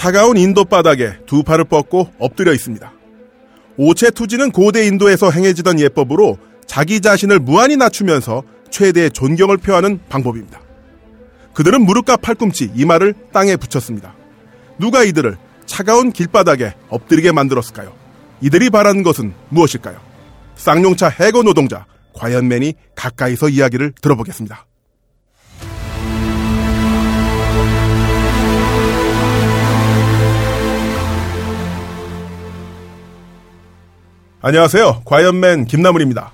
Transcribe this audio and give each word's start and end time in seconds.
차가운 0.00 0.38
인도 0.38 0.64
바닥에 0.64 1.12
두 1.26 1.42
팔을 1.42 1.66
뻗고 1.66 2.10
엎드려 2.18 2.54
있습니다. 2.54 2.90
오체 3.76 4.12
투지는 4.12 4.50
고대 4.50 4.86
인도에서 4.86 5.30
행해지던 5.30 5.78
예법으로 5.78 6.38
자기 6.66 7.02
자신을 7.02 7.38
무한히 7.38 7.76
낮추면서 7.76 8.42
최대의 8.70 9.10
존경을 9.10 9.58
표하는 9.58 10.00
방법입니다. 10.08 10.58
그들은 11.52 11.84
무릎과 11.84 12.16
팔꿈치, 12.16 12.70
이마를 12.74 13.12
땅에 13.30 13.56
붙였습니다. 13.56 14.14
누가 14.78 15.04
이들을 15.04 15.36
차가운 15.66 16.12
길바닥에 16.12 16.72
엎드리게 16.88 17.32
만들었을까요? 17.32 17.92
이들이 18.40 18.70
바라는 18.70 19.02
것은 19.02 19.34
무엇일까요? 19.50 20.00
쌍용차 20.56 21.10
해고 21.10 21.42
노동자 21.42 21.84
과연맨이 22.14 22.72
가까이서 22.94 23.50
이야기를 23.50 23.92
들어보겠습니다. 24.00 24.64
안녕하세요. 34.42 35.02
과연맨 35.04 35.66
김나물입니다. 35.66 36.32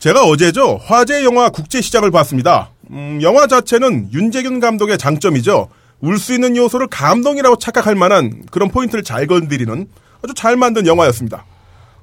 제가 0.00 0.24
어제죠 0.24 0.80
화제 0.84 1.22
영화 1.24 1.50
국제시장을 1.50 2.10
봤습니다. 2.10 2.70
음, 2.90 3.20
영화 3.22 3.46
자체는 3.46 4.10
윤재균 4.12 4.58
감독의 4.60 4.98
장점이죠. 4.98 5.68
울 6.00 6.18
수 6.18 6.34
있는 6.34 6.56
요소를 6.56 6.88
감동이라고 6.88 7.56
착각할 7.56 7.94
만한 7.94 8.42
그런 8.50 8.68
포인트를 8.70 9.04
잘 9.04 9.26
건드리는 9.26 9.86
아주 10.22 10.34
잘 10.34 10.56
만든 10.56 10.86
영화였습니다. 10.86 11.46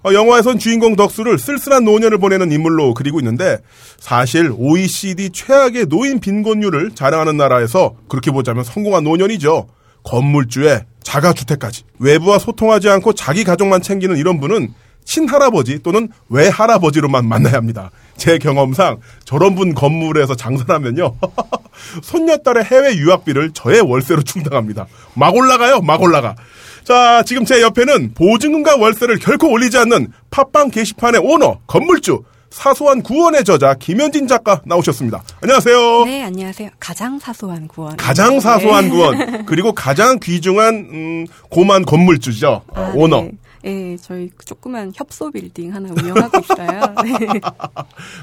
어, 0.04 0.14
영화에선 0.14 0.58
주인공 0.58 0.96
덕수를 0.96 1.38
쓸쓸한 1.38 1.84
노년을 1.84 2.18
보내는 2.18 2.52
인물로 2.52 2.94
그리고 2.96 3.20
있는데 3.20 3.58
사실 4.00 4.52
OECD 4.58 5.30
최악의 5.32 5.88
노인 5.88 6.20
빈곤율을 6.22 6.92
자랑하는 6.96 7.36
나라에서 7.38 7.96
그렇게 8.08 8.32
보자면 8.32 8.64
성공한 8.64 9.04
노년이죠. 9.04 9.68
건물주에 10.04 10.86
자가주택까지 11.04 11.84
외부와 12.00 12.40
소통하지 12.40 12.90
않고 12.90 13.14
자기 13.14 13.44
가족만 13.44 13.82
챙기는 13.82 14.16
이런 14.18 14.40
분은 14.40 14.74
친할아버지 15.06 15.80
또는 15.84 16.10
외할아버지로만 16.30 17.26
만나야 17.26 17.54
합니다. 17.54 17.92
제 18.18 18.38
경험상 18.38 19.00
저런 19.26 19.56
분 19.56 19.74
건물에서 19.74 20.36
장사를 20.36 20.74
하면요. 20.74 21.16
손녀딸의 22.04 22.66
해외 22.66 22.96
유학비를 22.96 23.52
저의 23.54 23.82
월세로 23.82 24.22
충당합니다. 24.24 24.88
막 25.16 25.36
올라가요, 25.36 25.82
막 25.82 26.02
올라가. 26.02 26.36
자, 26.84 27.24
지금 27.24 27.46
제 27.46 27.62
옆에는 27.62 28.14
보증금과 28.14 28.78
월세를 28.78 29.20
결코 29.20 29.50
올리지 29.52 29.78
않는 29.78 30.12
팟빵 30.30 30.72
게시판의 30.72 31.22
오너, 31.24 31.60
건물주, 31.68 32.24
사소한 32.52 33.02
구원의 33.02 33.44
저자 33.46 33.74
김현진 33.76 34.28
작가 34.28 34.62
나오셨습니다. 34.66 35.24
안녕하세요. 35.42 36.06
네, 36.06 36.24
안녕하세요. 36.24 36.70
가장 36.80 37.18
사소한 37.18 37.68
구원. 37.68 37.96
가장 37.96 38.40
사소한 38.40 38.86
네. 38.86 38.90
구원. 38.90 39.46
그리고 39.46 39.72
가장 39.74 40.20
귀중한 40.20 40.76
음, 40.92 41.28
고만 41.50 41.86
건물주죠. 41.86 42.62
아, 42.74 42.92
오너. 42.94 43.22
네. 43.22 43.32
네, 43.64 43.96
저희 43.98 44.30
조그만 44.44 44.92
협소 44.96 45.32
빌딩 45.32 45.74
하나 45.74 45.90
운영하고 45.90 46.40
있어요. 46.40 46.82
네. 47.04 47.40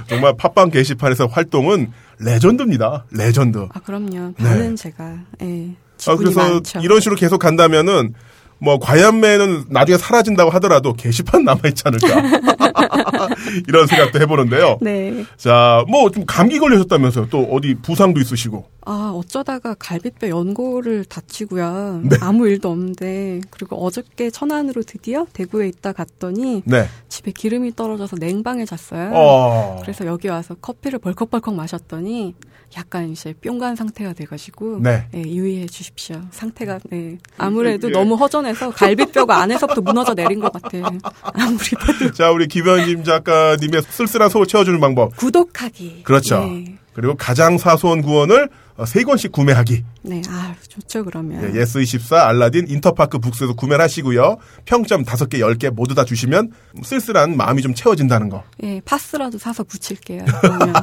정말 0.09 0.37
팟빵 0.37 0.71
게시판에서 0.71 1.27
활동은 1.27 1.93
레전드입니다. 2.19 3.07
레전드. 3.11 3.69
아, 3.73 3.81
그럼요. 3.81 4.35
저는 4.39 4.71
네. 4.71 4.75
제가, 4.75 5.19
예. 5.43 5.45
네, 5.45 5.77
아, 6.07 6.17
그래서 6.17 6.41
많죠. 6.41 6.81
이런 6.81 7.01
식으로 7.01 7.17
계속 7.17 7.39
간다면은 7.39 8.15
뭐 8.61 8.79
과이언맨은 8.79 9.67
나중에 9.69 9.97
사라진다고 9.99 10.51
하더라도 10.51 10.93
게시판 10.95 11.45
남아있지 11.45 11.83
않을까 11.87 12.07
이런 13.69 13.87
생각도 13.87 14.21
해보는데요. 14.21 14.79
네. 14.81 15.25
자, 15.37 15.85
뭐 15.89 16.09
좀 16.11 16.25
감기 16.27 16.59
걸리셨다면서요? 16.59 17.29
또 17.29 17.43
어디 17.53 17.75
부상도 17.75 18.21
있으시고? 18.21 18.65
아 18.87 19.13
어쩌다가 19.15 19.75
갈비뼈 19.79 20.29
연골을 20.29 21.05
다치고요. 21.05 22.01
네. 22.05 22.17
아무 22.21 22.49
일도 22.49 22.71
없는데 22.71 23.41
그리고 23.51 23.77
어저께 23.85 24.31
천안으로 24.31 24.83
드디어 24.83 25.27
대구에 25.33 25.69
있다 25.69 25.93
갔더니 25.93 26.63
네. 26.65 26.89
집에 27.09 27.31
기름이 27.33 27.77
떨어져서 27.77 28.17
냉방에 28.19 28.65
잤어요. 28.65 29.11
어... 29.13 29.79
그래서 29.83 30.07
여기 30.07 30.29
와서 30.29 30.55
커피를 30.55 30.99
벌컥벌컥 30.99 31.55
마셨더니 31.55 32.35
약간 32.77 33.11
이제 33.11 33.35
뿅간 33.43 33.77
상태가 33.77 34.13
돼가지고 34.13 34.81
네. 34.83 35.07
네, 35.11 35.23
유의해 35.23 35.67
주십시오. 35.67 36.21
상태가 36.31 36.79
네. 36.91 37.19
아무래도 37.37 37.89
예. 37.89 37.93
너무 37.93 38.15
허전해서 38.15 38.71
갈비뼈가 38.71 39.39
안에서부터 39.43 39.81
무너져 39.81 40.15
내린 40.15 40.39
것 40.41 40.53
같아. 40.53 40.79
아무리 41.23 41.71
봐도. 41.79 42.13
자 42.13 42.31
우리 42.31 42.47
김현진 42.47 43.05
작가님의 43.05 43.83
쓸쓸한 43.89 44.29
속을 44.29 44.47
채워주는 44.47 44.79
방법. 44.81 45.17
구독하기. 45.17 46.03
그렇죠. 46.05 46.41
네. 46.41 46.79
그리고 46.99 47.15
가장 47.15 47.59
사소한 47.59 48.03
구원을 48.03 48.49
어, 48.77 48.85
세 48.85 49.05
권씩 49.05 49.31
구매하기. 49.31 49.85
네, 50.03 50.21
아 50.29 50.53
좋죠 50.69 51.05
그러면. 51.05 51.53
네, 51.53 51.61
예스24, 51.61 52.13
알라딘, 52.15 52.67
인터파크 52.67 53.21
북스에서 53.21 53.53
구매를 53.53 53.85
하시고요. 53.85 54.39
평점 54.65 55.05
5개, 55.05 55.39
10개 55.39 55.71
모두 55.71 55.95
다 55.95 56.05
주시면 56.05 56.51
쓸쓸한 56.83 57.37
마음이 57.37 57.63
좀 57.63 57.73
채워진다는 57.73 58.29
거. 58.29 58.43
예, 58.65 58.81
파스라도 58.85 59.39
사서 59.39 59.63
붙일게요. 59.63 60.25
그러면. 60.41 60.75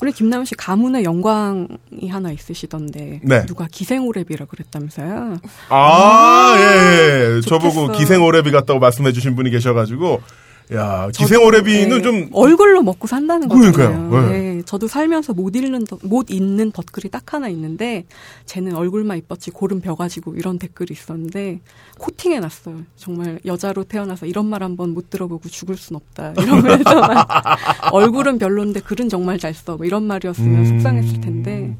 우리 0.00 0.12
김나은 0.12 0.44
씨 0.44 0.54
가문의 0.54 1.02
영광이 1.02 2.08
하나 2.08 2.30
있으시던데 2.30 3.22
네. 3.24 3.46
누가 3.46 3.66
기생오랩이라 3.66 4.46
그랬다면서요? 4.46 5.38
아, 5.70 5.76
아 5.76 6.54
예, 6.56 7.36
예. 7.36 7.40
저보고 7.40 7.88
기생오랩이 7.88 8.52
같다고 8.52 8.78
말씀해 8.78 9.10
주신 9.10 9.34
분이 9.34 9.50
계셔 9.50 9.74
가지고 9.74 10.22
야, 10.74 11.10
기생오래비는 11.14 11.96
네, 11.98 12.02
좀 12.02 12.28
얼굴로 12.32 12.82
먹고 12.82 13.06
산다는 13.06 13.48
거잖아요. 13.48 14.10
네. 14.10 14.38
네. 14.56 14.62
저도 14.64 14.86
살면서 14.88 15.34
못 15.34 15.54
읽는 15.56 15.84
못 16.04 16.30
읽는 16.30 16.70
덧글이 16.72 17.10
딱 17.10 17.34
하나 17.34 17.48
있는데 17.48 18.04
쟤는 18.46 18.74
얼굴만 18.74 19.18
이뻤지 19.18 19.50
고름 19.50 19.80
벼 19.80 19.94
가지고 19.96 20.34
이런 20.36 20.58
댓글이 20.58 20.88
있었는데 20.92 21.60
코팅해 21.98 22.40
놨어요. 22.40 22.82
정말 22.96 23.38
여자로 23.44 23.84
태어나서 23.84 24.26
이런 24.26 24.46
말 24.46 24.62
한 24.62 24.76
번 24.76 24.90
못 24.94 25.10
들어보고 25.10 25.48
죽을 25.48 25.76
순 25.76 25.96
없다. 25.96 26.34
이러면서 26.38 26.90
얼굴은 27.92 28.38
별론데 28.38 28.80
글은 28.80 29.08
정말 29.08 29.38
잘 29.38 29.52
써. 29.54 29.76
뭐 29.76 29.84
이런 29.86 30.04
말이었으면 30.04 30.58
음... 30.60 30.64
속상했을 30.66 31.20
텐데 31.20 31.76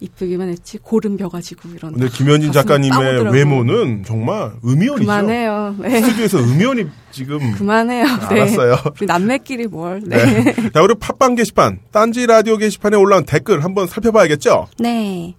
이쁘기만 0.00 0.48
했지 0.48 0.78
고름 0.78 1.16
벼가지고 1.16 1.70
이런. 1.74 1.92
근데 1.92 2.08
김현진 2.08 2.52
작가님의 2.52 3.32
외모는 3.32 4.04
정말 4.06 4.52
음이온이죠. 4.64 5.00
그만해요. 5.06 5.76
네. 5.78 6.00
스튜디오에서 6.00 6.38
음이온이 6.38 6.86
지금 7.10 7.52
그만해요. 7.52 8.04
네. 8.04 8.40
알았어요. 8.40 8.76
우리 9.00 9.06
남매끼리 9.06 9.66
뭘. 9.66 10.02
네. 10.04 10.42
네. 10.42 10.70
자, 10.70 10.82
우리 10.82 10.94
팟빵 10.94 11.34
게시판, 11.34 11.80
딴지 11.90 12.26
라디오 12.26 12.56
게시판에 12.56 12.96
올라온 12.96 13.24
댓글 13.24 13.64
한번 13.64 13.86
살펴봐야겠죠? 13.86 14.68
네. 14.78 15.34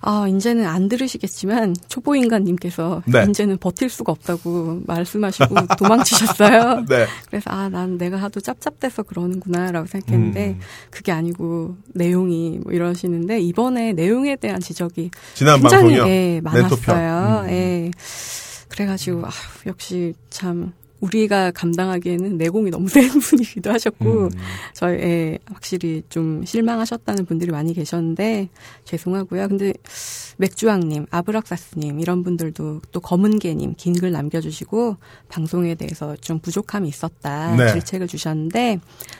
아, 0.00 0.28
이제는 0.28 0.66
안 0.66 0.88
들으시겠지만 0.88 1.74
초보인간님께서 1.88 3.02
네. 3.06 3.26
이제는 3.28 3.58
버틸 3.58 3.88
수가 3.88 4.12
없다고 4.12 4.82
말씀하시고 4.86 5.54
도망치셨어요. 5.78 6.84
네. 6.88 7.06
그래서 7.28 7.50
아, 7.50 7.68
난 7.68 7.98
내가 7.98 8.16
하도 8.16 8.40
짭짭대서 8.40 9.04
그러는구나라고 9.04 9.86
생각했는데 9.86 10.48
음. 10.50 10.60
그게 10.90 11.12
아니고 11.12 11.76
내용이 11.94 12.60
뭐 12.62 12.72
이러시는데 12.72 13.40
이번에 13.40 13.92
내용에 13.92 14.36
대한 14.36 14.60
지적이 14.60 15.10
지난 15.34 15.60
굉장히 15.60 15.96
방송이요? 15.96 16.08
예, 16.08 16.40
많았어요. 16.42 17.44
음. 17.44 17.50
예. 17.50 17.90
그래가지고 18.68 19.26
아, 19.26 19.30
역시 19.66 20.14
참 20.30 20.72
우리가 21.00 21.50
감당하기에는 21.52 22.38
내공이 22.38 22.70
너무 22.70 22.88
센 22.90 23.08
분이기도 23.08 23.70
하셨고 23.70 24.24
음. 24.24 24.30
저희 24.74 25.38
확실히 25.46 26.02
좀 26.08 26.44
실망하셨다는 26.44 27.24
분들이 27.26 27.50
많이 27.50 27.74
계셨는데 27.74 28.48
죄송하고요. 28.84 29.48
근데 29.48 29.72
맥주왕님, 30.38 31.06
아브락사스님 31.10 32.00
이런 32.00 32.22
분들도 32.22 32.82
또 32.92 33.00
검은개님 33.00 33.74
긴 33.76 33.98
글 33.98 34.12
남겨주시고 34.12 34.96
방송에 35.28 35.74
대해서 35.74 36.14
좀 36.20 36.38
부족함이 36.38 36.88
있었다 36.88 37.56
네. 37.56 37.72
질책을 37.72 38.06
주셨는데 38.06 38.78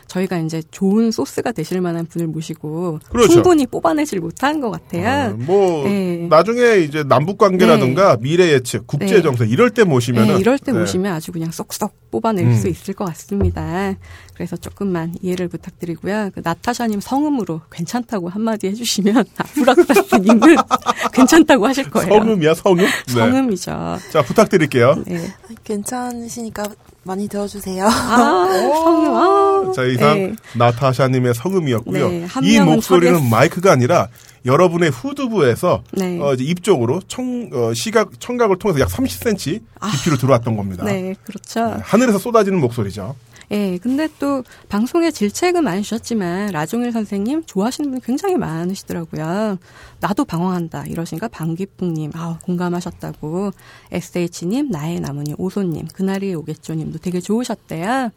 저희가 0.08 0.38
이제 0.38 0.62
좋은 0.70 1.10
소스가 1.10 1.52
되실 1.52 1.80
만한 1.80 2.06
분을 2.06 2.26
모시고 2.26 2.98
그렇죠. 3.10 3.32
충분히 3.32 3.66
뽑아내질 3.66 4.20
못한 4.20 4.60
것 4.60 4.70
같아요. 4.70 5.32
어, 5.32 5.36
뭐 5.38 5.84
네. 5.84 6.26
나중에 6.28 6.78
이제 6.78 7.04
남북 7.04 7.38
관계라든가 7.38 8.16
네. 8.16 8.22
미래 8.22 8.52
예측, 8.52 8.86
국제 8.86 9.22
정세 9.22 9.44
네. 9.44 9.50
이럴 9.50 9.70
때 9.70 9.84
모시면 9.84 10.26
네, 10.26 10.38
이럴 10.38 10.58
때 10.58 10.72
네. 10.72 10.78
모시면 10.80 11.12
아주 11.12 11.30
그냥 11.30 11.50
쏙쏙 11.50 12.10
뽑아낼 12.10 12.46
음. 12.46 12.54
수 12.54 12.68
있을 12.68 12.94
것 12.94 13.04
같습니다. 13.04 13.94
그래서 14.34 14.56
조금만 14.56 15.14
이해를 15.20 15.48
부탁드리고요. 15.48 16.30
그 16.34 16.40
나타샤님 16.42 17.00
성음으로 17.00 17.60
괜찮다고 17.70 18.28
한마디 18.30 18.68
해주시면 18.68 19.24
아브락사스님은 19.36 20.56
괜찮다고 21.12 21.66
하실 21.66 21.90
거예요. 21.90 22.08
성음이야, 22.08 22.54
성음? 22.54 22.78
네. 22.78 23.12
성음이죠. 23.12 23.98
자, 24.10 24.22
부탁드릴게요. 24.22 25.02
네. 25.06 25.28
괜찮으시니까 25.64 26.64
많이 27.08 27.26
들어주세요. 27.26 27.86
아, 27.86 28.46
성음. 28.84 29.16
아, 29.16 29.72
자, 29.74 29.82
이상 29.84 30.18
네. 30.18 30.34
나타샤님의 30.54 31.34
성음이었고요. 31.34 32.08
네, 32.08 32.26
이 32.42 32.60
목소리는 32.60 33.14
서겠... 33.14 33.30
마이크가 33.30 33.72
아니라 33.72 34.08
여러분의 34.44 34.90
후두부에서 34.90 35.82
네. 35.92 36.20
어, 36.20 36.34
이제 36.34 36.44
입 36.44 36.62
쪽으로 36.62 37.00
청, 37.08 37.50
어, 37.52 37.72
시각, 37.74 38.20
청각을 38.20 38.58
통해서 38.58 38.80
약 38.80 38.88
30cm 38.88 39.60
깊이로 39.90 40.14
아, 40.14 40.18
들어왔던 40.18 40.56
겁니다. 40.56 40.84
네, 40.84 41.14
그렇죠. 41.24 41.80
하늘에서 41.82 42.18
쏟아지는 42.18 42.60
목소리죠. 42.60 43.16
예, 43.50 43.78
근데 43.78 44.08
또 44.18 44.44
방송에 44.68 45.10
질책은 45.10 45.64
많이 45.64 45.82
주셨지만 45.82 46.50
라종일 46.50 46.92
선생님 46.92 47.44
좋아하시는 47.46 47.90
분 47.90 48.00
굉장히 48.00 48.36
많으시더라고요. 48.36 49.58
나도 50.00 50.24
방황한다 50.26 50.84
이러신가 50.86 51.28
방귀풍님 51.28 52.12
아 52.14 52.38
공감하셨다고 52.44 53.52
SH님 53.90 54.70
나의 54.70 55.00
나무님 55.00 55.34
오소님 55.38 55.88
그날이 55.94 56.34
오겠죠님도 56.34 56.98
되게 56.98 57.20
좋으셨대요. 57.20 58.10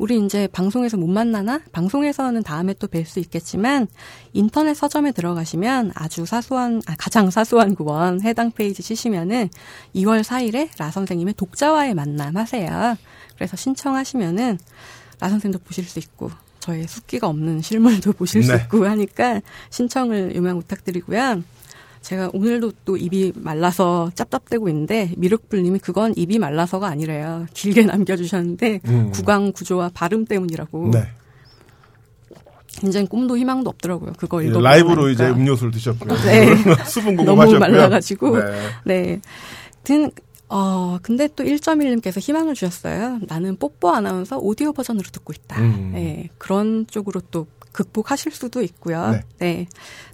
우리 0.00 0.18
이제 0.24 0.48
방송에서 0.50 0.96
못 0.96 1.08
만나나? 1.08 1.60
방송에서는 1.72 2.42
다음에 2.42 2.72
또 2.72 2.86
뵐 2.86 3.04
수 3.04 3.20
있겠지만 3.20 3.86
인터넷 4.32 4.72
서점에 4.72 5.12
들어가시면 5.12 5.92
아주 5.94 6.24
사소한 6.24 6.80
아, 6.86 6.94
가장 6.96 7.28
사소한 7.28 7.74
구원 7.74 8.22
해당 8.22 8.50
페이지 8.50 8.82
치시면은 8.82 9.50
2월 9.94 10.22
4일에 10.22 10.70
라 10.78 10.90
선생님의 10.90 11.34
독자와의 11.34 11.92
만남 11.92 12.38
하세요. 12.38 12.96
그래서 13.34 13.58
신청하시면은 13.58 14.58
라 15.20 15.28
선생님도 15.28 15.62
보실 15.66 15.84
수 15.84 15.98
있고 15.98 16.30
저의 16.60 16.88
숫기가 16.88 17.28
없는 17.28 17.60
실물도 17.60 18.14
보실 18.14 18.42
수 18.42 18.52
네. 18.56 18.62
있고 18.62 18.86
하니까 18.86 19.42
신청을 19.68 20.34
요명 20.34 20.60
부탁드리고요. 20.60 21.42
제가 22.02 22.30
오늘도 22.32 22.72
또 22.84 22.96
입이 22.96 23.32
말라서 23.36 24.10
짭짭대고 24.14 24.68
있는데 24.68 25.12
미륵불님이 25.16 25.80
그건 25.80 26.14
입이 26.16 26.38
말라서가 26.38 26.86
아니래요. 26.86 27.46
길게 27.54 27.84
남겨주셨는데 27.86 28.80
음. 28.86 29.10
구강 29.12 29.52
구조와 29.52 29.90
발음 29.92 30.24
때문이라고. 30.24 30.90
네. 30.92 31.08
굉장히 32.68 33.06
꿈도 33.06 33.36
희망도 33.36 33.68
없더라고요. 33.68 34.12
그거 34.16 34.42
읽어 34.42 34.60
라이브로 34.60 35.10
이제 35.10 35.28
음료수를 35.28 35.72
드셨고요. 35.72 36.16
네. 36.22 36.54
수분 36.86 37.16
너무 37.24 37.42
공급하셨고요. 37.42 37.58
말라가지고. 37.58 38.38
네. 38.38 38.72
네. 38.84 39.20
든, 39.82 40.10
어, 40.48 40.98
근데 41.02 41.28
또 41.34 41.44
1.1님께서 41.44 42.20
희망을 42.20 42.54
주셨어요. 42.54 43.18
나는 43.26 43.56
뽀뽀 43.56 43.90
아나운서 43.90 44.38
오디오 44.38 44.72
버전으로 44.72 45.08
듣고 45.10 45.32
있다. 45.32 45.60
음. 45.60 45.90
네. 45.94 46.28
그런 46.38 46.86
쪽으로 46.86 47.20
또 47.30 47.46
극복하실 47.72 48.32
수도 48.32 48.62
있고요. 48.62 49.10
네. 49.10 49.22
네. 49.38 49.66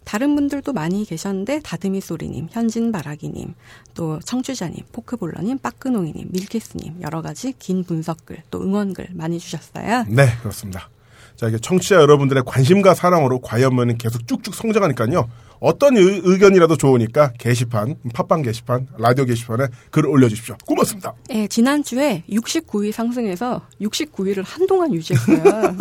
다른 0.04 0.34
분들도 0.34 0.72
많이 0.72 1.04
계셨는데, 1.04 1.60
다듬이 1.60 2.00
소리님, 2.00 2.48
현진 2.50 2.92
바라기님, 2.92 3.54
또 3.94 4.20
청취자님, 4.20 4.84
포크볼러님, 4.92 5.58
빠끄농이님, 5.58 6.28
밀키스님, 6.30 7.02
여러 7.02 7.22
가지 7.22 7.52
긴 7.58 7.84
분석글, 7.84 8.42
또 8.50 8.62
응원글 8.62 9.08
많이 9.14 9.38
주셨어요. 9.38 10.04
네, 10.08 10.28
그렇습니다. 10.40 10.88
자, 11.36 11.48
이게 11.48 11.58
청취자 11.58 11.96
여러분들의 11.96 12.44
관심과 12.46 12.94
사랑으로 12.94 13.40
과연면은 13.40 13.98
계속 13.98 14.26
쭉쭉 14.26 14.54
성장하니까요. 14.54 15.28
어떤 15.60 15.96
의, 15.96 16.20
의견이라도 16.24 16.76
좋으니까 16.76 17.32
게시판, 17.38 17.96
팟빵 18.14 18.42
게시판, 18.42 18.86
라디오 18.98 19.24
게시판에 19.24 19.66
글을 19.90 20.08
올려주십시오. 20.10 20.56
고맙습니다. 20.66 21.14
예, 21.30 21.46
지난주에 21.46 22.24
69위 22.30 22.92
상승해서 22.92 23.62
69위를 23.80 24.42
한동안 24.44 24.92
유지했어요. 24.94 25.42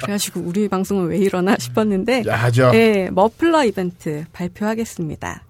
그래가지고 0.00 0.40
우리 0.40 0.68
방송은 0.68 1.06
왜 1.08 1.18
이러나 1.18 1.56
싶었는데, 1.58 2.24
야죠. 2.26 2.70
예, 2.74 3.10
머플러 3.12 3.64
이벤트 3.64 4.24
발표하겠습니다. 4.32 5.44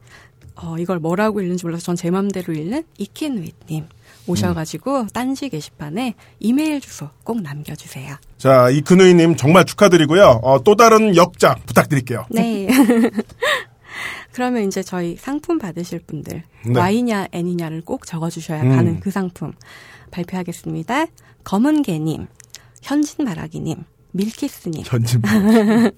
어, 0.56 0.76
이걸 0.78 0.98
뭐라고 0.98 1.40
읽는지 1.40 1.64
몰라서 1.64 1.82
전 1.84 1.96
제 1.96 2.10
맘대로 2.10 2.52
읽는 2.52 2.84
이킨윗님 2.98 3.86
오셔가지고 4.26 5.08
딴지 5.12 5.48
게시판에 5.48 6.14
이메일 6.38 6.80
주소 6.80 7.08
꼭 7.24 7.42
남겨주세요. 7.42 8.16
자, 8.38 8.70
이 8.70 8.80
근우이님 8.80 9.36
정말 9.36 9.64
축하드리고요. 9.64 10.40
어, 10.42 10.62
또 10.62 10.76
다른 10.76 11.16
역작 11.16 11.66
부탁드릴게요. 11.66 12.26
네. 12.30 12.68
그러면 14.32 14.66
이제 14.66 14.82
저희 14.82 15.16
상품 15.16 15.58
받으실 15.58 16.00
분들 16.00 16.42
네. 16.66 16.80
Y냐 16.80 17.28
N이냐를 17.32 17.82
꼭 17.82 18.06
적어주셔야 18.06 18.62
음. 18.62 18.76
가는 18.76 19.00
그 19.00 19.10
상품 19.10 19.52
발표하겠습니다. 20.10 21.06
검은 21.44 21.82
개님, 21.82 22.28
현진 22.82 23.24
마라기님, 23.24 23.84
밀키스님, 24.12 24.84
전진. 24.84 25.22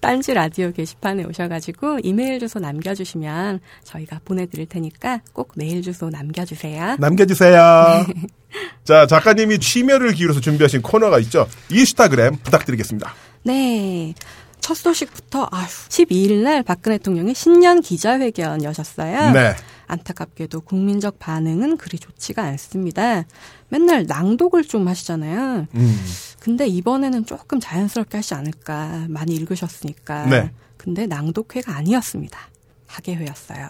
딴지 0.00 0.32
라디오 0.32 0.72
게시판에 0.72 1.24
오셔가지고 1.24 2.00
이메일 2.02 2.40
주소 2.40 2.58
남겨주시면 2.58 3.60
저희가 3.84 4.20
보내드릴 4.24 4.66
테니까 4.66 5.20
꼭 5.32 5.52
메일 5.56 5.82
주소 5.82 6.08
남겨주세요. 6.08 6.96
남겨주세요. 6.98 8.06
자, 8.84 9.06
작가님이 9.06 9.58
취미를 9.58 10.12
기울여서 10.12 10.40
준비하신 10.40 10.82
코너가 10.82 11.18
있죠. 11.20 11.46
인스타그램 11.70 12.36
부탁드리겠습니다. 12.42 13.14
네. 13.44 14.14
첫 14.60 14.74
소식부터 14.74 15.48
아휴 15.50 15.66
12일 15.66 16.42
날 16.42 16.62
박근혜 16.62 16.98
대통령이 16.98 17.34
신년 17.34 17.80
기자회견 17.80 18.64
여셨어요. 18.64 19.30
네. 19.32 19.54
안타깝게도 19.86 20.62
국민적 20.62 21.18
반응은 21.18 21.76
그리 21.76 21.98
좋지가 21.98 22.42
않습니다. 22.42 23.24
맨날 23.68 24.04
낭독을 24.06 24.64
좀 24.64 24.88
하시잖아요. 24.88 25.66
음. 25.74 26.04
근데 26.40 26.66
이번에는 26.66 27.26
조금 27.26 27.60
자연스럽게 27.60 28.18
하지 28.18 28.34
않을까. 28.34 29.06
많이 29.08 29.34
읽으셨으니까. 29.34 30.26
네. 30.26 30.52
근데 30.76 31.06
낭독회가 31.06 31.74
아니었습니다. 31.74 32.38
학예회였어요. 32.86 33.68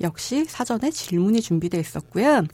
역시 0.00 0.44
사전에 0.44 0.90
질문이 0.90 1.40
준비돼 1.40 1.78
있었고요. 1.80 2.44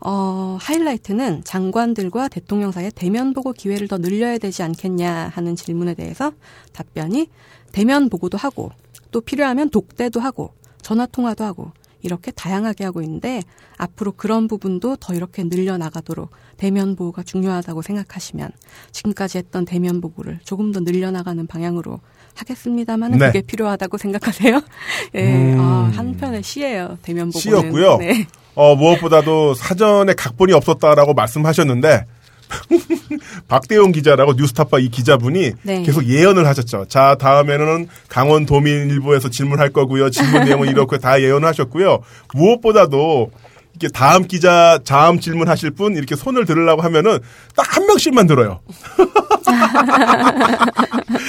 어, 0.00 0.58
하이라이트는 0.60 1.44
장관들과 1.44 2.28
대통령 2.28 2.70
사이에 2.70 2.90
대면 2.94 3.32
보고 3.32 3.52
기회를 3.52 3.88
더 3.88 3.98
늘려야 3.98 4.36
되지 4.38 4.62
않겠냐 4.62 5.32
하는 5.34 5.56
질문에 5.56 5.94
대해서 5.94 6.32
답변이 6.72 7.28
대면 7.72 8.08
보고도 8.10 8.36
하고 8.36 8.70
또 9.10 9.20
필요하면 9.20 9.70
독대도 9.70 10.20
하고 10.20 10.52
전화 10.82 11.06
통화도 11.06 11.44
하고 11.44 11.72
이렇게 12.06 12.30
다양하게 12.30 12.84
하고 12.84 13.02
있는데 13.02 13.42
앞으로 13.76 14.12
그런 14.12 14.48
부분도 14.48 14.96
더 14.96 15.14
이렇게 15.14 15.44
늘려 15.44 15.76
나가도록 15.76 16.30
대면 16.56 16.96
보호가 16.96 17.22
중요하다고 17.22 17.82
생각하시면 17.82 18.50
지금까지 18.92 19.38
했던 19.38 19.64
대면 19.64 20.00
보고를 20.00 20.40
조금 20.44 20.72
더 20.72 20.80
늘려 20.80 21.10
나가는 21.10 21.46
방향으로 21.46 22.00
하겠습니다만은 22.34 23.18
네. 23.18 23.26
그게 23.26 23.42
필요하다고 23.42 23.98
생각하세요? 23.98 24.60
예, 25.14 25.52
음. 25.52 25.60
아, 25.60 25.90
한편의 25.94 26.42
시예요. 26.42 26.98
대면 27.02 27.30
보고는. 27.30 27.40
시였고요. 27.60 27.96
네. 27.98 28.26
어, 28.54 28.74
무엇보다도 28.74 29.54
사전에 29.54 30.14
각본이 30.14 30.52
없었다라고 30.52 31.14
말씀하셨는데 31.14 32.06
박대용 33.48 33.92
기자라고 33.92 34.34
뉴스타파 34.34 34.78
이 34.78 34.88
기자분이 34.88 35.52
네. 35.62 35.82
계속 35.82 36.06
예언을 36.06 36.46
하셨죠. 36.46 36.86
자, 36.88 37.16
다음에는 37.18 37.88
강원 38.08 38.46
도민일보에서 38.46 39.30
질문할 39.30 39.70
거고요. 39.70 40.10
질문 40.10 40.44
내용은 40.44 40.68
이렇게 40.70 40.98
다 40.98 41.20
예언하셨고요. 41.20 42.00
무엇보다도 42.34 43.30
이렇게 43.78 43.88
다음 43.92 44.26
기자 44.26 44.78
다음 44.86 45.20
질문하실 45.20 45.72
분 45.72 45.96
이렇게 45.96 46.16
손을 46.16 46.44
들으려고 46.46 46.82
하면은 46.82 47.18
딱 47.54 47.66
한 47.76 47.86
명씩만 47.86 48.26
들어요. 48.26 48.60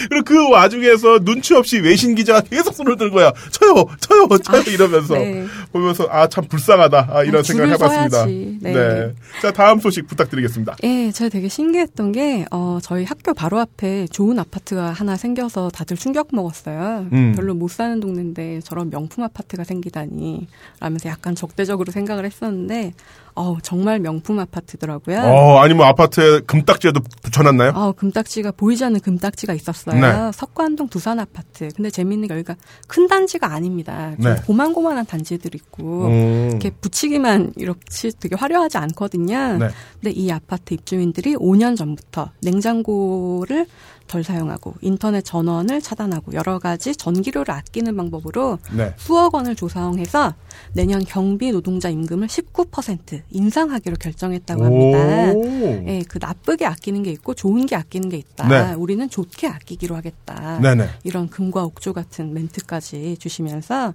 그리고 0.10 0.24
그 0.26 0.50
와중에서 0.50 1.20
눈치 1.20 1.54
없이 1.54 1.80
외신 1.80 2.16
기자가 2.16 2.42
계속 2.42 2.74
손을 2.74 2.96
들고요. 2.98 3.32
쳐요, 3.52 3.86
쳐요, 4.00 4.28
쳐요 4.40 4.62
이러면서 4.74 5.16
네. 5.16 5.46
보면서 5.74 6.08
아 6.10 6.28
참 6.28 6.46
불쌍하다 6.48 7.08
아, 7.12 7.24
이런 7.24 7.40
아, 7.40 7.44
생각을 7.44 7.74
해봤습니다. 7.74 8.18
서야지. 8.18 8.60
네. 8.62 9.14
자 9.42 9.52
다음 9.52 9.80
소식 9.80 10.08
부탁드리겠습니다. 10.08 10.76
예, 10.84 11.12
제가 11.12 11.30
되게 11.30 11.48
신기했던 11.48 12.12
게, 12.12 12.46
어, 12.52 12.80
저희 12.82 13.06
학교 13.06 13.34
바로 13.34 13.60
앞에 13.60 14.08
좋은 14.08 14.38
아파트가 14.40 14.92
하나 14.92 15.16
생겨서 15.16 15.70
다들 15.70 15.98
충격 15.98 16.28
먹었어요. 16.32 17.08
음. 17.12 17.34
별로 17.36 17.54
못 17.54 17.72
사는 17.72 18.00
동네인데 18.00 18.60
저런 18.62 18.90
명품 18.90 19.24
아파트가 19.24 19.64
생기다니, 19.64 20.48
라면서 20.80 21.10
약간 21.10 21.34
적대적으로 21.36 21.92
생각을 21.92 22.26
했 22.26 22.37
었는데, 22.46 22.94
어 23.38 23.56
정말 23.62 24.00
명품 24.00 24.40
아파트더라고요. 24.40 25.20
어 25.20 25.60
아니면 25.60 25.86
아파트에 25.86 26.40
금딱지에도 26.48 27.02
붙여놨나요? 27.22 27.72
아, 27.76 27.92
금딱지가 27.92 28.52
보이지 28.52 28.84
않는 28.84 29.00
금딱지가 29.00 29.54
있었어요. 29.54 30.02
네. 30.02 30.32
석관동 30.34 30.88
두산 30.88 31.20
아파트. 31.20 31.70
근데 31.76 31.92
재밌는 31.92 32.28
게 32.28 32.34
여기가 32.34 32.56
큰 32.88 33.08
단지가 33.08 33.54
아닙니다. 33.54 34.16
좀 34.20 34.34
네. 34.34 34.42
고만고만한 34.42 35.06
단지들이 35.06 35.56
있고 35.56 36.08
음. 36.08 36.48
이렇게 36.50 36.72
붙이기만 36.72 37.54
이렇게 37.58 38.10
되게 38.20 38.36
화려하지 38.36 38.80
않거든요. 38.80 39.58
네. 39.60 39.68
근데 40.02 40.12
이 40.12 40.32
아파트 40.32 40.74
입주민들이 40.74 41.36
5년 41.36 41.78
전부터 41.78 42.32
냉장고를 42.42 43.68
덜 44.08 44.24
사용하고 44.24 44.74
인터넷 44.82 45.22
전원을 45.22 45.82
차단하고 45.82 46.34
여러 46.34 46.60
가지 46.60 46.96
전기료를 46.96 47.54
아끼는 47.54 47.96
방법으로 47.96 48.60
네. 48.76 48.94
수억 48.98 49.36
원을 49.36 49.56
조성해서 49.56 50.34
내년 50.74 51.04
경비 51.04 51.52
노동자 51.52 51.90
임금을 51.90 52.28
19% 52.28 53.22
인상하기로 53.30 53.98
결정했다고 53.98 54.66
합니다. 54.66 55.34
오. 55.34 55.44
예, 55.88 56.04
그 56.08 56.20
나쁘게 56.22 56.66
아끼는 56.66 57.04
게 57.04 57.12
있고 57.12 57.34
좋은 57.34 57.66
게 57.66 57.76
아끼는 57.76 58.10
게 58.10 58.18
있다. 58.18 58.48
네. 58.48 58.74
우리는 58.74 59.10
좋게 59.10 59.48
아끼기로 59.48 59.96
하겠다. 59.96 60.60
네네. 60.60 60.90
이런 61.04 61.30
금과 61.30 61.64
옥조 61.66 61.94
같은 61.94 62.34
멘트까지 62.34 63.18
주시면서 63.20 63.94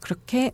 그렇게 0.00 0.52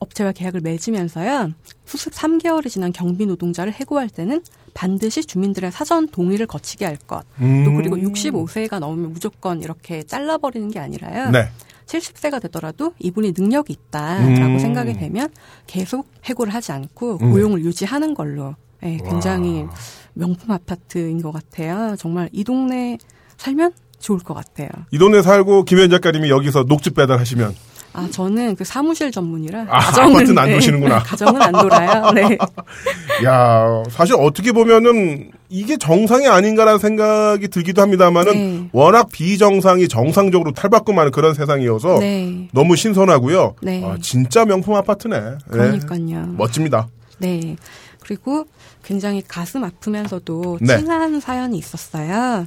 업체와 0.00 0.32
계약을 0.32 0.60
맺으면서요. 0.62 1.52
수습 1.84 2.12
3개월이 2.14 2.70
지난 2.70 2.92
경비 2.92 3.26
노동자를 3.26 3.72
해고할 3.72 4.08
때는 4.08 4.42
반드시 4.74 5.24
주민들의 5.24 5.72
사전 5.72 6.08
동의를 6.08 6.46
거치게 6.46 6.84
할 6.84 6.96
것. 6.96 7.24
음. 7.40 7.64
또 7.64 7.72
그리고 7.74 7.96
65세가 7.96 8.78
넘으면 8.78 9.12
무조건 9.12 9.62
이렇게 9.62 10.02
잘라버리는 10.02 10.70
게 10.70 10.78
아니라요. 10.78 11.30
네. 11.30 11.48
70세가 11.86 12.40
되더라도 12.42 12.94
이분이 13.00 13.32
능력이 13.36 13.72
있다라고 13.72 14.52
음. 14.52 14.58
생각이 14.58 14.92
되면 14.94 15.28
계속 15.66 16.06
해고를 16.24 16.54
하지 16.54 16.72
않고 16.72 17.18
음. 17.20 17.32
고용을 17.32 17.64
유지하는 17.64 18.14
걸로 18.14 18.54
예, 18.82 18.96
굉장히 18.96 19.62
와. 19.62 19.70
명품 20.14 20.52
아파트인 20.52 21.20
것 21.20 21.32
같아요. 21.32 21.96
정말 21.96 22.28
이 22.32 22.44
동네 22.44 22.96
살면 23.36 23.72
좋을 23.98 24.20
것 24.20 24.34
같아요. 24.34 24.68
이 24.90 24.98
동네 24.98 25.20
살고 25.22 25.64
김현 25.64 25.90
작가님이 25.90 26.30
여기서 26.30 26.64
녹즙 26.64 26.94
배달하시면 26.94 27.54
아, 27.92 28.08
저는 28.10 28.56
그 28.56 28.64
사무실 28.64 29.10
전문이라. 29.10 29.66
아, 29.68 29.78
가정은, 29.80 30.16
아파트는 30.16 30.38
안 30.38 30.48
네, 30.48 30.54
도시는구나. 30.54 30.98
가정은 31.04 31.42
안 31.42 31.52
돌아요. 31.52 32.10
네. 32.12 32.38
야, 33.24 33.82
사실 33.90 34.14
어떻게 34.18 34.52
보면은 34.52 35.30
이게 35.48 35.76
정상이 35.76 36.28
아닌가라는 36.28 36.78
생각이 36.78 37.48
들기도 37.48 37.82
합니다만은 37.82 38.32
네. 38.32 38.68
워낙 38.72 39.08
비정상이 39.10 39.88
정상적으로 39.88 40.52
탈바꿈하는 40.52 41.10
그런 41.10 41.34
세상이어서 41.34 41.98
네. 41.98 42.48
너무 42.52 42.76
신선하고요. 42.76 43.56
네. 43.62 43.82
아, 43.84 43.96
진짜 44.00 44.44
명품 44.44 44.74
아파트네. 44.74 45.18
네. 45.20 45.36
그러니까요. 45.50 46.26
멋집니다. 46.36 46.88
네. 47.18 47.56
그리고 48.00 48.46
굉장히 48.84 49.22
가슴 49.26 49.64
아프면서도 49.64 50.58
네. 50.60 50.78
찡한 50.78 51.20
사연이 51.20 51.58
있었어요. 51.58 52.46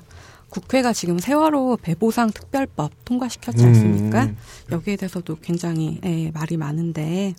국회가 0.54 0.94
지금 0.94 1.18
세월호 1.18 1.80
배보상 1.82 2.30
특별법 2.30 2.92
통과시켰지 3.06 3.64
음. 3.64 3.70
않습니까? 3.70 4.30
여기에 4.72 4.98
대해서도 4.98 5.38
굉장히 5.42 6.00
예, 6.06 6.30
말이 6.30 6.58
많은데 6.58 7.34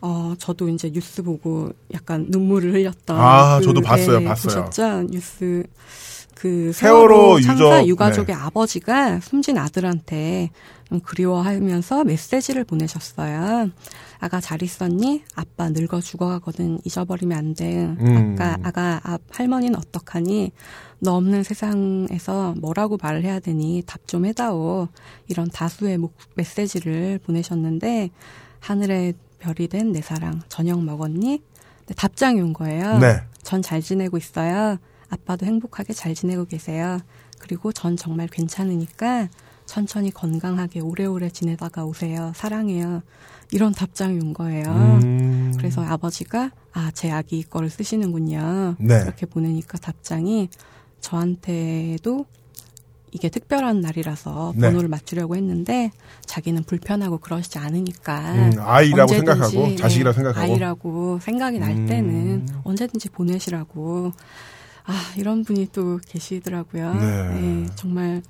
어 0.00 0.34
저도 0.38 0.70
이제 0.70 0.90
뉴스 0.90 1.22
보고 1.22 1.70
약간 1.92 2.26
눈물을 2.30 2.72
흘렸던 2.72 3.20
아, 3.20 3.60
저도 3.62 3.82
봤어요, 3.82 4.22
예, 4.22 4.24
봤어요. 4.24 4.64
보셨죠? 4.64 5.02
뉴스 5.10 5.62
그 6.34 6.72
세월호 6.72 7.38
세월호 7.38 7.38
유족, 7.38 7.46
참사 7.46 7.86
유가족의 7.86 8.34
네. 8.34 8.40
아버지가 8.40 9.20
숨진 9.20 9.58
아들한테 9.58 10.48
좀 10.48 10.81
그리워하면서 11.00 12.04
메시지를 12.04 12.64
보내셨어요. 12.64 13.70
아가 14.20 14.40
잘 14.40 14.62
있었니? 14.62 15.24
아빠 15.34 15.68
늙어 15.70 16.00
죽어가거든 16.00 16.80
잊어버리면 16.84 17.36
안 17.38 17.54
돼. 17.54 17.84
음. 18.00 18.36
아까 18.38 18.58
아가 18.62 19.00
아, 19.04 19.18
할머니는 19.30 19.76
어떡하니? 19.76 20.52
너 21.00 21.14
없는 21.16 21.42
세상에서 21.42 22.54
뭐라고 22.58 22.98
말을 23.00 23.24
해야 23.24 23.40
되니? 23.40 23.82
답 23.86 24.06
좀 24.06 24.24
해다오. 24.26 24.88
이런 25.28 25.48
다수의 25.50 25.98
목- 25.98 26.14
메시지를 26.36 27.18
보내셨는데 27.24 28.10
하늘에 28.60 29.12
별이 29.40 29.66
된 29.68 29.92
내 29.92 30.00
사랑 30.00 30.40
저녁 30.48 30.82
먹었니? 30.84 31.42
네, 31.86 31.94
답장이 31.94 32.40
온 32.40 32.52
거예요. 32.52 32.98
네. 32.98 33.20
전 33.42 33.60
잘 33.60 33.82
지내고 33.82 34.16
있어요. 34.18 34.76
아빠도 35.10 35.44
행복하게 35.46 35.92
잘 35.92 36.14
지내고 36.14 36.44
계세요. 36.44 36.98
그리고 37.40 37.72
전 37.72 37.96
정말 37.96 38.28
괜찮으니까 38.28 39.28
천천히 39.66 40.10
건강하게 40.10 40.80
오래오래 40.80 41.30
지내다가 41.30 41.84
오세요. 41.84 42.32
사랑해요. 42.34 43.02
이런 43.52 43.72
답장이 43.72 44.18
온 44.18 44.32
거예요. 44.32 44.66
음. 45.02 45.52
그래서 45.56 45.82
아버지가 45.82 46.50
아, 46.72 46.90
제 46.94 47.10
아기 47.10 47.42
거를 47.42 47.68
쓰시는군요. 47.68 48.76
네. 48.78 49.00
이렇게 49.02 49.26
보내니까 49.26 49.78
답장이 49.78 50.48
저한테도 51.00 52.26
이게 53.12 53.28
특별한 53.28 53.82
날이라서 53.82 54.54
네. 54.56 54.68
번호를 54.68 54.88
맞추려고 54.88 55.36
했는데 55.36 55.90
자기는 56.24 56.64
불편하고 56.64 57.18
그러시지 57.18 57.58
않으니까 57.58 58.32
음, 58.32 58.52
아이라고 58.58 59.12
생각하고 59.12 59.66
네, 59.68 59.76
자식이라고 59.76 60.14
생각하고 60.14 60.40
아이라고 60.40 61.18
생각이 61.20 61.58
날 61.58 61.72
음. 61.72 61.86
때는 61.86 62.48
언제든지 62.64 63.10
보내시라고 63.10 64.12
아 64.84 64.94
이런 65.18 65.44
분이 65.44 65.68
또 65.72 66.00
계시더라고요. 66.08 66.94
네. 66.94 67.66
정말 67.76 68.22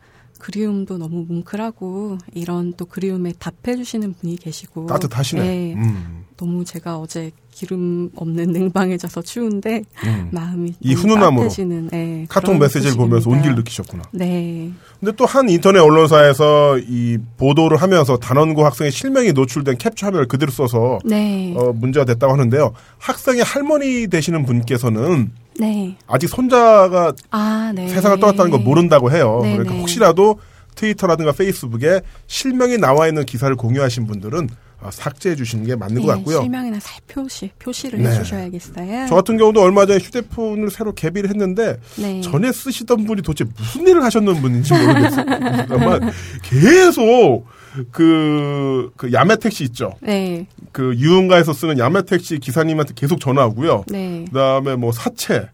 그리움도 0.42 0.98
너무 0.98 1.24
뭉클하고 1.28 2.18
이런 2.34 2.72
또 2.76 2.84
그리움에 2.84 3.32
답해주시는 3.38 4.14
분이 4.14 4.36
계시고 4.38 4.86
따뜻하시네. 4.88 5.40
네, 5.40 5.74
음. 5.74 6.24
너무 6.36 6.64
제가 6.64 6.98
어제 6.98 7.30
기름 7.52 8.10
없는 8.16 8.50
냉방에져서 8.50 9.22
추운데 9.22 9.84
음. 10.04 10.30
마음이 10.32 10.74
이 10.80 10.94
훈훈함으로 10.94 11.42
따뜻해지는, 11.44 11.88
네, 11.92 12.26
카톡 12.28 12.58
메시지를 12.58 12.96
보면서. 12.96 13.30
온기를 13.30 13.54
느끼셨구나. 13.54 14.02
네, 14.10 14.72
근데 14.98 15.12
또 15.14 15.26
한 15.26 15.48
인터넷 15.48 15.78
언론사에서 15.78 16.78
이 16.80 17.18
보도를 17.36 17.76
하면서 17.76 18.16
단원고 18.16 18.64
학생의 18.64 18.90
실명이 18.90 19.32
노출된 19.32 19.78
캡처 19.78 20.06
화면을 20.06 20.26
그대로 20.26 20.50
써서 20.50 20.98
네, 21.04 21.54
어, 21.56 21.72
문제가 21.72 22.04
됐다고 22.04 22.32
하는데요. 22.32 22.72
학생의 22.98 23.44
할머니 23.44 24.08
되시는 24.08 24.44
분께서는 24.44 25.30
네, 25.58 25.96
아직 26.06 26.28
손자가 26.28 27.12
아, 27.30 27.72
네, 27.74 27.88
세상을 27.88 28.18
떠났다는 28.20 28.50
걸 28.50 28.60
모른다고 28.60 29.10
해요. 29.12 29.40
네, 29.42 29.52
그러니까 29.52 29.74
네. 29.74 29.80
혹시라도 29.80 30.38
트위터라든가 30.74 31.32
페이스북에 31.32 32.00
실명이 32.26 32.78
나와 32.78 33.06
있는 33.08 33.24
기사를 33.24 33.54
공유하신 33.56 34.06
분들은 34.06 34.48
어, 34.48 34.71
삭제해 34.90 35.36
주시는 35.36 35.66
게 35.66 35.76
맞는 35.76 36.02
것 36.02 36.08
네, 36.08 36.14
같고요. 36.14 36.40
실명이나 36.42 36.78
살표시 36.80 37.50
표시를 37.58 38.02
네. 38.02 38.10
해주셔야겠어요. 38.10 39.06
저 39.08 39.14
같은 39.14 39.36
경우도 39.36 39.60
얼마 39.60 39.86
전에 39.86 39.98
휴대폰을 39.98 40.70
새로 40.70 40.92
개비를 40.92 41.30
했는데 41.30 41.78
네. 41.96 42.20
전에 42.20 42.52
쓰시던 42.52 43.04
분이 43.04 43.22
도대체 43.22 43.48
무슨 43.56 43.86
일을 43.86 44.02
하셨는 44.02 44.40
분인지 44.40 44.72
모르겠어요. 44.72 45.24
잠깐만 45.68 46.10
계속 46.42 47.44
그, 47.90 48.90
그 48.96 49.12
야매 49.12 49.36
택시 49.36 49.64
있죠. 49.64 49.94
네, 50.00 50.46
그 50.72 50.94
유흥가에서 50.96 51.52
쓰는 51.52 51.78
야매 51.78 52.02
택시 52.02 52.38
기사님한테 52.38 52.94
계속 52.94 53.20
전화하고요. 53.20 53.84
네. 53.88 54.24
그다음에 54.28 54.76
뭐 54.76 54.92
사채 54.92 55.48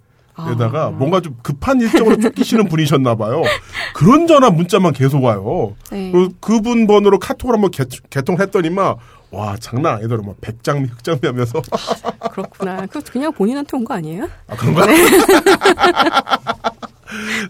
에다가 0.52 0.87
아. 0.87 0.90
뭔가 0.90 1.20
좀 1.20 1.37
급한 1.42 1.80
일정으로 1.80 2.16
쫓기시는 2.18 2.68
분이셨나 2.68 3.16
봐요. 3.16 3.42
그런 3.92 4.26
전화 4.28 4.50
문자만 4.50 4.92
계속 4.92 5.25
와요. 5.25 5.75
네. 5.90 6.12
그 6.12 6.28
그분 6.38 6.87
번호로 6.87 7.18
카톡을 7.18 7.54
한번 7.54 7.70
개, 7.73 7.85
개통을 8.11 8.40
했더니만 8.42 8.94
와 9.30 9.56
장난 9.61 9.97
아니더라. 9.97 10.23
뭐 10.23 10.35
백장미 10.40 10.88
흑장미 10.88 11.20
하면서 11.25 11.61
그렇구나. 12.32 12.87
그 12.87 13.00
그냥 13.02 13.32
본인한테 13.32 13.76
온 13.76 13.85
거 13.85 13.94
아니에요? 13.94 14.28
아 14.47 14.56
그런가? 14.56 14.87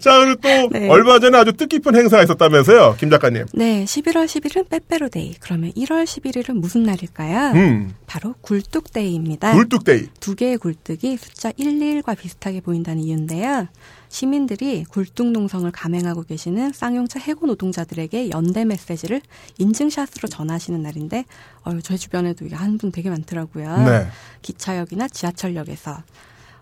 자 0.01 0.17
그리고 0.19 0.39
또 0.41 0.69
네. 0.71 0.87
얼마 0.89 1.19
전에 1.19 1.37
아주 1.37 1.51
뜻깊은 1.53 1.93
행사가 1.95 2.23
있었다면서요, 2.23 2.95
김 2.97 3.09
작가님. 3.09 3.45
네, 3.53 3.83
11월 3.83 4.25
10일은 4.25 4.69
빼빼로데이. 4.69 5.35
그러면 5.41 5.71
1월 5.73 6.05
11일은 6.05 6.53
무슨 6.53 6.83
날일까요? 6.83 7.51
음, 7.55 7.93
바로 8.07 8.35
굴뚝데이입니다. 8.41 9.53
굴뚝데이. 9.53 10.07
두 10.21 10.35
개의 10.35 10.57
굴뚝이 10.57 11.17
숫자 11.17 11.51
111과 11.51 12.17
비슷하게 12.17 12.61
보인다는 12.61 13.01
이유인데요. 13.03 13.67
시민들이 14.09 14.83
굴뚝 14.89 15.31
농성을 15.31 15.69
감행하고 15.71 16.23
계시는 16.23 16.73
쌍용차 16.73 17.19
해고 17.19 17.45
노동자들에게 17.45 18.31
연대 18.31 18.65
메시지를 18.65 19.21
인증샷으로 19.59 20.27
전하시는 20.27 20.81
날인데, 20.81 21.25
어, 21.63 21.79
저희 21.81 21.97
주변에도 21.97 22.47
한분 22.51 22.91
되게 22.91 23.09
많더라고요. 23.09 23.77
네. 23.85 24.07
기차역이나 24.41 25.07
지하철역에서 25.07 25.97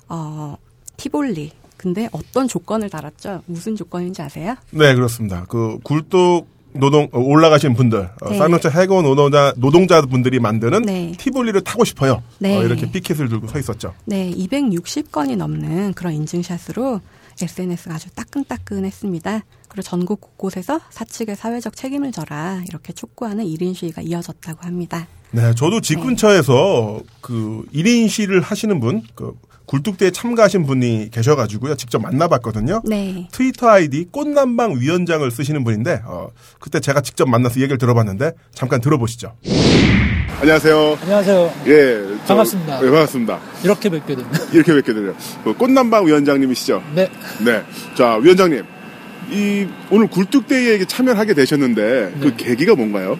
어, 0.09 0.57
티볼리. 0.97 1.51
근데 1.77 2.09
어떤 2.11 2.47
조건을 2.47 2.89
달았죠? 2.89 3.43
무슨 3.45 3.75
조건인지 3.75 4.21
아세요? 4.21 4.55
네, 4.71 4.93
그렇습니다. 4.95 5.45
그 5.47 5.77
굴뚝 5.83 6.47
노동 6.73 7.07
어, 7.11 7.19
올라가신 7.19 7.75
분들, 7.75 8.09
어, 8.21 8.29
네. 8.29 8.37
쌍용차 8.37 8.69
해고 8.69 9.01
노동자 9.01 9.53
노동자 9.55 10.01
분들이 10.01 10.39
만드는 10.39 10.81
네. 10.81 11.13
티볼리를 11.17 11.59
타고 11.61 11.85
싶어요. 11.85 12.21
네. 12.39 12.57
어, 12.57 12.63
이렇게 12.63 12.89
피켓을 12.91 13.29
들고 13.29 13.47
서 13.47 13.57
있었죠. 13.57 13.93
네, 14.05 14.31
260건이 14.31 15.37
넘는 15.37 15.93
그런 15.93 16.13
인증샷으로 16.13 17.01
SNS가 17.41 17.95
아주 17.95 18.09
따끈따끈했습니다. 18.11 19.43
그리고 19.67 19.81
전국 19.81 20.21
곳곳에서 20.21 20.79
사측의 20.89 21.35
사회적 21.35 21.75
책임을 21.75 22.11
져라 22.11 22.63
이렇게 22.67 22.93
촉구하는 22.93 23.45
1인 23.45 23.75
시위가 23.75 24.01
이어졌다고 24.01 24.65
합니다. 24.65 25.07
네, 25.31 25.53
저도 25.55 25.81
집 25.81 25.99
근처에서 26.01 27.01
그 27.21 27.65
1인 27.73 28.07
시를 28.07 28.41
하시는 28.41 28.79
분, 28.79 29.03
그 29.13 29.33
굴뚝대에 29.67 30.11
참가하신 30.11 30.65
분이 30.65 31.09
계셔가지고요. 31.11 31.75
직접 31.75 32.01
만나봤거든요. 32.01 32.81
네. 32.85 33.27
트위터 33.31 33.67
아이디 33.67 34.05
꽃남방 34.09 34.79
위원장을 34.79 35.29
쓰시는 35.29 35.65
분인데, 35.65 36.01
어, 36.05 36.29
그때 36.59 36.79
제가 36.79 37.01
직접 37.01 37.27
만나서 37.27 37.59
얘기를 37.59 37.77
들어봤는데, 37.77 38.31
잠깐 38.53 38.79
들어보시죠. 38.79 39.35
안녕하세요. 40.39 40.97
안녕하세요. 41.01 41.53
예. 41.65 41.99
저- 42.19 42.27
반갑습니다. 42.27 42.77
예, 42.85 42.89
반갑습니다. 42.91 43.39
이렇게 43.63 43.89
뵙게 43.89 44.15
됐네. 44.15 44.29
이렇게 44.53 44.73
뵙게 44.75 44.93
되네요. 44.93 45.15
그 45.43 45.53
꽃남방 45.55 46.05
위원장님이시죠? 46.05 46.83
네. 46.93 47.09
네. 47.43 47.63
자, 47.95 48.15
위원장님. 48.21 48.63
이, 49.31 49.67
오늘 49.89 50.07
굴뚝대회에 50.07 50.85
참여하게 50.85 51.33
되셨는데, 51.33 52.13
그 52.21 52.25
네. 52.27 52.33
계기가 52.37 52.75
뭔가요? 52.75 53.17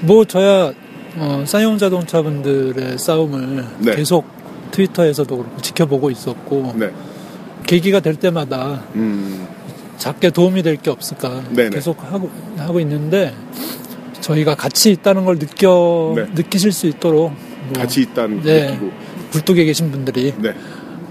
뭐 0.00 0.24
저야 0.24 0.72
어, 1.16 1.44
쌍용 1.46 1.78
자동차 1.78 2.22
분들의 2.22 2.98
싸움을 2.98 3.64
네. 3.78 3.94
계속 3.96 4.26
트위터에서도 4.72 5.36
그렇고 5.36 5.60
지켜보고 5.60 6.10
있었고 6.10 6.74
네. 6.76 6.90
계기가 7.66 8.00
될 8.00 8.14
때마다 8.16 8.82
음, 8.94 9.46
작게 9.98 10.30
도움이 10.30 10.62
될 10.62 10.76
게 10.76 10.90
없을까 10.90 11.42
네네. 11.50 11.70
계속 11.70 12.02
하고 12.12 12.30
하고 12.56 12.80
있는데 12.80 13.34
저희가 14.20 14.54
같이 14.54 14.90
있다는 14.92 15.24
걸 15.24 15.38
느껴 15.38 16.12
네. 16.16 16.26
느끼실 16.34 16.72
수 16.72 16.86
있도록 16.86 17.32
뭐 17.32 17.72
같이 17.74 18.02
있다는 18.02 18.42
네. 18.42 18.70
느끼고. 18.70 18.90
굴뚝에 19.32 19.64
계신 19.64 19.90
분들이 19.90 20.34
네. 20.38 20.54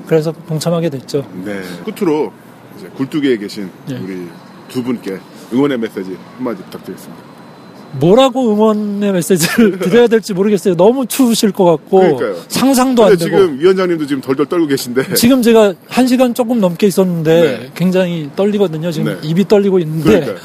그래서 0.08 0.34
동참하게 0.48 0.89
됐죠. 0.89 1.25
네. 1.46 1.62
끝으로 1.86 2.32
이제 2.78 2.88
굴뚝에 2.96 3.38
계신 3.38 3.70
네. 3.88 3.98
우리 4.04 4.28
두 4.68 4.84
분께 4.84 5.18
응원의 5.54 5.78
메시지 5.80 6.18
한마디 6.38 6.62
부탁드리겠습니다. 6.63 7.30
뭐라고 7.94 8.54
응원의 8.54 9.13
메시지를 9.13 9.80
드려야 9.80 10.08
될지 10.08 10.34
모르겠어요. 10.34 10.75
너무 10.75 11.08
추우실 11.08 11.51
것 11.51 11.63
같고 11.63 12.00
그러니까요. 12.00 12.36
상상도 12.48 13.04
안 13.04 13.10
되고 13.12 13.24
지금 13.24 13.60
위원장님도 13.60 14.06
지금 14.06 14.22
덜덜 14.22 14.46
떨고 14.46 14.68
계신데. 14.68 15.16
지금 15.16 15.42
제가 15.42 15.74
한 15.88 16.06
시간 16.06 16.34
조금 16.36 16.60
넘게 16.60 16.86
있었는데 16.88 17.42
네. 17.42 17.72
굉장히 17.74 18.30
떨리거든요. 18.36 18.92
지금 18.92 19.20
네. 19.20 19.28
입이 19.28 19.48
떨리고 19.48 19.80
있는데 19.80 20.04
그러니까요. 20.04 20.38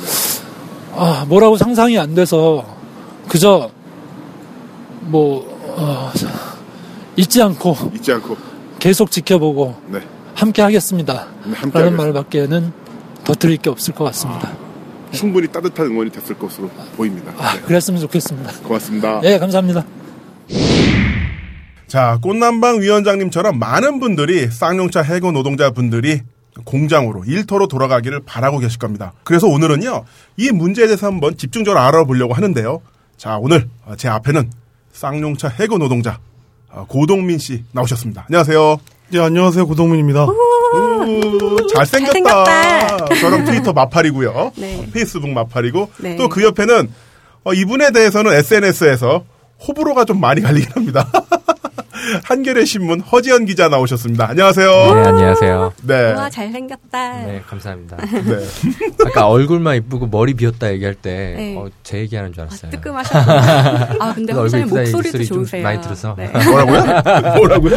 아 0.96 1.24
뭐라고 1.28 1.56
상상이 1.56 1.98
안 1.98 2.14
돼서 2.14 2.64
그저 3.28 3.70
뭐 5.00 5.44
어, 5.76 6.12
잊지 7.16 7.42
않고 7.42 7.76
잊지 7.94 8.12
않고. 8.12 8.36
계속 8.78 9.10
지켜보고 9.10 9.76
네. 9.88 10.00
함께 10.34 10.60
하겠습니다. 10.62 11.26
네, 11.46 11.52
함께 11.54 11.78
라는 11.78 11.98
하겠습니다. 11.98 12.02
말밖에는 12.04 12.72
더 13.24 13.34
드릴 13.34 13.56
게 13.56 13.70
없을 13.70 13.94
것 13.94 14.04
같습니다. 14.04 14.52
충분히 15.12 15.46
따뜻한 15.48 15.86
응원이 15.86 16.10
됐을 16.10 16.36
것으로 16.38 16.68
보입니다. 16.96 17.32
아, 17.38 17.54
네. 17.54 17.60
그랬으면 17.62 18.00
좋겠습니다. 18.00 18.52
고맙습니다. 18.64 19.20
예, 19.24 19.38
감사합니다. 19.38 19.84
자, 21.86 22.18
꽃남방 22.20 22.80
위원장님처럼 22.80 23.58
많은 23.58 24.00
분들이 24.00 24.48
쌍용차 24.50 25.02
해고 25.02 25.32
노동자분들이 25.32 26.22
공장으로 26.64 27.25
일터로 27.25 27.66
돌아가기를 27.66 28.20
바라고 28.25 28.58
계실 28.58 28.78
겁니다. 28.78 29.12
그래서 29.25 29.49
오늘은요, 29.49 30.04
이 30.37 30.50
문제에 30.52 30.87
대해서 30.87 31.06
한번 31.06 31.37
집중적으로 31.37 31.80
알아보려고 31.80 32.32
하는데요. 32.34 32.80
자, 33.16 33.38
오늘 33.40 33.68
제 33.96 34.08
앞에는 34.08 34.50
쌍용차 34.92 35.49
해고 35.49 35.78
노동자 35.78 36.18
어, 36.70 36.87
고동민 36.88 37.38
씨 37.38 37.64
나오셨습니다. 37.73 38.26
안녕하세요. 38.28 38.78
네, 39.11 39.20
안녕하세요. 39.20 39.66
고동민입니다. 39.66 40.25
우, 40.26 41.66
잘생겼다. 41.73 42.44
잘생겼다. 42.44 43.14
저랑 43.20 43.44
트위터 43.44 43.73
마팔이고요. 43.73 44.52
네. 44.56 44.80
어, 44.80 44.87
페이스북 44.92 45.28
마팔이고 45.30 45.90
네. 45.99 46.16
또그 46.16 46.42
옆에는 46.42 46.90
어, 47.44 47.52
이분에 47.52 47.92
대해서는 47.92 48.32
SNS에서 48.32 49.25
호불호가 49.66 50.04
좀 50.04 50.20
많이 50.20 50.40
갈리긴 50.40 50.70
합니다. 50.73 51.08
한겨레 52.25 52.64
신문 52.64 53.00
허지연 53.00 53.46
기자 53.46 53.68
나오셨습니다. 53.68 54.28
안녕하세요. 54.30 54.94
네, 54.94 55.02
안녕하세요. 55.02 55.73
네. 55.82 56.12
우와 56.12 56.30
잘생겼다. 56.30 57.18
네, 57.23 57.42
감사합니다. 57.46 57.96
네. 57.96 58.46
아까 59.06 59.28
얼굴만 59.28 59.76
이쁘고 59.76 60.06
머리 60.08 60.34
비었다 60.34 60.73
얘기할 60.73 60.94
때, 60.94 61.34
네. 61.37 61.56
어, 61.56 61.68
제 61.82 61.99
얘기하는 61.99 62.32
줄 62.32 62.42
아, 62.42 62.46
알았어요. 62.46 62.70
뜨끔하셨구나. 62.70 63.96
아 64.00 64.14
근데 64.14 64.32
이쁘다 64.32 64.66
목소리도 64.68 65.25
좋으세요. 65.25 65.62
많이 65.62 65.80
들어서. 65.80 66.14
네. 66.16 66.28
뭐라고요? 66.44 66.82
뭐라고요? 67.37 67.76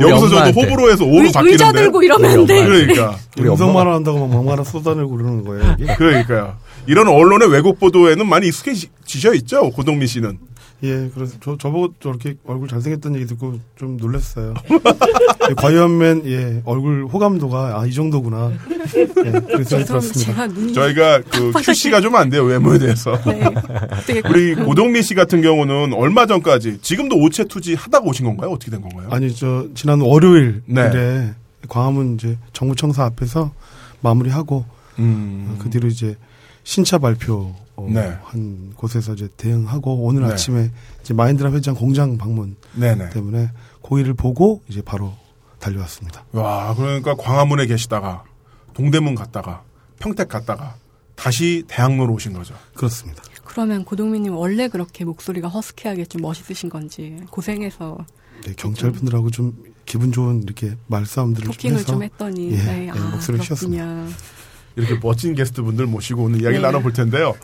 여기서 0.00 0.28
저도. 0.28 0.60
호불호에서 0.60 1.04
오로 1.04 1.26
의, 1.26 1.32
바뀌는데. 1.32 1.50
의자 1.52 1.72
들고 1.72 2.02
이러면 2.02 2.30
안 2.30 2.46
돼. 2.46 2.64
그러니까. 2.64 3.16
우리 3.38 3.48
음성만 3.48 3.86
한다고 3.86 4.26
막 4.26 4.36
막말을 4.36 4.64
쏟아내고 4.64 5.10
그러는 5.10 5.44
거예요. 5.44 5.76
그러니까요. 5.96 6.56
이런 6.86 7.06
언론의 7.06 7.50
왜곡 7.50 7.78
보도에는 7.78 8.26
많이 8.26 8.48
익숙해지셔 8.48 9.34
있죠, 9.34 9.70
고동민 9.70 10.08
씨는. 10.08 10.38
예, 10.84 11.10
그래서 11.12 11.36
저, 11.42 11.56
저보고 11.58 11.94
저렇게 11.98 12.36
얼굴 12.46 12.68
잘생겼다는 12.68 13.16
얘기 13.18 13.26
듣고 13.28 13.58
좀 13.76 13.96
놀랐어요. 13.96 14.54
예, 15.50 15.54
과연맨, 15.54 16.22
예, 16.26 16.62
얼굴 16.64 17.04
호감도가, 17.06 17.80
아, 17.80 17.86
이 17.86 17.92
정도구나. 17.92 18.52
예, 18.96 19.06
그래서. 19.40 19.84
들었습니다. 19.84 20.46
저희가 20.74 21.22
그 21.22 21.52
QC가 21.64 22.00
좀 22.00 22.14
안 22.14 22.30
돼요, 22.30 22.44
외모에 22.44 22.78
대해서. 22.78 23.20
네. 23.24 23.42
우리 24.30 24.54
고동민 24.54 25.02
씨 25.02 25.14
같은 25.14 25.42
경우는 25.42 25.92
얼마 25.94 26.26
전까지 26.26 26.78
지금도 26.80 27.16
오체 27.16 27.44
투지 27.44 27.74
하다가 27.74 28.06
오신 28.06 28.24
건가요? 28.26 28.50
어떻게 28.50 28.70
된 28.70 28.80
건가요? 28.80 29.08
아니, 29.10 29.34
저, 29.34 29.66
지난 29.74 30.00
월요일에 30.00 30.62
네. 30.66 31.34
광화문 31.68 32.14
이제 32.14 32.38
정부청사 32.52 33.04
앞에서 33.04 33.52
마무리하고, 34.00 34.64
음. 35.00 35.56
그 35.58 35.70
뒤로 35.70 35.88
이제 35.88 36.16
신차 36.62 36.98
발표, 36.98 37.54
어, 37.78 37.86
네. 37.88 38.18
한 38.24 38.72
곳에서 38.74 39.14
이제 39.14 39.28
대응하고, 39.36 40.02
오늘 40.02 40.22
네. 40.22 40.32
아침에 40.32 40.70
이제 41.00 41.14
마인드라 41.14 41.52
회장 41.52 41.74
공장 41.76 42.18
방문 42.18 42.56
네네. 42.74 43.10
때문에 43.10 43.52
고의를 43.82 44.14
보고 44.14 44.62
이제 44.68 44.82
바로 44.82 45.14
달려왔습니다. 45.60 46.24
와, 46.32 46.74
그러니까 46.74 47.14
광화문에 47.14 47.66
계시다가 47.66 48.24
동대문 48.74 49.14
갔다가 49.14 49.62
평택 50.00 50.28
갔다가 50.28 50.74
다시 51.14 51.62
대학로로 51.68 52.14
오신 52.14 52.32
거죠. 52.32 52.54
그렇습니다. 52.74 53.22
그러면 53.44 53.84
고동민님 53.84 54.36
원래 54.36 54.68
그렇게 54.68 55.04
목소리가 55.04 55.48
허스키하게 55.48 56.06
좀 56.06 56.22
멋있으신 56.22 56.68
건지 56.68 57.16
고생해서 57.30 57.98
네, 58.44 58.54
경찰 58.56 58.92
분들하고 58.92 59.30
좀 59.30 59.56
기분 59.84 60.12
좋은 60.12 60.42
이렇게 60.42 60.76
말싸움들을 60.86 61.44
좀 61.44 61.52
토킹을 61.52 61.76
해서 61.78 61.86
좀 61.86 62.02
했더니 62.02 62.52
예, 62.52 62.56
네, 62.56 62.86
예, 62.86 62.90
아, 62.90 62.94
목소리를 63.10 63.44
그렇군요. 63.44 64.06
이렇게 64.76 64.98
멋진 65.02 65.34
게스트 65.34 65.62
분들 65.62 65.86
모시고 65.86 66.24
오늘 66.24 66.40
이야기를 66.42 66.60
네. 66.60 66.66
나눠볼 66.68 66.92
텐데요. 66.92 67.34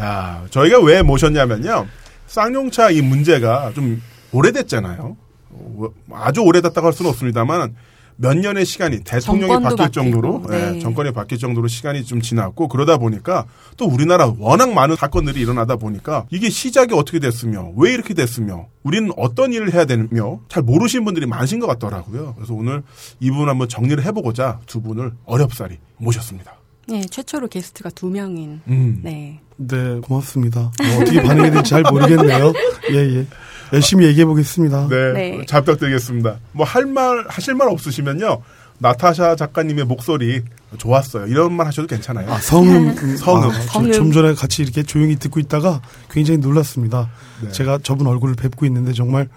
야, 0.00 0.44
저희가 0.50 0.80
왜 0.80 1.02
모셨냐면요. 1.02 1.86
쌍용차 2.26 2.90
이 2.90 3.02
문제가 3.02 3.72
좀 3.74 4.02
오래됐잖아요. 4.32 5.16
어, 5.50 5.88
아주 6.12 6.40
오래됐다고 6.40 6.86
할 6.86 6.92
수는 6.92 7.10
없습니다만 7.10 7.74
몇 8.16 8.36
년의 8.36 8.64
시간이 8.64 9.00
대통령이 9.02 9.62
바뀔 9.62 9.76
바뀌고, 9.76 9.90
정도로 9.90 10.42
네. 10.48 10.76
예, 10.76 10.78
정권이 10.78 11.12
바뀔 11.12 11.38
정도로 11.38 11.66
시간이 11.66 12.04
좀 12.04 12.20
지났고 12.20 12.68
그러다 12.68 12.96
보니까 12.96 13.46
또 13.76 13.86
우리나라 13.86 14.32
워낙 14.38 14.72
많은 14.72 14.96
사건들이 14.96 15.40
일어나다 15.40 15.76
보니까 15.76 16.26
이게 16.30 16.48
시작이 16.48 16.94
어떻게 16.94 17.18
됐으며 17.18 17.72
왜 17.76 17.92
이렇게 17.92 18.14
됐으며 18.14 18.66
우리는 18.84 19.10
어떤 19.16 19.52
일을 19.52 19.74
해야 19.74 19.84
되며 19.84 20.38
잘 20.48 20.62
모르시는 20.62 21.04
분들이 21.04 21.26
많으신 21.26 21.58
것 21.58 21.66
같더라고요. 21.66 22.34
그래서 22.36 22.54
오늘 22.54 22.82
이 23.18 23.30
부분 23.30 23.48
한번 23.48 23.68
정리를 23.68 24.04
해보고자 24.04 24.60
두 24.66 24.80
분을 24.80 25.12
어렵사리 25.24 25.78
모셨습니다. 25.96 26.54
네, 26.88 27.02
최초로 27.10 27.48
게스트가 27.48 27.90
두 27.90 28.06
명인. 28.08 28.60
음. 28.68 29.00
네. 29.02 29.40
네, 29.56 30.00
고맙습니다. 30.02 30.60
뭐 30.82 31.02
어떻게 31.02 31.22
반응이 31.22 31.50
될지 31.50 31.70
잘 31.70 31.82
모르겠네요. 31.82 32.52
예, 32.92 32.96
예. 32.96 33.26
열심히 33.72 34.06
얘기해 34.06 34.24
보겠습니다. 34.26 34.88
네, 34.88 35.12
네. 35.12 35.44
잘 35.46 35.62
부탁드리겠습니다. 35.62 36.38
뭐 36.52 36.66
할 36.66 36.86
말 36.86 37.24
하실 37.28 37.54
말 37.54 37.68
없으시면요. 37.68 38.42
나타샤 38.78 39.36
작가님의 39.36 39.84
목소리 39.84 40.42
좋았어요. 40.78 41.26
이런 41.26 41.52
말 41.54 41.68
하셔도 41.68 41.86
괜찮아요. 41.86 42.30
아, 42.30 42.38
성음, 42.40 42.88
음, 42.88 43.16
성음. 43.16 43.48
아, 43.48 43.52
저- 43.52 43.62
성음. 43.72 43.92
좀 43.92 44.12
전에 44.12 44.34
같이 44.34 44.62
이렇게 44.62 44.82
조용히 44.82 45.14
듣고 45.16 45.38
있다가 45.38 45.80
굉장히 46.10 46.38
놀랐습니다. 46.38 47.08
네. 47.42 47.52
제가 47.52 47.78
저분 47.84 48.06
얼굴을 48.08 48.34
뵙고 48.34 48.66
있는데 48.66 48.92
정말 48.92 49.28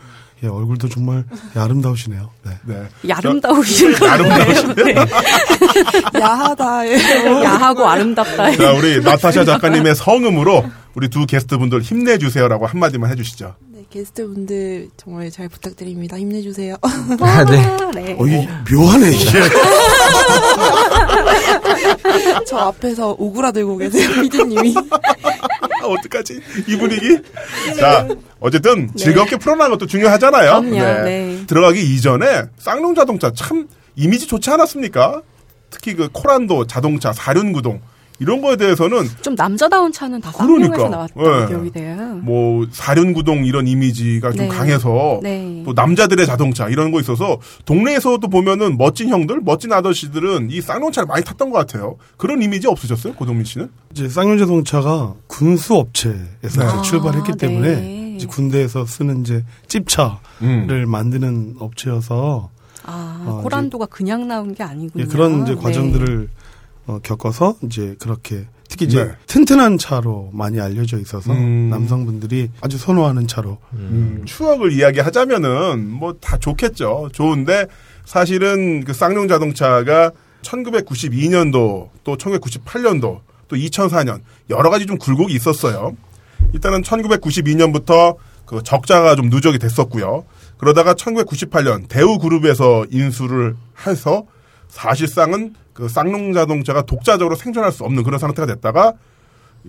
예, 0.43 0.47
얼굴도 0.47 0.89
정말 0.89 1.23
예, 1.55 1.59
아름다우시네요. 1.59 2.29
네. 2.45 2.51
네. 2.65 2.83
야름다우신 3.07 3.93
저- 3.95 3.99
거예요. 3.99 4.13
아름다우신 4.13 4.75
네. 4.75 4.95
야하다. 6.19 6.87
예. 6.87 6.97
야하고 7.43 7.87
아름답다. 7.87 8.51
자, 8.55 8.73
우리 8.73 9.01
나타샤 9.01 9.45
작가님의 9.45 9.95
성음으로 9.95 10.63
우리 10.93 11.09
두 11.09 11.25
게스트분들 11.25 11.81
힘내주세요라고 11.81 12.67
한마디만 12.67 13.09
해주시죠. 13.11 13.55
네, 13.73 13.83
게스트분들 13.89 14.89
정말 14.95 15.31
잘 15.31 15.49
부탁드립니다. 15.49 16.17
힘내주세요. 16.19 16.75
아, 16.83 17.45
네. 17.45 17.77
네. 17.95 18.15
어, 18.19 18.25
이게 18.27 18.47
묘하네, 18.71 19.11
이게. 19.11 19.39
저 22.47 22.57
앞에서 22.57 23.15
오그라들고 23.17 23.77
계세요, 23.77 24.09
피디님이. 24.21 24.75
아, 25.87 25.91
어떡하지? 25.99 26.41
이 26.67 26.77
분위기? 26.77 27.17
자, 27.79 28.07
어쨌든 28.39 28.89
즐겁게 28.95 29.37
풀어나가는 29.37 29.71
것도 29.77 29.87
중요하잖아요. 29.87 30.61
네. 30.61 30.69
그럼요, 30.69 31.03
네. 31.03 31.43
들어가기 31.47 31.81
이전에 31.95 32.43
쌍용 32.57 32.95
자동차 32.95 33.31
참 33.33 33.67
이미지 33.95 34.27
좋지 34.27 34.49
않았습니까? 34.49 35.21
특히 35.69 35.95
그 35.95 36.09
코란도 36.11 36.67
자동차, 36.67 37.11
사륜구동 37.13 37.81
이런 38.19 38.41
거에 38.41 38.55
대해서는 38.55 39.07
좀 39.21 39.35
남자다운 39.35 39.91
차는 39.91 40.21
다 40.21 40.31
그러니까. 40.31 40.77
쌍용에서 40.77 40.89
나왔던 40.89 41.39
네. 41.41 41.47
기억이 41.47 41.71
돼요. 41.71 42.19
뭐 42.23 42.65
사륜구동 42.71 43.45
이런 43.45 43.67
이미지가 43.67 44.31
좀 44.31 44.47
네. 44.47 44.47
강해서 44.47 45.19
네. 45.21 45.61
또 45.65 45.73
남자들의 45.73 46.25
자동차 46.25 46.67
이런 46.67 46.91
거 46.91 46.99
있어서 46.99 47.37
동네에서도 47.65 48.27
보면은 48.27 48.77
멋진 48.77 49.09
형들, 49.09 49.41
멋진 49.41 49.71
아저씨들은 49.71 50.49
이 50.49 50.61
쌍용차를 50.61 51.07
많이 51.07 51.23
탔던 51.23 51.51
것 51.51 51.59
같아요. 51.59 51.97
그런 52.17 52.41
이미지 52.41 52.67
없으셨어요, 52.67 53.13
고동민 53.13 53.45
씨는? 53.45 53.69
이제 53.91 54.09
쌍용 54.09 54.37
자동차가 54.37 55.13
군수 55.27 55.75
업체에서 55.75 56.59
네. 56.59 56.65
아, 56.65 56.81
출발했기 56.81 57.33
네. 57.33 57.37
때문에 57.37 58.15
이제 58.15 58.25
군대에서 58.25 58.85
쓰는 58.85 59.21
이제 59.21 59.43
찝차를 59.67 60.17
음. 60.41 60.89
만드는 60.89 61.57
업체여서 61.59 62.49
아, 62.83 63.23
어, 63.27 63.41
코란도가 63.43 63.85
그냥 63.87 64.27
나온 64.27 64.55
게 64.55 64.63
아니군요. 64.63 65.03
예, 65.03 65.07
그런 65.07 65.43
이제 65.43 65.53
네. 65.53 65.61
과정들을 65.61 66.29
어, 66.87 66.99
겪어서 67.03 67.55
이제 67.63 67.95
그렇게 67.99 68.45
특히 68.69 68.85
이제 68.85 69.03
네. 69.05 69.11
튼튼한 69.27 69.77
차로 69.77 70.29
많이 70.33 70.59
알려져 70.59 70.97
있어서 70.99 71.31
음. 71.33 71.69
남성분들이 71.69 72.49
아주 72.61 72.77
선호하는 72.77 73.27
차로 73.27 73.57
음, 73.73 74.23
추억을 74.25 74.71
이야기하자면은 74.73 75.89
뭐 75.89 76.13
다 76.19 76.37
좋겠죠. 76.37 77.09
좋은데 77.13 77.67
사실은 78.05 78.83
그 78.83 78.93
쌍용 78.93 79.27
자동차가 79.27 80.11
1992년도 80.41 81.89
또 82.03 82.17
1998년도 82.17 83.19
또 83.47 83.55
2004년 83.55 84.21
여러 84.49 84.69
가지 84.69 84.85
좀 84.85 84.97
굴곡이 84.97 85.33
있었어요. 85.33 85.95
일단은 86.53 86.81
1992년부터 86.81 88.15
그 88.45 88.61
적자가 88.63 89.15
좀 89.15 89.29
누적이 89.29 89.59
됐었고요. 89.59 90.25
그러다가 90.57 90.93
1998년 90.93 91.87
대우그룹에서 91.87 92.85
인수를 92.91 93.55
해서 93.85 94.25
사실상은 94.69 95.55
그 95.73 95.87
쌍용 95.87 96.33
자동차가 96.33 96.81
독자적으로 96.81 97.35
생존할 97.35 97.71
수 97.71 97.83
없는 97.83 98.03
그런 98.03 98.19
상태가 98.19 98.45
됐다가 98.45 98.93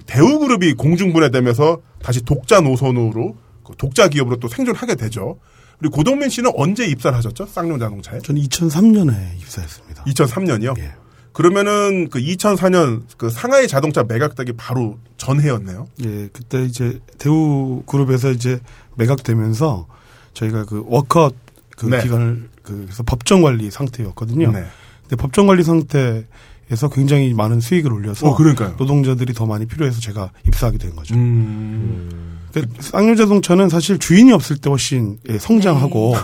대우그룹이 0.07 0.75
공중분해되면서 0.75 1.81
다시 2.03 2.23
독자 2.23 2.61
노선으로 2.61 3.37
그 3.65 3.73
독자 3.77 4.09
기업으로 4.09 4.37
또 4.37 4.49
생존하게 4.49 4.95
되죠. 4.95 5.39
그리고 5.79 5.97
고동민 5.97 6.29
씨는 6.29 6.51
언제 6.57 6.87
입사를 6.87 7.17
하셨죠? 7.17 7.47
쌍용 7.47 7.79
자동차에? 7.79 8.21
저는 8.21 8.43
2003년에 8.43 9.39
입사했습니다. 9.41 10.05
2003년이요. 10.05 10.79
예. 10.79 10.93
그러면은 11.33 12.09
그 12.09 12.19
2004년 12.19 13.03
그 13.17 13.31
상하이 13.31 13.69
자동차 13.69 14.03
매각되기 14.03 14.55
바로 14.55 14.99
전해였네요. 15.19 15.87
예, 16.03 16.29
그때 16.33 16.65
이제 16.65 16.99
대우 17.19 17.83
그룹에서 17.87 18.31
이제 18.31 18.59
매각되면서 18.97 19.87
저희가 20.35 20.65
그 20.65 20.83
워커 20.87 21.31
그 21.77 21.87
네. 21.87 22.03
기간을 22.03 22.49
그 22.63 22.83
그래서 22.87 23.05
법정 23.05 23.43
관리 23.43 23.71
상태였거든요. 23.71 24.51
네. 24.51 24.65
근데 25.09 25.17
법정 25.17 25.47
관리 25.47 25.63
상태에서 25.63 26.89
굉장히 26.93 27.33
많은 27.33 27.61
수익을 27.61 27.93
올려서 27.93 28.29
어, 28.29 28.37
그러니까요. 28.37 28.75
노동자들이 28.79 29.33
더 29.33 29.47
많이 29.47 29.67
필요해서 29.67 30.01
제가 30.01 30.31
입사하게 30.47 30.79
된 30.79 30.95
거죠. 30.95 31.15
음. 31.15 32.39
그 32.53 32.67
쌍용자동차는 32.81 33.69
사실 33.69 33.99
주인이 33.99 34.33
없을 34.33 34.57
때 34.59 34.69
훨씬 34.69 35.19
예, 35.29 35.39
성장하고 35.39 36.15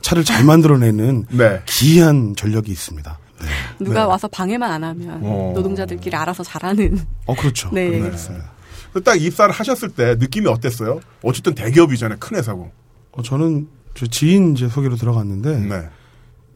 차를 0.00 0.24
잘 0.24 0.44
만들어내는 0.44 1.26
네. 1.32 1.60
기이한 1.66 2.34
전력이 2.36 2.70
있습니다. 2.72 3.18
누가 3.78 4.00
네. 4.00 4.06
와서 4.06 4.28
방해만 4.28 4.70
안 4.70 4.84
하면 4.84 5.20
어. 5.22 5.52
노동자들끼리 5.54 6.14
알아서 6.16 6.42
잘하는. 6.42 6.98
어 7.26 7.34
그렇죠. 7.34 7.70
네. 7.72 7.88
그런 7.88 8.10
게 8.10 8.14
있습니다. 8.16 8.50
딱 9.04 9.20
입사를 9.20 9.52
하셨을 9.52 9.90
때 9.90 10.16
느낌이 10.18 10.46
어땠어요? 10.48 11.00
어쨌든 11.22 11.54
대기업이잖아요. 11.54 12.18
큰 12.18 12.36
회사고. 12.36 12.70
어, 13.12 13.22
저는 13.22 13.68
저 13.94 14.06
지인 14.06 14.54
이제 14.54 14.68
소개로 14.68 14.96
들어갔는데 14.96 15.58
네. 15.60 15.88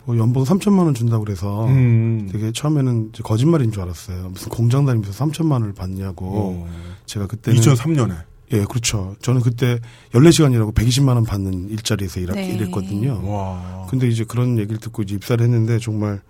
뭐 0.05 0.19
연봉 0.19 0.45
3천만 0.45 0.85
원 0.85 0.95
준다고 0.95 1.25
그래서 1.25 1.67
음. 1.67 2.29
되게 2.31 2.53
처음에는 2.53 3.11
이제 3.13 3.23
거짓말인 3.23 3.73
줄 3.73 3.83
알았어요. 3.83 4.31
무슨 4.31 4.49
공장 4.51 4.85
다니면서 4.85 5.25
3천만 5.25 5.53
원을 5.53 5.73
받냐고. 5.73 6.27
어. 6.27 6.69
제가 7.07 7.27
그때는 7.27 7.61
2003년에. 7.61 8.17
예, 8.53 8.65
그렇죠. 8.65 9.17
저는 9.23 9.41
그때 9.41 9.79
14시간이라고 10.13 10.75
120만 10.75 11.15
원 11.15 11.25
받는 11.25 11.71
일자리에서 11.71 12.21
일하, 12.21 12.35
네. 12.35 12.51
일했거든요. 12.51 13.21
와. 13.25 13.87
근데 13.89 14.07
이제 14.07 14.25
그런 14.25 14.59
얘기를 14.59 14.79
듣고 14.79 15.03
이제 15.03 15.15
입사를 15.15 15.43
했는데 15.43 15.79
정말 15.79 16.21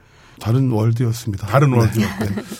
다른 0.41 0.71
월드였습니다. 0.71 1.47
다른 1.47 1.71
네. 1.73 1.79
월드요. 1.79 2.07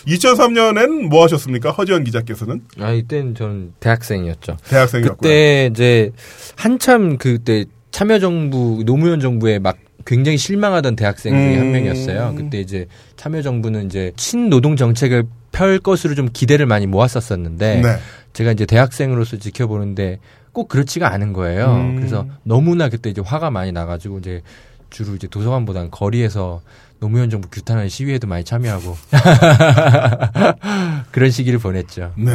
2003년엔 0.07 1.07
뭐 1.09 1.23
하셨습니까? 1.23 1.71
허지원 1.71 2.03
기자께서는 2.03 2.63
아, 2.79 2.91
이때는 2.91 3.35
전 3.35 3.73
대학생이었죠. 3.79 4.57
대학생이었고요. 4.67 5.17
그때 5.17 5.69
이제 5.71 6.11
한참 6.55 7.17
그때 7.17 7.65
참여정부, 7.91 8.83
노무현 8.85 9.19
정부에 9.21 9.59
막 9.59 9.77
굉장히 10.05 10.37
실망하던 10.37 10.95
대학생 10.95 11.33
중에 11.33 11.55
음. 11.55 11.59
한 11.59 11.71
명이었어요. 11.71 12.35
그때 12.37 12.59
이제 12.59 12.85
참여정부는 13.17 13.87
이제 13.87 14.11
친노동 14.15 14.75
정책을 14.75 15.25
펼 15.51 15.79
것으로 15.79 16.15
좀 16.15 16.29
기대를 16.31 16.65
많이 16.65 16.85
모았었었는데 16.85 17.81
네. 17.81 17.97
제가 18.33 18.51
이제 18.51 18.65
대학생으로서 18.65 19.37
지켜보는데 19.37 20.19
꼭 20.51 20.67
그렇지가 20.67 21.11
않은 21.11 21.33
거예요. 21.33 21.75
음. 21.75 21.95
그래서 21.95 22.27
너무나 22.43 22.89
그때 22.89 23.09
이제 23.09 23.21
화가 23.25 23.49
많이 23.49 23.71
나가지고 23.71 24.19
이제 24.19 24.41
주로 24.89 25.15
이제 25.15 25.27
도서관보다는 25.27 25.91
거리에서 25.91 26.61
노무현 26.99 27.29
정부 27.29 27.49
규탄하는 27.49 27.89
시위에도 27.89 28.27
많이 28.27 28.43
참여하고 28.43 28.95
그런 31.11 31.31
시기를 31.31 31.59
보냈죠. 31.59 32.13
네. 32.15 32.31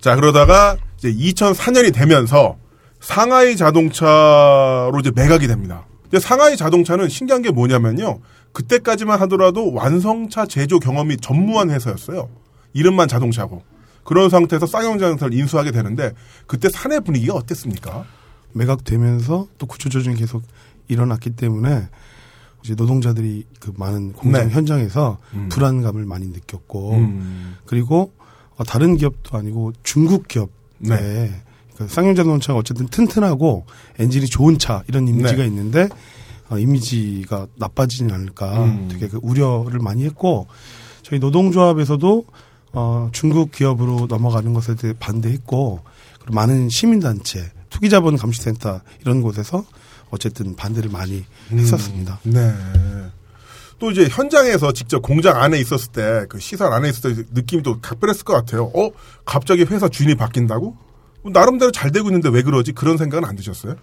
자, 0.00 0.16
그러다가 0.16 0.76
이제 0.98 1.12
2004년이 1.12 1.94
되면서 1.94 2.56
상하이 3.00 3.56
자동차로 3.56 4.92
이제 5.00 5.10
매각이 5.14 5.46
됩니다. 5.46 5.86
상하이 6.18 6.56
자동차는 6.56 7.08
신기한 7.08 7.42
게 7.42 7.50
뭐냐면요. 7.50 8.20
그때까지만 8.52 9.20
하더라도 9.22 9.72
완성차 9.72 10.46
제조 10.46 10.78
경험이 10.78 11.16
전무한 11.16 11.70
회사였어요. 11.70 12.28
이름만 12.72 13.08
자동차고. 13.08 13.62
그런 14.04 14.28
상태에서 14.28 14.66
쌍용 14.66 14.98
자동차를 14.98 15.36
인수하게 15.36 15.70
되는데 15.70 16.12
그때 16.46 16.68
사내 16.68 17.00
분위기가 17.00 17.34
어땠습니까? 17.34 18.04
매각되면서 18.52 19.48
또 19.58 19.66
구조조정이 19.66 20.16
계속 20.16 20.42
일어났기 20.88 21.30
때문에 21.30 21.88
이제 22.62 22.74
노동자들이 22.74 23.44
그 23.60 23.72
많은 23.76 24.12
공장 24.12 24.48
네. 24.48 24.54
현장에서 24.54 25.18
음. 25.34 25.48
불안감을 25.50 26.04
많이 26.06 26.28
느꼈고 26.28 26.92
음. 26.92 27.56
그리고 27.66 28.12
어, 28.56 28.64
다른 28.64 28.96
기업도 28.96 29.36
아니고 29.36 29.72
중국 29.82 30.28
기업에 30.28 30.50
네. 30.78 31.43
그 31.76 31.88
쌍용자동차가 31.88 32.58
어쨌든 32.58 32.86
튼튼하고 32.86 33.66
엔진이 33.98 34.26
좋은 34.26 34.58
차 34.58 34.82
이런 34.88 35.08
이미지가 35.08 35.42
네. 35.42 35.46
있는데 35.46 35.88
어, 36.48 36.58
이미지가 36.58 37.48
나빠지지 37.56 38.04
않을까 38.04 38.64
음. 38.64 38.88
되게 38.90 39.08
그 39.08 39.18
우려를 39.22 39.80
많이 39.80 40.04
했고 40.04 40.46
저희 41.02 41.18
노동조합에서도 41.18 42.24
어, 42.72 43.08
중국 43.12 43.52
기업으로 43.52 44.06
넘어가는 44.08 44.52
것에 44.52 44.74
대해 44.74 44.94
반대했고 44.98 45.80
그리고 46.20 46.34
많은 46.34 46.68
시민단체 46.68 47.52
투기자본 47.70 48.16
감시센터 48.16 48.80
이런 49.00 49.20
곳에서 49.20 49.64
어쨌든 50.10 50.54
반대를 50.54 50.90
많이 50.90 51.24
했었습니다. 51.50 52.20
네. 52.24 52.52
또 53.80 53.90
이제 53.90 54.08
현장에서 54.08 54.72
직접 54.72 55.00
공장 55.02 55.42
안에 55.42 55.58
있었을 55.58 55.92
때 55.92 56.26
그 56.28 56.38
시설 56.38 56.72
안에 56.72 56.88
있었을 56.88 57.16
때 57.16 57.22
느낌이 57.32 57.62
또 57.62 57.80
각별했을 57.80 58.24
것 58.24 58.32
같아요. 58.32 58.70
어? 58.74 58.90
갑자기 59.24 59.64
회사 59.64 59.88
주인이 59.88 60.14
바뀐다고? 60.14 60.76
뭐 61.24 61.32
나름대로 61.32 61.72
잘 61.72 61.90
되고 61.90 62.08
있는데 62.08 62.28
왜 62.28 62.42
그러지? 62.42 62.72
그런 62.72 62.98
생각은 62.98 63.26
안 63.26 63.34
드셨어요? 63.34 63.76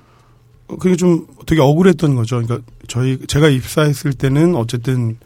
어, 0.67 0.77
그게 0.77 0.95
좀 0.95 1.25
되게 1.47 1.60
억울했던 1.60 2.15
거죠. 2.15 2.39
그러니까 2.39 2.65
저희 2.88 3.17
제가 3.25 3.49
입사했을 3.49 4.13
때는 4.13 4.56
어쨌든 4.56 5.17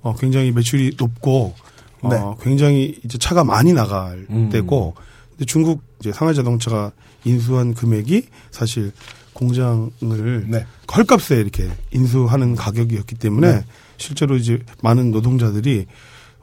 어, 0.00 0.14
굉장히 0.14 0.52
매출이 0.52 0.92
높고 0.96 1.54
어, 2.02 2.08
네. 2.08 2.22
굉장히 2.40 3.00
이제 3.04 3.18
차가 3.18 3.42
많이 3.42 3.72
나갈 3.72 4.26
음. 4.30 4.48
때고 4.48 4.94
근데 5.30 5.44
중국 5.44 5.82
이제 5.98 6.12
상하이 6.12 6.36
자동차가 6.36 6.92
인수한 7.24 7.74
금액이 7.74 8.26
사실 8.52 8.92
공장을 9.32 10.46
네. 10.46 10.64
헐값에 10.94 11.36
이렇게 11.36 11.68
인수하는 11.90 12.54
가격이었기 12.54 13.16
때문에 13.16 13.52
네. 13.52 13.64
실제로 13.96 14.36
이제 14.36 14.60
많은 14.82 15.10
노동자들이 15.10 15.86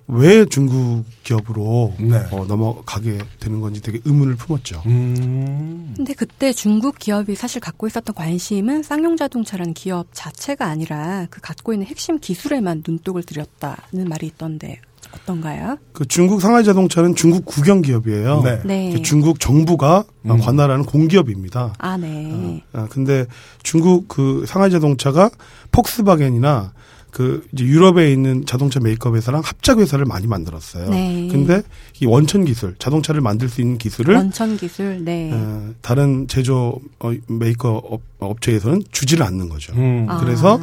왜 0.08 0.46
중국 0.46 1.06
기업으로 1.24 1.94
네. 2.00 2.18
어, 2.32 2.46
넘어가게 2.46 3.20
되는 3.40 3.62
건지 3.62 3.82
되게 3.82 4.00
의문을 4.04 4.36
품었죠. 4.36 4.82
음. 4.86 5.94
근데 5.96 6.14
그때 6.14 6.52
중국 6.52 7.00
기업이 7.00 7.36
사실 7.36 7.62
갖고 7.62 7.88
있었던 7.88 8.14
관심은 8.14 8.84
쌍용 8.84 9.16
자동차라는 9.16 9.74
기업 9.74 10.08
자체가 10.12 10.66
아니라 10.66 11.28
그 11.30 11.40
갖고 11.42 11.74
있는 11.74 11.88
핵심 11.88 12.20
기술에만 12.20 12.84
눈독을 12.86 13.24
들였다는 13.24 14.10
말이 14.10 14.28
있던데 14.28 14.82
어떤가요? 15.14 15.78
그 15.92 16.08
중국 16.08 16.42
상하이 16.42 16.64
자동차는 16.64 17.16
중국 17.16 17.46
국영 17.46 17.82
기업이에요. 17.82 18.42
네. 18.42 18.62
네. 18.66 19.02
중국 19.04 19.40
정부가 19.40 20.04
음. 20.26 20.40
관할하는 20.40 20.86
공기업입니다. 20.86 21.74
아, 21.78 21.98
네. 21.98 22.64
아, 22.74 22.88
근데 22.90 23.26
중국 23.62 24.08
그 24.08 24.46
상하이 24.48 24.72
자동차가 24.72 25.30
폭스바겐이나 25.72 26.74
그 27.14 27.46
이제 27.54 27.64
유럽에 27.64 28.12
있는 28.12 28.44
자동차 28.48 28.80
메이크업 28.80 29.16
회사랑 29.16 29.42
합작 29.46 29.78
회사를 29.78 30.04
많이 30.06 30.26
만들었어요. 30.26 30.90
네. 30.90 31.28
근데 31.32 31.62
이 32.02 32.08
원천 32.08 32.44
기술, 32.44 32.76
자동차를 32.80 33.22
만들 33.22 33.50
수 33.50 33.62
있는 33.62 33.78
기술을 33.78 34.16
원천 34.16 34.58
기술, 34.58 35.04
네. 35.06 35.30
어, 35.32 35.74
다른 35.82 36.28
제조 36.28 36.80
어, 37.00 37.12
메이크업 37.28 37.86
업- 37.88 38.02
업체에서는 38.18 38.82
주지를 38.92 39.24
않는 39.28 39.48
거죠. 39.48 39.74
음. 39.74 40.08
아. 40.10 40.18
그래서 40.18 40.60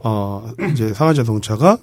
어 0.00 0.50
이제 0.70 0.92
상하 0.92 1.14
자동차가 1.14 1.78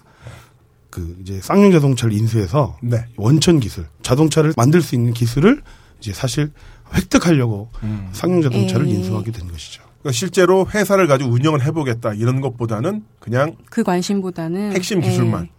그 0.91 1.17
이제 1.23 1.39
쌍용 1.41 1.71
자동차를 1.71 2.13
인수해서 2.15 2.77
네. 2.83 3.03
원천 3.17 3.59
기술, 3.59 3.87
자동차를 4.03 4.53
만들 4.55 4.83
수 4.83 4.93
있는 4.93 5.11
기술을 5.13 5.63
이제 5.99 6.13
사실 6.13 6.51
획득하려고 6.93 7.69
음. 7.81 8.09
쌍용 8.11 8.43
자동차를 8.43 8.87
예. 8.89 8.91
인수하게 8.91 9.31
된 9.31 9.47
것이죠. 9.51 9.81
그러니까 10.03 10.11
실제로 10.11 10.67
회사를 10.69 11.07
가지고 11.07 11.31
운영을 11.31 11.63
해보겠다 11.65 12.13
이런 12.13 12.41
것보다는 12.41 13.03
그냥 13.19 13.55
그 13.69 13.83
관심보다는 13.83 14.73
핵심 14.73 14.99
기술만. 14.99 15.45
예, 15.45 15.49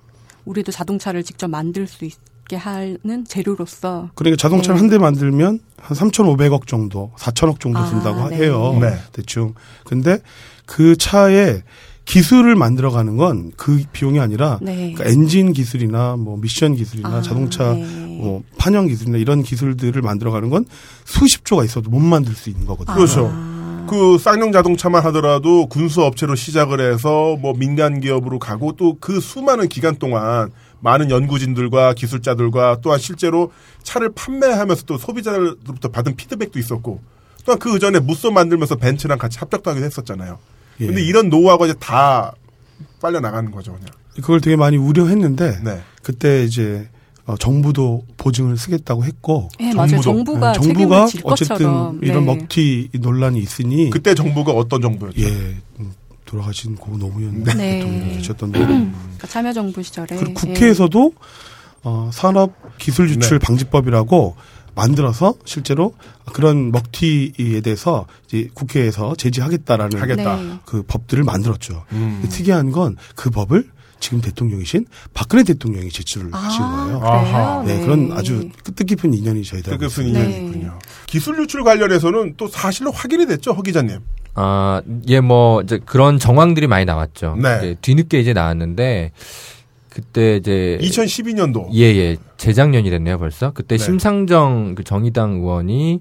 우리도 0.44 0.70
자동차를 0.70 1.22
직접 1.24 1.48
만들 1.48 1.86
수 1.86 2.04
있게 2.04 2.56
하는 2.56 3.24
재료로서 3.26 4.10
그러니까 4.14 4.36
자동차를 4.40 4.76
네. 4.76 4.80
한대 4.80 4.98
만들면 4.98 5.60
한 5.78 5.96
3,500억 5.96 6.66
정도, 6.66 7.10
4천억 7.16 7.58
정도 7.58 7.78
아, 7.78 7.86
든다고 7.88 8.28
네. 8.28 8.36
해요. 8.36 8.76
네. 8.78 8.98
대충. 9.12 9.54
근데 9.84 10.18
그 10.66 10.94
차에 10.96 11.62
기술을 12.04 12.54
만들어가는 12.54 13.16
건 13.16 13.50
그 13.56 13.82
비용이 13.94 14.20
아니라 14.20 14.58
네. 14.60 14.92
그러니까 14.92 15.04
엔진 15.06 15.54
기술이나 15.54 16.16
뭐 16.16 16.36
미션 16.36 16.76
기술이나 16.76 17.08
아, 17.08 17.22
자동차 17.22 17.72
네. 17.72 17.82
뭐 18.20 18.42
판형 18.58 18.88
기술이나 18.88 19.16
이런 19.16 19.42
기술들을 19.42 20.02
만들어가는 20.02 20.50
건 20.50 20.66
수십 21.06 21.46
조가 21.46 21.64
있어도 21.64 21.88
못 21.88 22.00
만들 22.00 22.34
수 22.34 22.50
있는 22.50 22.66
거거든요. 22.66 22.94
그렇죠. 22.94 23.32
아. 23.84 23.86
그 23.86 24.18
쌍용 24.18 24.52
자동차만 24.52 25.02
하더라도 25.04 25.66
군수 25.66 26.02
업체로 26.02 26.34
시작을 26.34 26.80
해서 26.80 27.36
뭐 27.40 27.54
민간 27.54 28.00
기업으로 28.00 28.38
가고 28.38 28.72
또 28.72 28.94
그 29.00 29.20
수많은 29.20 29.68
기간 29.68 29.96
동안 29.96 30.50
많은 30.80 31.10
연구진들과 31.10 31.94
기술자들과 31.94 32.78
또한 32.82 32.98
실제로 32.98 33.52
차를 33.82 34.12
판매하면서 34.14 34.84
또 34.84 34.98
소비자들로부터 34.98 35.88
받은 35.88 36.16
피드백도 36.16 36.58
있었고 36.58 37.00
또한 37.44 37.58
그 37.58 37.78
전에 37.78 38.00
무쏘 38.00 38.30
만들면서 38.30 38.76
벤츠랑 38.76 39.18
같이 39.18 39.38
합작도 39.38 39.70
하기도 39.70 39.84
했었잖아요. 39.86 40.38
예. 40.80 40.86
근데 40.86 41.02
이런 41.02 41.28
노하우가 41.28 41.66
이제 41.66 41.74
다 41.78 42.32
빨려 43.00 43.20
나가는 43.20 43.50
거죠, 43.50 43.72
그냥. 43.72 43.88
그걸 44.16 44.40
되게 44.40 44.56
많이 44.56 44.76
우려했는데 44.76 45.60
네. 45.62 45.82
그때 46.02 46.44
이제 46.44 46.88
어, 47.26 47.36
정부도 47.38 48.04
보증을 48.18 48.56
쓰겠다고 48.58 49.04
했고 49.04 49.48
네, 49.58 49.72
맞아요. 49.72 50.00
정부가, 50.00 50.52
네, 50.52 50.60
정부가 50.60 51.06
책임을 51.06 51.06
질 51.06 51.20
어쨌든 51.24 51.56
것처럼. 51.56 52.00
이런 52.02 52.26
네. 52.26 52.34
먹튀 52.34 52.90
논란이 53.00 53.38
있으니 53.38 53.90
그때 53.90 54.14
정부가 54.14 54.52
어떤 54.52 54.82
정부였죠? 54.82 55.20
예 55.22 55.28
음, 55.80 55.92
돌아가신 56.26 56.76
고 56.76 56.98
노무현 56.98 57.42
네. 57.44 57.54
대통령이 57.80 58.16
계셨던 58.18 58.52
그러니까 58.52 59.26
참여정부 59.26 59.82
시절에 59.82 60.16
그리고 60.16 60.30
예. 60.30 60.34
국회에서도 60.34 61.12
어, 61.84 62.10
산업 62.12 62.52
기술 62.78 63.08
유출 63.08 63.38
네. 63.38 63.46
방지법이라고 63.46 64.36
만들어서 64.74 65.34
실제로 65.44 65.94
그런 66.32 66.72
먹튀에 66.72 67.60
대해서 67.62 68.06
이제 68.26 68.48
국회에서 68.54 69.14
제지하겠다라는 69.14 70.00
하겠다. 70.00 70.36
네. 70.36 70.58
그 70.64 70.82
법들을 70.82 71.22
만들었죠. 71.24 71.84
음. 71.92 72.26
특이한 72.28 72.72
건 72.72 72.96
그 73.14 73.30
법을 73.30 73.70
지금 74.00 74.20
대통령이신 74.20 74.86
박근혜 75.14 75.42
대통령이 75.44 75.88
제출을 75.88 76.32
하신 76.32 76.60
거예요. 76.60 77.00
아, 77.02 77.20
아하. 77.20 77.62
그래요? 77.62 77.78
네, 77.78 77.84
그런 77.84 78.12
아주 78.12 78.48
뜻깊은 78.74 79.14
인연이 79.14 79.42
저희들 79.42 79.78
뜻깊은 79.78 80.12
네. 80.12 80.20
인연이군요. 80.20 80.78
기술 81.06 81.40
유출 81.40 81.64
관련해서는 81.64 82.34
또 82.36 82.48
사실로 82.48 82.90
확인이 82.90 83.26
됐죠, 83.26 83.52
허 83.52 83.62
기자님. 83.62 84.00
아, 84.34 84.82
예, 85.08 85.20
뭐, 85.20 85.62
이제 85.62 85.78
그런 85.84 86.18
정황들이 86.18 86.66
많이 86.66 86.84
나왔죠. 86.84 87.36
네. 87.40 87.58
이제 87.58 87.76
뒤늦게 87.80 88.20
이제 88.20 88.32
나왔는데, 88.32 89.12
그때 89.88 90.36
이제. 90.36 90.78
2012년도. 90.82 91.68
예, 91.74 91.82
예. 91.82 92.16
재작년이 92.36 92.90
됐네요, 92.90 93.18
벌써. 93.18 93.52
그때 93.52 93.76
네. 93.76 93.84
심상정 93.84 94.74
그 94.74 94.82
정의당 94.82 95.34
의원이 95.34 96.00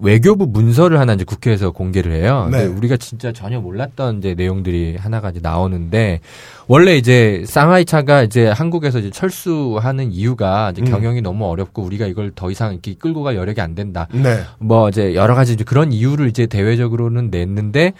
외교부 0.00 0.46
문서를 0.46 0.98
하나 0.98 1.14
이제 1.14 1.24
국회에서 1.24 1.70
공개를 1.70 2.12
해요. 2.12 2.48
네. 2.50 2.64
우리가 2.64 2.96
진짜 2.96 3.32
전혀 3.32 3.60
몰랐던 3.60 4.18
이제 4.18 4.34
내용들이 4.34 4.96
하나가 4.98 5.30
이제 5.30 5.40
나오는데 5.42 6.20
원래 6.66 6.96
이제 6.96 7.44
쌍화이차가 7.46 8.22
이제 8.22 8.48
한국에서 8.48 8.98
이제 8.98 9.10
철수하는 9.10 10.12
이유가 10.12 10.70
이제 10.70 10.82
음. 10.82 10.86
경영이 10.86 11.20
너무 11.22 11.46
어렵고 11.46 11.82
우리가 11.82 12.06
이걸 12.06 12.32
더 12.34 12.50
이상 12.50 12.72
이렇게 12.72 12.94
끌고 12.94 13.22
갈 13.22 13.36
여력이 13.36 13.60
안 13.60 13.74
된다. 13.74 14.08
네. 14.12 14.40
뭐 14.58 14.88
이제 14.88 15.14
여러 15.14 15.34
가지 15.34 15.52
이제 15.52 15.64
그런 15.64 15.92
이유를 15.92 16.28
이제 16.28 16.46
대외적으로는 16.46 17.30
냈는데 17.30 17.92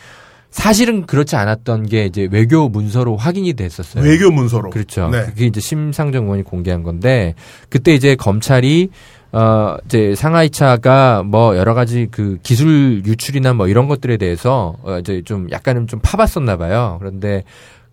사실은 0.51 1.07
그렇지 1.07 1.37
않았던 1.37 1.87
게 1.87 2.07
이제 2.07 2.29
외교 2.31 2.69
문서로 2.69 3.17
확인이 3.17 3.53
됐었어요. 3.55 4.05
외교 4.05 4.31
문서로. 4.31 4.71
그렇죠. 4.71 5.09
네. 5.09 5.25
그게 5.27 5.47
이제 5.47 5.61
심상정 5.61 6.25
의원이 6.25 6.43
공개한 6.43 6.83
건데 6.83 7.35
그때 7.69 7.95
이제 7.95 8.17
검찰이 8.17 8.91
어 9.33 9.77
이제 9.85 10.15
상하이차가 10.17 11.23
뭐 11.23 11.57
여러 11.57 11.73
가지 11.75 12.09
그 12.11 12.39
기술 12.43 13.03
유출이나 13.07 13.55
뭐 13.55 13.69
이런 13.69 13.87
것들에 13.87 14.17
대해서 14.17 14.75
어 14.83 14.99
이제 14.99 15.23
좀 15.25 15.49
약간은 15.53 15.87
좀 15.87 16.01
파봤었나 16.03 16.57
봐요. 16.57 16.97
그런데 16.99 17.45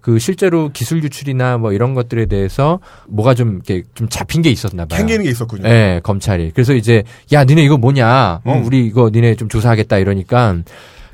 그 0.01 0.19
실제로 0.19 0.69
기술 0.73 1.03
유출이나 1.03 1.57
뭐 1.57 1.73
이런 1.73 1.93
것들에 1.93 2.27
대해서 2.27 2.79
뭐가 3.07 3.33
좀 3.35 3.55
이렇게 3.55 3.83
좀 3.93 4.07
잡힌 4.09 4.41
게 4.41 4.49
있었나 4.49 4.85
봐요. 4.85 4.97
캥기는 4.97 5.23
게 5.25 5.29
있었군요. 5.29 5.67
예, 5.67 5.99
검찰이. 6.01 6.51
그래서 6.55 6.73
이제 6.73 7.03
야, 7.33 7.43
니네 7.43 7.61
이거 7.63 7.77
뭐냐? 7.77 8.39
어, 8.43 8.53
음. 8.53 8.65
우리 8.65 8.85
이거 8.87 9.11
니네 9.13 9.35
좀 9.35 9.49
조사하겠다 9.49 9.97
이러니까 9.97 10.55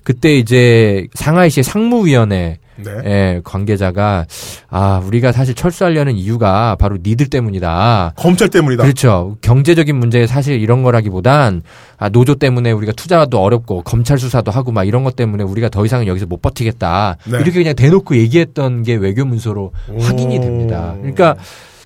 그때 0.04 0.36
이제 0.36 1.08
상하이시 1.14 1.64
상무위원회 1.64 2.60
네. 2.76 2.92
예, 3.06 3.42
관계자가 3.44 4.26
아, 4.70 5.02
우리가 5.06 5.32
사실 5.32 5.54
철수하려는 5.54 6.16
이유가 6.16 6.76
바로 6.76 6.98
니들 7.02 7.28
때문이다. 7.28 8.14
검찰 8.16 8.50
때문이다. 8.50 8.84
그렇죠. 8.84 9.38
경제적인 9.42 9.96
문제 9.96 10.26
사실 10.26 10.60
이런 10.60 10.84
거라기보단 10.84 11.62
아, 11.98 12.10
노조 12.10 12.36
때문에 12.36 12.72
우리가 12.72 12.94
투자도 12.94 13.40
어렵고 13.40 13.84
검찰 13.84 14.18
수사도 14.18 14.52
하고 14.52 14.72
막 14.72 14.86
이런 14.86 15.04
것 15.04 15.16
때문에 15.16 15.44
우리가 15.44 15.70
더 15.70 15.86
이상은 15.86 16.08
여기서 16.08 16.26
못 16.26 16.42
버티겠다. 16.42 17.18
네. 17.26 17.38
이렇게 17.38 17.52
그냥 17.52 17.76
대놓고 17.76 18.18
얘기했던 18.18 18.84
게 18.84 18.96
외교 18.96 19.24
문서로 19.24 19.72
확인이 20.00 20.40
됩니다. 20.40 20.96
그러니까 20.98 21.36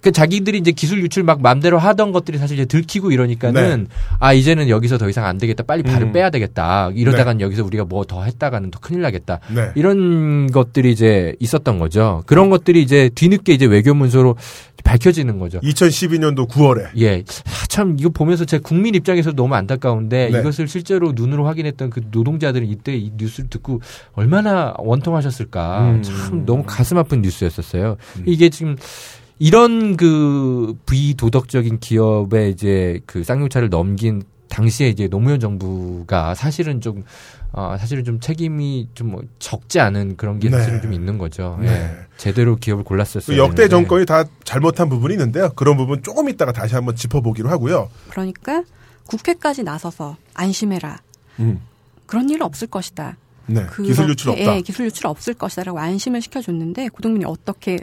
그 0.01 0.11
자기들이 0.11 0.57
이제 0.57 0.71
기술 0.71 1.01
유출 1.03 1.23
막 1.23 1.41
맘대로 1.41 1.77
하던 1.77 2.11
것들이 2.11 2.37
사실 2.39 2.57
이제 2.57 2.65
들키고 2.65 3.11
이러니까는 3.11 3.87
아 4.19 4.33
이제는 4.33 4.69
여기서 4.69 4.97
더 4.97 5.07
이상 5.07 5.25
안 5.25 5.37
되겠다 5.37 5.63
빨리 5.63 5.83
발을 5.83 5.99
네. 5.99 6.05
음. 6.05 6.13
빼야 6.13 6.29
되겠다 6.29 6.89
이러다간 6.95 7.41
여기서 7.41 7.63
우리가 7.63 7.85
뭐 7.85 8.07
더 8.07 8.23
했다가는 8.23 8.71
더 8.71 8.79
큰일 8.79 9.01
나겠다 9.01 9.39
네. 9.53 9.71
이런 9.75 10.49
것들이 10.51 10.91
이제 10.91 11.35
있었던 11.39 11.77
거죠 11.77 12.23
그런 12.25 12.49
것들이 12.49 12.81
이제 12.81 13.09
뒤늦게 13.13 13.53
이제 13.53 13.65
외교 13.65 13.93
문서로 13.93 14.37
밝혀지는 14.83 15.37
거죠 15.39 15.59
2012년도 15.59 16.47
9월에. 16.47 16.87
예. 16.99 17.23
아, 17.45 17.65
참, 17.67 17.97
이거 17.99 18.09
보면서 18.09 18.45
제 18.45 18.57
국민 18.59 18.95
입장에서 18.95 19.33
너무 19.33 19.55
안타까운데 19.55 20.29
네. 20.31 20.39
이것을 20.39 20.67
실제로 20.67 21.11
눈으로 21.13 21.45
확인했던 21.45 21.89
그 21.89 22.01
노동자들은 22.09 22.67
이때 22.67 22.95
이 22.95 23.11
뉴스를 23.17 23.49
듣고 23.49 23.81
얼마나 24.13 24.73
원통하셨을까. 24.77 25.91
음. 25.91 26.03
참 26.03 26.45
너무 26.45 26.63
가슴 26.65 26.97
아픈 26.97 27.21
뉴스였었어요. 27.21 27.97
이게 28.25 28.49
지금 28.49 28.77
이런 29.39 29.97
그 29.97 30.75
비도덕적인 30.85 31.79
기업에 31.79 32.49
이제 32.49 32.99
그 33.05 33.23
쌍용차를 33.23 33.69
넘긴 33.69 34.23
당시에 34.49 34.89
이제 34.89 35.07
노무현 35.07 35.39
정부가 35.39 36.33
사실은 36.33 36.81
좀 36.81 37.03
어, 37.51 37.75
사실은 37.77 38.03
좀 38.03 38.19
책임이 38.19 38.89
좀뭐 38.93 39.21
적지 39.39 39.79
않은 39.79 40.17
그런 40.17 40.39
게 40.39 40.49
네. 40.49 40.57
사실은 40.57 40.81
좀 40.81 40.93
있는 40.93 41.17
거죠. 41.17 41.57
네. 41.61 41.67
예. 41.67 41.97
제대로 42.17 42.55
기업을 42.55 42.83
그 42.83 42.89
골랐었어요. 42.89 43.37
역대 43.37 43.67
정권이 43.67 44.05
다 44.05 44.25
잘못한 44.43 44.89
부분이 44.89 45.13
있는데요. 45.13 45.51
그런 45.55 45.77
부분 45.77 46.01
조금 46.03 46.29
이따가 46.29 46.51
다시 46.51 46.75
한번 46.75 46.95
짚어보기로 46.95 47.49
하고요. 47.49 47.89
그러니까 48.09 48.63
국회까지 49.05 49.63
나서서 49.63 50.17
안심해라. 50.33 50.99
음. 51.39 51.61
그런 52.05 52.29
일은 52.29 52.41
없을 52.41 52.67
것이다. 52.67 53.17
네. 53.47 53.65
그렇게, 53.65 53.89
기술 53.89 54.09
유출 54.09 54.29
없다. 54.31 54.55
예, 54.57 54.61
기술 54.61 54.85
유출 54.85 55.07
없을 55.07 55.33
것이다라고 55.33 55.79
안심을 55.79 56.21
시켜줬는데 56.21 56.89
고동민이 56.89 57.25
어떻게 57.25 57.79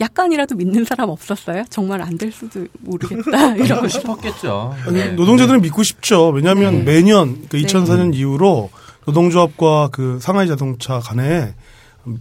약간이라도 0.00 0.54
믿는 0.56 0.84
사람 0.84 1.08
없었어요? 1.10 1.64
정말 1.70 2.00
안 2.02 2.16
될 2.18 2.32
수도 2.32 2.66
모르겠다 2.80 3.54
이런 3.56 3.66
그러고 3.68 3.88
싶었겠죠. 3.88 4.74
아니, 4.86 4.94
네. 4.96 5.08
노동자들은 5.12 5.60
믿고 5.62 5.82
싶죠. 5.82 6.28
왜냐하면 6.30 6.84
네. 6.84 6.94
매년 6.94 7.46
그 7.48 7.56
네. 7.56 7.62
2004년 7.62 8.14
이후로 8.14 8.70
노동조합과 9.06 9.88
그 9.92 10.18
상하이 10.20 10.48
자동차 10.48 10.98
간에 10.98 11.54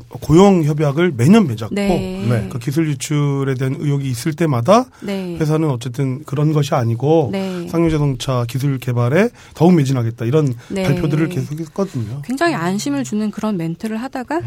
고용 0.09 0.63
협약을 0.63 1.13
매년 1.15 1.47
맺었고 1.47 1.73
네. 1.73 2.25
네. 2.27 2.49
그 2.51 2.59
기술 2.59 2.89
유출에 2.89 3.53
대한 3.55 3.75
의혹이 3.79 4.09
있을 4.09 4.33
때마다 4.33 4.85
네. 5.01 5.37
회사는 5.39 5.69
어쨌든 5.69 6.23
그런 6.25 6.51
것이 6.53 6.75
아니고 6.75 7.29
네. 7.31 7.67
상용 7.69 7.89
자동차 7.89 8.45
기술 8.49 8.77
개발에 8.79 9.29
더욱 9.53 9.73
매진하겠다 9.75 10.25
이런 10.25 10.53
네. 10.69 10.83
발표들을 10.83 11.29
계속했거든요. 11.29 12.21
굉장히 12.25 12.53
안심을 12.55 13.03
주는 13.03 13.31
그런 13.31 13.55
멘트를 13.57 13.97
하다가 13.97 14.41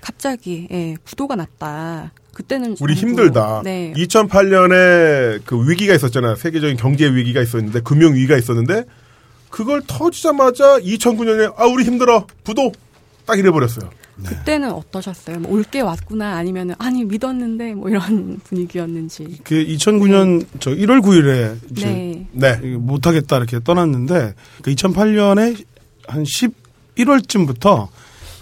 갑자기 0.00 0.66
예, 0.70 0.96
부도가 1.04 1.36
났다. 1.36 2.12
그때는 2.36 2.76
우리 2.80 2.92
힘들다. 2.92 3.62
네. 3.64 3.94
2008년에 3.96 5.40
그 5.46 5.66
위기가 5.70 5.94
있었잖아요. 5.94 6.34
세계적인 6.34 6.76
경제 6.76 7.08
위기가 7.08 7.40
있었는데 7.40 7.80
금융 7.80 8.12
위기가 8.12 8.36
있었는데 8.36 8.84
그걸 9.48 9.80
터지자마자 9.86 10.78
2009년에 10.80 11.54
아 11.56 11.64
우리 11.64 11.84
힘들어 11.84 12.26
부도 12.44 12.72
딱 13.24 13.38
이래 13.38 13.50
버렸어요. 13.50 13.88
그때는 14.22 14.70
어떠셨어요? 14.70 15.38
뭐 15.38 15.52
올게 15.52 15.80
왔구나 15.80 16.36
아니면 16.36 16.74
아니 16.78 17.04
믿었는데 17.04 17.72
뭐 17.72 17.88
이런 17.88 18.38
분위기였는지. 18.44 19.38
그 19.42 19.54
2009년 19.54 20.44
저 20.60 20.72
1월 20.72 21.00
9일에 21.02 21.56
이제 21.70 21.86
네. 21.86 22.26
네. 22.32 22.76
못하겠다 22.76 23.34
이렇게 23.34 23.60
떠났는데 23.64 24.34
그 24.60 24.74
2008년에 24.74 25.64
한 26.06 26.22
11월쯤부터 26.22 27.88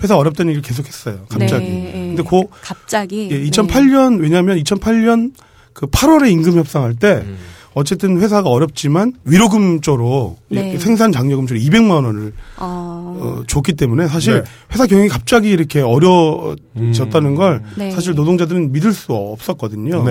회사 0.04 0.16
어렵다는 0.16 0.52
얘기를 0.52 0.62
계속했어요. 0.62 1.26
갑자기. 1.28 1.64
네, 1.64 1.86
예. 1.86 1.92
근데 2.14 2.22
그 2.22 2.42
갑자기 2.60 3.28
예, 3.30 3.38
네. 3.38 3.50
2008년 3.50 4.20
왜냐하면 4.20 4.58
2008년 4.62 5.32
그 5.72 5.86
8월에 5.86 6.30
임금 6.30 6.56
협상할 6.58 6.94
때 6.94 7.24
음. 7.26 7.38
어쨌든 7.72 8.20
회사가 8.20 8.50
어렵지만 8.50 9.14
위로금 9.24 9.80
쪽으로 9.80 10.36
네. 10.48 10.78
생산 10.78 11.10
장려금 11.10 11.46
쪽으로 11.46 11.64
200만 11.64 12.04
원을 12.04 12.32
어, 12.58 13.16
어, 13.18 13.42
줬기 13.48 13.72
때문에 13.72 14.06
사실 14.06 14.44
네. 14.44 14.50
회사 14.72 14.86
경영이 14.86 15.08
갑자기 15.08 15.50
이렇게 15.50 15.80
어려워졌다는 15.80 17.34
걸 17.34 17.62
네. 17.76 17.90
사실 17.90 18.14
노동자들은 18.14 18.72
믿을 18.72 18.92
수 18.92 19.12
없었거든요. 19.12 20.04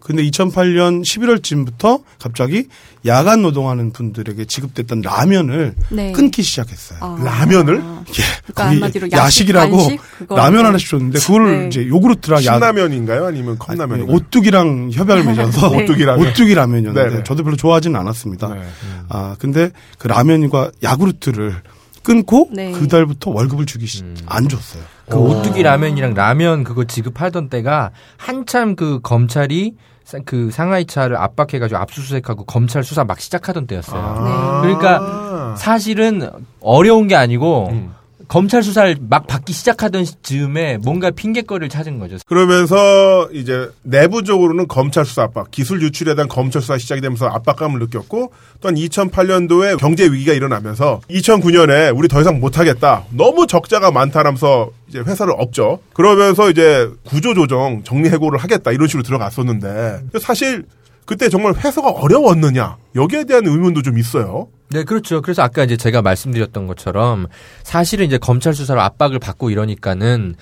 네. 0.00 0.16
네. 0.16 0.16
근데 0.16 0.22
2008년 0.30 1.02
11월쯤부터 1.04 2.02
갑자기 2.18 2.68
야간 3.06 3.42
노동하는 3.42 3.92
분들에게 3.92 4.44
지급됐던 4.46 5.02
라면을 5.02 5.74
네. 5.90 6.12
끊기 6.12 6.42
시작했어요. 6.42 6.98
아. 7.02 7.16
라면을? 7.22 7.80
아. 7.82 8.04
예, 8.08 8.12
그러니까 8.42 8.54
거의 8.54 8.74
한마디로 8.74 9.06
야식, 9.12 9.18
야식이라고 9.18 9.76
간식? 9.76 10.00
그거. 10.18 10.36
라면 10.36 10.66
하나씩 10.66 10.88
줬는데 10.88 11.18
그걸 11.18 11.58
네. 11.60 11.66
이제 11.68 11.86
요구르트랑 11.86 12.38
야, 12.44 12.54
신라면인가요? 12.54 13.26
아니면 13.26 13.50
아니, 13.50 13.58
컵라면인가요? 13.58 14.16
오뚜기랑 14.16 14.90
협약을 14.92 15.24
맺어서 15.24 15.70
네. 15.70 15.76
오뚜기 15.84 16.04
라면. 16.04 16.26
오뚜기 16.28 16.54
라면이었는데 16.54 17.10
네네. 17.10 17.24
저도 17.24 17.44
별로 17.44 17.56
좋아하지는 17.56 17.98
않았습니다. 18.00 18.48
네. 18.54 18.60
아 19.08 19.36
근데 19.38 19.70
그 19.98 20.08
라면과 20.08 20.70
야구르트를 20.82 21.56
끊고 22.02 22.48
네. 22.52 22.72
그 22.72 22.88
달부터 22.88 23.30
월급을 23.32 23.66
주기 23.66 23.86
시, 23.86 24.02
음. 24.02 24.16
안 24.26 24.48
줬어요. 24.48 24.82
그 25.10 25.16
오뚜기 25.18 25.62
라면이랑 25.62 26.14
라면 26.14 26.64
그거 26.64 26.84
지급하던 26.84 27.48
때가 27.50 27.90
한참 28.16 28.76
그 28.76 29.00
검찰이 29.02 29.72
사- 29.74 29.87
그 30.24 30.50
상하이차를 30.50 31.16
압박해가지고 31.16 31.78
압수수색하고 31.78 32.44
검찰 32.44 32.82
수사 32.82 33.04
막 33.04 33.20
시작하던 33.20 33.66
때였어요. 33.66 34.00
아. 34.00 34.60
그러니까 34.62 35.54
사실은 35.56 36.30
어려운 36.60 37.08
게 37.08 37.14
아니고 37.14 37.68
음. 37.70 37.94
검찰 38.28 38.62
수사를 38.62 38.96
막 39.00 39.26
받기 39.26 39.52
시작하던 39.52 40.04
즈음에 40.22 40.76
뭔가 40.78 41.10
핑계거리를 41.10 41.68
찾은 41.70 41.98
거죠. 41.98 42.18
그러면서 42.26 43.28
이제 43.32 43.70
내부적으로는 43.82 44.68
검찰 44.68 45.04
수사 45.04 45.22
압박, 45.22 45.50
기술 45.50 45.82
유출에 45.82 46.14
대한 46.14 46.28
검찰 46.28 46.60
수사 46.60 46.76
시작이 46.76 47.00
되면서 47.00 47.26
압박감을 47.26 47.80
느꼈고 47.80 48.32
또한 48.60 48.74
2008년도에 48.74 49.78
경제 49.78 50.04
위기가 50.04 50.34
일어나면서 50.34 51.00
2009년에 51.10 51.96
우리 51.96 52.08
더 52.08 52.20
이상 52.20 52.38
못하겠다. 52.38 53.04
너무 53.10 53.46
적자가 53.46 53.90
많다라면서 53.90 54.70
이제 54.88 55.00
회사를 55.00 55.32
업죠. 55.36 55.78
그러면서 55.94 56.50
이제 56.50 56.88
구조조정, 57.04 57.82
정리해고를 57.84 58.38
하겠다 58.38 58.72
이런 58.72 58.88
식으로 58.88 59.02
들어갔었는데 59.02 60.00
사실 60.20 60.64
그때 61.06 61.30
정말 61.30 61.54
회사가 61.54 61.88
어려웠느냐 61.88 62.76
여기에 62.94 63.24
대한 63.24 63.46
의문도 63.46 63.80
좀 63.80 63.98
있어요. 63.98 64.48
네, 64.70 64.84
그렇죠. 64.84 65.22
그래서 65.22 65.42
아까 65.42 65.64
이제 65.64 65.76
제가 65.78 66.02
말씀드렸던 66.02 66.66
것처럼 66.66 67.26
사실은 67.62 68.04
이제 68.04 68.18
검찰 68.18 68.52
수사로 68.52 68.80
압박을 68.82 69.18
받고 69.18 69.48
이러니까는 69.50 70.34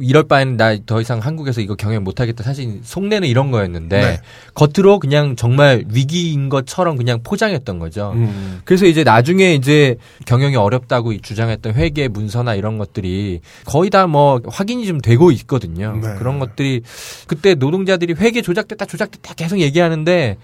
이럴 0.00 0.22
바에는 0.24 0.56
나 0.56 0.74
더 0.86 1.00
이상 1.00 1.18
한국에서 1.18 1.60
이거 1.60 1.74
경영 1.74 2.02
못 2.02 2.20
하겠다. 2.20 2.42
사실 2.42 2.80
속내는 2.82 3.28
이런 3.28 3.50
거였는데 3.50 4.00
네. 4.00 4.20
겉으로 4.54 4.98
그냥 4.98 5.36
정말 5.36 5.84
위기인 5.88 6.48
것처럼 6.48 6.96
그냥 6.96 7.20
포장했던 7.22 7.78
거죠. 7.78 8.12
음. 8.14 8.60
그래서 8.64 8.86
이제 8.86 9.04
나중에 9.04 9.54
이제 9.54 9.96
경영이 10.26 10.56
어렵다고 10.56 11.16
주장했던 11.18 11.74
회계 11.74 12.08
문서나 12.08 12.54
이런 12.54 12.78
것들이 12.78 13.40
거의 13.66 13.90
다 13.90 14.06
뭐 14.06 14.40
확인이 14.48 14.86
좀 14.86 15.00
되고 15.00 15.30
있거든요. 15.32 15.98
네. 16.00 16.14
그런 16.18 16.38
것들이 16.38 16.82
그때 17.26 17.54
노동자들이 17.54 18.14
회계 18.14 18.42
조작됐다 18.42 18.84
조작됐다 18.84 19.34
계속 19.34 19.58
얘기하는데 19.60 20.36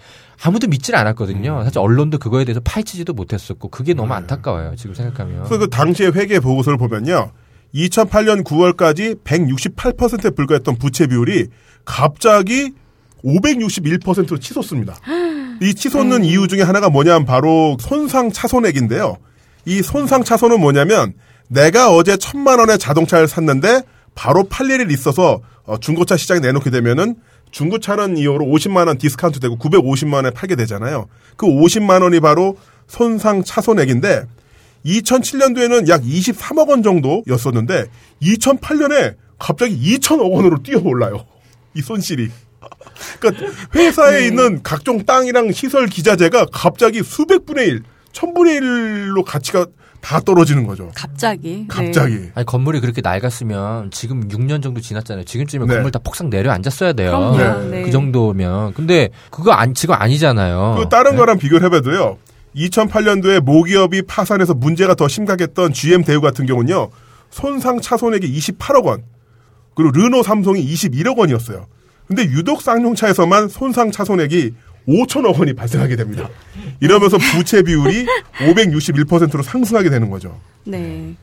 아무도 0.43 0.67
믿질 0.67 0.95
않았거든요. 0.95 1.63
사실 1.63 1.79
언론도 1.79 2.17
그거에 2.17 2.45
대해서 2.45 2.59
파헤치지도 2.61 3.13
못했었고 3.13 3.69
그게 3.69 3.93
너무 3.93 4.13
안타까워요. 4.13 4.75
지금 4.75 4.95
생각하면. 4.95 5.43
그래서 5.43 5.59
그 5.59 5.69
당시의 5.69 6.13
회계 6.13 6.39
보고서를 6.39 6.77
보면요. 6.77 7.31
2008년 7.75 8.43
9월까지 8.43 9.23
168%에 9.23 10.31
불과했던 10.31 10.77
부채 10.77 11.07
비율이 11.07 11.47
갑자기 11.85 12.73
561%로 13.23 14.37
치솟습니다. 14.39 14.95
이 15.61 15.73
치솟는 15.73 16.25
이유 16.25 16.47
중에 16.47 16.63
하나가 16.63 16.89
뭐냐면 16.89 17.25
바로 17.25 17.77
손상 17.79 18.31
차손액인데요. 18.31 19.17
이 19.65 19.81
손상 19.83 20.23
차손은 20.23 20.59
뭐냐면 20.59 21.13
내가 21.47 21.93
어제 21.93 22.17
천만 22.17 22.59
원의 22.59 22.79
자동차를 22.79 23.27
샀는데 23.27 23.83
바로 24.15 24.43
팔 24.43 24.69
일이 24.69 24.91
있어서 24.93 25.41
어, 25.63 25.77
중고차 25.77 26.17
시장에 26.17 26.39
내놓게 26.39 26.71
되면은 26.71 27.15
중고차는 27.51 28.17
이후로 28.17 28.45
50만 28.45 28.87
원 28.87 28.97
디스카운트 28.97 29.39
되고 29.39 29.57
950만 29.57 30.15
원에 30.15 30.31
팔게 30.31 30.55
되잖아요. 30.55 31.07
그 31.35 31.45
50만 31.45 32.01
원이 32.01 32.19
바로 32.19 32.57
손상 32.87 33.43
차손액인데 33.43 34.25
2007년도에는 34.85 35.87
약 35.89 36.01
23억 36.01 36.69
원 36.69 36.83
정도였었는데 36.83 37.85
2008년에 38.21 39.15
갑자기 39.37 39.97
2천억 39.97 40.31
원으로 40.31 40.61
뛰어 40.63 40.81
올라요. 40.83 41.25
이 41.75 41.81
손실이. 41.81 42.29
그러니까 43.19 43.51
회사에 43.75 44.27
있는 44.27 44.61
각종 44.61 45.05
땅이랑 45.05 45.51
시설 45.51 45.87
기자재가 45.87 46.47
갑자기 46.51 47.01
수백 47.01 47.45
분의 47.45 47.67
1, 47.67 47.83
천분의 48.11 48.59
1로 48.59 49.23
가치가 49.23 49.65
다 50.01 50.19
떨어지는 50.19 50.65
거죠. 50.65 50.91
갑자기. 50.95 51.65
갑자기. 51.67 52.15
네. 52.15 52.31
아니 52.33 52.45
건물이 52.45 52.81
그렇게 52.81 53.01
낡았으면 53.01 53.91
지금 53.91 54.27
6년 54.27 54.61
정도 54.61 54.81
지났잖아요. 54.81 55.23
지금쯤이면 55.25 55.67
네. 55.67 55.75
건물 55.75 55.91
다 55.91 55.99
폭삭 55.99 56.29
내려앉았어야 56.29 56.93
돼요. 56.93 57.11
그럼요. 57.37 57.69
네. 57.69 57.83
그 57.83 57.91
정도면. 57.91 58.73
근데 58.73 59.09
그거 59.29 59.51
안 59.51 59.73
지금 59.73 59.95
아니잖아요. 59.95 60.77
그 60.79 60.89
다른 60.89 61.11
네? 61.11 61.17
거랑 61.17 61.37
비교를 61.37 61.65
해봐도요. 61.65 62.17
2008년도에 62.55 63.39
모기업이 63.39 64.01
파산해서 64.01 64.53
문제가 64.55 64.95
더 64.95 65.07
심각했던 65.07 65.71
GM 65.71 66.03
대우 66.03 66.19
같은 66.19 66.45
경우는요. 66.45 66.89
손상 67.29 67.79
차손액이 67.79 68.27
28억 68.37 68.85
원. 68.85 69.03
그리고 69.75 69.91
르노 69.91 70.23
삼성이 70.23 70.65
21억 70.65 71.17
원이었어요. 71.17 71.67
근데 72.07 72.23
유독 72.23 72.61
쌍용차에서만 72.61 73.47
손상 73.47 73.91
차손액이 73.91 74.53
5천억 74.87 75.39
원이 75.39 75.53
발생하게 75.53 75.95
됩니다. 75.95 76.29
이러면서 76.79 77.17
부채 77.17 77.61
비율이 77.61 78.05
561%로 78.39 79.43
상승하게 79.43 79.89
되는 79.89 80.09
거죠. 80.09 80.39
네. 80.63 81.15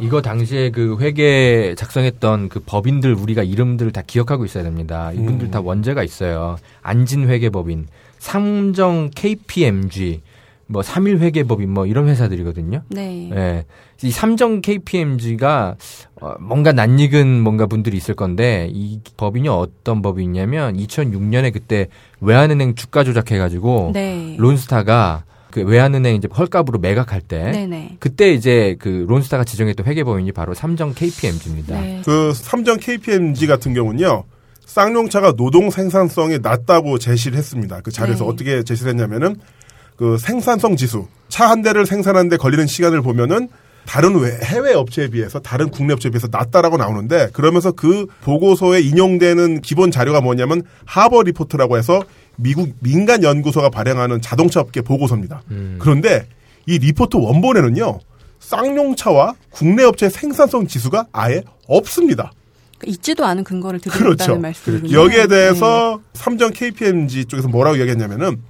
이거 0.00 0.20
당시에 0.20 0.70
그 0.70 0.98
회계 1.00 1.74
작성했던 1.76 2.48
그 2.48 2.60
법인들 2.60 3.14
우리가 3.14 3.42
이름들을 3.42 3.92
다 3.92 4.02
기억하고 4.06 4.44
있어야 4.44 4.62
됩니다. 4.64 5.12
이분들 5.12 5.48
음. 5.48 5.50
다 5.50 5.60
원죄가 5.60 6.02
있어요. 6.02 6.56
안진 6.82 7.28
회계법인, 7.28 7.86
삼정 8.18 9.10
KPMG, 9.14 10.20
뭐 10.68 10.82
삼일 10.82 11.18
회계법인 11.18 11.70
뭐 11.70 11.86
이런 11.86 12.08
회사들이거든요. 12.08 12.82
네. 12.88 13.30
예. 13.32 13.64
이 14.02 14.10
삼정 14.10 14.62
KPMG가 14.62 15.76
어, 16.20 16.34
뭔가 16.40 16.72
낯익은 16.72 17.40
뭔가 17.40 17.66
분들이 17.66 17.96
있을 17.96 18.14
건데 18.14 18.68
이 18.72 19.00
법인이 19.16 19.48
어떤 19.48 20.02
법인이냐면 20.02 20.76
2006년에 20.76 21.52
그때 21.52 21.86
외환은행 22.20 22.74
주가 22.74 23.04
조작해 23.04 23.38
가지고 23.38 23.92
네. 23.94 24.36
론스타가 24.38 25.24
그 25.52 25.62
외환은행 25.62 26.16
이제 26.16 26.28
헐값으로 26.36 26.80
매각할 26.80 27.20
때 27.20 27.50
네네. 27.52 27.96
그때 28.00 28.32
이제 28.32 28.76
그 28.78 29.06
론스타가 29.08 29.44
지정했던 29.44 29.86
회계법인이 29.86 30.32
바로 30.32 30.52
삼정 30.52 30.94
KPMG입니다. 30.94 31.80
네. 31.80 32.02
그 32.04 32.32
삼정 32.34 32.78
KPMG 32.78 33.46
같은 33.46 33.72
경우는요. 33.72 34.24
쌍용차가 34.66 35.36
노동 35.36 35.70
생산성이 35.70 36.40
낮다고 36.42 36.98
제시를 36.98 37.38
했습니다. 37.38 37.80
그 37.82 37.92
자료에서 37.92 38.24
네. 38.24 38.30
어떻게 38.30 38.62
제시를 38.64 38.90
했냐면은 38.90 39.36
그 39.96 40.18
생산성 40.18 40.76
지수 40.76 41.06
차 41.28 41.48
한 41.48 41.62
대를 41.62 41.86
생산하는데 41.86 42.36
걸리는 42.36 42.66
시간을 42.66 43.02
보면은 43.02 43.48
다른 43.86 44.16
외- 44.18 44.36
해외 44.42 44.74
업체에 44.74 45.08
비해서 45.08 45.38
다른 45.38 45.70
국내 45.70 45.92
업체에 45.92 46.10
비해서 46.10 46.28
낮다라고 46.30 46.76
나오는데 46.76 47.28
그러면서 47.32 47.70
그 47.72 48.06
보고서에 48.22 48.80
인용되는 48.80 49.60
기본 49.62 49.90
자료가 49.90 50.20
뭐냐면 50.20 50.62
하버 50.84 51.22
리포트라고 51.22 51.78
해서 51.78 52.02
미국 52.36 52.74
민간 52.80 53.22
연구소가 53.22 53.70
발행하는 53.70 54.20
자동차 54.20 54.60
업계 54.60 54.80
보고서입니다. 54.82 55.42
음. 55.50 55.76
그런데 55.80 56.26
이 56.66 56.78
리포트 56.78 57.16
원본에는요. 57.16 58.00
쌍용차와 58.40 59.34
국내 59.50 59.82
업체 59.84 60.08
생산성 60.08 60.66
지수가 60.66 61.06
아예 61.12 61.42
없습니다. 61.68 62.32
그러니까 62.78 62.92
있지도 62.98 63.24
않은 63.24 63.44
근거를 63.44 63.80
들고 63.80 63.98
그렇죠. 63.98 64.24
있다는 64.24 64.42
말씀이군요. 64.42 65.00
여기에 65.00 65.26
대해서 65.28 66.00
삼정 66.14 66.50
KPMG 66.52 67.24
쪽에서 67.26 67.48
뭐라고 67.48 67.76
이야기했냐면은 67.76 68.42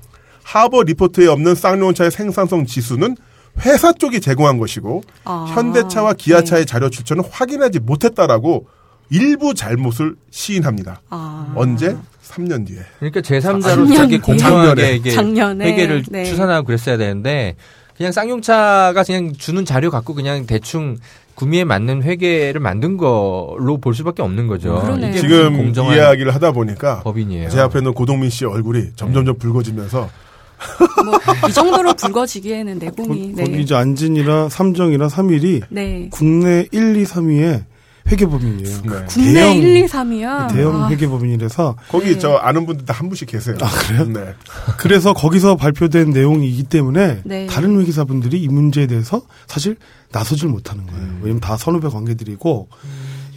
하버 0.47 0.85
리포트에 0.85 1.27
없는 1.27 1.57
쌍용차의 1.57 2.13
생산성 2.13 2.67
지수는 2.67 3.17
회사 3.65 3.93
쪽이 3.93 4.21
제공한 4.21 4.59
것이고 4.59 5.03
아, 5.25 5.47
현대차와 5.53 6.13
기아차의 6.13 6.63
네. 6.63 6.67
자료 6.67 6.89
출처는 6.89 7.25
확인하지 7.29 7.81
못했다라고 7.81 8.69
일부 9.11 9.55
잘못을 9.55 10.15
시인합니다. 10.31 11.01
아. 11.11 11.53
언제? 11.57 11.97
3년 12.25 12.65
뒤에. 12.67 12.79
그러니까 12.99 13.21
제3자로 13.23 13.63
작년 13.63 13.97
자기. 13.97 14.19
공정하게 14.19 15.11
작년에. 15.11 15.65
이게. 15.65 15.73
회계를 15.73 16.05
네. 16.11 16.25
추산하고 16.25 16.65
그랬어야 16.67 16.97
되는데 16.97 17.57
그냥 17.97 18.13
쌍용차가 18.13 19.03
그냥 19.05 19.33
주는 19.33 19.65
자료 19.65 19.91
갖고 19.91 20.15
그냥 20.15 20.47
대충 20.47 20.99
구미에 21.35 21.65
맞는 21.65 22.03
회계를 22.05 22.61
만든 22.61 22.97
걸로 22.97 23.79
볼 23.81 23.95
수밖에 23.95 24.23
없는 24.23 24.47
거죠. 24.47 24.75
무슨 24.75 25.13
지금 25.13 25.93
이야기를 25.93 26.35
하다 26.35 26.53
보니까 26.53 27.01
법인이에요. 27.01 27.49
제 27.49 27.61
앞에 27.61 27.81
있는 27.81 27.95
고동민 27.95 28.31
씨 28.31 28.45
얼굴이 28.45 28.91
점점점 28.95 29.39
붉어지면서 29.39 30.09
뭐, 31.05 31.19
이 31.49 31.53
정도로 31.53 31.95
붉어지기에는 31.95 32.79
내공이. 32.79 33.33
거기 33.35 33.51
네. 33.51 33.61
이제 33.62 33.75
안진이라 33.75 34.49
삼정이라 34.49 35.09
삼일이 35.09 35.62
네. 35.71 36.09
국내 36.11 36.66
1, 36.73 36.97
2, 36.97 37.05
3위의 37.05 37.64
회계법인이에요. 38.09 38.83
네. 38.83 39.05
국내 39.09 39.33
대형- 39.35 39.57
1, 39.57 39.77
2, 39.79 39.87
3이야. 39.87 40.53
대형 40.55 40.85
아, 40.85 40.88
회계법인이라서 40.90 41.77
거기 41.88 42.12
네. 42.12 42.19
저 42.19 42.35
아는 42.37 42.64
분들 42.64 42.85
다 42.87 42.95
한 42.95 43.09
분씩 43.09 43.29
계세요. 43.29 43.57
아 43.61 43.69
그래요? 43.69 44.05
네. 44.07 44.33
그래서 44.79 45.12
거기서 45.12 45.57
발표된 45.57 46.11
내용이기 46.11 46.62
때문에 46.64 47.23
네. 47.25 47.47
다른 47.47 47.81
회계사분들이 47.81 48.40
이 48.40 48.49
문제에 48.49 48.87
대해서 48.87 49.23
사실 49.49 49.77
나서질 50.12 50.49
못하는 50.49 50.87
거예요. 50.87 51.03
음. 51.03 51.19
왜냐면 51.23 51.40
다 51.40 51.57
선후배 51.57 51.88
관계들이고 51.88 52.69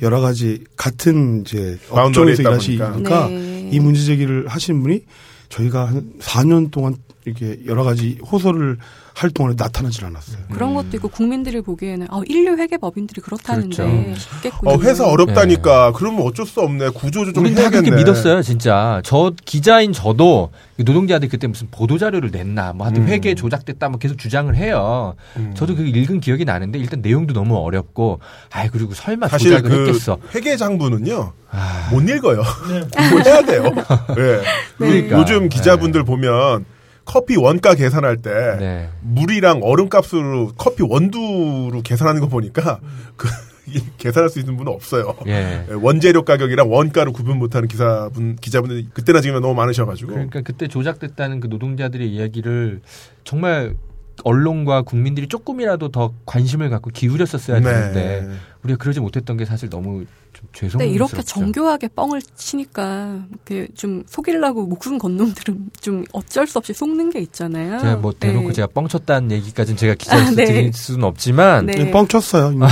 여러 0.03 0.21
가지 0.21 0.63
같은 0.77 1.41
이제 1.45 1.77
업종에서 1.89 2.43
일하시니까 2.43 3.27
네. 3.27 3.69
이 3.73 3.79
문제 3.79 4.03
제기를 4.05 4.47
하시는 4.47 4.82
분이 4.84 5.01
저희가 5.49 5.88
한 5.88 6.12
4년 6.21 6.69
동안 6.71 6.95
이렇게 7.30 7.60
여러 7.65 7.84
가지 7.84 8.18
호소를 8.32 8.78
할 9.13 9.30
동안에 9.32 9.56
나타나질 9.58 10.06
않았어요. 10.06 10.44
그런 10.50 10.74
것도 10.74 10.92
있고 10.94 11.10
국민들이 11.10 11.60
보기에는 11.60 12.08
어, 12.10 12.22
인류 12.26 12.56
회계법인들이 12.58 13.20
그렇다는데 13.20 14.15
그렇죠. 14.42 14.58
어, 14.63 14.80
회사 14.80 15.06
어렵다니까. 15.06 15.92
그러면 15.92 16.21
어쩔 16.21 16.46
수 16.46 16.62
없네. 16.62 16.90
구조조정 16.90 17.44
우린 17.44 17.54
다 17.54 17.62
해야겠네. 17.62 17.90
그렇게 17.90 18.04
믿었어요, 18.04 18.42
진짜. 18.42 19.02
저 19.04 19.34
기자인 19.44 19.92
저도 19.92 20.52
노동자들이 20.77 21.30
그때 21.30 21.48
무슨 21.48 21.67
보도 21.69 21.98
자료를 21.98 22.32
냈나, 22.32 22.71
뭐 22.71 22.86
하여튼 22.88 23.04
음. 23.04 23.08
회계 23.10 23.36
조작됐다, 23.36 23.90
뭐 23.90 24.00
계속 24.00 24.17
주장을 24.17 24.56
해요. 24.56 25.15
저도 25.54 25.75
그 25.75 25.84
읽은 25.84 26.21
기억이 26.21 26.46
나는데 26.46 26.80
일단 26.80 27.02
내용도 27.02 27.34
너무 27.34 27.58
어렵고, 27.58 28.19
아이 28.52 28.69
그리고 28.69 28.94
설마 28.94 29.27
사실 29.27 29.52
조작을 29.52 29.69
그 29.69 29.88
했겠어. 29.88 30.17
회계 30.34 30.56
장부는요 30.56 31.34
아, 31.52 31.90
못 31.92 32.08
읽어요. 32.08 32.42
뭘 33.12 33.25
해야 33.25 33.42
돼요. 33.42 33.63
예. 34.17 34.42
그러니까. 34.77 35.19
요즘 35.19 35.50
기자분들 35.50 36.06
보면 36.06 36.63
커피 37.10 37.37
원가 37.37 37.73
계산할 37.73 38.17
때 38.17 38.29
네. 38.60 38.89
물이랑 39.01 39.62
얼음값으로 39.63 40.51
커피 40.55 40.83
원두로 40.83 41.81
계산하는 41.83 42.21
거 42.21 42.27
보니까 42.27 42.79
그 43.15 43.27
이- 43.65 43.81
계산할 43.97 44.29
수 44.29 44.37
있는 44.39 44.55
분은 44.57 44.71
없어요. 44.71 45.15
예. 45.25 45.65
원재료 45.81 46.23
가격이랑 46.23 46.71
원가를 46.71 47.12
구분 47.12 47.39
못하는 47.39 47.67
기사분 47.67 48.35
기자분들이 48.35 48.89
그때나 48.93 49.21
지금은 49.21 49.41
너무 49.41 49.55
많으셔가지고 49.55 50.12
그러니까 50.12 50.41
그때 50.41 50.67
조작됐다는 50.67 51.39
그 51.39 51.47
노동자들의 51.47 52.07
이야기를 52.07 52.81
정말 53.23 53.75
언론과 54.24 54.84
국민들이 54.84 55.28
조금이라도 55.28 55.90
더 55.90 56.13
관심을 56.26 56.70
갖고 56.70 56.90
기울였었어야 56.90 57.60
네. 57.60 57.63
되는데 57.63 58.30
우리가 58.63 58.78
그러지 58.78 59.00
못했던 59.00 59.38
게 59.38 59.46
사실 59.46 59.70
너무 59.70 60.06
좀 60.34 60.48
죄송스럽죠. 60.54 60.78
근데 60.78 60.94
이렇게 60.94 61.22
정교하게 61.22 61.88
뻥을 61.90 62.22
치니까 62.36 63.26
그좀 63.46 64.04
속이려고 64.08 64.65
목숨 64.65 64.98
건 64.98 65.17
놈들은 65.17 65.70
좀 65.80 66.04
어쩔 66.12 66.46
수 66.46 66.58
없이 66.58 66.74
속는 66.74 67.10
게 67.10 67.20
있잖아요. 67.20 67.80
제가 67.80 67.96
뭐 67.98 68.13
대놓고 68.17 68.50
네. 68.50 68.54
제가 68.54 68.67
뻥쳤다는 68.67 69.32
얘기까지는 69.32 69.78
제가 69.78 69.96
기자로서 69.96 70.32
아, 70.32 70.36
네. 70.36 70.46
드릴 70.46 70.74
수는 70.74 71.04
없지만 71.04 71.65
네. 71.65 71.92
뻥 71.92 72.08
쳤어요. 72.08 72.52
이미. 72.52 72.65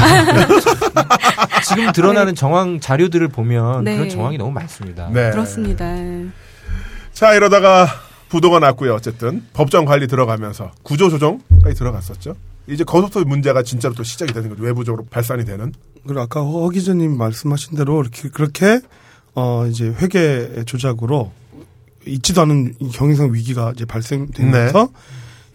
지금 1.68 1.92
드러나는 1.92 2.36
정황 2.36 2.80
자료들을 2.80 3.28
보면 3.30 3.84
네. 3.84 3.96
그런 3.96 4.10
정황이 4.10 4.38
너무 4.38 4.52
많습니다. 4.52 5.10
네. 5.14 5.32
그렇습니다. 5.32 5.96
자 7.14 7.34
이러다가 7.34 7.88
부도가 8.30 8.60
났고요. 8.60 8.94
어쨌든 8.94 9.44
법정 9.54 9.86
관리 9.86 10.08
들어가면서 10.08 10.72
구조 10.84 11.10
조정까지 11.10 11.76
들어갔었죠. 11.76 12.36
이제 12.68 12.84
거기서부터 12.84 13.24
문제가 13.28 13.64
진짜로 13.64 13.94
또 13.96 14.04
시작이 14.04 14.34
되는 14.34 14.50
거죠. 14.50 14.64
외부적으로 14.64 15.06
발산이 15.10 15.46
되는. 15.46 15.74
그리고 16.06 16.22
아까 16.22 16.42
허 16.42 16.70
기자님 16.70 17.18
말씀하신 17.18 17.78
대로 17.78 18.02
이렇게 18.02 18.30
그렇게 18.30 18.82
어 19.36 19.66
이제 19.68 19.88
회계 19.88 20.64
조작으로 20.66 21.32
있지도 22.06 22.42
않은 22.42 22.76
이 22.80 22.90
경영상 22.90 23.34
위기가 23.34 23.72
이제 23.76 23.86
발생되면서 23.86 24.84
네. 24.84 25.00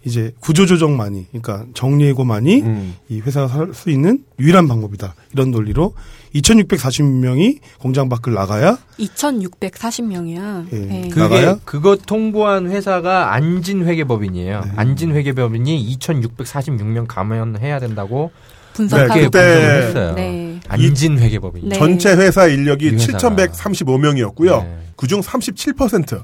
이제 0.05 0.33
구조조정만이 0.41 1.27
그러니까 1.29 1.65
정리해고만이 1.73 2.61
음. 2.63 2.95
이 3.09 3.21
회사가 3.21 3.47
살 3.47 3.73
수 3.73 3.89
있는 3.89 4.19
유일한 4.39 4.67
방법이다 4.67 5.15
이런 5.31 5.51
논리로 5.51 5.93
2,640명이 6.35 7.59
공장 7.79 8.09
밖을 8.09 8.33
나가야 8.33 8.77
2,640명이야. 8.99 10.65
예. 10.73 10.77
네. 10.77 11.01
그- 11.03 11.09
그게 11.09 11.21
나가요? 11.21 11.59
그거 11.63 11.95
통보한 11.95 12.69
회사가 12.69 13.33
안진회계법인이에요. 13.33 14.61
네. 14.65 14.71
안진회계법인이 14.75 15.97
2,646명 15.99 17.05
감원해야 17.07 17.79
된다고 17.79 18.31
분석하고 18.73 19.29
네, 19.29 19.39
했어요. 19.87 20.13
네. 20.15 20.59
안진회계법인. 20.67 21.69
네. 21.69 21.75
전체 21.77 22.13
회사 22.15 22.47
인력이 22.47 22.87
이 22.87 22.89
회사가. 22.89 23.17
7,135명이었고요. 23.19 24.63
네. 24.63 24.77
그중 24.97 25.21
37% 25.21 26.23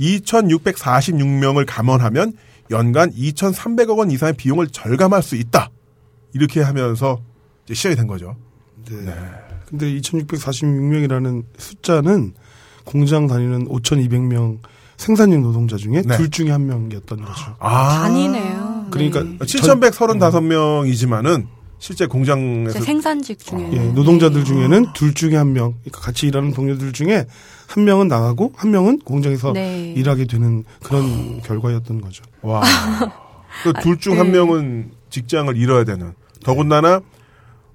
2,646명을 0.00 1.64
감원하면 1.66 2.32
연간 2.70 3.10
2,300억 3.12 3.98
원 3.98 4.10
이상의 4.10 4.32
비용을 4.34 4.68
절감할 4.68 5.22
수 5.22 5.36
있다. 5.36 5.70
이렇게 6.32 6.62
하면서 6.62 7.20
이제 7.64 7.74
시작이 7.74 7.96
된 7.96 8.06
거죠. 8.06 8.36
네. 8.88 9.14
근데 9.66 9.92
2,646명이라는 9.98 11.44
숫자는 11.58 12.32
공장 12.84 13.26
다니는 13.26 13.68
5,200명 13.68 14.60
생산직 14.96 15.40
노동자 15.40 15.76
중에 15.76 16.00
네. 16.02 16.16
둘 16.16 16.30
중에 16.30 16.50
한 16.50 16.66
명이었던 16.66 17.20
거죠. 17.20 17.56
아. 17.58 18.00
단이네요. 18.02 18.86
그러니까 18.90 19.22
네. 19.22 19.36
7,135명이지만은 19.38 21.46
실제 21.80 22.06
공장에서 22.06 22.78
제 22.78 22.80
생산직 22.84 23.38
중에 23.38 23.70
예, 23.72 23.78
노동자들 23.92 24.44
중에는 24.44 24.92
둘 24.92 25.14
중에 25.14 25.34
한 25.34 25.54
명, 25.54 25.72
그러니까 25.80 26.00
같이 26.02 26.26
일하는 26.26 26.52
동료들 26.52 26.92
중에 26.92 27.26
한 27.66 27.84
명은 27.84 28.06
나가고 28.06 28.52
한 28.54 28.70
명은 28.70 28.98
공장에서 29.00 29.52
네. 29.54 29.94
일하게 29.96 30.26
되는 30.26 30.64
그런 30.84 31.40
결과였던 31.40 32.02
거죠. 32.02 32.22
와. 32.42 32.62
둘중한 33.82 34.26
네. 34.26 34.32
명은 34.32 34.90
직장을 35.08 35.56
잃어야 35.56 35.84
되는. 35.84 36.12
더군다나 36.44 37.00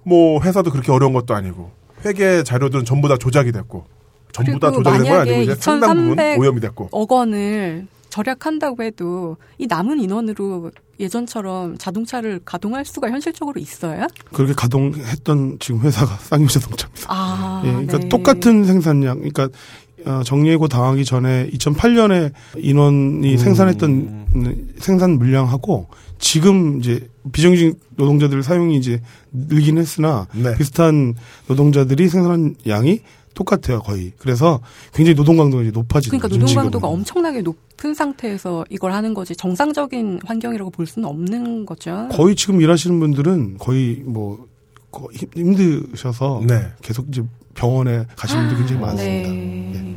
뭐 0.03 0.39
회사도 0.41 0.70
그렇게 0.72 0.91
어려운 0.91 1.12
것도 1.14 1.34
아니고 1.34 1.72
회계 2.06 2.43
자료들은 2.43 2.86
전부 2.86 3.08
다 3.08 3.18
조작이 3.18 3.51
됐고 3.51 3.86
전부 4.32 4.60
다 4.60 4.72
조작이 4.72 4.99
된건 4.99 5.14
만약에 5.14 5.32
아니고 5.32 5.41
이제 5.41 5.56
상당 5.60 5.95
부분 5.95 6.12
2,300 6.12 6.39
오염이 6.39 6.60
됐고. 6.60 6.89
억 6.91 7.12
원을 7.12 7.88
절약한다고 8.10 8.84
해도 8.84 9.38
이 9.58 9.66
남은 9.66 9.99
인원으로 9.99 10.72
예전처럼 11.00 11.78
자동차를 11.78 12.41
가동할 12.46 12.86
수가 12.86 13.10
현실적으로 13.10 13.60
있어요? 13.60 14.08
그렇게 14.32 14.54
가동했던 14.54 15.58
지금 15.60 15.82
회사가 15.82 16.16
쌍용자동차입니다. 16.24 17.06
아, 17.08 17.62
예, 17.66 17.72
그러니까 17.72 18.00
네. 18.00 18.10
똑같은 18.10 18.64
생산량, 18.66 19.18
그러니까 19.18 19.50
어, 20.06 20.22
정리해고 20.24 20.68
당하기 20.68 21.04
전에 21.04 21.50
2008년에 21.50 22.32
인원이 22.58 23.32
음. 23.32 23.38
생산했던 23.38 24.26
생산 24.78 25.18
물량하고 25.18 25.88
지금 26.20 26.80
이제 26.80 27.10
비정규직 27.32 27.80
노동자들 27.96 28.43
사용이 28.43 28.78
이제 28.78 29.02
늘긴 29.32 29.78
했으나 29.78 30.28
네. 30.34 30.56
비슷한 30.56 31.16
노동자들이 31.48 32.08
생산한 32.08 32.56
양이 32.68 33.02
똑같아요 33.36 33.81
거의. 33.81 34.11
그래서 34.17 34.61
굉장히 34.93 35.15
노동 35.15 35.38
강도가 35.38 35.61
이제 35.61 35.71
높아지는 35.71 36.17
그러니까 36.17 36.39
노동. 36.39 36.55
강도가 36.55 36.88
엄청나게 36.88 37.41
높은 37.41 37.93
상태에서 37.93 38.65
이걸 38.69 38.93
하는 38.93 39.13
거지 39.13 39.36
정상적인 39.36 40.21
환경이라고 40.25 40.71
볼 40.71 40.88
수는 40.88 41.07
없는 41.07 41.65
거죠. 41.67 42.07
거의 42.11 42.36
지금 42.36 42.61
일하시는 42.61 42.99
분들은 42.99 43.57
거의 43.59 44.01
뭐 44.05 44.47
거의 44.91 45.09
힘- 45.17 45.29
힘드셔서 45.36 46.41
네. 46.47 46.71
계속 46.81 47.07
이제 47.09 47.21
병원에 47.53 48.05
가시는 48.15 48.47
분들 48.47 48.57
굉장히 48.65 48.81
많습니다. 48.81 49.29
네. 49.29 49.73
예. 49.75 49.95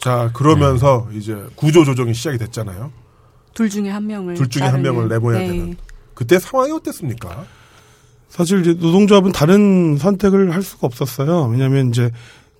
자, 0.00 0.30
그러면서 0.32 1.08
이제 1.12 1.36
구조 1.56 1.84
조정이 1.84 2.14
시작이 2.14 2.38
됐잖아요. 2.38 2.90
둘 3.54 3.68
중에 3.68 3.90
한 3.90 4.06
명을 4.06 4.34
둘 4.34 4.48
중에 4.48 4.62
한. 4.62 4.80
명을 4.80 5.08
내보내야 5.08 5.40
네. 5.40 5.48
되는. 5.48 5.76
그때 6.14 6.38
상황이 6.38 6.72
어땠습니까? 6.72 7.44
사실 8.28 8.60
이제 8.60 8.74
노동조합은 8.74 9.32
다른 9.32 9.96
선택을 9.96 10.54
할 10.54 10.62
수가 10.62 10.86
없었어요. 10.86 11.48
왜냐하면 11.50 11.88
이제 11.88 12.10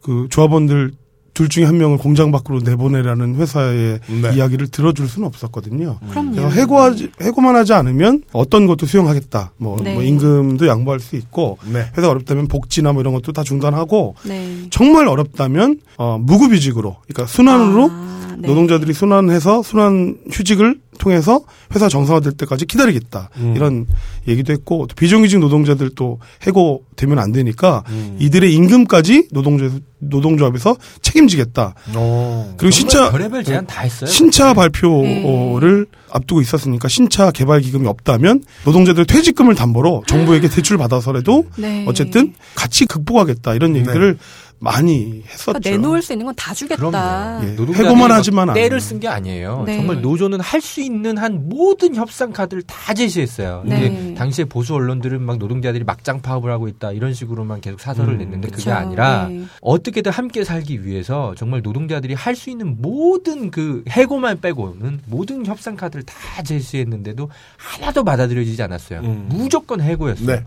그 0.03 0.27
조합원들 0.31 0.93
둘 1.39 1.49
중에 1.49 1.65
한 1.65 1.79
명을 1.79 1.99
공장 1.99 2.33
밖으로 2.33 2.59
내보내라는 2.65 3.37
회사의 3.37 4.01
네. 4.09 4.35
이야기를 4.35 4.69
들어줄 4.69 5.07
수는 5.07 5.29
없었거든요. 5.29 6.01
그럼요. 6.11 6.33
그래서 6.33 6.49
해고하지, 6.49 7.13
해고만 7.21 7.55
하지 7.55 7.75
않으면 7.75 8.25
어떤 8.33 8.67
것도 8.67 8.87
수용하겠다. 8.87 9.53
뭐, 9.57 9.81
네. 9.81 9.95
뭐 9.95 10.03
임금도 10.03 10.67
양보할 10.67 10.99
수 10.99 11.15
있고 11.15 11.59
네. 11.73 11.93
회사 11.97 12.11
어렵다면 12.11 12.49
복지나 12.49 12.93
뭐 12.93 13.03
이런 13.03 13.15
것도 13.15 13.31
다 13.31 13.45
중단하고 13.45 14.17
네. 14.25 14.67
정말 14.71 15.07
어렵다면 15.07 15.79
어, 15.97 16.19
무급이직으로 16.21 16.97
그러니까 17.07 17.33
순환으로 17.33 17.89
아, 17.89 18.18
네. 18.41 18.49
노동자들이 18.49 18.93
순환해서 18.93 19.63
순환 19.63 20.19
휴직을 20.31 20.81
통해서 20.99 21.41
회사 21.75 21.89
정상화될 21.89 22.33
때까지 22.33 22.67
기다리겠다 22.67 23.31
음. 23.37 23.55
이런 23.57 23.87
얘기도 24.27 24.53
했고 24.53 24.87
또 24.87 24.95
비정규직 24.95 25.39
노동자들 25.39 25.91
또 25.95 26.19
해고되면 26.43 27.19
안 27.19 27.33
되니까 27.33 27.85
음. 27.89 28.17
이들의 28.19 28.53
임금까지 28.53 29.29
노동조 29.33 29.71
노동조합에서 30.01 30.77
책임지겠다. 31.03 31.75
어. 31.97 32.55
그리고 32.57 32.71
신차 32.71 33.11
별의별 33.11 33.43
제안 33.43 33.67
다 33.67 33.83
했어요. 33.83 34.09
신차 34.09 34.55
발표를 34.55 35.87
앞두고 36.11 36.41
있었으니까 36.41 36.89
신차 36.89 37.31
개발 37.33 37.61
기금이 37.61 37.87
없다면 37.87 38.43
노동자들 38.65 39.07
퇴직금을 39.07 39.55
담보로 39.57 40.05
정부에게 40.07 40.49
대출 40.49 40.79
받아서라도 40.79 41.47
네. 41.57 41.85
어쨌든 41.89 42.33
같이 42.55 42.87
극복하겠다 42.87 43.55
이런 43.55 43.77
얘기들을 43.77 44.19
많이 44.61 45.23
했었죠. 45.27 45.53
그러니까 45.61 45.71
내놓을 45.71 46.03
수 46.03 46.13
있는 46.13 46.27
건 46.27 46.35
다 46.35 46.53
주겠다. 46.55 47.41
예. 47.45 47.57
해고만 47.57 48.09
막 48.09 48.17
하지만 48.17 48.53
때를. 48.55 48.81
쓴 48.81 48.99
게 49.01 49.07
아니에요. 49.09 49.63
네. 49.67 49.77
정말 49.77 50.01
노조는 50.01 50.41
할 50.41 50.61
수 50.61 50.81
있는 50.81 51.17
한 51.19 51.49
모든 51.49 51.95
협상 51.95 52.33
카드를 52.33 52.63
다 52.63 52.93
제시했어요. 52.95 53.63
네. 53.65 53.81
근데 53.89 54.15
당시에 54.15 54.45
보수 54.45 54.75
언론들은 54.75 55.23
막 55.23 55.39
노동자들이 55.39 55.85
막장 55.85 56.21
파업을 56.21 56.51
하고 56.51 56.67
있다 56.69 56.93
이런 56.93 57.15
식으로만 57.15 57.61
계속 57.61 57.81
사설을 57.81 58.15
음. 58.15 58.19
냈는데 58.19 58.49
그게 58.49 58.57
그쵸. 58.65 58.73
아니라 58.73 59.29
네. 59.29 59.45
어떻게든 59.61 60.11
함께 60.13 60.43
살기 60.45 60.85
위해서 60.85 61.35
정말 61.37 61.63
노동자들이 61.63 62.15
할 62.15 62.35
수 62.35 62.51
있는 62.51 62.81
모든 62.81 63.51
그 63.51 63.83
해고만 63.89 64.41
빼고는 64.41 65.01
모든 65.07 65.45
협상 65.47 65.77
카드를 65.77 66.05
다 66.05 66.15
제시했는데도 66.43 67.29
하나도 67.57 68.05
받아들여지지 68.05 68.63
않았어요. 68.63 69.01
음. 69.01 69.27
무조건 69.29 69.81
해고였어요. 69.81 70.41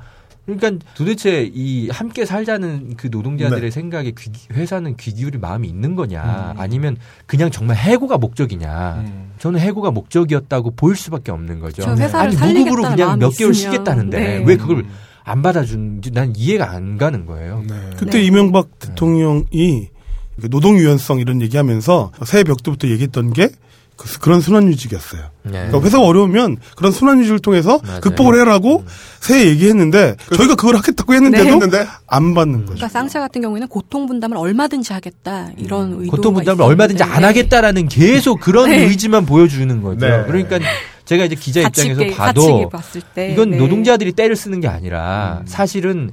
네. 0.45 0.55
그러니까 0.55 0.85
도대체 0.95 1.49
이 1.53 1.89
함께 1.89 2.25
살자는 2.25 2.95
그 2.97 3.07
노동자들의 3.11 3.61
네. 3.61 3.69
생각에 3.71 4.11
귀- 4.17 4.31
회사는 4.53 4.97
귀 4.97 5.13
기울일 5.13 5.39
마음이 5.39 5.67
있는 5.67 5.95
거냐 5.95 6.53
음. 6.55 6.59
아니면 6.59 6.97
그냥 7.27 7.51
정말 7.51 7.77
해고가 7.77 8.17
목적이냐 8.17 9.03
음. 9.05 9.31
저는 9.39 9.59
해고가 9.59 9.91
목적이었다고 9.91 10.71
보일 10.71 10.95
수밖에 10.95 11.31
없는 11.31 11.59
거죠. 11.59 11.83
저 11.83 11.95
회사를 11.95 12.41
아니 12.41 12.59
무급으로 12.59 12.89
그냥 12.89 13.19
몇 13.19 13.29
개월 13.37 13.53
있으면. 13.53 13.71
쉬겠다는데 13.73 14.19
네. 14.19 14.43
왜 14.45 14.57
그걸 14.57 14.85
안 15.23 15.41
받아주는지 15.43 16.11
난 16.11 16.33
이해가 16.35 16.71
안 16.71 16.97
가는 16.97 17.25
거예요. 17.27 17.63
네. 17.69 17.75
그때 17.97 18.17
네. 18.19 18.23
이명박 18.25 18.79
대통령이 18.79 19.89
그 20.41 20.49
노동 20.49 20.75
유연성 20.77 21.19
이런 21.19 21.41
얘기하면서 21.43 22.11
새해 22.25 22.43
벽 22.43 22.63
때부터 22.63 22.87
얘기했던 22.87 23.33
게 23.33 23.49
그, 24.01 24.19
그런 24.19 24.41
순환유직이었어요. 24.41 25.21
네. 25.43 25.51
그러니까 25.51 25.81
회사가 25.81 26.03
어려우면 26.03 26.57
그런 26.75 26.91
순환유직을 26.91 27.39
통해서 27.39 27.79
맞아요. 27.83 27.97
음. 27.97 28.01
극복을 28.01 28.39
해라고 28.41 28.83
새 29.19 29.45
얘기했는데 29.45 30.15
저희가 30.35 30.55
그걸 30.55 30.75
하겠다고 30.75 31.13
했는데도 31.13 31.69
네. 31.69 31.85
안 32.07 32.33
받는 32.33 32.61
거죠. 32.61 32.73
그러니까 32.73 32.87
쌍차 32.87 33.19
같은 33.19 33.41
경우에는 33.41 33.67
고통 33.67 34.07
분담을 34.07 34.37
얼마든지 34.37 34.91
하겠다 34.93 35.49
이런 35.57 35.93
의도. 35.99 36.11
고통 36.11 36.33
분담을 36.33 36.63
얼마든지 36.63 37.03
안 37.03 37.23
하겠다라는 37.23 37.87
계속 37.89 38.39
그런 38.39 38.69
네. 38.69 38.85
의지만 38.85 39.25
보여주는 39.25 39.81
거죠. 39.83 40.07
네. 40.07 40.23
그러니까 40.25 40.57
제가 41.05 41.25
이제 41.25 41.35
기자 41.35 41.61
입장에서 41.61 42.15
봐도 42.15 42.41
같이 42.41 42.69
봤을 42.71 43.01
때 43.13 43.31
이건 43.31 43.51
네. 43.51 43.57
노동자들이 43.57 44.13
때를 44.13 44.35
쓰는 44.35 44.61
게 44.61 44.67
아니라 44.67 45.43
사실은 45.45 46.11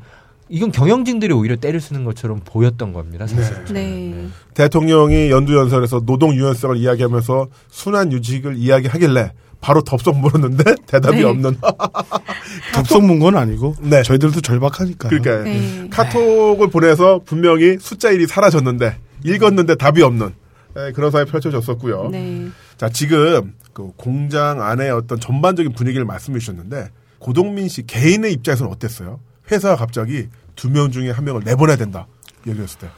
이건 0.48 0.72
경영진들이 0.72 1.32
오히려 1.32 1.56
때를 1.56 1.80
쓰는 1.80 2.04
것처럼 2.04 2.40
보였던 2.44 2.92
겁니다. 2.92 3.26
사실. 3.26 3.64
네. 3.72 4.28
대통령이 4.54 5.30
연두연설에서 5.30 6.00
노동 6.00 6.34
유연성을 6.34 6.76
이야기하면서 6.76 7.48
순환 7.68 8.12
유직을 8.12 8.56
이야기하길래 8.56 9.32
바로 9.60 9.82
덥석 9.82 10.18
물었는데 10.18 10.64
대답이 10.86 11.18
네. 11.18 11.24
없는. 11.24 11.56
덥석 12.74 13.04
문건 13.04 13.36
아니고 13.36 13.74
네. 13.80 14.02
저희들도 14.02 14.40
절박하니까요. 14.40 15.10
그러니까 15.10 15.44
네. 15.44 15.88
카톡을 15.90 16.68
보내서 16.68 17.20
분명히 17.24 17.76
숫자 17.78 18.10
1이 18.10 18.26
사라졌는데 18.26 18.96
읽었는데 19.24 19.74
답이 19.74 20.02
없는 20.02 20.34
네, 20.74 20.92
그런 20.92 21.10
사이 21.10 21.24
펼쳐졌었고요. 21.24 22.08
네. 22.10 22.48
자 22.76 22.88
지금 22.88 23.54
그 23.72 23.90
공장 23.96 24.62
안에 24.62 24.90
어떤 24.90 25.18
전반적인 25.18 25.72
분위기를 25.72 26.04
말씀해 26.04 26.38
주셨는데 26.38 26.90
고동민 27.18 27.68
씨 27.68 27.86
개인의 27.86 28.32
입장에서는 28.34 28.70
어땠어요? 28.72 29.20
회사가 29.50 29.76
갑자기 29.76 30.28
두 30.56 30.68
명 30.70 30.90
중에 30.90 31.10
한 31.10 31.24
명을 31.24 31.42
내보내야 31.44 31.76
된다 31.76 32.06
얘기했을 32.46 32.78
때 32.80 32.88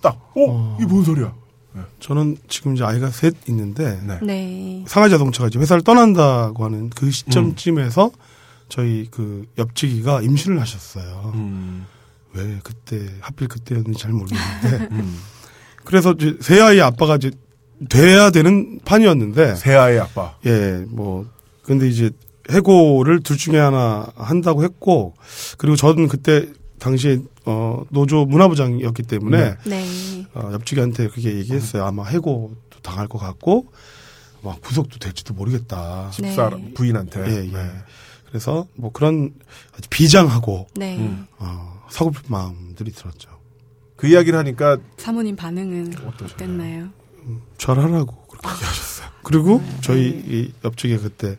딱, 0.00 0.16
어, 0.36 0.76
이게 0.78 0.86
뭔 0.86 1.04
소리야? 1.04 1.32
저는 2.00 2.36
지금 2.48 2.74
이제 2.74 2.84
아이가 2.84 3.08
셋 3.08 3.34
있는데 3.48 3.98
네. 4.06 4.18
네. 4.22 4.84
상하자동차가 4.86 5.48
이제 5.48 5.58
회사를 5.58 5.82
떠난다고 5.82 6.64
하는 6.64 6.90
그 6.90 7.10
시점쯤에서 7.10 8.06
음. 8.06 8.10
저희 8.68 9.08
그 9.10 9.46
옆지기가 9.58 10.20
임신을 10.22 10.60
하셨어요. 10.60 11.32
음, 11.34 11.86
왜 12.34 12.58
그때 12.62 13.08
하필 13.20 13.48
그때였는지 13.48 13.98
잘 14.00 14.12
모르겠는데 14.12 14.88
음. 14.92 15.18
그래서 15.84 16.12
이제 16.12 16.36
새 16.40 16.60
아이 16.60 16.80
아빠가 16.80 17.16
이제 17.16 17.30
돼야 17.88 18.30
되는 18.30 18.78
판이었는데 18.84 19.54
새 19.54 19.74
아이 19.74 19.98
아빠. 19.98 20.34
예, 20.46 20.84
뭐, 20.88 21.26
근데 21.62 21.88
이제 21.88 22.10
해고를 22.50 23.22
둘 23.22 23.36
중에 23.36 23.58
하나 23.58 24.06
한다고 24.16 24.62
했고, 24.64 25.14
그리고 25.58 25.76
저는 25.76 26.08
그때 26.08 26.48
당시에, 26.78 27.20
어, 27.44 27.84
노조 27.90 28.24
문화부장이었기 28.24 29.04
때문에, 29.04 29.56
네. 29.64 29.84
네. 29.84 30.26
어, 30.34 30.50
옆집한테 30.52 31.08
그렇게 31.08 31.36
얘기했어요. 31.36 31.84
아마 31.84 32.04
해고도 32.06 32.80
당할 32.82 33.08
것 33.08 33.18
같고, 33.18 33.72
막 34.42 34.60
구속도 34.60 34.98
될지도 34.98 35.34
모르겠다. 35.34 36.10
집사람 36.12 36.60
네. 36.60 36.74
부인한테. 36.74 37.20
예, 37.30 37.46
예. 37.46 37.52
네. 37.52 37.70
그래서 38.26 38.66
뭐 38.74 38.90
그런 38.90 39.34
아주 39.76 39.88
비장하고, 39.88 40.66
네. 40.74 40.98
음. 40.98 41.26
어, 41.38 41.82
서글픈 41.90 42.22
마음들이 42.28 42.90
들었죠. 42.90 43.30
그 43.96 44.08
이야기를 44.08 44.36
하니까 44.36 44.78
사모님 44.96 45.36
반응은 45.36 45.94
어땠나요? 46.06 46.88
절하라고 47.56 48.16
그렇게 48.26 48.48
얘기하셨어요. 48.48 49.08
그리고 49.22 49.62
저희 49.80 50.08
이 50.08 50.52
옆집에 50.64 50.96
그때 50.96 51.38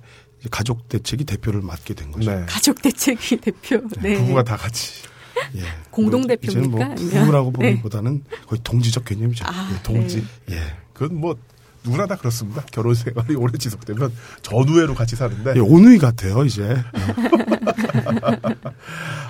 가족 0.51 0.87
대책이 0.89 1.23
대표를 1.25 1.61
맡게 1.61 1.93
된 1.93 2.11
거죠. 2.11 2.31
네. 2.31 2.45
가족 2.47 2.81
대책위 2.81 3.37
대표. 3.41 3.81
네. 4.01 4.17
부부가 4.17 4.43
다 4.43 4.57
같이 4.57 4.91
예. 5.55 5.61
공동 5.91 6.21
뭐뭐 6.21 6.27
대표입니까? 6.27 6.85
아니면- 6.85 7.09
부부라고 7.21 7.53
네. 7.59 7.69
보기보다는 7.71 8.23
거의 8.47 8.59
동지적 8.63 9.05
개념이죠. 9.05 9.45
아, 9.47 9.71
예, 9.73 9.83
동지. 9.83 10.25
네. 10.47 10.55
예. 10.57 10.61
그건 10.93 11.19
뭐 11.19 11.35
누구나 11.85 12.05
다 12.05 12.15
그렇습니다. 12.15 12.63
결혼 12.71 12.93
생활이 12.95 13.35
오래 13.35 13.51
지속되면 13.57 14.13
전우회로 14.41 14.95
같이 14.95 15.15
사는데 15.17 15.53
예, 15.55 15.59
온누이 15.59 15.97
같아요, 15.97 16.45
이제. 16.45 16.77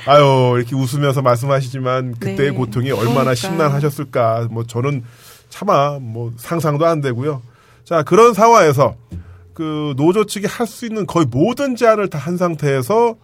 아유 0.05 0.53
이렇게 0.57 0.75
웃으면서 0.75 1.21
말씀하시지만 1.21 2.15
그때의 2.19 2.51
네. 2.51 2.55
고통이 2.57 2.91
얼마나 2.91 3.11
그러니까. 3.13 3.35
심란하셨을까. 3.35 4.47
뭐 4.51 4.65
저는 4.65 5.03
차마 5.49 5.97
뭐 5.99 6.33
상상도 6.37 6.85
안 6.85 7.01
되고요. 7.01 7.41
자 7.85 8.03
그런 8.03 8.33
상황에서 8.33 8.95
그 9.53 9.93
노조 9.97 10.25
측이 10.25 10.47
할 10.47 10.65
수 10.67 10.85
있는 10.85 11.05
거의 11.05 11.25
모든 11.29 11.75
제안을 11.75 12.09
다 12.09 12.17
한 12.19 12.37
상태에서 12.37 13.15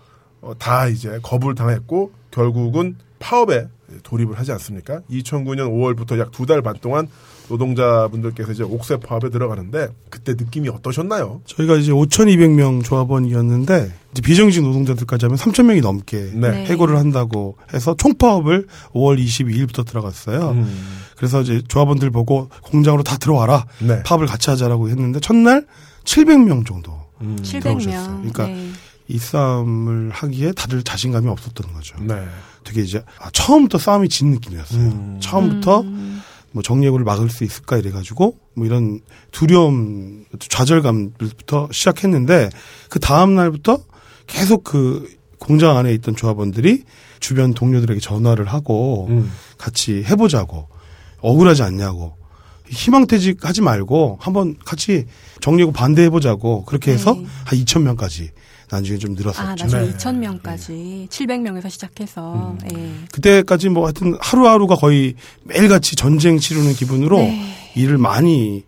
어, 0.42 0.54
다 0.58 0.88
이제 0.88 1.20
거부를 1.24 1.56
당했고 1.56 2.12
결국은 2.32 2.96
파업에 3.20 3.68
돌입을 4.04 4.38
하지 4.38 4.52
않습니까? 4.54 5.02
2009년 5.12 5.70
5월부터 5.72 6.20
약 6.20 6.32
두 6.32 6.46
달 6.46 6.62
반 6.62 6.76
동안 6.80 7.08
노동자분들께서 7.50 8.52
이제 8.52 8.64
옥새 8.64 8.98
파업에 8.98 9.30
들어가는데 9.30 9.88
그때 10.10 10.34
느낌이 10.34 10.70
어떠셨나요? 10.70 11.42
저희가 11.46 11.76
이제 11.76 11.92
5,200명 11.92 12.84
조합원이었는데 12.84 13.92
이제 14.12 14.22
비정규직 14.22 14.64
노동자들까지 14.64 15.26
하면 15.26 15.38
3,000명이 15.38 15.82
넘게 15.82 16.32
네. 16.36 16.52
네. 16.52 16.66
해고를 16.66 16.98
한다고 16.98 17.58
해서 17.74 17.96
총파업을 17.96 18.68
5월 18.94 19.18
22일부터 19.24 19.86
들어갔어요. 19.86 20.52
음. 20.52 21.00
그래서 21.18 21.42
이제 21.42 21.62
조합원들 21.68 22.12
보고 22.12 22.50
공장으로 22.62 23.04
다 23.04 23.18
들어와라. 23.18 23.66
네. 23.80 24.04
파업을 24.04 24.28
같이 24.28 24.50
하자라고 24.52 24.90
했는데 24.90 25.20
첫날 25.20 25.66
700명 26.10 26.66
정도 26.66 26.92
음. 27.22 27.38
700명. 27.42 27.62
들어오셨어요. 27.62 28.18
그러니까 28.18 28.48
네. 28.48 28.72
이 29.08 29.18
싸움을 29.18 30.12
하기에 30.12 30.54
다들 30.54 30.84
자신감이 30.84 31.28
없었던 31.28 31.74
거죠. 31.74 31.98
네. 32.02 32.16
되게 32.64 32.82
이제 32.82 33.04
아, 33.20 33.30
처음부터 33.32 33.78
싸움이 33.78 34.10
진 34.10 34.32
느낌이었어요. 34.32 34.82
음. 34.82 35.18
처음부터 35.22 35.82
음. 35.82 36.22
뭐 36.52 36.64
정예고를 36.64 37.06
막을 37.06 37.30
수 37.30 37.44
있을까 37.44 37.78
이래가지고 37.78 38.38
뭐 38.56 38.66
이런 38.66 39.02
두려움, 39.32 40.26
좌절감부터 40.40 41.70
시작했는데 41.72 42.50
그 42.90 43.00
다음 43.00 43.36
날부터 43.36 43.84
계속 44.26 44.64
그 44.64 45.08
공장 45.40 45.78
안에 45.78 45.94
있던 45.96 46.16
조합원들이 46.16 46.84
주변 47.20 47.54
동료들에게 47.54 48.00
전화를 48.00 48.46
하고 48.46 49.08
음. 49.10 49.32
같이 49.58 50.04
해보자고 50.04 50.68
억울하지 51.22 51.64
않냐고 51.64 52.16
희망퇴직 52.70 53.46
하지 53.46 53.62
말고 53.62 54.18
한번 54.22 54.56
같이 54.64 55.06
정리고 55.42 55.72
반대해보자고 55.72 56.66
그렇게 56.66 56.92
해서 56.92 57.14
네. 57.14 57.26
한 57.46 57.60
2천 57.60 57.82
명까지 57.82 58.32
나중에 58.70 58.98
좀 59.00 59.12
아, 59.12 59.16
늘었었죠. 59.18 59.44
나중에 59.44 59.86
네. 59.86 59.98
2,000명까지 59.98 61.10
700명에서 61.10 61.70
시작해서 61.70 62.56
음. 62.64 62.78
예. 62.78 62.92
그때까지 63.12 63.70
뭐 63.70 63.86
하여튼 63.86 64.16
하루하루가 64.20 64.76
거의 64.76 65.16
매일같이 65.44 65.96
전쟁 65.96 66.38
치르는 66.38 66.74
기분으로 66.74 67.18
네. 67.18 67.54
일을 67.76 67.98
많이 67.98 68.64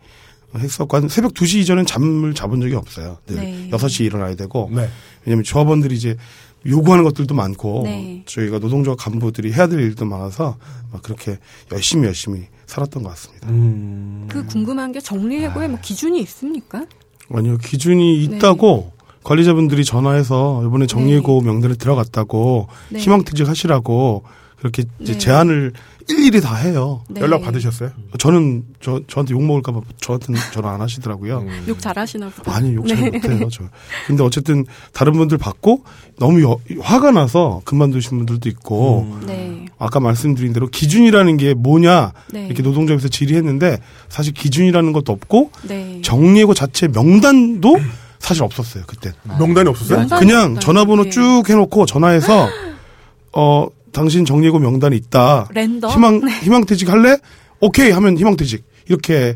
했었고 0.56 0.98
한 0.98 1.08
새벽 1.08 1.34
2시 1.34 1.60
이전엔 1.60 1.86
잠을 1.86 2.34
자본 2.34 2.62
적이 2.62 2.76
없어요. 2.76 3.18
늘 3.28 3.36
네. 3.38 3.70
6시에 3.72 4.06
일어나야 4.06 4.36
되고 4.36 4.70
네. 4.74 4.90
왜냐면 5.26 5.44
조합원들이 5.44 5.96
이제 5.96 6.18
요구하는 6.66 7.04
것들도 7.04 7.34
많고 7.34 7.82
네. 7.86 8.24
저희가 8.26 8.60
노동조합 8.60 9.00
간부들이 9.00 9.52
해야 9.54 9.68
될 9.68 9.80
일도 9.80 10.06
많아서 10.06 10.58
막 10.92 11.02
그렇게 11.02 11.38
열심히 11.72 12.06
열심히 12.06 12.48
살았던 12.68 13.04
것 13.04 13.10
같습니다. 13.10 13.50
음. 13.50 14.28
그 14.30 14.46
궁금한 14.46 14.92
게 14.92 15.00
정리해고에 15.00 15.68
뭐 15.68 15.80
기준이 15.82 16.22
있습니까? 16.22 16.86
아니요 17.34 17.58
기준이 17.58 18.28
네. 18.28 18.38
있다고 18.38 18.92
관리자분들이 19.24 19.86
전화해서 19.86 20.64
이번에 20.66 20.88
정예고 20.88 21.42
명단에 21.42 21.76
들어갔다고 21.76 22.68
네. 22.90 23.00
희망퇴직 23.00 23.48
하시라고 23.48 24.24
그렇게 24.58 24.84
이제 25.00 25.14
네. 25.14 25.18
제안을 25.18 25.74
일일이 26.10 26.42
다 26.42 26.56
해요. 26.56 27.04
네. 27.10 27.22
연락 27.22 27.42
받으셨어요? 27.44 27.92
저는 28.18 28.64
저 28.82 29.00
저한테 29.08 29.34
욕 29.34 29.44
먹을까봐 29.44 29.82
저한테는 30.02 30.40
전화 30.54 30.72
안 30.74 30.82
하시더라고요. 30.82 31.40
음. 31.40 31.64
욕 31.68 31.80
잘하시나 31.80 32.30
보다. 32.30 32.56
아니 32.56 32.74
욕잘 32.76 32.98
네. 32.98 33.10
못해요 33.12 33.50
저. 33.52 33.64
근데 34.08 34.24
어쨌든 34.24 34.66
다른 34.94 35.14
분들 35.14 35.38
받고 35.38 35.84
너무 36.20 36.42
여- 36.44 36.58
화가 36.82 37.12
나서 37.12 37.62
그만두신 37.66 38.18
분들도 38.18 38.50
있고 38.50 39.02
음. 39.02 39.24
네. 39.28 39.66
아까 39.78 40.00
말씀드린 40.00 40.54
대로 40.54 40.68
기준이라는 40.68 41.38
게 41.38 41.54
뭐냐 41.54 42.14
네. 42.32 42.46
이렇게 42.46 42.62
노동조합에서 42.64 43.08
질의했는데 43.08 43.80
사실 44.10 44.34
기준이라는 44.34 44.94
것도 44.94 45.12
없고 45.12 45.52
네. 45.64 46.02
정리해고 46.04 46.54
자체 46.54 46.88
명단도 46.88 47.78
사실 48.20 48.44
없었어요 48.44 48.84
그때. 48.88 49.12
명단이 49.40 49.68
없었어요? 49.70 50.00
명단- 50.00 50.20
그냥 50.20 50.38
없다니. 50.42 50.60
전화번호 50.60 51.04
네. 51.06 51.10
쭉 51.10 51.44
해놓고 51.50 51.86
전화해서 51.88 52.48
어 53.34 53.68
당신 53.92 54.26
정리해고 54.26 54.60
명단이 54.60 54.96
있다. 54.96 55.48
랜덤. 55.54 55.92
희망 55.92 56.22
희망퇴직 56.28 56.90
할래? 56.90 57.18
오케이 57.60 57.92
하면 57.92 58.18
희망퇴직 58.18 58.64
이렇게 58.88 59.36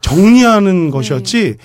정리하는 0.00 0.90
것이었지. 0.90 1.56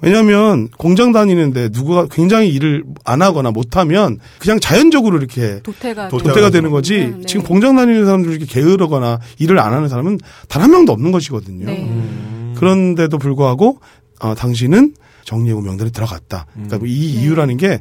왜냐하면 0.00 0.68
공장 0.76 1.12
다니는데 1.12 1.70
누가 1.70 2.06
굉장히 2.10 2.48
일을 2.50 2.84
안 3.04 3.22
하거나 3.22 3.50
못하면 3.52 4.18
그냥 4.38 4.60
자연적으로 4.60 5.16
이렇게 5.16 5.60
도태가 5.62 6.08
도태가 6.08 6.50
되는 6.50 6.70
거지. 6.70 6.98
네, 6.98 7.06
네. 7.10 7.20
지금 7.26 7.42
공장 7.46 7.76
다니는 7.76 8.04
사람들 8.04 8.30
이렇게 8.32 8.44
게으르거나 8.44 9.20
일을 9.38 9.58
안 9.58 9.72
하는 9.72 9.88
사람은 9.88 10.18
단 10.48 10.62
한 10.62 10.70
명도 10.72 10.92
없는 10.92 11.10
것이거든요. 11.12 11.64
네. 11.66 11.84
음. 11.84 12.54
그런데도 12.58 13.16
불구하고 13.18 13.78
어, 14.20 14.34
당신은 14.34 14.94
정리해고 15.24 15.62
명단에 15.62 15.90
들어갔다. 15.90 16.46
그러니까 16.52 16.78
뭐이 16.78 16.90
네. 16.90 16.96
이유라는 17.22 17.56
게 17.56 17.80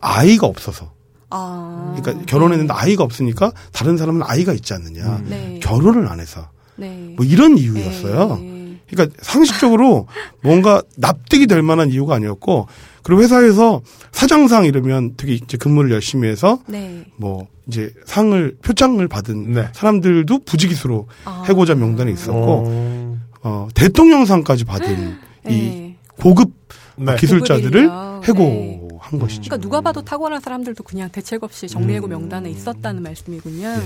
아이가 0.00 0.46
없어서. 0.46 0.92
아. 1.30 1.94
그러니까 1.96 2.24
결혼했는데 2.26 2.72
아이가 2.72 3.04
없으니까 3.04 3.52
다른 3.72 3.96
사람은 3.96 4.22
아이가 4.24 4.52
있지 4.52 4.72
않느냐. 4.74 5.22
네. 5.26 5.60
결혼을 5.62 6.08
안 6.08 6.20
해서. 6.20 6.48
네. 6.76 7.14
뭐 7.16 7.24
이런 7.24 7.58
이유였어요. 7.58 8.38
네. 8.40 8.80
그러니까 8.88 9.16
상식적으로 9.20 10.06
뭔가 10.42 10.82
납득이 10.96 11.46
될 11.46 11.62
만한 11.62 11.90
이유가 11.90 12.14
아니었고 12.14 12.68
그리고 13.02 13.22
회사에서 13.22 13.82
사장상 14.12 14.64
이러면 14.64 15.14
되게 15.16 15.34
이제 15.34 15.56
근무를 15.56 15.90
열심히 15.90 16.28
해서 16.28 16.60
네. 16.66 17.04
뭐 17.16 17.46
이제 17.66 17.92
상을 18.06 18.56
표창을 18.62 19.08
받은 19.08 19.52
네. 19.52 19.68
사람들도 19.72 20.40
부지기수로 20.44 21.06
아. 21.24 21.44
해고자 21.46 21.74
명단에 21.74 22.10
있었고 22.10 22.64
어. 22.66 23.18
어, 23.42 23.68
대통령상까지 23.74 24.64
받은 24.64 25.18
이 25.48 25.50
네. 25.50 25.96
고급 26.20 26.50
네. 26.96 27.16
기술자들을 27.16 27.88
고급 27.88 28.28
인력. 28.28 28.28
해고 28.28 28.87
한 29.08 29.18
것이죠. 29.18 29.42
그러니까 29.42 29.56
누가 29.58 29.80
봐도 29.80 30.02
탁월한 30.02 30.40
사람들도 30.40 30.84
그냥 30.84 31.08
대책 31.10 31.42
없이 31.42 31.66
정리해고 31.66 32.06
음. 32.06 32.10
명단에 32.10 32.50
있었다는 32.50 33.02
말씀이군요. 33.02 33.66
예. 33.66 33.80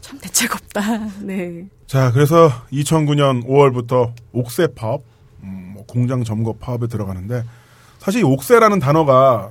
참 0.00 0.18
대책 0.20 0.54
없다. 0.54 0.80
네. 1.22 1.66
자, 1.86 2.12
그래서 2.12 2.50
2009년 2.72 3.46
5월부터 3.46 4.12
옥새 4.32 4.68
파업, 4.74 5.02
음, 5.42 5.72
뭐 5.74 5.84
공장 5.86 6.24
점거 6.24 6.54
파업에 6.54 6.86
들어가는데 6.86 7.44
사실 7.98 8.20
이 8.20 8.24
옥새라는 8.24 8.78
단어가 8.78 9.50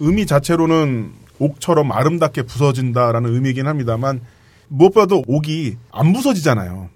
의미 0.00 0.26
자체로는 0.26 1.12
옥처럼 1.38 1.90
아름답게 1.92 2.42
부서진다라는 2.42 3.34
의미이긴 3.34 3.66
합니다만 3.66 4.20
무엇보다도 4.68 5.24
옥이 5.26 5.76
안 5.90 6.12
부서지잖아요. 6.12 6.88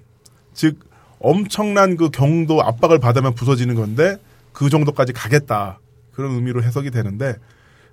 즉 0.54 0.80
엄청난 1.20 1.96
그 1.96 2.10
경도 2.10 2.62
압박을 2.62 2.98
받으면 2.98 3.34
부서지는 3.34 3.74
건데 3.74 4.16
그 4.52 4.70
정도까지 4.70 5.12
가겠다 5.12 5.78
그런 6.18 6.32
의미로 6.32 6.64
해석이 6.64 6.90
되는데 6.90 7.36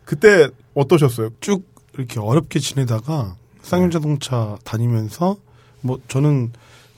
그때 0.03 0.49
어떠셨어요? 0.73 1.29
쭉 1.41 1.63
이렇게 1.93 2.19
어렵게 2.19 2.57
지내다가 2.57 3.35
쌍용자동차 3.61 4.57
다니면서 4.63 5.37
뭐 5.81 5.99
저는 6.07 6.51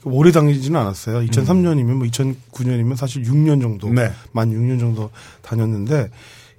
오래 0.04 0.32
다니지는 0.32 0.80
않았어요. 0.80 1.20
2003년이면 1.26 1.92
뭐 1.96 2.06
2009년이면 2.06 2.96
사실 2.96 3.24
6년 3.24 3.60
정도 3.60 3.90
네. 3.90 4.10
만 4.32 4.50
6년 4.50 4.80
정도 4.80 5.10
다녔는데 5.42 6.08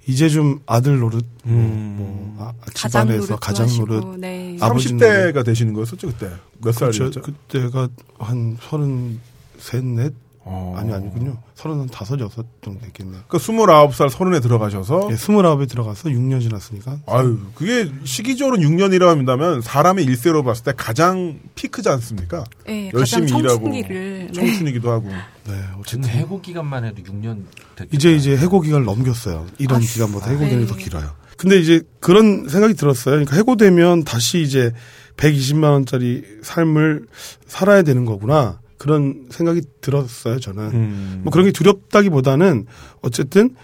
이제 0.06 0.28
좀 0.28 0.60
아들 0.66 1.00
노릇 1.00 1.26
음. 1.46 1.96
뭐 1.98 2.36
아, 2.38 2.52
가장 2.66 3.08
집안에서 3.08 3.26
노릇 3.26 3.40
가장 3.40 3.66
노릇 3.76 3.96
하시고, 3.96 4.16
네. 4.18 4.56
아버지 4.60 4.94
30대가 4.94 5.44
되시는 5.44 5.74
거였었죠 5.74 6.06
그때 6.06 6.28
몇 6.60 6.76
그렇죠. 6.76 6.92
살이었죠? 6.92 7.22
그때가 7.22 7.88
한 8.20 8.56
서른 8.60 9.18
셋, 9.58 9.84
넷 9.84 10.14
어. 10.42 10.74
아니 10.76 10.92
아니군요. 10.92 11.36
서른 11.54 11.86
다섯 11.86 12.18
여섯 12.20 12.46
정도 12.62 12.80
됐겠네요. 12.80 13.22
그 13.28 13.36
29살 13.36 14.08
서른에 14.08 14.40
들어가셔서 14.40 15.08
예, 15.10 15.16
스물아홉에 15.16 15.66
들어가서 15.66 16.08
6년 16.08 16.40
지났으니까 16.40 17.00
아유 17.06 17.38
그게 17.54 17.90
시기적으로 18.04 18.56
6년이라 18.56 19.06
한다면 19.06 19.60
사람의 19.60 20.04
일세로 20.06 20.42
봤을 20.42 20.64
때 20.64 20.72
가장 20.76 21.40
피크지 21.54 21.88
않습니까? 21.90 22.44
네, 22.66 22.90
열심히 22.94 23.24
가장 23.24 23.38
일하고 23.38 23.64
청춘기를 23.64 24.26
네. 24.26 24.32
청춘이기도 24.32 24.90
하고 24.90 25.08
네, 25.08 25.60
어쨌든 25.78 26.08
해고 26.08 26.40
기간만 26.40 26.84
해도 26.84 27.02
6년 27.02 27.44
됐겠다. 27.76 27.96
이제 27.96 28.12
이제 28.12 28.36
해고 28.36 28.60
기간을 28.60 28.86
넘겼어요. 28.86 29.46
이런 29.58 29.80
기간보다 29.80 30.30
해고 30.30 30.44
기간이 30.44 30.62
네. 30.62 30.66
더 30.66 30.74
길어요. 30.74 31.10
근데 31.36 31.58
이제 31.58 31.82
그런 32.00 32.48
생각이 32.48 32.74
들었어요. 32.74 33.14
그러니까 33.14 33.36
해고되면 33.36 34.04
다시 34.04 34.42
이제 34.42 34.72
120만 35.16 35.64
원짜리 35.70 36.22
삶을 36.42 37.06
살아야 37.46 37.82
되는 37.82 38.04
거구나. 38.04 38.60
그런 38.80 39.26
생각이 39.28 39.60
들었어요, 39.82 40.40
저는. 40.40 40.64
음. 40.72 41.20
뭐 41.22 41.30
그런 41.30 41.44
게 41.44 41.52
두렵다기보다는 41.52 42.64
어쨌든 43.02 43.54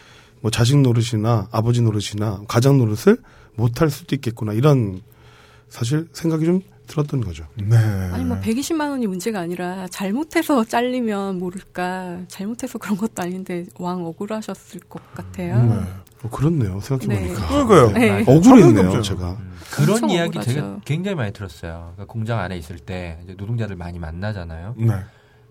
뭐 0.43 0.51
자식 0.51 0.77
노릇이나 0.77 1.49
아버지 1.51 1.81
노릇이나 1.81 2.43
가장 2.47 2.77
노릇을 2.77 3.17
못할 3.55 3.89
수도 3.89 4.15
있겠구나. 4.15 4.53
이런 4.53 5.01
사실 5.71 6.07
생각이 6.13 6.45
좀 6.45 6.61
들었던 6.87 7.23
거죠. 7.23 7.47
네. 7.57 7.77
아니 7.77 8.27
뭐 8.27 8.39
120만 8.41 8.91
원이 8.91 9.07
문제가 9.07 9.41
아니라 9.41 9.89
잘못해서 9.89 10.63
잘리면 10.65 11.39
모를까 11.39 12.21
잘못해서 12.29 12.77
그런 12.77 12.99
것도 12.99 13.23
아닌데 13.23 13.65
왕 13.79 14.05
억울하셨을 14.05 14.81
것 14.81 15.01
같아요. 15.15 15.65
네. 15.65 15.81
어, 16.23 16.29
그렇네요. 16.31 16.81
생각해보니까. 16.81 17.47
그러니까요. 17.49 17.91
네. 17.93 18.25
억울했네요, 18.27 18.87
없죠. 18.89 19.03
제가. 19.03 19.37
그런 19.73 19.91
엄청 19.91 20.11
이야기 20.11 20.39
억울하죠. 20.39 20.53
제가 20.53 20.77
굉장히 20.85 21.15
많이 21.17 21.33
들었어요. 21.33 21.93
그러니까 21.95 22.05
공장 22.13 22.39
안에 22.41 22.57
있을 22.57 22.79
때 22.79 23.19
이제 23.25 23.35
노동자들 23.37 23.77
많이 23.77 23.99
만나잖아요. 23.99 24.75
네. 24.79 24.93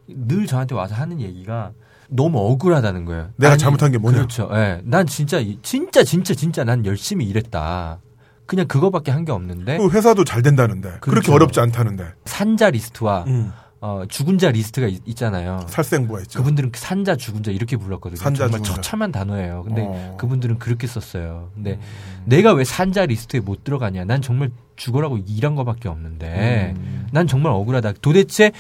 늘 0.07 0.45
저한테 0.47 0.75
와서 0.75 0.95
하는 0.95 1.19
얘기가 1.21 1.71
너무 2.09 2.39
억울하다는 2.39 3.05
거예요. 3.05 3.29
내가 3.37 3.53
아니, 3.53 3.59
잘못한 3.59 3.91
게 3.91 3.97
뭐냐? 3.97 4.17
그렇죠. 4.17 4.49
예. 4.53 4.79
난 4.83 5.05
진짜 5.07 5.39
이- 5.39 5.59
진짜 5.63 6.03
진짜 6.03 6.33
진짜 6.33 6.63
난 6.63 6.85
열심히 6.85 7.25
일했다. 7.25 7.99
그냥 8.45 8.67
그거밖에 8.67 9.11
한 9.11 9.25
게 9.25 9.31
없는데 9.31 9.77
그 9.79 9.89
회사도 9.89 10.23
잘 10.23 10.43
된다는데 10.43 10.89
그렇게 11.01 11.09
그렇죠. 11.09 11.33
어렵지 11.33 11.59
않다는데 11.59 12.13
산자 12.25 12.69
리스트와 12.69 13.23
음. 13.25 13.51
어, 13.81 14.03
죽은 14.07 14.37
자 14.37 14.49
리스트가 14.49 14.87
있, 14.87 15.15
잖아요 15.15 15.65
살생부가 15.69 16.21
있죠. 16.21 16.39
그분들은 16.39 16.71
그 16.71 16.79
산자 16.79 17.15
죽은 17.15 17.43
자 17.43 17.51
이렇게 17.51 17.77
불렀거든요. 17.77 18.17
산자, 18.17 18.45
정말 18.45 18.61
죽은 18.61 18.63
자. 18.63 18.81
처참한 18.81 19.11
단어예요. 19.11 19.63
근데 19.63 19.81
어. 19.83 20.11
음. 20.13 20.17
그분들은 20.17 20.59
그렇게 20.59 20.87
썼어요. 20.87 21.51
근데 21.53 21.79
내가 22.25 22.53
왜 22.53 22.63
산자 22.63 23.05
리스트에 23.05 23.41
못 23.41 23.63
들어가냐? 23.63 24.05
난 24.05 24.21
정말 24.21 24.49
죽으라고 24.75 25.19
일한 25.27 25.55
거밖에 25.55 25.87
없는데 25.89 26.73
음. 26.77 27.07
난 27.11 27.27
정말 27.27 27.51
억울하다. 27.53 27.93
도대체 28.01 28.51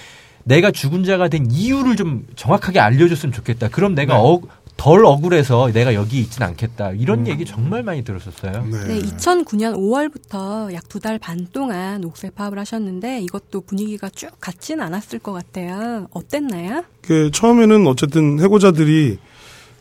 내가 0.43 0.69
죽은 0.71 1.03
자가 1.03 1.27
된 1.27 1.49
이유를 1.49 1.95
좀 1.95 2.27
정확하게 2.35 2.79
알려줬으면 2.79 3.33
좋겠다. 3.33 3.69
그럼 3.69 3.95
내가 3.95 4.13
네. 4.15 4.19
어- 4.21 4.41
덜 4.77 5.05
억울해서 5.05 5.71
내가 5.73 5.93
여기 5.93 6.19
있진 6.19 6.43
않겠다. 6.43 6.91
이런 6.91 7.19
음. 7.21 7.27
얘기 7.27 7.45
정말 7.45 7.81
많이 7.81 8.03
들었었어요. 8.03 8.65
네, 8.65 8.99
2009년 8.99 9.75
5월부터 9.75 10.73
약 10.73 10.83
두 10.89 10.99
달 10.99 11.17
반 11.17 11.47
동안 11.51 12.03
옥쇄 12.03 12.29
파업을 12.29 12.59
하셨는데 12.59 13.21
이것도 13.21 13.61
분위기가 13.61 14.09
쭉 14.09 14.29
같지는 14.39 14.83
않았을 14.85 15.19
것 15.19 15.31
같아요. 15.33 16.07
어땠나요? 16.11 16.83
그 17.01 17.31
처음에는 17.31 17.87
어쨌든 17.87 18.39
해고자들이 18.39 19.17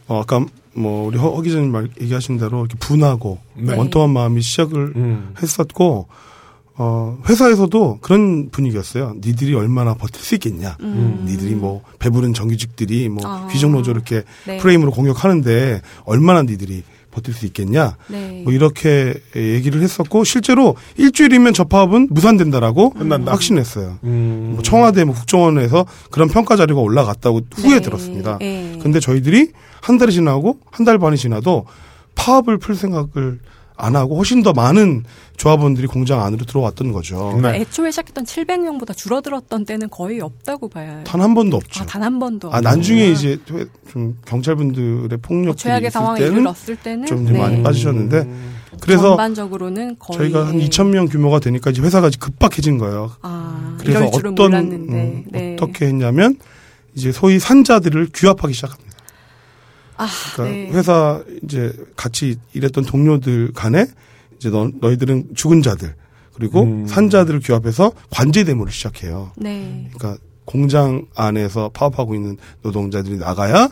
어, 0.08 0.20
아까 0.20 0.44
뭐 0.74 1.06
우리 1.06 1.18
허, 1.18 1.30
허 1.30 1.40
기자님 1.42 1.70
말 1.72 1.88
얘기하신 2.00 2.38
대로 2.38 2.60
이렇게 2.60 2.76
분하고 2.78 3.38
네. 3.54 3.76
원통한 3.76 4.10
마음이 4.10 4.42
시작을 4.42 4.92
음. 4.96 5.34
했었고 5.42 6.06
어 6.76 7.16
회사에서도 7.28 7.98
그런 8.00 8.50
분위기였어요. 8.50 9.14
니들이 9.24 9.54
얼마나 9.54 9.94
버틸 9.94 10.20
수 10.20 10.34
있겠냐. 10.34 10.76
음. 10.80 11.24
니들이 11.28 11.54
뭐 11.54 11.82
배부른 12.00 12.34
정규직들이 12.34 13.08
뭐 13.08 13.22
아. 13.24 13.46
귀족노조 13.52 13.92
이렇게 13.92 14.22
네. 14.46 14.58
프레임으로 14.58 14.90
공격하는데 14.90 15.80
얼마나 16.04 16.42
니들이 16.42 16.82
버틸 17.12 17.32
수 17.32 17.46
있겠냐. 17.46 17.96
네. 18.08 18.40
뭐 18.42 18.52
이렇게 18.52 19.14
얘기를 19.36 19.80
했었고 19.82 20.24
실제로 20.24 20.74
일주일이면 20.96 21.54
저 21.54 21.62
파업은 21.62 22.08
무산된다라고 22.10 22.90
끝난다. 22.90 23.30
확신했어요. 23.30 23.98
음. 24.02 24.50
뭐 24.54 24.62
청와대 24.64 25.04
뭐 25.04 25.14
국정원에서 25.14 25.86
그런 26.10 26.28
평가 26.28 26.56
자료가 26.56 26.80
올라갔다고 26.80 27.40
후에 27.54 27.74
네. 27.76 27.80
들었습니다. 27.82 28.38
네. 28.40 28.76
근데 28.82 28.98
저희들이 28.98 29.52
한 29.80 29.96
달이 29.98 30.10
지나고 30.12 30.58
한 30.72 30.84
달 30.84 30.98
반이 30.98 31.16
지나도 31.18 31.66
파업을 32.16 32.58
풀 32.58 32.74
생각을 32.74 33.38
안 33.76 33.96
하고 33.96 34.16
훨씬 34.16 34.42
더 34.42 34.52
많은 34.52 35.02
조합원들이 35.36 35.88
공장 35.88 36.22
안으로 36.22 36.44
들어왔던 36.44 36.92
거죠. 36.92 37.38
네. 37.42 37.56
애초에 37.60 37.90
시작했던 37.90 38.24
700명보다 38.24 38.96
줄어들었던 38.96 39.64
때는 39.64 39.90
거의 39.90 40.20
없다고 40.20 40.68
봐요. 40.68 41.02
단한 41.04 41.34
번도 41.34 41.56
없죠. 41.56 41.82
아, 41.82 41.86
단 41.86 42.02
한 42.04 42.18
번도. 42.20 42.52
아, 42.52 42.60
나중에 42.60 43.10
없구나. 43.10 43.18
이제 43.18 43.38
좀 43.90 44.16
경찰분들의 44.26 45.08
뭐 45.08 45.18
폭력들이 45.20 45.62
최악의 45.62 45.90
상황에 45.90 46.20
때는 46.20 46.34
이르렀을 46.36 46.76
때는 46.76 47.06
좀 47.06 47.24
네. 47.24 47.36
많이 47.38 47.62
빠지셨는데 47.62 48.28
그래서 48.80 49.02
전반적으로는 49.08 49.96
거의 49.98 50.18
저희가 50.18 50.46
한 50.48 50.58
2,000명 50.58 51.10
규모가 51.10 51.40
되니까 51.40 51.70
이제 51.70 51.82
회사가 51.82 52.08
이제 52.08 52.18
급박해진 52.20 52.78
거예요. 52.78 53.10
아, 53.22 53.76
그래서 53.80 54.00
이럴 54.00 54.12
줄은 54.12 54.32
어떤 54.32 54.50
몰랐는데. 54.50 54.92
음, 54.94 55.24
네. 55.32 55.56
어떻게 55.60 55.86
했냐면 55.86 56.36
이제 56.94 57.10
소위 57.10 57.40
산자들을 57.40 58.10
규합하기 58.14 58.54
시작합니다. 58.54 58.93
아, 59.96 60.06
그러니까 60.34 60.56
네. 60.72 60.78
회사 60.78 61.22
이제 61.42 61.72
같이 61.96 62.36
일했던 62.52 62.84
동료들 62.84 63.52
간에 63.54 63.86
이제 64.36 64.50
너, 64.50 64.70
너희들은 64.80 65.30
죽은 65.34 65.62
자들 65.62 65.94
그리고 66.34 66.64
음. 66.64 66.86
산자들을 66.86 67.40
규합해서 67.40 67.92
관제 68.10 68.44
대모를 68.44 68.72
시작해요. 68.72 69.30
네. 69.36 69.88
그러니까 69.94 70.20
공장 70.44 71.06
안에서 71.14 71.70
파업하고 71.72 72.14
있는 72.14 72.36
노동자들이 72.62 73.18
나가야 73.18 73.68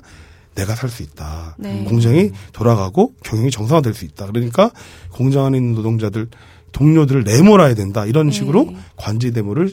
내가 0.55 0.75
살 0.75 0.89
수 0.91 1.03
있다. 1.03 1.57
네. 1.59 1.83
공장이 1.85 2.31
돌아가고 2.53 3.15
경영이 3.25 3.51
정상화될 3.51 3.95
수 3.95 4.05
있다. 4.05 4.27
그러니까 4.27 4.71
공장 5.11 5.47
안에 5.47 5.59
있는 5.59 5.75
노동자들 5.75 6.29
동료들을 6.73 7.25
내몰아야 7.25 7.75
된다. 7.75 8.07
이런 8.07 8.27
네. 8.27 8.33
식으로 8.33 8.73
관제 8.97 9.31
대모를 9.33 9.73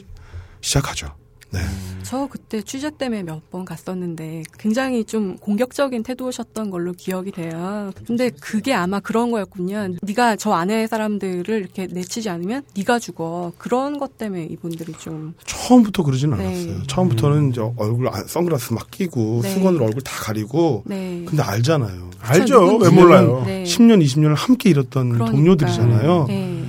시작하죠. 0.62 1.08
네. 1.52 1.60
저 2.02 2.26
그때 2.30 2.60
취재 2.62 2.90
때문에 2.96 3.22
몇 3.22 3.40
번 3.50 3.64
갔었는데 3.64 4.42
굉장히 4.58 5.04
좀 5.04 5.36
공격적인 5.38 6.02
태도셨던 6.04 6.70
걸로 6.70 6.92
기억이 6.92 7.32
돼요. 7.32 7.90
근데 8.06 8.30
그게 8.40 8.72
아마 8.74 9.00
그런 9.00 9.30
거였군요. 9.32 9.94
네가 10.02 10.36
저 10.36 10.52
안에 10.52 10.86
사람들을 10.86 11.48
이렇게 11.58 11.86
내치지 11.90 12.28
않으면 12.30 12.62
네가 12.76 12.98
죽어. 13.00 13.52
그런 13.58 13.98
것 13.98 14.18
때문에 14.18 14.44
이분들이 14.44 14.92
좀 14.98 15.34
처음부터 15.46 16.04
그러진 16.04 16.30
네. 16.36 16.46
않았어요. 16.46 16.82
처음부터는 16.86 17.50
이제 17.50 17.60
얼굴 17.76 18.08
안- 18.08 18.26
선글라스 18.26 18.72
막 18.72 18.90
끼고 18.90 19.40
네. 19.42 19.54
수건으로 19.54 19.84
얼굴 19.86 20.02
다 20.02 20.12
가리고 20.24 20.84
네. 20.86 21.24
근데 21.26 21.42
알잖아요. 21.42 22.10
알죠. 22.20 22.76
왜 22.76 22.88
몰라요? 22.90 23.42
네. 23.46 23.64
10년, 23.64 24.04
20년을 24.04 24.34
함께 24.36 24.70
일했던 24.70 25.08
그러니까. 25.10 25.30
동료들이잖아요. 25.36 26.26
네. 26.28 26.64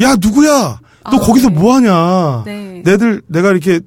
야, 0.00 0.16
누구야? 0.20 0.80
너 1.04 1.16
아, 1.16 1.18
거기서 1.18 1.50
네. 1.50 1.58
뭐 1.58 1.74
하냐? 1.74 2.42
네. 2.46 2.82
내들, 2.84 3.22
내가 3.26 3.50
이렇게 3.50 3.80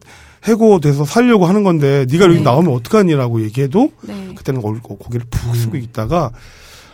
해고돼서 0.45 1.05
살려고 1.05 1.45
하는 1.45 1.63
건데 1.63 2.05
네가 2.09 2.25
여기 2.25 2.37
네. 2.37 2.41
나오면 2.43 2.73
어떡하니라고 2.73 3.41
얘기해도 3.43 3.91
네. 4.03 4.33
그때는 4.35 4.63
얼- 4.63 4.79
고개를 4.79 5.25
푹 5.29 5.55
숙이고 5.55 5.77
있다가 5.77 6.31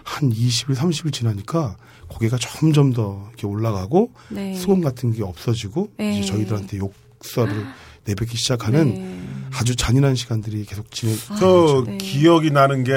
한 0.03 0.29
20일, 0.31 0.75
30일 0.75 1.11
지나니까 1.13 1.75
고개가 2.07 2.37
점점 2.39 2.91
더 2.93 3.25
이렇게 3.29 3.47
올라가고 3.47 4.11
네. 4.29 4.55
수건 4.55 4.81
같은 4.81 5.11
게 5.13 5.23
없어지고 5.23 5.89
네. 5.97 6.17
이제 6.19 6.27
저희들한테 6.31 6.77
욕설을 6.79 7.65
내뱉기 8.05 8.35
시작하는 8.35 8.93
네. 8.95 9.19
아주 9.53 9.75
잔인한 9.75 10.15
시간들이 10.15 10.65
계속 10.65 10.89
진행. 10.91 11.15
저 11.39 11.83
네. 11.85 11.97
기억이 11.97 12.51
나는 12.51 12.83
게 12.83 12.93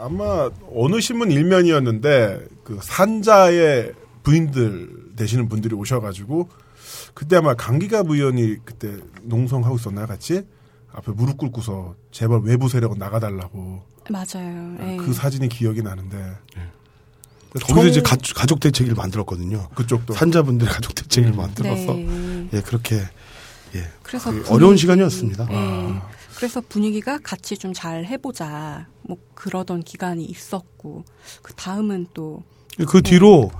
아마 0.00 0.50
어느 0.74 1.00
신문 1.00 1.30
일면이었는데 1.30 2.40
그 2.64 2.78
산자의 2.82 3.92
부인들 4.24 4.88
되시는 5.16 5.48
분들이 5.48 5.74
오셔가지고 5.74 6.48
그때 7.18 7.34
아마 7.34 7.52
강기갑 7.54 8.08
의원이 8.10 8.64
그때 8.64 8.96
농성하고 9.24 9.74
있었나요 9.74 10.06
같이 10.06 10.42
앞에 10.92 11.10
무릎 11.10 11.36
꿇고서 11.36 11.96
제발 12.12 12.42
외부 12.44 12.68
세력은 12.68 12.96
나가달라고 12.96 13.82
맞아요. 14.08 14.76
네. 14.78 14.96
그 14.98 15.12
사진이 15.12 15.48
기억이 15.48 15.82
나는데 15.82 16.16
거기서 17.54 17.66
총- 17.74 17.88
이제 17.88 18.00
가족, 18.02 18.34
가족 18.36 18.60
대책위를 18.60 18.94
만들었거든요. 18.94 19.68
그쪽도 19.74 20.14
산자분들의 20.14 20.72
가족 20.72 20.94
대책위를 20.94 21.34
음. 21.34 21.38
만들어서 21.38 21.92
네. 21.94 22.48
예 22.52 22.60
그렇게 22.60 23.00
예 23.74 23.90
그래서 24.04 24.30
그 24.30 24.36
분위기- 24.36 24.54
어려운 24.54 24.76
시간이었습니다. 24.76 25.46
네. 25.46 25.54
아. 25.56 26.08
그래서 26.36 26.62
분위기가 26.68 27.18
같이 27.18 27.56
좀 27.58 27.72
잘 27.74 28.04
해보자. 28.04 28.86
뭐 29.02 29.16
그러던 29.34 29.82
기간이 29.82 30.24
있었고 30.24 31.04
그 31.42 31.52
다음은 31.54 32.06
또그 32.14 33.02
뒤로 33.02 33.50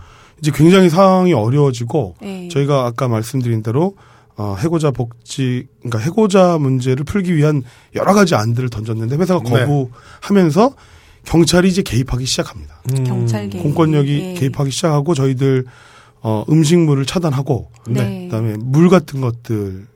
이제 0.41 0.51
굉장히 0.55 0.89
상황이 0.89 1.33
어려워지고 1.33 2.17
네. 2.21 2.49
저희가 2.49 2.87
아까 2.87 3.09
말씀드린 3.09 3.63
대로 3.63 3.95
어, 4.37 4.57
해고자 4.59 4.93
복지 4.93 5.67
그러니까 5.81 5.99
해고자 5.99 6.59
문제를 6.59 7.05
풀기 7.05 7.35
위한 7.35 7.63
여러 7.97 8.15
가지 8.15 8.35
안들을 8.37 8.69
던졌는데 8.71 9.17
회사가 9.17 9.43
네. 9.43 9.67
거부하면서 9.67 10.75
경찰이 11.25 11.69
이제 11.69 11.83
개입하기 11.83 12.25
시작합니다. 12.25 12.81
경찰 13.05 13.49
개입. 13.51 13.63
공권력이 13.63 14.19
네. 14.19 14.35
개입하기 14.35 14.71
시작하고 14.71 15.15
저희들 15.15 15.67
어, 16.21 16.45
음식물을 16.49 17.05
차단하고 17.05 17.71
네. 17.89 18.25
그다음에 18.27 18.57
물 18.59 18.89
같은 18.89 19.21
것들을 19.21 19.87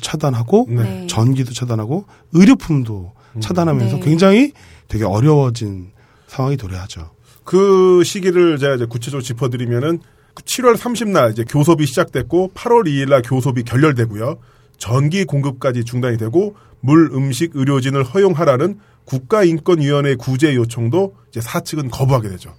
차단하고 0.00 0.66
네. 0.68 0.82
네. 0.82 1.06
전기도 1.06 1.52
차단하고 1.52 2.06
의료품도 2.32 3.12
차단하면서 3.40 3.96
네. 3.96 4.02
굉장히 4.02 4.52
되게 4.88 5.04
어려워진 5.04 5.92
상황이 6.26 6.56
도래하죠. 6.56 7.10
그 7.50 8.04
시기를 8.04 8.58
제가 8.58 8.76
이제 8.76 8.86
구체적으로 8.86 9.22
짚어드리면은 9.22 9.98
7월 10.36 10.76
30날 10.76 11.32
이제 11.32 11.42
교섭이 11.42 11.84
시작됐고 11.84 12.52
8월 12.54 12.86
2일날 12.86 13.28
교섭이 13.28 13.64
결렬되고요. 13.64 14.38
전기 14.78 15.24
공급까지 15.24 15.82
중단이 15.82 16.16
되고 16.16 16.54
물, 16.78 17.10
음식, 17.12 17.50
의료진을 17.54 18.04
허용하라는 18.04 18.78
국가인권위원회 19.04 20.14
구제 20.14 20.54
요청도 20.54 21.16
이제 21.30 21.40
사측은 21.40 21.90
거부하게 21.90 22.28
되죠. 22.28 22.54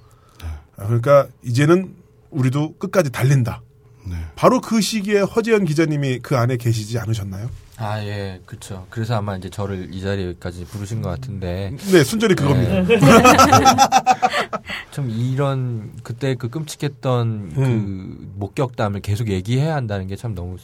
아, 0.76 0.86
그러니까 0.88 1.30
이제는 1.42 1.96
우리도 2.30 2.76
끝까지 2.78 3.12
달린다. 3.12 3.62
네. 4.10 4.18
바로 4.36 4.60
그 4.60 4.82
시기에 4.82 5.22
허재현 5.22 5.64
기자님이 5.64 6.20
그 6.20 6.36
안에 6.36 6.58
계시지 6.58 7.00
않으셨나요? 7.00 7.50
아, 7.82 8.04
예, 8.04 8.40
그렇죠. 8.46 8.86
그래서 8.90 9.16
아마 9.16 9.36
이제 9.36 9.50
저를 9.50 9.94
이 9.94 10.02
자리까지 10.02 10.66
부르신 10.66 11.02
것 11.02 11.10
같은데. 11.10 11.72
네, 11.92 12.04
순전히 12.04 12.36
그겁니다. 12.36 12.82
네. 12.84 13.00
좀 14.92 15.10
이런 15.10 15.92
그때 16.04 16.36
그 16.36 16.50
끔찍했던 16.50 17.54
그 17.54 18.32
목격담을 18.36 19.02
계속 19.02 19.30
얘기해야 19.30 19.76
한다는 19.76 20.08
게 20.08 20.16
참 20.16 20.36
너무 20.36 20.58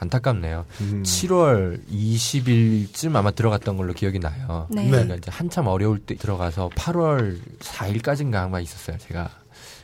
안타깝네요. 0.00 0.64
음. 0.80 1.02
7월 1.04 1.80
20일쯤 1.88 3.14
아마 3.16 3.30
들어갔던 3.32 3.76
걸로 3.76 3.92
기억이 3.92 4.18
나요. 4.20 4.66
네. 4.70 4.88
그러니까 4.88 5.16
이제 5.16 5.30
한참 5.30 5.66
어려울 5.66 5.98
때 5.98 6.14
들어가서 6.14 6.70
8월 6.70 7.38
4일까지인가 7.60 8.36
아마 8.36 8.60
있었어요, 8.60 8.96
제가. 8.98 9.30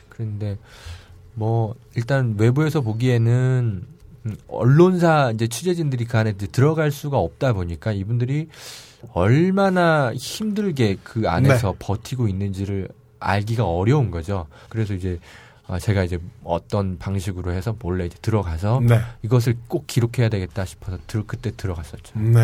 그런데 0.09 0.57
뭐 1.33 1.75
일단 1.95 2.35
외부에서 2.37 2.79
보기에는 2.81 3.83
음, 3.83 3.94
언론사 4.47 5.31
이제 5.33 5.47
취재진들이 5.47 6.05
그 6.05 6.17
안에 6.17 6.31
이제 6.31 6.47
들어갈 6.47 6.91
수가 6.91 7.17
없다 7.17 7.53
보니까 7.53 7.91
이분들이 7.91 8.47
얼마나 9.13 10.13
힘들게 10.13 10.97
그 11.03 11.29
안에서 11.29 11.71
네. 11.71 11.77
버티고 11.79 12.27
있는지를 12.27 12.89
알기가 13.19 13.65
어려운 13.65 14.11
거죠. 14.11 14.47
그래서 14.69 14.93
이제 14.93 15.19
아, 15.67 15.79
제가 15.79 16.03
이제 16.03 16.19
어떤 16.43 16.97
방식으로 16.99 17.51
해서 17.51 17.75
몰래 17.79 18.05
이제 18.05 18.15
들어가서 18.21 18.81
네. 18.87 18.99
이것을 19.23 19.57
꼭 19.67 19.87
기록해야 19.87 20.29
되겠다 20.29 20.63
싶어서 20.63 20.99
들, 21.07 21.23
그때 21.25 21.51
들어갔었죠. 21.55 22.19
네. 22.19 22.41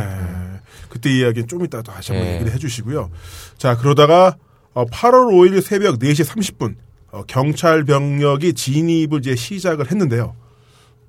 그때 0.89 1.11
이야기는 1.11 1.47
좀 1.47 1.63
이따 1.63 1.82
또 1.84 1.91
다시 1.91 2.11
한번 2.11 2.27
네. 2.27 2.36
얘기를 2.36 2.53
해주시고요. 2.53 3.11
자, 3.57 3.77
그러다가 3.77 4.38
어, 4.73 4.86
8월 4.86 5.27
5일 5.27 5.61
새벽 5.61 5.99
4시 5.99 6.25
30분 6.25 6.75
어, 7.11 7.23
경찰 7.27 7.84
병력이 7.84 8.53
진입을 8.53 9.19
이제 9.19 9.36
시작을 9.36 9.91
했는데요. 9.91 10.36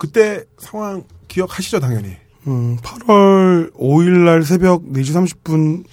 그때 0.03 0.43
상황 0.59 1.05
기억하시죠, 1.29 1.79
당연히. 1.79 2.17
음, 2.49 2.77
8월 2.79 3.73
5일 3.75 4.25
날 4.25 4.43
새벽 4.43 4.83
4시 4.83 5.45
30분 5.45 5.85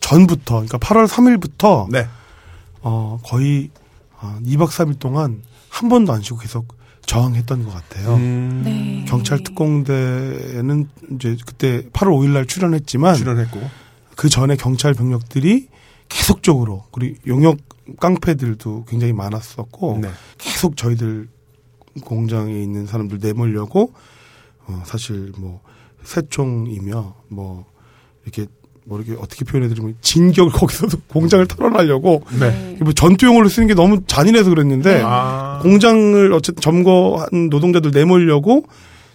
전부터, 0.00 0.64
그러니까 0.64 0.78
8월 0.78 1.06
3일부터, 1.06 1.90
네. 1.90 2.06
어, 2.80 3.20
거의 3.22 3.68
어, 4.18 4.38
2박 4.46 4.68
3일 4.68 4.98
동안 4.98 5.42
한 5.68 5.90
번도 5.90 6.10
안 6.10 6.22
쉬고 6.22 6.38
계속 6.38 6.74
저항했던 7.04 7.66
것 7.66 7.74
같아요. 7.74 8.14
음, 8.14 8.62
네. 8.64 9.04
경찰 9.06 9.42
특공대는 9.42 10.88
이제 11.16 11.36
그때 11.46 11.82
8월 11.90 12.16
5일 12.16 12.30
날 12.30 12.46
출연했지만 12.46 13.14
출연했고. 13.14 13.60
그 14.16 14.30
전에 14.30 14.56
경찰 14.56 14.94
병력들이 14.94 15.68
계속적으로 16.08 16.84
그리고 16.92 17.18
용역 17.26 17.58
깡패들도 18.00 18.86
굉장히 18.88 19.12
많았었고 19.12 19.98
네. 20.00 20.08
계속 20.38 20.78
저희들 20.78 21.28
공장에 22.02 22.52
있는 22.52 22.86
사람들 22.86 23.18
내몰려고 23.20 23.92
어, 24.66 24.82
사실 24.84 25.32
뭐 25.36 25.60
새총이며 26.04 27.14
뭐 27.28 27.66
이렇게 28.24 28.46
뭐 28.84 28.98
이렇게 28.98 29.20
어떻게 29.20 29.44
표현해드리면 29.44 29.96
진격을 30.00 30.52
거기서도 30.52 30.98
공장을 31.08 31.46
털어내려고 31.46 32.22
네. 32.38 32.76
뭐 32.80 32.92
전투용어로 32.92 33.48
쓰는 33.48 33.68
게 33.68 33.74
너무 33.74 34.02
잔인해서 34.06 34.50
그랬는데 34.50 35.02
아. 35.04 35.60
공장을 35.62 36.32
어쨌든 36.32 36.60
점거한 36.60 37.50
노동자들 37.50 37.90
내몰려고 37.92 38.64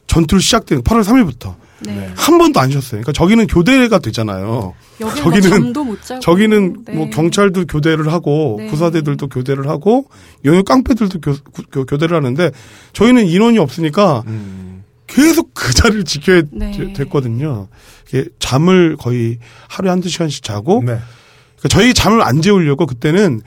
전투를 0.08 0.42
시작된 0.42 0.82
8월 0.84 1.04
3일부터 1.04 1.56
네. 1.80 2.10
한 2.16 2.38
번도 2.38 2.60
안 2.60 2.72
쉬었어요. 2.72 3.02
그러니까 3.02 3.12
저기는 3.12 3.48
교대가 3.48 4.00
되잖아요. 4.00 4.74
여기는 5.02 5.24
저기는- 5.24 5.50
뭐 5.50 5.60
잠도 5.60 5.84
못 5.84 6.02
자고. 6.04 6.20
저기는 6.22 6.84
네. 6.86 6.94
뭐 6.94 7.10
경찰도 7.10 7.66
교대를 7.66 8.12
하고 8.14 8.56
네. 8.60 8.68
부사대들도 8.68 9.28
교대를 9.28 9.68
하고 9.68 10.06
영역 10.46 10.66
깡패들도 10.66 11.20
교, 11.20 11.36
교, 11.72 11.86
교 11.86 11.98
대를 11.98 12.16
하는데 12.16 12.52
저희는 12.94 13.28
인원이 13.28 13.58
없으니까 13.60 14.24
음. 14.28 14.84
계속 15.08 15.52
그 15.54 15.74
자리를 15.74 16.04
지켜야 16.06 16.42
네. 16.52 16.72
되- 16.72 16.94
됐거든요. 16.94 17.68
잠을 18.40 18.96
거의 18.98 19.38
하루에 19.68 19.90
한두 19.90 20.10
시간씩 20.10 20.44
자고 20.44 20.80
네. 20.80 20.98
그러니까 21.58 21.68
저희 21.70 21.94
잠을 21.94 22.22
안 22.22 22.42
재우려고 22.42 22.86
그때는 22.86 23.42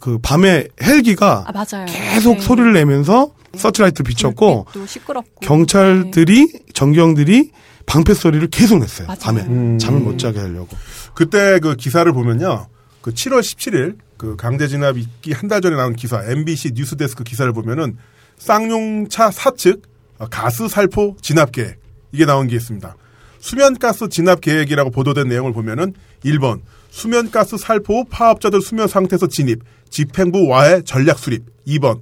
그 0.00 0.18
밤에 0.18 0.66
헬기가 0.82 1.44
아 1.46 1.52
맞아요. 1.52 1.86
계속 1.86 2.34
네. 2.34 2.40
소리를 2.40 2.72
내면서 2.72 3.32
서치라이트를 3.54 4.08
비췄고. 4.08 4.66
경찰들이 5.42 6.52
정경들이 6.74 7.50
방패 7.86 8.14
소리를 8.14 8.46
계속 8.48 8.78
냈어요. 8.78 9.06
맞아요. 9.08 9.18
밤에 9.20 9.42
음. 9.42 9.78
잠을 9.78 10.00
못 10.00 10.18
자게 10.18 10.38
하려고. 10.38 10.68
그때 11.14 11.58
그 11.60 11.74
기사를 11.76 12.10
보면요. 12.12 12.66
그 13.02 13.12
7월 13.12 13.40
17일 13.40 13.96
그 14.16 14.36
강제 14.36 14.68
진압 14.68 14.96
있기 14.98 15.32
한 15.32 15.48
달 15.48 15.60
전에 15.60 15.74
나온 15.76 15.94
기사 15.96 16.22
MBC 16.24 16.72
뉴스데스크 16.74 17.24
기사를 17.24 17.50
보면은 17.52 17.96
쌍용차 18.38 19.30
사측 19.30 19.82
어, 20.18 20.26
가스 20.30 20.68
살포 20.68 21.16
진압 21.22 21.52
계획 21.52 21.80
이게 22.12 22.24
나온 22.26 22.46
게 22.46 22.56
있습니다. 22.56 22.94
수면가스 23.40 24.08
진압 24.10 24.40
계획이라고 24.42 24.90
보도된 24.90 25.28
내용을 25.28 25.52
보면은 25.52 25.94
1번 26.24 26.60
수면가스 26.90 27.56
살포 27.56 28.00
후 28.00 28.04
파업자들 28.10 28.60
수면 28.60 28.88
상태에서 28.88 29.26
진입 29.28 29.62
집행부 29.88 30.46
와해 30.48 30.82
전략 30.82 31.18
수립 31.18 31.44
2번 31.66 32.00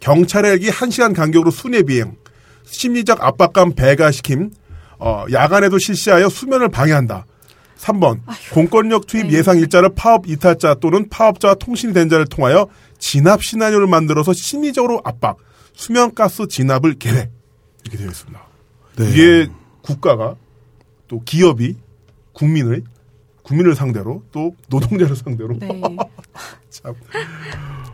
경찰 0.00 0.44
헬기 0.44 0.70
1시간 0.70 1.14
간격으로 1.14 1.50
순회 1.50 1.82
비행 1.82 2.16
심리적 2.64 3.22
압박감 3.22 3.74
배가시킴 3.74 4.50
어, 4.98 5.24
야간에도 5.32 5.78
실시하여 5.78 6.28
수면을 6.28 6.68
방해한다. 6.68 7.24
3번 7.78 8.20
공권력 8.52 9.06
투입 9.06 9.28
네. 9.28 9.38
예상 9.38 9.58
일자를 9.58 9.90
파업 9.94 10.28
이탈자 10.28 10.74
또는 10.74 11.08
파업자와 11.08 11.54
통신이 11.54 11.92
된 11.92 12.08
자를 12.08 12.26
통하여 12.26 12.66
진압 12.98 13.44
시나리오를 13.44 13.86
만들어서 13.86 14.32
심리적으로 14.32 15.00
압박 15.04 15.36
수면가스 15.74 16.48
진압을 16.48 16.94
계획 16.94 17.30
이렇게 17.84 17.98
되어 17.98 18.08
있습니다. 18.08 18.40
네. 18.96 19.10
이게 19.10 19.48
국가가 19.82 20.34
또 21.06 21.22
기업이 21.22 21.76
국민의 22.32 22.82
국민을 23.48 23.74
상대로 23.74 24.22
또 24.30 24.54
노동자를 24.68 25.16
상대로 25.16 25.58
네. 25.58 25.80
참 26.68 26.94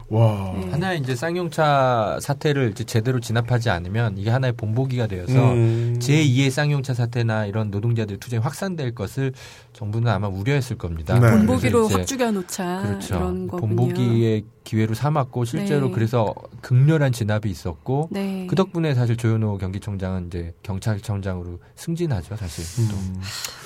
와. 0.09 0.53
네. 0.55 0.71
하나의 0.71 1.01
이제 1.01 1.17
쌍용차 1.17 2.19
사태를 2.21 2.71
이제 2.73 2.85
제대로 2.85 3.21
진압하지 3.21 3.71
않으면 3.71 4.19
이게 4.19 4.31
하나의 4.31 4.53
본보기가 4.53 5.07
되어서 5.07 5.33
음. 5.53 5.97
제2의 5.99 6.51
쌍용차 6.51 6.95
사태나 6.95 7.47
이런 7.47 7.71
노동자들 7.71 8.19
투쟁이 8.19 8.43
확산될 8.43 8.95
것을 8.95 9.33
정부는 9.73 10.11
아마 10.13 10.29
우려했을 10.29 10.77
겁니다. 10.77 11.19
네. 11.19 11.31
본보기로 11.31 11.89
확 11.89 12.07
죽여놓자 12.07 12.83
그렇죠. 12.83 13.15
이런 13.17 13.47
거군요. 13.47 13.77
본보기의 13.77 14.45
기회로 14.65 14.95
삼았고 14.95 15.45
실제로 15.45 15.89
네. 15.89 15.93
그래서 15.95 16.35
극렬한 16.61 17.13
진압이 17.13 17.51
있었고 17.51 18.09
네. 18.13 18.47
그 18.49 18.57
덕분에 18.57 18.95
사실 18.95 19.17
조현호 19.17 19.59
경기청장은 19.59 20.29
이제 20.29 20.55
경찰청장으로 20.63 21.59
승진하죠, 21.77 22.37
사실. 22.37 22.65
또. 22.89 22.97
음. 22.97 23.21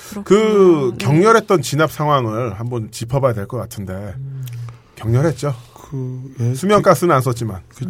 그렇군요. 0.09 0.23
그 0.23 0.95
네. 0.97 1.05
격렬했던 1.05 1.61
진압 1.61 1.91
상황을 1.91 2.59
한번 2.59 2.91
짚어봐야 2.91 3.33
될 3.33 3.45
것 3.47 3.57
같은데 3.57 3.93
음. 3.93 4.43
격렬했죠. 4.95 5.53
그, 5.89 6.35
예, 6.39 6.53
수면가스는 6.53 7.15
안 7.15 7.21
썼지만. 7.21 7.61
그, 7.69 7.85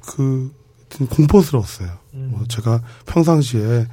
그, 0.00 0.52
하여튼 0.90 1.06
공포스러웠어요. 1.06 1.98
음. 2.14 2.28
뭐 2.32 2.44
제가 2.48 2.82
평상시에 3.06 3.86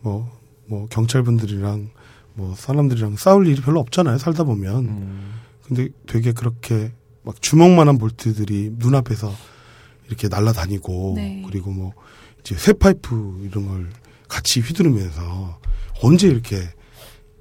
뭐, 0.00 0.30
뭐 0.66 0.86
경찰분들이랑 0.88 1.90
뭐 2.34 2.54
사람들이랑 2.54 3.16
싸울 3.16 3.46
일이 3.46 3.60
별로 3.60 3.80
없잖아요. 3.80 4.18
살다 4.18 4.44
보면. 4.44 4.76
음. 4.76 5.34
근데 5.66 5.88
되게 6.06 6.32
그렇게 6.32 6.92
막 7.22 7.40
주먹만한 7.40 7.98
볼트들이 7.98 8.72
눈앞에서 8.76 9.32
이렇게 10.08 10.28
날아다니고 10.28 11.14
네. 11.16 11.42
그리고 11.46 11.70
뭐 11.70 11.92
이제 12.40 12.56
쇠 12.56 12.72
파이프 12.72 13.48
이런 13.48 13.68
걸 13.68 13.90
같이 14.28 14.60
휘두르면서 14.60 15.60
언제 16.02 16.28
이렇게 16.28 16.56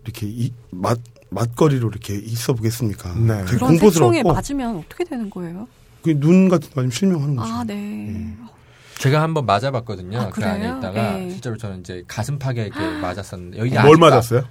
이렇게 0.03 0.27
이, 0.27 0.53
맛 0.71 0.99
맛거리로 1.31 1.89
이렇게 1.89 2.15
있어 2.15 2.53
보겠습니까? 2.53 3.15
네. 3.15 3.37
되게 3.45 3.51
그런 3.55 3.69
공포스럽고 3.71 4.33
맞으면 4.33 4.77
어떻게 4.77 5.03
되는 5.05 5.29
거예요? 5.29 5.67
그눈 6.03 6.49
같은 6.49 6.69
거 6.71 6.81
아니면 6.81 6.91
실명하는 6.91 7.35
거죠. 7.35 7.53
아, 7.53 7.63
네. 7.63 8.33
제가 8.99 9.21
한번 9.21 9.45
맞아봤거든요. 9.45 10.19
아, 10.19 10.29
그 10.29 10.43
안에? 10.45 10.65
있다가 10.65 10.91
네. 11.17 11.29
실제로 11.31 11.57
저는 11.57 11.79
이제 11.79 12.03
가슴팍에 12.07 12.65
이렇게 12.67 12.79
맞았었는데 13.01 13.57
여기 13.59 13.69
뭘 13.71 13.79
아직도 13.85 13.99
맞았어요? 13.99 14.43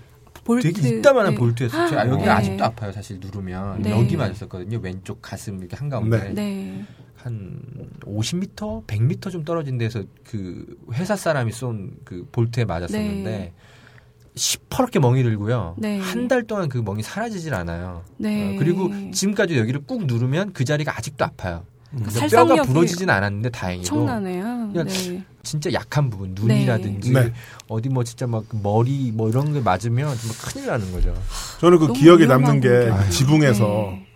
볼트. 0.45 0.73
되게 0.73 0.89
이따만한 0.99 1.35
네. 1.35 1.39
볼트였어요. 1.39 1.89
제가 1.91 2.09
여기 2.09 2.25
네. 2.25 2.31
아직도 2.31 2.65
아파요. 2.65 2.93
사실 2.93 3.21
누르면 3.21 3.83
네. 3.83 3.91
여기 3.91 4.17
맞았었거든요. 4.17 4.79
왼쪽 4.83 5.21
가슴 5.21 5.59
이렇게 5.59 5.77
한 5.77 5.89
가운데 5.91 6.33
네. 6.35 6.85
한 7.17 7.61
50m, 8.07 8.87
100m 8.87 9.31
좀 9.31 9.45
떨어진 9.45 9.77
데서 9.77 10.03
그 10.25 10.65
회사 10.95 11.15
사람이 11.15 11.53
쏜 11.53 11.99
그 12.05 12.27
볼트에 12.33 12.65
맞았었는데 12.65 13.31
네. 13.31 13.53
시퍼렇게 14.35 14.99
멍이 14.99 15.23
들고요. 15.23 15.75
네. 15.79 15.99
한달 15.99 16.45
동안 16.45 16.69
그 16.69 16.79
멍이 16.79 17.03
사라지질 17.03 17.55
않아요. 17.55 18.05
네. 18.17 18.55
어, 18.55 18.59
그리고 18.59 18.91
지금까지 19.13 19.59
여기를 19.59 19.83
꾹 19.87 20.07
누르면 20.07 20.53
그 20.53 20.65
자리가 20.65 20.97
아직도 20.97 21.25
아파요. 21.25 21.65
그 22.05 22.11
살상력이 22.11 22.59
뼈가 22.59 22.69
부러지진 22.69 23.11
않았는데 23.11 23.51
다행히도 23.51 23.87
청나네요. 23.89 24.71
그냥 24.73 24.87
네. 24.87 25.25
진짜 25.43 25.73
약한 25.73 26.09
부분 26.09 26.35
눈이라든지 26.35 27.13
네. 27.13 27.33
어디 27.69 27.89
뭐 27.89 28.05
진짜 28.05 28.29
막 28.29 28.45
머리 28.63 29.11
뭐 29.11 29.29
이런 29.29 29.53
게 29.53 29.61
맞으면 29.61 30.17
정말 30.17 30.37
큰일 30.39 30.67
나는 30.67 30.93
거죠. 30.93 31.15
저는 31.61 31.79
그 31.79 31.93
기억에 31.93 32.27
남는 32.27 32.61
게 32.61 32.69
거죠. 32.69 33.11
지붕에서 33.11 33.65
네. 33.65 34.07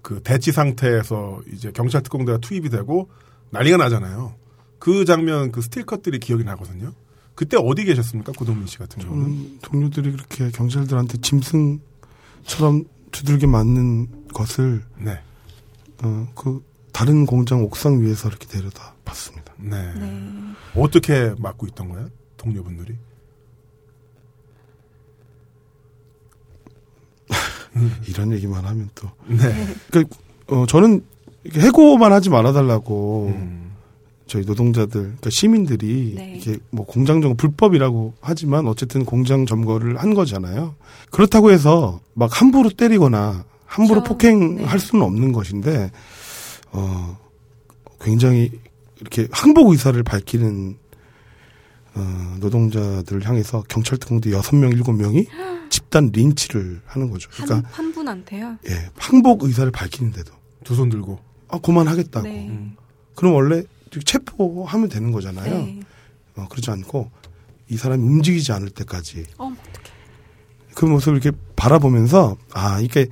그 0.00 0.22
대치 0.22 0.50
상태에서 0.50 1.40
이제 1.52 1.70
경찰 1.72 2.02
특공대가 2.02 2.38
투입이 2.38 2.70
되고 2.70 3.10
난리가 3.50 3.76
나잖아요. 3.76 4.34
그 4.78 5.04
장면 5.04 5.52
그 5.52 5.60
스틸컷들이 5.60 6.20
기억이 6.20 6.44
나거든요. 6.44 6.92
그때 7.34 7.56
어디 7.58 7.84
계셨습니까? 7.84 8.32
고동민 8.32 8.66
씨 8.66 8.78
같은 8.78 9.02
경우는. 9.02 9.24
저는 9.24 9.58
동료들이 9.62 10.12
그렇게 10.12 10.50
경찰들한테 10.50 11.18
짐승처럼 11.18 12.84
두들겨 13.12 13.46
맞는 13.46 14.26
것을 14.34 14.84
네. 14.98 15.20
어, 16.02 16.28
그 16.34 16.62
다른 16.92 17.26
공장 17.26 17.62
옥상 17.62 18.02
위에서 18.02 18.28
이렇게 18.28 18.46
내려다 18.56 18.94
봤습니다. 19.04 19.54
네. 19.58 19.92
네. 19.94 20.52
어떻게 20.74 21.34
맞고 21.38 21.66
있던 21.68 21.88
거예요? 21.90 22.08
동료분들이? 22.36 22.96
이런 28.08 28.32
얘기만 28.32 28.64
하면 28.64 28.90
또 28.94 29.08
네. 29.26 29.36
그러니까 29.90 30.16
어, 30.48 30.66
저는 30.66 31.04
해고만 31.52 32.12
하지 32.12 32.28
말아달라고 32.28 33.28
음. 33.34 33.59
저희 34.30 34.44
노동자들, 34.44 35.00
그러니까 35.02 35.28
시민들이 35.28 36.14
네. 36.16 36.34
이게 36.36 36.56
뭐 36.70 36.86
공장 36.86 37.20
점거 37.20 37.34
불법이라고 37.34 38.14
하지만 38.20 38.68
어쨌든 38.68 39.04
공장 39.04 39.44
점거를 39.44 39.96
한 39.98 40.14
거잖아요. 40.14 40.76
그렇다고 41.10 41.50
해서 41.50 41.98
막 42.14 42.40
함부로 42.40 42.70
때리거나 42.70 43.44
함부로 43.66 44.02
그렇죠. 44.04 44.14
폭행할 44.14 44.78
네. 44.78 44.78
수는 44.78 45.04
없는 45.04 45.32
것인데 45.32 45.90
어 46.70 47.18
굉장히 48.00 48.52
이렇게 49.00 49.26
항복 49.32 49.70
의사를 49.72 50.00
밝히는 50.04 50.76
어, 51.94 52.36
노동자들을 52.38 53.26
향해서 53.28 53.64
경찰 53.68 53.98
특공대 53.98 54.30
여섯 54.30 54.54
명 54.54 54.70
일곱 54.70 54.92
명이 54.92 55.26
집단 55.70 56.10
린치를 56.12 56.82
하는 56.86 57.10
거죠. 57.10 57.28
한, 57.32 57.46
그러니까 57.46 57.68
한 57.72 57.92
분한테요? 57.92 58.58
예, 58.68 58.90
항복 58.96 59.42
의사를 59.42 59.68
밝히는데도 59.72 60.32
두 60.62 60.76
손 60.76 60.88
들고. 60.88 61.18
아 61.48 61.58
그만하겠다고. 61.58 62.28
네. 62.28 62.46
음. 62.48 62.76
그럼 63.16 63.34
원래 63.34 63.64
체포하면 64.04 64.88
되는 64.88 65.10
거잖아요. 65.10 65.52
네. 65.52 65.80
어, 66.36 66.46
그러지 66.48 66.70
않고 66.70 67.10
이 67.68 67.76
사람이 67.76 68.02
움직이지 68.02 68.52
않을 68.52 68.70
때까지 68.70 69.24
어떡해. 69.36 69.56
그 70.74 70.84
모습을 70.84 71.20
이렇게 71.20 71.36
바라보면서 71.56 72.36
아 72.52 72.80
이게 72.80 73.08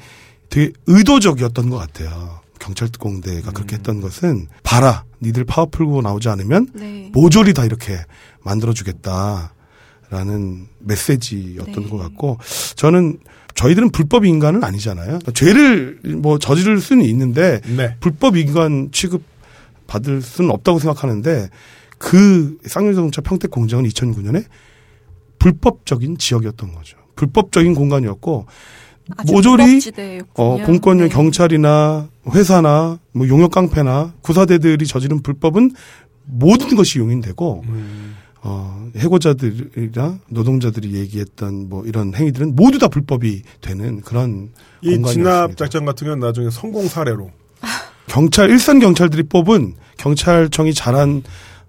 되게 0.49 0.73
의도적이었던 0.87 1.71
것 1.71 1.77
같아요. 1.77 2.41
경찰 2.59 2.89
특공대가 2.89 3.53
그렇게 3.53 3.77
했던 3.77 4.01
것은 4.01 4.49
봐라 4.63 5.05
니들 5.23 5.45
파워 5.45 5.67
풀고 5.67 6.03
나오지 6.03 6.29
않으면 6.29 6.69
네. 6.75 7.11
모조리 7.13 7.55
다 7.55 7.65
이렇게 7.65 7.99
만들어주겠다 8.43 9.55
라는 10.11 10.67
메시지였던 10.79 11.85
네. 11.85 11.89
것 11.91 11.99
같고 11.99 12.39
저는 12.77 13.19
저희들은 13.55 13.91
불법 13.91 14.25
인간은 14.25 14.63
아니잖아요. 14.65 15.19
죄를 15.35 16.01
뭐 16.19 16.39
저지를 16.39 16.81
수는 16.81 17.05
있는데 17.07 17.61
네. 17.67 17.97
불법 18.01 18.37
인간 18.37 18.91
취급 18.93 19.23
받을 19.89 20.23
수는 20.23 20.53
없다고 20.53 20.79
생각하는데 20.79 21.49
그 21.99 22.59
쌍용자동차 22.65 23.23
평택 23.23 23.51
공장은 23.51 23.89
2009년에 23.89 24.45
불법적인 25.41 26.19
지역이었던 26.19 26.73
거죠. 26.73 26.97
불법적인 27.17 27.75
공간이었고 27.75 28.47
모조리. 29.27 29.81
어, 30.35 30.59
공권력 30.65 31.09
네. 31.09 31.15
경찰이나 31.15 32.09
회사나 32.33 33.01
뭐 33.13 33.27
용역 33.27 33.51
깡패나 33.51 34.15
구사대들이 34.21 34.87
저지른 34.87 35.23
불법은 35.23 35.73
모든 36.25 36.77
것이 36.77 36.99
용인되고 36.99 37.65
음. 37.67 38.17
어, 38.43 38.89
해고자들이나 38.97 40.19
노동자들이 40.29 40.95
얘기했던 40.95 41.69
뭐 41.69 41.85
이런 41.87 42.15
행위들은 42.15 42.55
모두 42.55 42.79
다 42.79 42.89
불법이 42.89 43.43
되는 43.61 44.01
그런 44.03 44.51
이 44.83 44.91
공간이었습니다. 44.91 45.13
진압 45.13 45.57
작전 45.57 45.85
같은 45.85 46.07
경우는 46.07 46.27
나중에 46.27 46.51
성공 46.51 46.87
사례로. 46.87 47.31
경찰 48.09 48.51
일선 48.51 48.79
경찰들이 48.81 49.25
뽑은 49.25 49.75
경찰청이 49.99 50.75
잘한 50.75 51.23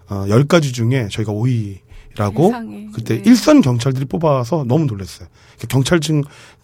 어, 0.08 0.24
10가지 0.26 0.72
중에 0.74 1.08
저희가 1.10 1.32
5위라고 1.32 2.46
세상에. 2.46 2.88
그때 2.92 3.16
네. 3.16 3.22
일선 3.26 3.60
경찰들이 3.60 4.06
뽑아서 4.06 4.64
너무 4.66 4.86
놀랐어요. 4.86 5.28
그러니까 5.56 5.68
경찰청 5.68 6.22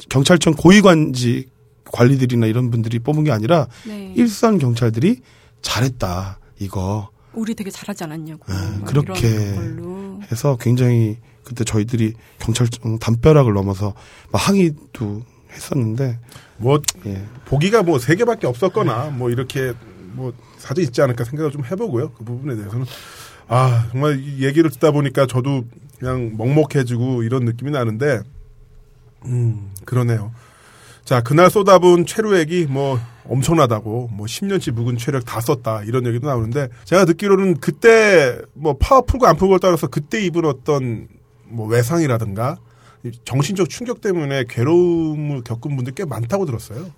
경찰청 0.08 0.54
고위관직 0.54 1.50
관리들이나 1.92 2.46
이런 2.46 2.70
분들이 2.70 2.98
뽑은 2.98 3.24
게 3.24 3.30
아니라 3.30 3.68
네. 3.86 4.12
일선 4.16 4.58
경찰들이 4.58 5.20
잘했다 5.62 6.38
이거 6.58 7.10
우리 7.32 7.54
되게 7.54 7.70
잘하지 7.70 8.04
않았냐고. 8.04 8.40
아, 8.48 8.78
막 8.80 8.84
그렇게. 8.86 9.28
해서 10.32 10.56
굉장히 10.60 11.18
그때 11.44 11.62
저희들이 11.62 12.14
경찰청 12.40 12.98
담벼락을 12.98 13.52
넘어서 13.52 13.94
막 14.32 14.48
항의도 14.48 15.22
했었는데 15.56 16.18
뭐 16.58 16.80
예. 17.06 17.24
보기가 17.46 17.82
뭐 17.82 17.98
세 17.98 18.14
개밖에 18.14 18.46
없었거나 18.46 19.10
뭐 19.10 19.30
이렇게 19.30 19.72
뭐 20.12 20.32
사실 20.58 20.84
있지 20.84 21.02
않을까 21.02 21.24
생각을 21.24 21.50
좀 21.50 21.64
해보고요. 21.64 22.12
그 22.12 22.24
부분에 22.24 22.56
대해서는 22.56 22.86
아 23.48 23.88
정말 23.92 24.18
이 24.20 24.44
얘기를 24.44 24.70
듣다 24.70 24.90
보니까 24.90 25.26
저도 25.26 25.64
그냥 25.98 26.36
먹먹해지고 26.36 27.22
이런 27.22 27.44
느낌이 27.44 27.70
나는데 27.70 28.20
음 29.26 29.72
그러네요. 29.84 30.32
자 31.04 31.22
그날 31.22 31.50
쏟아부은 31.50 32.06
최루액이 32.06 32.66
뭐 32.66 32.98
엄청나다고 33.24 34.10
뭐 34.12 34.26
10년치 34.26 34.72
묵은 34.72 34.96
체력 34.98 35.24
다 35.24 35.40
썼다 35.40 35.82
이런 35.84 36.06
얘기도 36.06 36.28
나오는데 36.28 36.68
제가 36.84 37.04
듣기로는 37.04 37.58
그때 37.58 38.38
뭐 38.54 38.76
파워 38.78 39.02
풀고 39.02 39.26
안 39.26 39.36
풀고를 39.36 39.60
따라서 39.60 39.86
그때 39.88 40.24
입은 40.24 40.44
어떤 40.44 41.08
뭐 41.44 41.66
외상이라든가 41.68 42.56
이 42.56 42.58
정신적 43.24 43.68
충격 43.68 44.00
때문에 44.00 44.44
괴로움을 44.48 45.42
겪은 45.42 45.76
분들 45.76 45.94
꽤 45.94 46.04
많다고 46.04 46.46
들었어요. 46.46 46.90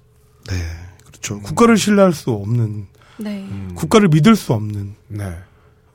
네 0.48 0.54
그렇죠 1.06 1.40
국가를 1.40 1.76
신뢰할 1.76 2.12
수 2.12 2.30
없는 2.30 2.86
네. 3.18 3.46
음. 3.50 3.72
국가를 3.74 4.08
믿을 4.08 4.36
수 4.36 4.52
없는 4.52 4.94
네. 5.08 5.24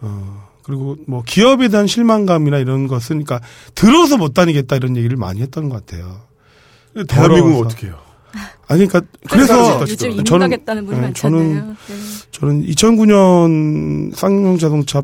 어, 0.02 0.50
그리고 0.64 0.98
뭐 1.08 1.24
기업에 1.24 1.70
대한 1.70 1.88
실망감이나 1.88 2.58
이런 2.58 2.88
것은 2.88 3.24
그러니까 3.24 3.46
들어서 3.76 4.18
못 4.18 4.34
다니겠다 4.34 4.76
이런 4.76 4.98
얘기를 4.98 5.18
많이 5.18 5.42
했던 5.42 5.70
것 5.70 5.86
같아요. 5.86 6.22
대한민국은 7.08 7.52
더러워서. 7.52 7.60
어떻게 7.66 7.88
해요? 7.88 7.98
아니 8.68 8.88
그러니까 8.88 9.02
그래서 9.30 9.82
요즘 9.82 10.12
이민 10.12 10.26
저는 10.26 10.50
가겠다는 10.50 10.86
분이 10.86 11.00
네, 11.00 11.06
많잖아요. 11.08 11.40
저는 11.40 11.68
네. 11.70 11.96
저는 12.32 12.66
2009년 12.66 14.16
쌍용 14.16 14.58
자동차 14.58 15.04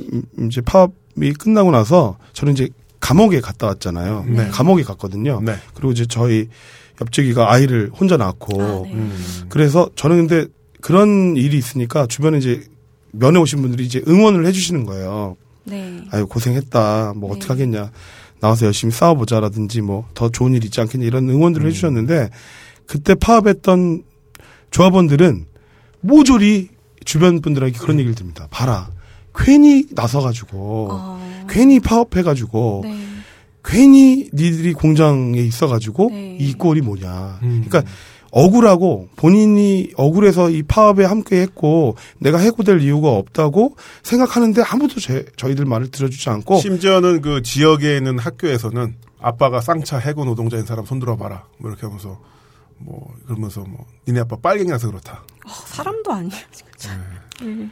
음, 0.00 0.22
이제 0.46 0.60
파업이 0.60 1.32
끝나고 1.38 1.70
나서 1.70 2.16
저는 2.32 2.54
이제 2.54 2.68
감옥에 3.02 3.40
갔다 3.40 3.66
왔잖아요. 3.66 4.24
네. 4.28 4.48
감옥에 4.48 4.82
갔거든요. 4.84 5.40
네. 5.44 5.56
그리고 5.74 5.90
이제 5.92 6.06
저희 6.06 6.48
옆집이가 7.00 7.52
아이를 7.52 7.90
혼자 7.92 8.16
낳고 8.16 8.62
아, 8.62 8.82
네. 8.86 8.94
음. 8.94 9.44
그래서 9.48 9.90
저는 9.96 10.28
근데 10.28 10.46
그런 10.80 11.36
일이 11.36 11.58
있으니까 11.58 12.06
주변에 12.06 12.38
이제 12.38 12.62
면회 13.10 13.40
오신 13.40 13.60
분들이 13.60 13.84
이제 13.84 14.02
응원을 14.06 14.46
해주시는 14.46 14.86
거예요. 14.86 15.36
네. 15.64 16.00
아유 16.12 16.26
고생했다. 16.26 17.14
뭐 17.16 17.30
네. 17.30 17.36
어떻게 17.36 17.52
하겠냐. 17.52 17.90
나와서 18.40 18.66
열심히 18.66 18.92
싸워보자라든지 18.92 19.80
뭐 19.82 20.06
더 20.14 20.28
좋은 20.28 20.54
일 20.54 20.64
있지 20.64 20.80
않겠냐 20.80 21.04
이런 21.06 21.28
응원들을 21.28 21.66
해주셨는데 21.68 22.30
그때 22.86 23.14
파업했던 23.16 24.04
조합원들은 24.70 25.46
모조리 26.00 26.68
주변 27.04 27.40
분들에게 27.40 27.76
그런 27.78 27.98
얘기를 27.98 28.14
듭니다. 28.14 28.46
봐라. 28.50 28.90
괜히 29.34 29.86
나서가지고 29.90 30.88
어, 30.90 31.46
괜히 31.48 31.80
파업해가지고 31.80 32.82
네. 32.84 33.06
괜히 33.64 34.28
니들이 34.32 34.72
공장에 34.72 35.38
있어가지고 35.38 36.10
네. 36.10 36.36
이 36.40 36.54
꼴이 36.54 36.80
뭐냐. 36.80 37.38
음. 37.42 37.64
그러니까 37.66 37.90
억울하고 38.32 39.08
본인이 39.14 39.90
억울해서 39.94 40.50
이 40.50 40.62
파업에 40.62 41.04
함께했고 41.04 41.96
내가 42.18 42.38
해고될 42.38 42.80
이유가 42.80 43.10
없다고 43.10 43.76
생각하는데 44.02 44.62
아무도 44.62 44.98
제, 45.00 45.26
저희들 45.36 45.66
말을 45.66 45.90
들어주지 45.90 46.30
않고 46.30 46.58
심지어는 46.58 47.20
그 47.20 47.42
지역에 47.42 47.98
있는 47.98 48.18
학교에서는 48.18 48.96
아빠가 49.20 49.60
쌍차 49.60 49.98
해고 49.98 50.24
노동자인 50.24 50.64
사람 50.64 50.84
손들어 50.86 51.16
봐라. 51.16 51.44
뭐 51.58 51.70
이렇게 51.70 51.86
하면서 51.86 52.18
뭐 52.78 53.14
그러면서 53.26 53.60
뭐 53.60 53.86
니네 54.08 54.20
아빠 54.20 54.36
빨갱이라서 54.36 54.88
그렇다. 54.88 55.22
어, 55.46 55.50
사람도 55.66 56.10
아니에요, 56.10 56.42
진짜. 56.50 56.98
네. 57.42 57.68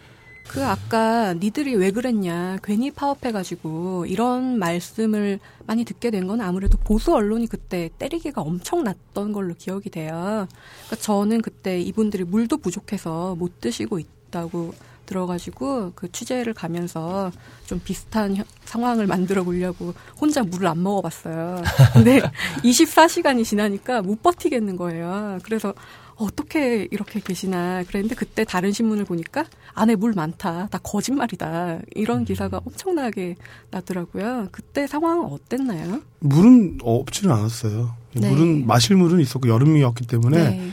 그 0.50 0.64
아까 0.64 1.32
니들이 1.34 1.76
왜 1.76 1.92
그랬냐 1.92 2.58
괜히 2.64 2.90
파업해가지고 2.90 4.06
이런 4.06 4.58
말씀을 4.58 5.38
많이 5.66 5.84
듣게 5.84 6.10
된 6.10 6.26
건 6.26 6.40
아무래도 6.40 6.76
보수 6.78 7.14
언론이 7.14 7.46
그때 7.46 7.88
때리기가 7.98 8.42
엄청 8.42 8.82
났던 8.82 9.32
걸로 9.32 9.54
기억이 9.56 9.90
돼요. 9.90 10.48
그러니까 10.86 10.96
저는 11.00 11.40
그때 11.42 11.80
이분들이 11.80 12.24
물도 12.24 12.58
부족해서 12.58 13.36
못 13.36 13.60
드시고 13.60 14.00
있다고 14.00 14.74
들어가지고 15.06 15.92
그 15.94 16.10
취재를 16.12 16.52
가면서 16.54 17.30
좀 17.66 17.80
비슷한 17.82 18.36
현- 18.36 18.44
상황을 18.64 19.06
만들어 19.06 19.42
보려고 19.44 19.94
혼자 20.20 20.42
물을 20.42 20.66
안 20.66 20.82
먹어봤어요. 20.82 21.62
근데 21.94 22.20
24시간이 22.62 23.44
지나니까 23.44 24.02
못 24.02 24.22
버티겠는 24.22 24.76
거예요. 24.76 25.38
그래서 25.44 25.74
어떻게 26.16 26.86
이렇게 26.90 27.18
계시나 27.20 27.82
그랬는데 27.84 28.14
그때 28.14 28.44
다른 28.44 28.72
신문을 28.72 29.04
보니까 29.04 29.46
안에 29.74 29.96
물 29.96 30.12
많다. 30.14 30.68
다 30.68 30.78
거짓말이다. 30.82 31.80
이런 31.94 32.24
기사가 32.24 32.60
엄청나게 32.64 33.36
나더라고요. 33.70 34.48
그때 34.52 34.86
상황은 34.86 35.26
어땠나요? 35.26 36.00
물은 36.20 36.78
없지는 36.82 37.34
않았어요. 37.34 37.94
네. 38.14 38.30
물은 38.30 38.66
마실 38.66 38.96
물은 38.96 39.20
있었고 39.20 39.48
여름이었기 39.48 40.06
때문에 40.06 40.36
네. 40.50 40.70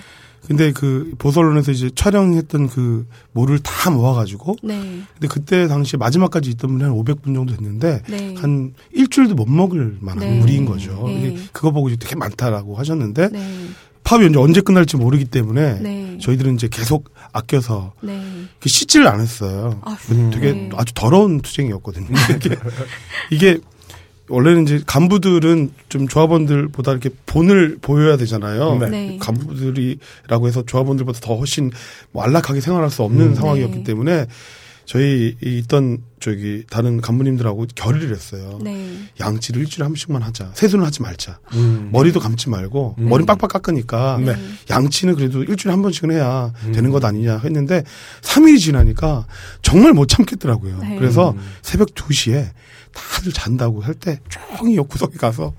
근데 0.47 0.71
그 0.71 1.13
보설론에서 1.17 1.73
이제 1.73 1.89
촬영했던 1.93 2.69
그 2.69 3.05
물을 3.33 3.59
다 3.59 3.89
모아가지고 3.89 4.55
네. 4.63 5.01
근데 5.13 5.27
그때 5.27 5.67
당시 5.67 5.97
마지막까지 5.97 6.51
있던 6.51 6.71
분이 6.71 6.83
한 6.83 6.93
500분 6.93 7.35
정도 7.35 7.53
됐는데 7.53 8.03
네. 8.07 8.35
한 8.37 8.73
일주일도 8.93 9.35
못 9.35 9.49
먹을 9.49 9.97
만한 9.99 10.19
네. 10.19 10.39
물인 10.39 10.65
거죠. 10.65 11.03
네. 11.05 11.35
그거 11.51 11.71
보고 11.71 11.89
이제 11.89 11.97
되게 11.97 12.15
많다라고 12.15 12.75
하셨는데 12.75 13.29
네. 14.07 14.09
파업이 14.09 14.25
이제 14.27 14.39
언제 14.39 14.61
끝날지 14.61 14.95
모르기 14.95 15.25
때문에 15.25 15.79
네. 15.81 16.17
저희들은 16.21 16.55
이제 16.55 16.69
계속 16.71 17.11
아껴서 17.33 17.93
네. 18.01 18.21
씻지를 18.65 19.07
안 19.07 19.19
했어요. 19.19 19.81
아휴, 19.83 20.31
되게 20.31 20.53
네. 20.53 20.69
아주 20.75 20.93
더러운 20.93 21.41
투쟁이었거든요. 21.41 22.07
이게, 22.39 22.55
이게 23.31 23.59
원래는 24.29 24.63
이제 24.63 24.81
간부들은 24.85 25.71
좀 25.89 26.07
조합원들보다 26.07 26.91
이렇게 26.91 27.09
본을 27.25 27.79
보여야 27.81 28.17
되잖아요. 28.17 28.77
네. 28.79 28.89
네. 28.89 29.17
간부들이라고 29.19 30.47
해서 30.47 30.63
조합원들보다 30.65 31.19
더 31.21 31.35
훨씬 31.35 31.71
뭐 32.11 32.23
안락하게 32.23 32.61
생활할 32.61 32.89
수 32.89 33.03
없는 33.03 33.27
음. 33.27 33.35
상황이었기 33.35 33.77
네. 33.79 33.83
때문에 33.83 34.25
저희 34.87 35.35
이 35.43 35.57
있던 35.59 36.01
저기 36.21 36.63
다른 36.69 37.01
간부님들하고 37.01 37.67
결의를 37.75 38.15
했어요. 38.15 38.57
네. 38.63 38.97
양치를 39.19 39.61
일주일에 39.61 39.83
한 39.83 39.91
번씩만 39.91 40.23
하자. 40.23 40.51
세수는 40.55 40.85
하지 40.85 41.01
말자. 41.01 41.39
음. 41.55 41.89
머리도 41.91 42.21
감지 42.21 42.49
말고 42.49 42.95
음. 42.97 43.09
머리 43.09 43.25
빡빡 43.25 43.49
깎으니까 43.51 44.17
네. 44.25 44.35
양치는 44.69 45.15
그래도 45.15 45.43
일주일에 45.43 45.73
한 45.73 45.81
번씩은 45.81 46.11
해야 46.11 46.53
음. 46.63 46.71
되는 46.71 46.89
것 46.91 47.03
아니냐 47.03 47.39
했는데 47.39 47.83
3일이 48.21 48.59
지나니까 48.61 49.27
정말 49.61 49.91
못 49.91 50.07
참겠더라고요. 50.07 50.79
네. 50.79 50.95
그래서 50.97 51.31
음. 51.31 51.39
새벽 51.61 51.89
2시에 51.93 52.49
다들 52.93 53.33
잔다고 53.33 53.81
할 53.81 53.93
때 53.93 54.21
조용히 54.29 54.77
옆구석에 54.77 55.17
가서 55.17 55.53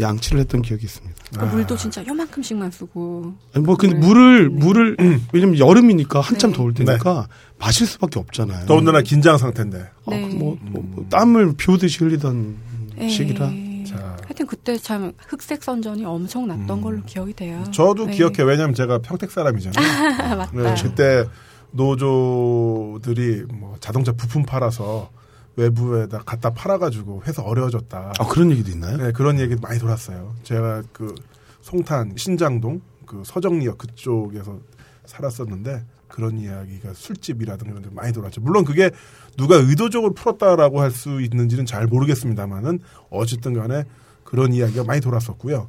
양치를 0.00 0.40
했던 0.40 0.62
기억이 0.62 0.84
있습니다. 0.84 1.14
그 1.38 1.44
물도 1.44 1.76
진짜 1.76 2.04
요만큼씩만 2.06 2.70
쓰고. 2.70 3.34
아니 3.54 3.64
뭐 3.64 3.76
근데 3.76 3.94
네. 3.94 4.06
물을 4.06 4.48
네. 4.48 4.54
물을 4.54 4.96
왜냐면 5.32 5.58
여름이니까 5.58 6.20
한참 6.20 6.50
네. 6.50 6.56
더울 6.56 6.74
때니까 6.74 7.28
마실 7.58 7.86
수밖에 7.86 8.18
없잖아요. 8.18 8.66
더군다나 8.66 9.02
긴장 9.02 9.38
상태인데. 9.38 9.90
어, 10.04 10.10
네. 10.10 10.28
뭐, 10.34 10.56
뭐, 10.60 10.82
뭐 10.84 11.06
땀을 11.10 11.54
비 11.56 11.70
오듯이 11.70 11.98
흘리던 11.98 12.56
네. 12.96 13.08
시기라. 13.08 13.50
자. 13.86 14.16
하여튼 14.24 14.46
그때 14.46 14.76
참 14.78 15.12
흑색 15.28 15.62
선전이 15.62 16.04
엄청 16.04 16.46
났던 16.48 16.78
음. 16.78 16.82
걸로 16.82 17.02
기억이 17.02 17.32
돼요. 17.34 17.62
저도 17.70 18.06
네. 18.06 18.12
기억해. 18.14 18.42
왜냐면 18.42 18.74
제가 18.74 18.98
평택 18.98 19.30
사람이잖아요. 19.30 20.20
아, 20.22 20.34
맞다. 20.36 20.52
네, 20.52 20.74
그때 20.82 21.26
노조들이 21.72 23.44
뭐 23.52 23.76
자동차 23.80 24.12
부품 24.12 24.44
팔아서 24.44 25.10
외부에다 25.56 26.18
갖다 26.20 26.50
팔아가지고 26.50 27.22
회사 27.26 27.42
어려워졌다. 27.42 28.12
아 28.18 28.26
그런 28.28 28.50
얘기도 28.50 28.70
있나요? 28.70 28.96
네, 28.96 29.12
그런 29.12 29.38
얘기 29.38 29.54
많이 29.60 29.78
돌았어요. 29.78 30.34
제가 30.42 30.82
그 30.92 31.14
송탄 31.60 32.14
신장동 32.16 32.80
그 33.06 33.22
서정리역 33.24 33.78
그쪽에서 33.78 34.58
살았었는데 35.06 35.84
그런 36.08 36.38
이야기가 36.38 36.92
술집이라든가 36.94 37.72
이런 37.72 37.82
데 37.82 37.88
많이 37.92 38.12
돌았죠. 38.12 38.40
물론 38.40 38.64
그게 38.64 38.90
누가 39.36 39.56
의도적으로 39.56 40.14
풀었다라고 40.14 40.80
할 40.80 40.90
수 40.90 41.20
있는지는 41.20 41.66
잘 41.66 41.86
모르겠습니다만은 41.86 42.78
어쨌든 43.10 43.54
간에 43.54 43.84
그런 44.22 44.52
이야기가 44.52 44.84
많이 44.84 45.00
돌았었고요. 45.00 45.68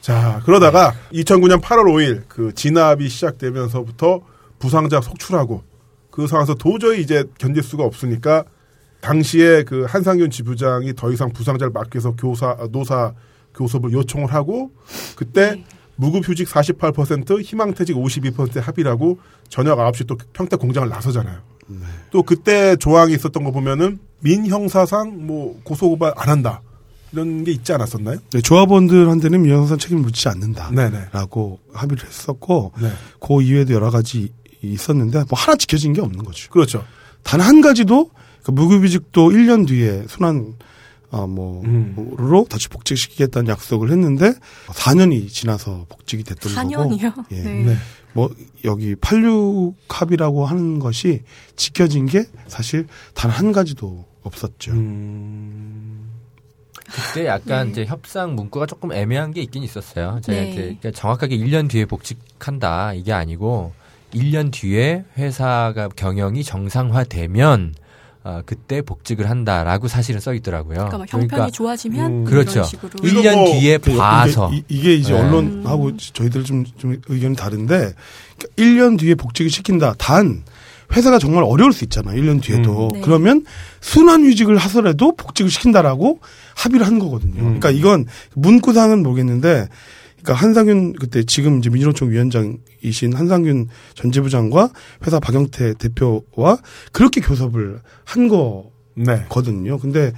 자, 0.00 0.40
그러다가 0.44 0.94
2009년 1.12 1.60
8월 1.60 1.84
5일 1.84 2.22
그 2.28 2.54
진압이 2.54 3.08
시작되면서부터 3.08 4.20
부상자 4.58 5.00
속출하고 5.00 5.62
그 6.10 6.26
상황에서 6.26 6.54
도저히 6.54 7.02
이제 7.02 7.24
견딜 7.38 7.62
수가 7.62 7.84
없으니까 7.84 8.44
당시에 9.00 9.62
그 9.64 9.84
한상균 9.88 10.30
지부장이 10.30 10.94
더 10.94 11.12
이상 11.12 11.32
부상자를 11.32 11.70
막기 11.72 11.96
위해서 11.96 12.12
교사 12.16 12.50
아, 12.50 12.66
노사 12.70 13.12
교섭을 13.54 13.92
요청을 13.92 14.32
하고 14.32 14.70
그때 15.16 15.52
네. 15.52 15.64
무급휴직 15.96 16.48
48% 16.48 17.42
희망퇴직 17.42 17.96
52% 17.96 18.60
합의라고 18.60 19.18
저녁 19.48 19.78
9시 19.78 20.06
또 20.06 20.16
평택 20.32 20.60
공장을 20.60 20.88
나서잖아요. 20.88 21.38
또 22.10 22.22
그때 22.22 22.76
조항이 22.76 23.12
있었던 23.14 23.44
거 23.44 23.50
보면은 23.50 23.98
민형사상 24.20 25.26
뭐 25.26 25.60
고소고발 25.64 26.14
안 26.16 26.28
한다 26.28 26.62
이런 27.12 27.44
게 27.44 27.52
있지 27.52 27.72
않았었나요? 27.72 28.18
네, 28.32 28.40
조합원들한테는 28.40 29.42
민영선 29.42 29.78
책임을 29.78 30.02
묻지 30.02 30.28
않는다. 30.28 30.70
네네. 30.70 31.08
라고 31.12 31.58
합의를 31.72 32.06
했었고 32.06 32.72
네. 32.80 32.90
그 33.20 33.42
이외에도 33.42 33.74
여러 33.74 33.90
가지 33.90 34.32
있었는데 34.62 35.24
뭐 35.28 35.38
하나 35.38 35.56
지켜진 35.56 35.92
게 35.92 36.00
없는 36.00 36.24
거죠. 36.24 36.48
그렇죠. 36.50 36.84
단 37.22 37.40
한 37.40 37.60
가지도 37.60 38.10
그 38.48 38.52
무급이직도 38.52 39.28
1년 39.28 39.68
뒤에 39.68 40.04
순환 40.08 40.54
어, 41.10 41.26
뭐, 41.26 41.62
음. 41.64 42.14
로 42.16 42.46
다시 42.48 42.68
복직시키겠다는 42.70 43.46
약속을 43.50 43.90
했는데 43.90 44.32
4년이 44.68 45.28
지나서 45.28 45.84
복직이 45.90 46.24
됐던 46.24 46.54
거고. 46.54 46.96
4년이요? 46.96 47.24
예. 47.32 47.42
네. 47.42 47.64
네. 47.64 47.76
뭐 48.14 48.30
여기 48.64 48.94
86 48.94 49.76
합의라고 49.90 50.46
하는 50.46 50.78
것이 50.78 51.22
지켜진 51.56 52.06
게 52.06 52.24
사실 52.46 52.86
단 53.12 53.30
한 53.30 53.52
가지도 53.52 54.06
없었죠. 54.22 54.72
음. 54.72 56.08
그때 56.86 57.26
약간 57.26 57.66
네. 57.66 57.72
이제 57.72 57.84
협상 57.84 58.34
문구가 58.34 58.64
조금 58.64 58.92
애매한 58.92 59.32
게 59.32 59.42
있긴 59.42 59.62
있었어요. 59.62 60.20
제가 60.22 60.40
네. 60.40 60.50
이제 60.50 60.60
그러니까 60.62 60.90
정확하게 60.92 61.36
1년 61.36 61.68
뒤에 61.68 61.84
복직한다 61.84 62.94
이게 62.94 63.12
아니고 63.12 63.72
1년 64.14 64.50
뒤에 64.50 65.04
회사가 65.18 65.88
경영이 65.88 66.44
정상화되면 66.44 67.74
어, 68.28 68.42
그때 68.44 68.82
복직을 68.82 69.30
한다라고 69.30 69.88
사실은 69.88 70.20
써 70.20 70.34
있더라고요. 70.34 70.74
그러니까 70.74 70.98
막 70.98 71.10
형편이 71.10 71.50
좋아지면 71.50 72.12
음. 72.12 72.24
그렇죠. 72.24 72.52
이런 72.52 72.64
식으로. 72.64 72.90
이거 73.02 73.20
1년 73.22 73.34
뭐 73.36 73.52
뒤에 73.52 73.78
그 73.78 73.96
봐서 73.96 74.50
이게, 74.52 74.64
이게 74.68 74.94
이제 74.96 75.14
네. 75.14 75.18
언론하고 75.18 75.96
저희들 75.96 76.44
좀, 76.44 76.66
좀 76.76 77.00
의견이 77.08 77.34
다른데 77.36 77.74
그러니까 77.74 78.46
1년 78.58 78.98
뒤에 78.98 79.14
복직을 79.14 79.50
시킨다. 79.50 79.94
단 79.96 80.42
회사가 80.94 81.18
정말 81.18 81.42
어려울 81.42 81.72
수 81.72 81.84
있잖아요. 81.84 82.20
1년 82.20 82.42
뒤에도. 82.42 82.88
음. 82.88 82.92
네. 82.92 83.00
그러면 83.00 83.46
순환 83.80 84.22
휴직을 84.26 84.58
하더라도 84.58 85.16
복직을 85.16 85.50
시킨다라고 85.50 86.20
합의를 86.54 86.86
한 86.86 86.98
거거든요. 86.98 87.40
음. 87.40 87.58
그러니까 87.58 87.70
이건 87.70 88.04
문구상은 88.34 89.02
모르겠는데 89.02 89.68
그러니까 90.22 90.34
한상윤 90.34 90.94
그때 90.94 91.22
지금 91.24 91.58
이제 91.58 91.70
민주노총 91.70 92.10
위원장이신 92.10 93.14
한상윤 93.14 93.68
전 93.94 94.12
지부장과 94.12 94.70
회사 95.06 95.20
박영태 95.20 95.74
대표와 95.74 96.58
그렇게 96.92 97.20
교섭을 97.20 97.80
한 98.04 98.28
네. 98.94 99.24
거거든요. 99.28 99.78
근데 99.78 100.12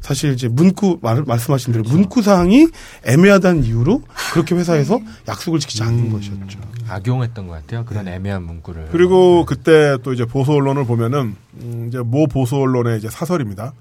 사실 0.00 0.32
이제 0.32 0.48
문구 0.48 0.98
말, 1.00 1.22
말씀하신 1.22 1.72
대로 1.72 1.84
문구 1.84 2.20
사항이 2.20 2.66
애매하다는 3.06 3.64
이유로 3.64 4.02
그렇게 4.32 4.54
회사에서 4.54 5.00
약속을 5.26 5.60
지키지 5.60 5.82
않는 5.82 6.12
것이었죠. 6.12 6.58
악용했던 6.88 7.46
것 7.46 7.54
같아요. 7.54 7.86
그런 7.86 8.06
애매한 8.06 8.42
문구를. 8.42 8.88
그리고 8.90 9.46
그때 9.46 9.96
또 10.02 10.12
이제 10.12 10.26
보수 10.26 10.52
언론을 10.52 10.84
보면은 10.84 11.36
음, 11.62 11.86
이제 11.88 12.00
모 12.00 12.26
보수 12.26 12.56
언론의 12.56 12.98
이제 12.98 13.08
사설입니다. 13.08 13.72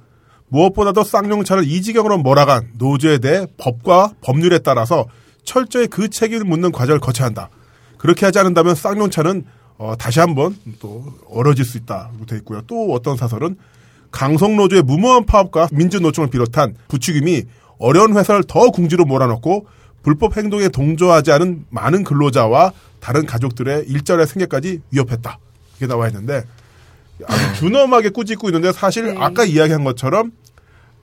무엇보다도 0.48 1.04
쌍용차를 1.04 1.68
이 1.68 1.82
지경으로 1.82 2.20
몰아간 2.20 2.70
노조에 2.78 3.18
대해 3.18 3.46
법과 3.58 4.14
법률에 4.22 4.60
따라서 4.60 5.06
철저히 5.44 5.88
그 5.88 6.10
책임을 6.10 6.46
묻는 6.46 6.72
과정을 6.72 7.00
거쳐야 7.00 7.28
한다. 7.28 7.50
그렇게 7.98 8.26
하지 8.26 8.40
않는다면 8.40 8.76
쌍용차는 8.76 9.46
어, 9.78 9.96
다시 9.98 10.20
한번 10.20 10.56
또 10.80 11.14
얼어질 11.30 11.66
수 11.66 11.78
있다고 11.78 12.26
돼 12.26 12.38
있고요. 12.38 12.62
또 12.68 12.94
어떤 12.94 13.18
사설은 13.18 13.58
강성노조의 14.12 14.84
무모한 14.84 15.26
파업과 15.26 15.70
민주노총을 15.72 16.30
비롯한 16.30 16.76
부추김이 16.88 17.44
어려운 17.80 18.16
회사를 18.16 18.44
더 18.48 18.70
궁지로 18.70 19.06
몰아넣고 19.06 19.66
불법 20.04 20.38
행동에 20.38 20.70
동조하지 20.70 21.32
않은 21.32 21.66
많은 21.70 22.04
근로자와 22.04 22.74
다른 23.00 23.26
가족들의 23.26 23.86
일자리의 23.88 24.28
생계까지 24.28 24.82
위협했다. 24.92 25.40
이게 25.78 25.88
나와 25.88 26.08
있는데 26.08 26.44
아주 27.26 27.56
준엄하게 27.56 28.10
꾸짖고 28.10 28.50
있는데 28.50 28.72
사실 28.72 29.06
네. 29.06 29.16
아까 29.18 29.44
이야기한 29.44 29.84
것처럼 29.84 30.32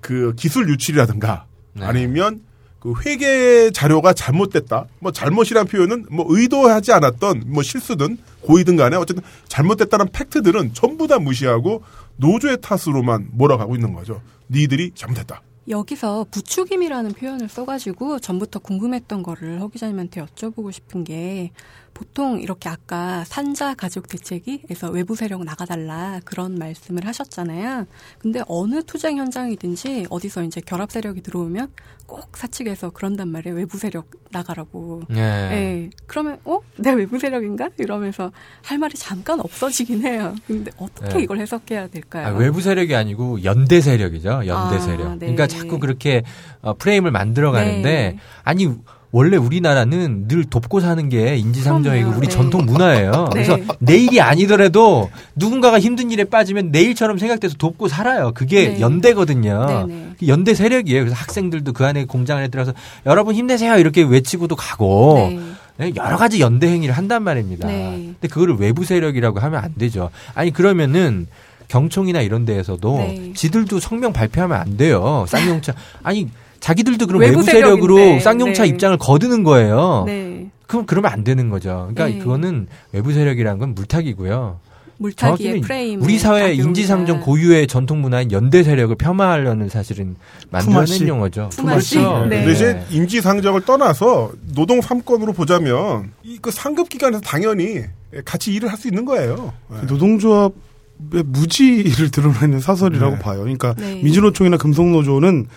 그 0.00 0.34
기술 0.36 0.68
유출이라든가 0.68 1.46
네. 1.74 1.84
아니면 1.84 2.40
그 2.80 2.94
회계 3.04 3.70
자료가 3.70 4.14
잘못됐다. 4.14 4.86
뭐 4.98 5.12
잘못이란 5.12 5.66
표현은 5.66 6.06
뭐 6.10 6.24
의도하지 6.28 6.92
않았던 6.92 7.44
뭐 7.46 7.62
실수든 7.62 8.16
고의든 8.40 8.76
간에 8.76 8.96
어쨌든 8.96 9.22
잘못됐다는 9.48 10.08
팩트들은 10.12 10.72
전부 10.72 11.06
다 11.06 11.18
무시하고 11.18 11.82
노조의 12.16 12.58
탓으로만 12.62 13.28
몰아가고 13.32 13.74
있는 13.74 13.92
거죠. 13.92 14.22
니들이 14.50 14.92
잘못했다. 14.94 15.42
여기서 15.68 16.26
부추김이라는 16.30 17.12
표현을 17.12 17.48
써가지고 17.48 18.18
전부터 18.18 18.58
궁금했던 18.60 19.22
거를 19.22 19.60
허 19.60 19.68
기자님한테 19.68 20.22
여쭤보고 20.22 20.72
싶은 20.72 21.04
게 21.04 21.52
보통 22.00 22.40
이렇게 22.40 22.70
아까 22.70 23.24
산자 23.24 23.74
가족 23.74 24.08
대책이에서 24.08 24.88
외부 24.90 25.14
세력 25.14 25.44
나가달라 25.44 26.18
그런 26.24 26.58
말씀을 26.58 27.06
하셨잖아요. 27.06 27.86
근데 28.18 28.40
어느 28.48 28.82
투쟁 28.82 29.18
현장이든지 29.18 30.06
어디서 30.08 30.44
이제 30.44 30.62
결합 30.62 30.90
세력이 30.90 31.20
들어오면 31.20 31.68
꼭 32.06 32.34
사측에서 32.38 32.90
그런단 32.90 33.28
말이에요. 33.28 33.54
외부 33.54 33.76
세력 33.76 34.10
나가라고. 34.30 35.02
예. 35.14 35.20
예. 35.20 35.90
그러면 36.06 36.38
어? 36.46 36.60
내가 36.76 36.96
외부 36.96 37.18
세력인가? 37.18 37.68
이러면서 37.76 38.32
할 38.62 38.78
말이 38.78 38.94
잠깐 38.94 39.38
없어지긴 39.38 40.02
해요. 40.06 40.34
근데 40.46 40.70
어떻게 40.78 41.18
네. 41.18 41.22
이걸 41.24 41.38
해석해야 41.38 41.88
될까요? 41.88 42.28
아, 42.28 42.30
외부 42.30 42.62
세력이 42.62 42.94
아니고 42.94 43.44
연대 43.44 43.82
세력이죠. 43.82 44.46
연대 44.46 44.76
아, 44.76 44.78
세력. 44.78 45.10
네. 45.12 45.18
그러니까 45.18 45.46
자꾸 45.46 45.78
그렇게 45.78 46.22
어, 46.62 46.72
프레임을 46.72 47.10
만들어 47.10 47.52
가는데 47.52 47.82
네. 47.82 48.18
아니 48.42 48.74
원래 49.12 49.36
우리나라는 49.36 50.28
늘 50.28 50.44
돕고 50.44 50.80
사는 50.80 51.08
게 51.08 51.36
인지상정이고 51.36 52.04
그럼요. 52.04 52.18
우리 52.18 52.28
네. 52.28 52.32
전통 52.32 52.64
문화예요. 52.64 53.10
네. 53.10 53.24
그래서 53.32 53.58
내일이 53.80 54.20
아니더라도 54.20 55.10
누군가가 55.34 55.80
힘든 55.80 56.10
일에 56.10 56.24
빠지면 56.24 56.70
내일처럼 56.70 57.18
생각돼서 57.18 57.56
돕고 57.56 57.88
살아요. 57.88 58.32
그게 58.34 58.74
네. 58.74 58.80
연대거든요. 58.80 59.66
네네. 59.66 60.10
그 60.20 60.28
연대 60.28 60.54
세력이에요. 60.54 61.00
그래서 61.02 61.16
학생들도 61.16 61.72
그 61.72 61.84
안에 61.84 62.04
공장 62.04 62.38
안에 62.38 62.48
들어가서 62.48 62.76
여러분 63.06 63.34
힘내세요 63.34 63.78
이렇게 63.78 64.02
외치고도 64.02 64.54
가고 64.54 65.28
네. 65.30 65.40
네, 65.78 65.92
여러 65.96 66.16
가지 66.16 66.40
연대 66.40 66.68
행위를 66.68 66.96
한단 66.96 67.22
말입니다. 67.22 67.66
네. 67.66 68.12
근데 68.20 68.28
그거를 68.28 68.56
외부 68.56 68.84
세력이라고 68.84 69.40
하면 69.40 69.64
안 69.64 69.74
되죠. 69.76 70.10
아니 70.34 70.52
그러면은 70.52 71.26
경총이나 71.68 72.20
이런 72.20 72.44
데에서도 72.44 72.96
네. 72.98 73.32
지들도 73.34 73.80
성명 73.80 74.12
발표하면 74.12 74.58
안 74.58 74.76
돼요. 74.76 75.24
쌍용차 75.26 75.72
아니 76.02 76.28
자기들도 76.60 77.06
그럼 77.06 77.20
외부 77.22 77.38
외부, 77.38 77.42
세력으로 77.50 77.96
세력인데. 77.96 78.20
쌍용차 78.20 78.62
네. 78.64 78.68
입장을 78.68 78.96
거두는 78.98 79.42
거예요. 79.44 80.04
네. 80.06 80.50
그럼 80.66 80.86
그러면 80.86 81.10
안 81.12 81.24
되는 81.24 81.48
거죠. 81.48 81.90
그러니까 81.92 82.06
네. 82.06 82.18
그거는 82.22 82.68
외부 82.92 83.12
세력이라는 83.12 83.58
건 83.58 83.74
물타기고요. 83.74 84.60
물타기의 84.98 85.38
정확히는 85.38 85.60
프레임. 85.62 86.02
우리 86.02 86.18
사회 86.18 86.52
인지상정 86.52 87.20
고유의 87.22 87.66
전통 87.68 88.02
문화인 88.02 88.30
연대 88.32 88.62
세력을 88.62 88.94
폄하하려는 88.96 89.70
사실은 89.70 90.14
만들어낸. 90.50 91.08
용어죠. 91.08 91.48
품앗이. 91.54 91.80
그렇죠. 91.94 92.26
네. 92.26 92.44
근데 92.44 92.52
이제 92.52 92.82
인지상정을 92.90 93.62
떠나서 93.64 94.30
노동 94.54 94.80
3권으로 94.80 95.34
보자면 95.34 96.12
이그 96.22 96.50
상급 96.50 96.90
기관에서 96.90 97.22
당연히 97.22 97.80
같이 98.26 98.52
일을 98.52 98.68
할 98.68 98.76
수 98.76 98.88
있는 98.88 99.06
거예요. 99.06 99.54
네. 99.70 99.78
노동조합의 99.88 101.22
무지를 101.24 102.10
드러내는 102.10 102.60
사설이라고 102.60 103.16
네. 103.16 103.18
봐요. 103.22 103.40
그러니까 103.40 103.74
네. 103.78 104.00
민주노총이나 104.02 104.58
금속노조는 104.58 105.46
어, 105.48 105.50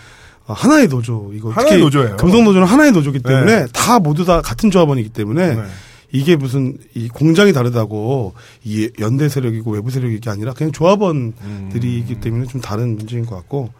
하나의 0.46 0.88
노조 0.88 1.30
이거 1.34 1.50
하나의 1.50 1.70
특히 1.70 1.82
노조예요. 1.82 2.16
금속 2.16 2.42
노조는 2.44 2.66
하나의 2.66 2.92
노조기 2.92 3.20
때문에 3.20 3.60
네. 3.62 3.66
다 3.72 3.98
모두 3.98 4.24
다 4.24 4.42
같은 4.42 4.70
조합원이기 4.70 5.08
때문에 5.10 5.54
네. 5.54 5.62
이게 6.12 6.36
무슨 6.36 6.78
이 6.94 7.08
공장이 7.08 7.52
다르다고 7.52 8.34
이 8.62 8.90
연대 9.00 9.28
세력이고 9.28 9.72
외부 9.72 9.90
세력이 9.90 10.20
게 10.20 10.30
아니라 10.30 10.52
그냥 10.52 10.70
조합원들이기 10.70 12.20
때문에 12.20 12.46
좀 12.46 12.60
다른 12.60 12.96
문제인 12.96 13.26
것 13.26 13.34
같고 13.36 13.70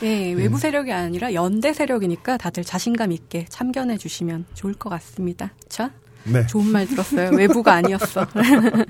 네, 0.00 0.32
외부 0.32 0.58
세력이 0.58 0.92
아니라 0.92 1.32
연대 1.34 1.72
세력이니까 1.72 2.36
다들 2.36 2.62
자신감 2.64 3.12
있게 3.12 3.46
참견해 3.48 3.98
주시면 3.98 4.46
좋을 4.54 4.74
것 4.74 4.90
같습니다. 4.90 5.52
자, 5.68 5.90
네. 6.24 6.46
좋은 6.46 6.66
말 6.66 6.86
들었어요. 6.86 7.30
외부가 7.30 7.74
아니었어. 7.74 8.26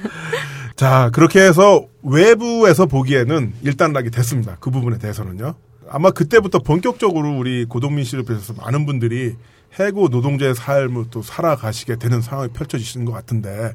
자, 0.76 1.10
그렇게 1.12 1.40
해서 1.40 1.86
외부에서 2.02 2.86
보기에는 2.86 3.54
일단락이 3.62 4.10
됐습니다. 4.10 4.56
그 4.60 4.70
부분에 4.70 4.98
대해서는요. 4.98 5.54
아마 5.94 6.10
그때부터 6.10 6.60
본격적으로 6.60 7.36
우리 7.36 7.66
고동민 7.66 8.04
씨를 8.04 8.24
비롯해서 8.24 8.54
많은 8.54 8.86
분들이 8.86 9.36
해고 9.78 10.08
노동자의 10.08 10.54
삶을 10.54 11.06
또 11.10 11.20
살아가시게 11.20 11.96
되는 11.96 12.22
상황이 12.22 12.50
펼쳐지시는 12.50 13.04
것 13.04 13.12
같은데, 13.12 13.74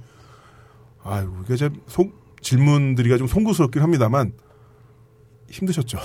아이고, 1.04 1.32
이게 1.46 1.56
좀 1.56 1.80
속, 1.88 2.12
질문드리기가 2.42 3.20
좀 3.20 3.28
송구스럽긴 3.28 3.84
합니다만, 3.84 4.34
힘드셨죠. 5.52 6.00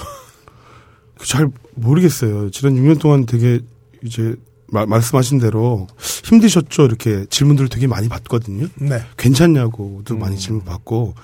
잘 1.25 1.49
모르겠어요. 1.77 2.51
지난 2.51 2.75
6년 2.75 3.01
동안 3.01 3.25
되게 3.25 3.61
이제 4.03 4.37
마- 4.67 4.85
말씀하신 4.87 5.39
대로 5.39 5.87
힘드셨죠? 6.25 6.85
이렇게 6.85 7.25
질문들을 7.27 7.71
되게 7.71 7.87
많이 7.87 8.09
받거든요. 8.11 8.67
네. 8.77 9.03
괜찮냐고도 9.17 10.17
많이 10.19 10.37
음. 10.37 10.39
질문 10.39 10.65
받고 10.65 11.15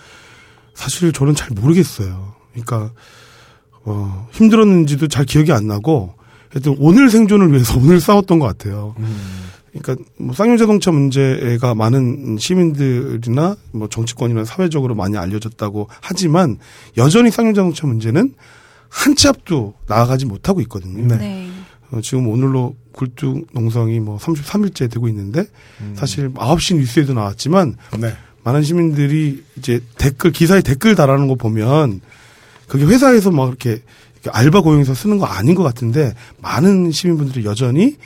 사실 0.75 1.13
저는 1.13 1.35
잘 1.35 1.51
모르겠어요. 1.55 2.35
그러니까 2.53 2.93
어, 3.89 4.29
힘들었는지도 4.33 5.09
잘 5.09 5.25
기억이 5.25 5.53
안 5.53 5.67
나고 5.67 6.15
하여튼 6.51 6.77
오늘 6.79 7.11
생존을 7.11 7.53
위해서 7.53 7.77
오늘 7.81 8.01
싸웠던 8.01 8.39
것 8.39 8.47
같아요. 8.47 8.95
그러니까 9.73 10.05
뭐 10.19 10.35
쌍용자동차 10.35 10.91
문제가 10.91 11.75
많은 11.75 12.37
시민들이나 12.39 13.57
뭐 13.73 13.89
정치권이나 13.89 14.45
사회적으로 14.45 14.95
많이 14.95 15.17
알려졌다고 15.17 15.89
하지만 16.01 16.59
여전히 16.97 17.31
쌍용자동차 17.31 17.87
문제는 17.87 18.35
한 18.89 19.15
치 19.15 19.29
앞도 19.29 19.75
나아가지 19.87 20.25
못하고 20.27 20.61
있거든요. 20.63 21.07
네. 21.07 21.17
네. 21.19 21.51
어, 21.91 22.01
지금 22.01 22.29
오늘로 22.29 22.75
굴뚝 22.93 23.49
농성이 23.53 24.01
뭐 24.01 24.19
33일째 24.19 24.91
되고 24.91 25.09
있는데 25.09 25.47
음. 25.81 25.93
사실 25.95 26.33
9시 26.33 26.77
뉴스에도 26.77 27.13
나왔지만 27.15 27.77
네. 27.99 28.13
많은 28.45 28.63
시민들이 28.63 29.43
이제 29.57 29.81
댓글 29.99 30.33
기사에 30.33 30.63
댓글 30.63 30.95
달하는 30.95 31.29
거 31.29 31.35
보면 31.35 32.01
그게 32.69 32.85
회사에서 32.85 33.31
막 33.31 33.49
이렇게, 33.49 33.83
알바 34.31 34.61
고용해서 34.61 34.95
쓰는 34.95 35.19
거 35.19 35.27
아닌 35.27 35.55
것 35.55 35.63
같은데 35.63 36.15
많은 36.39 36.93
시민분들이 36.93 37.45
여전히 37.45 37.97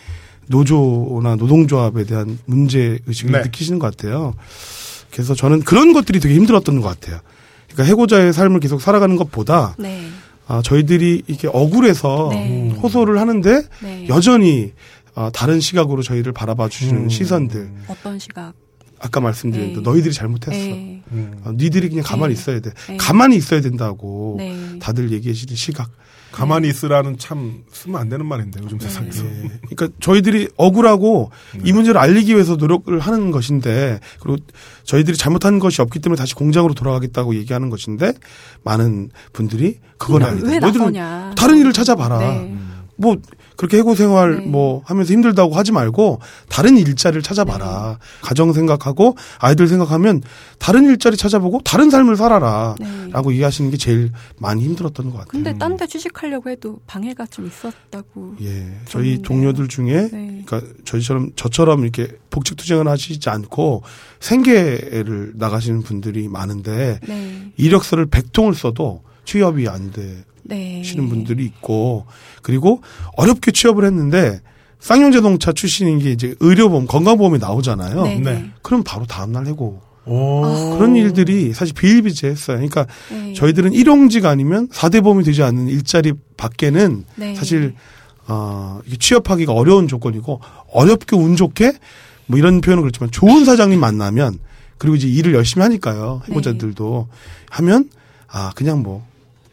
노조나 0.47 1.37
노동조합에 1.37 2.05
대한 2.05 2.39
문제 2.45 2.99
의식을 3.07 3.33
네. 3.33 3.43
느끼시는 3.43 3.79
것 3.79 3.95
같아요. 3.97 4.35
그래서 5.11 5.35
저는 5.35 5.61
그런 5.63 5.93
것들이 5.93 6.21
되게 6.21 6.35
힘들었던 6.35 6.81
것 6.81 6.89
같아요. 6.89 7.21
그러니까 7.73 7.85
해고자의 7.85 8.33
삶을 8.33 8.61
계속 8.61 8.81
살아가는 8.81 9.17
것보다 9.17 9.75
네. 9.79 10.09
아, 10.47 10.61
저희들이 10.63 11.23
이렇게 11.27 11.49
억울해서 11.49 12.29
네. 12.33 12.71
호소를 12.83 13.19
하는데 13.19 13.63
네. 13.83 14.07
여전히 14.09 14.73
아, 15.15 15.31
다른 15.33 15.61
시각으로 15.61 16.03
저희를 16.03 16.33
바라봐 16.33 16.69
주시는 16.69 17.05
음. 17.05 17.09
시선들 17.09 17.71
어떤 17.89 18.19
시각? 18.19 18.53
아까 19.03 19.21
말씀드린 19.21 19.67
네. 19.67 19.73
대로 19.73 19.83
너희들이 19.83 20.15
잘못했어. 20.15 20.57
네. 20.57 21.03
음. 21.11 21.35
어, 21.45 21.53
니들이 21.53 21.89
그냥 21.89 22.05
가만히 22.05 22.35
네. 22.35 22.41
있어야 22.41 22.61
돼. 22.61 22.71
네. 22.89 22.97
가만히 22.97 23.37
있어야 23.37 23.61
된다고 23.61 24.37
네. 24.39 24.79
다들 24.81 25.11
얘기해 25.11 25.35
주는 25.35 25.55
시각. 25.57 25.91
가만히 26.31 26.69
있으라는 26.71 27.19
참 27.19 27.63
쓰면 27.71 28.01
안 28.01 28.09
되는 28.09 28.25
말인데, 28.25 28.61
요즘 28.63 28.79
세상에서. 28.81 29.23
예. 29.23 29.51
그러니까 29.69 29.89
저희들이 30.01 30.49
억울하고 30.57 31.31
이 31.63 31.73
문제를 31.75 32.01
알리기 32.01 32.33
위해서 32.33 32.57
노력을 32.57 32.99
하는 32.99 33.31
것인데 33.33 34.01
그리고 34.19 34.39
저희들이 34.85 35.19
잘못한 35.19 35.59
것이 35.59 35.83
없기 35.83 35.99
때문에 35.99 36.19
다시 36.19 36.35
공장으로 36.35 36.73
돌아가겠다고 36.73 37.35
얘기하는 37.35 37.69
것인데 37.69 38.15
많은 38.65 39.11
분들이 39.35 39.79
그건 39.99 40.23
아니다. 40.23 40.49
왜 40.49 40.59
너희들은? 40.59 40.95
다른 41.37 41.59
일을 41.59 41.75
찾아봐라. 41.75 42.19
네. 42.19 42.57
뭐 42.97 43.17
그렇게 43.57 43.79
해고 43.79 43.95
생활 43.95 44.37
네. 44.41 44.47
뭐 44.47 44.83
하면서 44.85 45.13
힘들다고 45.13 45.55
하지 45.55 45.73
말고 45.73 46.21
다른 46.49 46.77
일자리를 46.77 47.23
찾아봐라. 47.23 47.99
가정 48.23 48.53
생각하고 48.53 49.17
아이들 49.39 49.67
생각하면 49.69 50.23
다른 50.59 50.85
일자리 50.87 51.17
찾아보고 51.17 51.61
다른 51.65 51.91
삶을 51.91 52.17
살아라. 52.17 52.75
네. 52.81 53.09
라고 53.11 53.33
얘기하시는 53.33 53.71
게 53.71 53.77
제일 53.77 54.11
많이 54.39 54.63
힘들었던 54.65 55.07
것 55.07 55.13
같아요. 55.13 55.29
근데 55.31 55.57
딴 55.59 55.77
데 55.77 55.87
취직하려고 55.87 56.51
해도 56.51 56.81
방해가 56.87 57.27
좀 57.27 57.47
있었다고. 57.47 58.37
예. 58.43 58.67
저희 58.87 59.17
그렇네요. 59.19 59.23
동료들 59.23 59.69
중에 59.69 60.09
네. 60.13 60.43
그러니까 60.47 60.61
저희처럼 60.85 61.31
저처럼 61.35 61.83
이렇게 61.83 62.09
복직 62.31 62.57
투쟁을 62.57 62.89
하시지 62.89 63.29
않고 63.29 63.83
생계를 64.21 65.33
나가시는 65.37 65.83
분들이 65.83 66.29
많은데 66.29 67.01
네. 67.07 67.53
이력서를 67.57 68.07
100통을 68.07 68.55
써도 68.55 69.03
취업이 69.25 69.69
안 69.69 69.93
네. 70.45 70.83
분들이 70.97 71.45
있고 71.45 72.07
그리고 72.43 72.83
어렵게 73.17 73.53
취업을 73.53 73.85
했는데 73.85 74.41
쌍용자동차 74.81 75.53
출신인 75.53 75.99
게 76.01 76.11
이제 76.11 76.35
의료보험 76.41 76.87
건강보험이 76.87 77.39
나오잖아요. 77.39 78.03
네. 78.03 78.19
네. 78.19 78.33
네. 78.33 78.51
그럼 78.63 78.83
바로 78.85 79.07
다음날 79.07 79.47
해고 79.47 79.81
오. 80.05 80.45
아. 80.45 80.77
그런 80.77 80.97
일들이 80.97 81.53
사실 81.53 81.75
비일비재했어요. 81.75 82.57
그러니까 82.57 82.87
네. 83.11 83.33
저희들은 83.35 83.73
일용직 83.73 84.27
아니면 84.27 84.69
4대 84.69 85.03
보험이 85.03 85.23
되지 85.23 85.43
않는 85.43 85.69
일자리 85.69 86.13
밖에는 86.37 87.05
네. 87.15 87.35
사실 87.37 87.75
어, 88.27 88.81
취업하기가 88.99 89.53
어려운 89.53 89.87
조건이고 89.87 90.41
어렵게 90.73 91.17
운 91.17 91.37
좋게 91.37 91.75
뭐 92.27 92.39
이런 92.39 92.61
표현은 92.61 92.83
그렇지만 92.83 93.11
좋은 93.11 93.45
사장님 93.45 93.79
만나면 93.79 94.39
그리고 94.79 94.97
이제 94.97 95.07
일을 95.07 95.35
열심히 95.35 95.63
하니까요 95.63 96.23
해보자들도 96.29 97.09
하면 97.51 97.89
아 98.29 98.51
그냥 98.57 98.83
뭐 98.83 99.07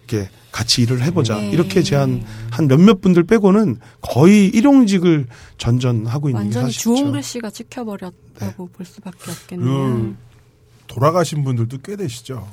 이렇게 0.08 0.30
같이 0.52 0.82
일을 0.82 1.02
해보자 1.04 1.36
네. 1.36 1.52
이렇게 1.52 1.84
제한 1.84 2.24
한 2.52 2.68
몇몇 2.68 3.02
분들 3.02 3.24
빼고는 3.24 3.78
거의 4.02 4.48
일용직을 4.48 5.28
전전하고 5.58 6.30
있는 6.30 6.42
게 6.42 6.46
완전히 6.46 6.66
사실이죠. 6.68 6.96
주홍글 6.96 7.24
씨가 7.24 7.50
찍혀버렸다고 7.52 8.66
네. 8.66 8.72
볼 8.74 8.86
수밖에 8.86 9.32
없겠네요. 9.32 9.68
그 9.68 10.16
돌아가신 10.88 11.44
분들도 11.44 11.78
꽤 11.84 11.96
되시죠. 11.96 12.48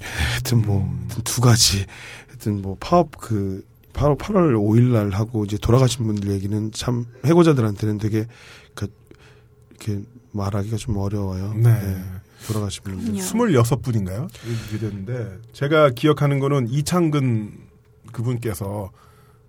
하여튼 0.00 0.62
뭐 0.62 0.88
하여튼 1.08 1.24
두 1.24 1.40
가지 1.40 1.84
하여튼 2.28 2.62
뭐 2.62 2.76
파업 2.78 3.16
그 3.18 3.64
8월 3.92 4.18
8월 4.18 4.54
5일 4.54 4.92
날 4.92 5.10
하고 5.10 5.44
이제 5.44 5.56
돌아가신 5.58 6.06
분들 6.06 6.30
얘기는 6.30 6.70
참 6.72 7.06
해고자들한테는 7.24 7.98
되게 7.98 8.26
그 8.74 8.92
이렇게 9.70 10.02
말하기가 10.32 10.76
좀 10.76 10.98
어려워요. 10.98 11.54
네. 11.54 11.72
돌아가신 12.46 12.82
분들. 12.84 13.12
그렇군요. 13.12 13.22
26분인가요? 13.62 14.28
이렇게 14.46 14.78
됐는데 14.78 15.38
제가 15.52 15.90
기억하는 15.90 16.38
거는 16.38 16.68
이창근 16.68 17.66
그분께서 18.12 18.90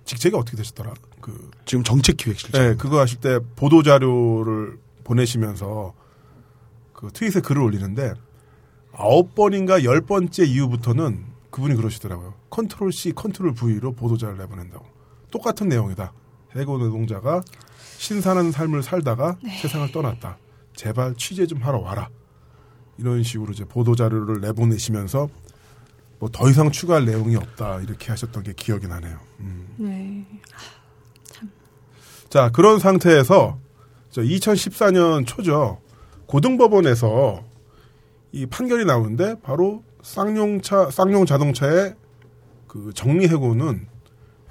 직책이 0.06 0.36
어떻게 0.36 0.57
되셨더라? 0.57 0.94
그 1.22 1.52
지금 1.65 1.84
정책기획실장. 1.84 2.61
네, 2.61 2.76
그거 2.76 2.99
하실 2.99 3.19
때 3.19 3.40
보도 3.56 3.84
자료를 3.84 4.78
보내시면서 5.03 5.94
그 6.94 7.10
트윗에 7.14 7.41
글을 7.41 7.61
올리는데 7.61 8.14
아홉 8.94 9.36
번인가 9.36 9.84
열 9.84 10.02
번째 10.02 10.45
이후부터는 10.45 11.26
그분이 11.52 11.76
그러시더라고요. 11.76 12.34
컨트롤 12.49 12.91
C, 12.91 13.11
컨트롤 13.14 13.53
V로 13.53 13.94
보도 13.94 14.18
자료를 14.18 14.40
내보낸다고. 14.40 14.86
똑같은 15.32 15.69
내용이다. 15.69 16.14
해고 16.56 16.78
노동자가 16.78 17.41
신산한 17.98 18.52
삶을 18.52 18.84
살다가 18.84 19.38
세상을 19.61 19.91
떠났다. 19.91 20.38
제발 20.76 21.15
취재 21.15 21.45
좀 21.45 21.61
하러 21.61 21.80
와라. 21.80 22.10
이런 22.98 23.24
식으로 23.24 23.52
이제 23.53 23.64
보도 23.65 23.95
자료를 23.95 24.41
내보내시면서 24.41 25.30
뭐 26.19 26.30
더 26.32 26.49
이상 26.49 26.72
추가할 26.72 27.06
내용이 27.06 27.36
없다 27.36 27.82
이렇게 27.82 28.10
하셨던 28.10 28.44
게 28.44 28.53
기억이 28.56 28.88
나네요. 28.88 29.18
음. 29.40 29.68
네. 29.78 30.26
자, 32.30 32.49
그런 32.49 32.80
상태에서 32.80 33.60
저 34.10 34.22
2014년 34.22 35.26
초죠. 35.26 35.80
고등법원에서 36.26 37.44
이 38.32 38.45
판결이 38.45 38.86
나오는데 38.86 39.36
바로 39.41 39.84
쌍용차 40.02 40.90
쌍용 40.91 41.26
자동차의 41.26 41.95
그 42.68 42.91
정리 42.94 43.28
해고는 43.28 43.88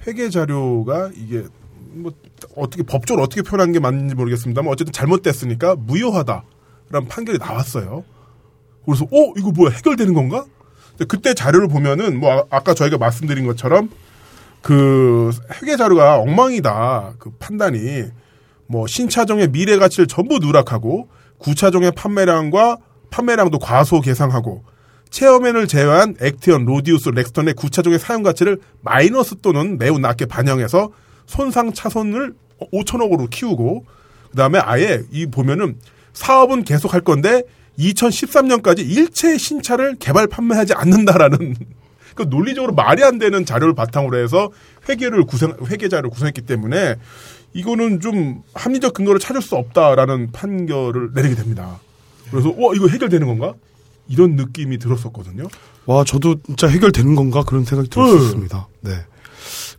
회계 0.07 0.29
자료가 0.29 1.11
이게 1.15 1.45
뭐 1.91 2.11
어떻게 2.55 2.83
법적으로 2.83 3.23
어떻게 3.23 3.41
표현한 3.41 3.71
게 3.73 3.79
맞는지 3.79 4.15
모르겠습니다만 4.15 4.71
어쨌든 4.71 4.93
잘못됐으니까 4.93 5.75
무효하다라는 5.75 7.07
판결이 7.09 7.37
나왔어요. 7.37 8.03
그래서 8.87 9.05
어 9.05 9.33
이거 9.37 9.51
뭐야 9.51 9.71
해결되는 9.75 10.13
건가? 10.13 10.45
그때 11.07 11.33
자료를 11.33 11.67
보면은 11.67 12.19
뭐 12.19 12.31
아- 12.31 12.43
아까 12.49 12.73
저희가 12.73 12.97
말씀드린 12.97 13.45
것처럼 13.45 13.89
그 14.61 15.29
회계 15.61 15.77
자료가 15.77 16.17
엉망이다. 16.19 17.15
그 17.19 17.29
판단이 17.37 18.05
뭐 18.67 18.87
신차종의 18.87 19.49
미래 19.49 19.77
가치를 19.77 20.07
전부 20.07 20.39
누락하고 20.39 21.09
구차종의 21.37 21.91
판매량과 21.91 22.77
판매량도 23.11 23.59
과소 23.59 24.01
계상하고 24.01 24.63
체어맨을 25.09 25.67
제외한 25.67 26.15
액티언, 26.21 26.65
로디우스, 26.65 27.09
렉스턴의 27.09 27.53
구차종의 27.53 27.99
사용 27.99 28.23
가치를 28.23 28.59
마이너스 28.81 29.35
또는 29.41 29.77
매우 29.77 29.99
낮게 29.99 30.25
반영해서 30.25 30.91
손상 31.25 31.71
차손을 31.71 32.33
5천억으로 32.73 33.29
키우고 33.29 33.85
그다음에 34.31 34.59
아예 34.59 35.03
이 35.11 35.27
보면은 35.27 35.77
사업은 36.13 36.63
계속 36.63 36.93
할 36.93 37.01
건데 37.01 37.43
2013년까지 37.77 38.79
일체 38.79 39.37
신차를 39.37 39.95
개발 39.99 40.27
판매하지 40.27 40.73
않는다라는 40.73 41.55
그 42.15 42.23
논리적으로 42.23 42.73
말이 42.73 43.03
안 43.03 43.19
되는 43.19 43.45
자료를 43.45 43.75
바탕으로 43.75 44.17
해서 44.17 44.49
회계를 44.89 45.25
구성 45.25 45.55
회계 45.69 45.87
자료를 45.87 46.09
구성했기 46.09 46.41
때문에 46.41 46.95
이거는 47.53 48.01
좀 48.01 48.41
합리적 48.53 48.93
근거를 48.93 49.19
찾을 49.19 49.41
수 49.41 49.55
없다라는 49.55 50.31
판결을 50.31 51.11
내리게 51.13 51.35
됩니다. 51.35 51.79
그래서 52.31 52.49
와 52.57 52.73
이거 52.75 52.87
해결되는 52.87 53.25
건가? 53.27 53.53
이런 54.09 54.35
느낌이 54.35 54.77
들었었거든요. 54.79 55.47
와, 55.85 56.03
저도 56.03 56.35
진짜 56.45 56.67
해결되는 56.67 57.15
건가 57.15 57.43
그런 57.45 57.65
생각이 57.65 57.89
들었습니다. 57.89 58.67
네. 58.81 58.91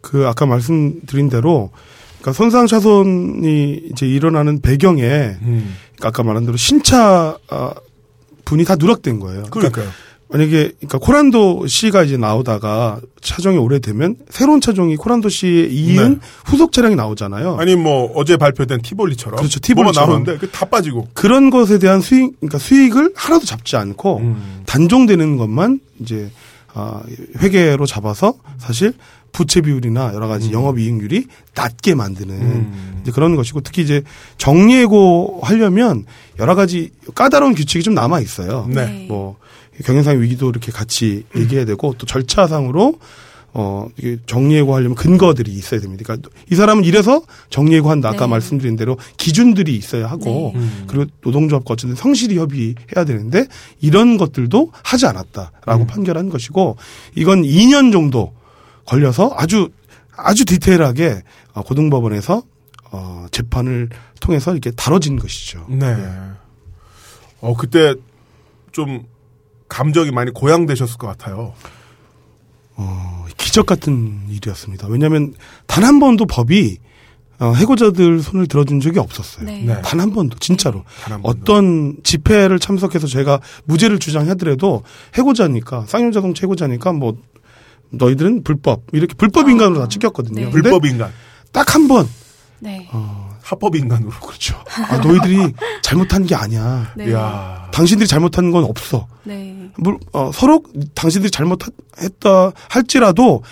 그 0.01 0.27
아까 0.27 0.47
말씀드린 0.47 1.29
대로 1.29 1.71
그러니까 2.19 2.33
손상 2.33 2.67
차손이 2.67 3.89
이제 3.91 4.07
일어나는 4.07 4.61
배경에 4.61 5.03
음. 5.03 5.75
그러니까 5.97 6.09
아까 6.09 6.23
말한 6.23 6.45
대로 6.45 6.57
신차 6.57 7.39
아, 7.49 7.75
분이 8.49 8.65
다 8.65 8.77
누락된 8.77 9.21
거예요. 9.21 9.45
그러니까 9.51 9.73
그러니까요. 9.75 10.09
만약에 10.31 10.73
그러니까 10.79 10.99
코란도 10.99 11.67
씨가 11.67 12.03
이제 12.03 12.17
나오다가 12.17 13.01
차종이 13.21 13.57
오래되면 13.57 14.17
새로운 14.31 14.61
차종이 14.61 14.97
코란도 14.97 15.29
씨에 15.29 15.69
이은 15.71 16.15
네. 16.15 16.21
후속 16.45 16.73
차량이 16.73 16.97
나오잖아요. 16.97 17.57
아니 17.59 17.77
뭐 17.77 18.13
어제 18.15 18.37
발표된 18.37 18.83
티볼리처럼 18.83 19.39
그렇죠, 19.39 19.59
티볼리처럼. 19.61 20.09
뭐가 20.09 20.31
나오는데 20.31 20.47
그다 20.47 20.67
빠지고. 20.67 21.09
그런 21.15 21.51
것에 21.51 21.79
대한 21.79 22.01
수익, 22.01 22.39
그러니까 22.41 22.59
수익을 22.59 23.13
하나도 23.15 23.47
잡지 23.47 23.77
않고 23.77 24.19
음. 24.19 24.63
단종되는 24.67 25.37
것만 25.39 25.81
이제 26.01 26.31
아, 26.75 27.01
회계로 27.39 27.87
잡아서 27.87 28.35
사실 28.59 28.93
부채 29.33 29.61
비율이나 29.61 30.13
여러 30.15 30.29
가지 30.29 30.53
영업 30.53 30.79
이익률이 30.79 31.27
낮게 31.55 31.95
만드는 31.95 32.35
음. 32.35 33.01
이제 33.03 33.13
그런 33.13 33.37
것이고 33.37 33.61
특히 33.61 33.83
이제 33.83 34.03
정리해고 34.37 35.41
하려면 35.43 36.05
여러 36.39 36.55
가지 36.55 36.91
까다로운 37.15 37.55
규칙이 37.55 37.83
좀 37.83 37.95
남아 37.95 38.21
있어요. 38.21 38.67
네. 38.69 39.07
뭐 39.09 39.37
경영상 39.85 40.21
위기도 40.21 40.51
이렇게 40.51 40.73
같이 40.73 41.25
얘기해야 41.37 41.65
되고 41.65 41.95
또 41.99 42.07
절차상으로 42.07 42.99
어 43.55 43.89
이게 43.97 44.19
정리해고 44.27 44.75
하려면 44.75 44.95
근거들이 44.95 45.51
있어야 45.51 45.81
됩니다. 45.81 46.05
그러니까 46.05 46.29
이 46.51 46.55
사람은 46.55 46.85
이래서 46.85 47.23
정리해고 47.49 47.91
한다. 47.91 48.11
아까 48.11 48.27
네. 48.27 48.31
말씀드린 48.33 48.77
대로 48.77 48.99
기준들이 49.17 49.75
있어야 49.75 50.07
하고 50.07 50.53
네. 50.55 50.61
음. 50.61 50.85
그리고 50.87 51.07
노동조합과 51.23 51.75
어쨌든 51.75 51.97
성실히 51.97 52.37
협의해야 52.37 53.05
되는데 53.07 53.47
이런 53.81 54.19
것들도 54.19 54.71
하지 54.83 55.07
않았다라고 55.07 55.87
판결한 55.87 56.29
것이고 56.29 56.77
이건 57.15 57.43
2년 57.43 57.91
정도 57.91 58.33
걸려서 58.89 59.35
아주 59.37 59.69
아주 60.17 60.45
디테일하게 60.47 61.23
어, 61.53 61.63
고등법원에서 61.63 62.43
어, 62.91 63.27
재판을 63.31 63.91
통해서 64.21 64.53
이렇게 64.53 64.71
다뤄진 64.71 65.19
것이죠. 65.19 65.67
네. 65.69 65.95
어 67.41 67.55
그때 67.57 67.95
좀 68.73 69.05
감정이 69.69 70.11
많이 70.11 70.33
고양되셨을 70.33 70.97
것 70.97 71.07
같아요. 71.07 71.53
어, 72.77 73.27
기적 73.37 73.67
같은 73.67 74.23
일이었습니다. 74.31 74.89
왜냐하면 74.89 75.35
단 75.67 75.85
한 75.85 76.01
번도 76.01 76.27
법이 76.27 76.79
어, 77.41 77.53
해고자들 77.53 78.21
손을 78.21 78.49
들어준 78.49 78.81
적이 78.81 78.99
없었어요. 78.99 79.47
네. 79.47 79.63
네. 79.63 79.81
단한 79.83 80.13
번도 80.13 80.39
진짜로 80.39 80.85
단한 81.05 81.23
번도. 81.23 81.29
어떤 81.43 81.97
집회를 82.03 82.59
참석해서 82.59 83.07
제가 83.07 83.41
무죄를 83.65 83.99
주장하더라도 84.01 84.83
해고자니까 85.15 85.85
쌍용자동차 85.87 86.41
해고자니까 86.43 86.93
뭐 86.95 87.17
너희들은 87.91 88.45
불법 88.45 88.83
이렇게 88.93 89.15
불법 89.15 89.49
인간으로 89.49 89.81
다 89.81 89.89
찍혔거든요. 89.89 90.47
네. 90.47 90.51
불법 90.51 90.85
인간, 90.87 91.11
딱 91.53 91.75
한 91.75 91.89
번 91.89 92.09
네. 92.61 92.89
합법 93.43 93.77
인간으로. 93.77 94.11
그렇죠. 94.11 94.57
아, 94.91 94.99
너희들이 94.99 95.55
잘못한 95.83 96.27
게 96.27 96.35
아니야. 96.35 96.93
네. 96.97 97.11
이야. 97.11 97.69
당신들이 97.73 98.07
잘못한 98.09 98.51
건 98.51 98.65
없어. 98.65 99.07
네. 99.25 99.71
물, 99.79 99.99
어, 100.13 100.31
서로 100.35 100.63
당신들이 100.95 101.31
잘못했다 101.31 102.53
할지라도 102.69 103.43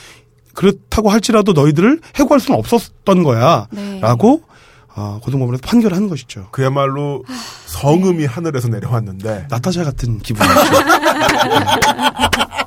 그렇다고 0.54 1.10
할지라도 1.10 1.52
너희들을 1.52 2.00
해고할 2.16 2.40
수는 2.40 2.58
없었던 2.58 3.22
거야. 3.22 3.68
네. 3.70 4.00
라고 4.00 4.42
어, 4.94 5.20
고등법원에서 5.22 5.60
판결을 5.62 5.96
한 5.96 6.08
것이죠. 6.08 6.48
그야말로 6.50 7.22
성음이 7.66 8.24
하늘에서 8.24 8.68
내려왔는데 8.68 9.46
나타샤 9.50 9.84
같은 9.84 10.18
기분이죠. 10.18 10.54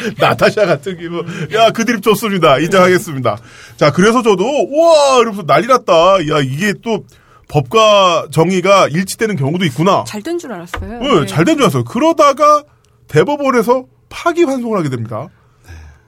나타샤 0.18 0.66
같은 0.66 0.96
기분. 0.98 1.26
야, 1.54 1.70
그 1.70 1.84
드립 1.84 2.02
좋습니다. 2.02 2.58
인정하겠습니다. 2.58 3.36
자, 3.76 3.92
그래서 3.92 4.22
저도, 4.22 4.44
우와! 4.44 5.18
이러면서 5.20 5.42
난리 5.44 5.66
났다. 5.66 5.92
야, 6.28 6.40
이게 6.42 6.74
또 6.82 7.04
법과 7.48 8.28
정의가 8.30 8.88
일치되는 8.88 9.36
경우도 9.36 9.64
있구나. 9.66 10.04
잘 10.06 10.22
된 10.22 10.38
줄 10.38 10.52
알았어요. 10.52 10.98
네, 11.00 11.26
잘된 11.26 11.56
줄 11.56 11.62
알았어요. 11.64 11.84
그러다가 11.84 12.62
대법원에서 13.08 13.84
파기환송을 14.10 14.78
하게 14.78 14.90
됩니다. 14.90 15.28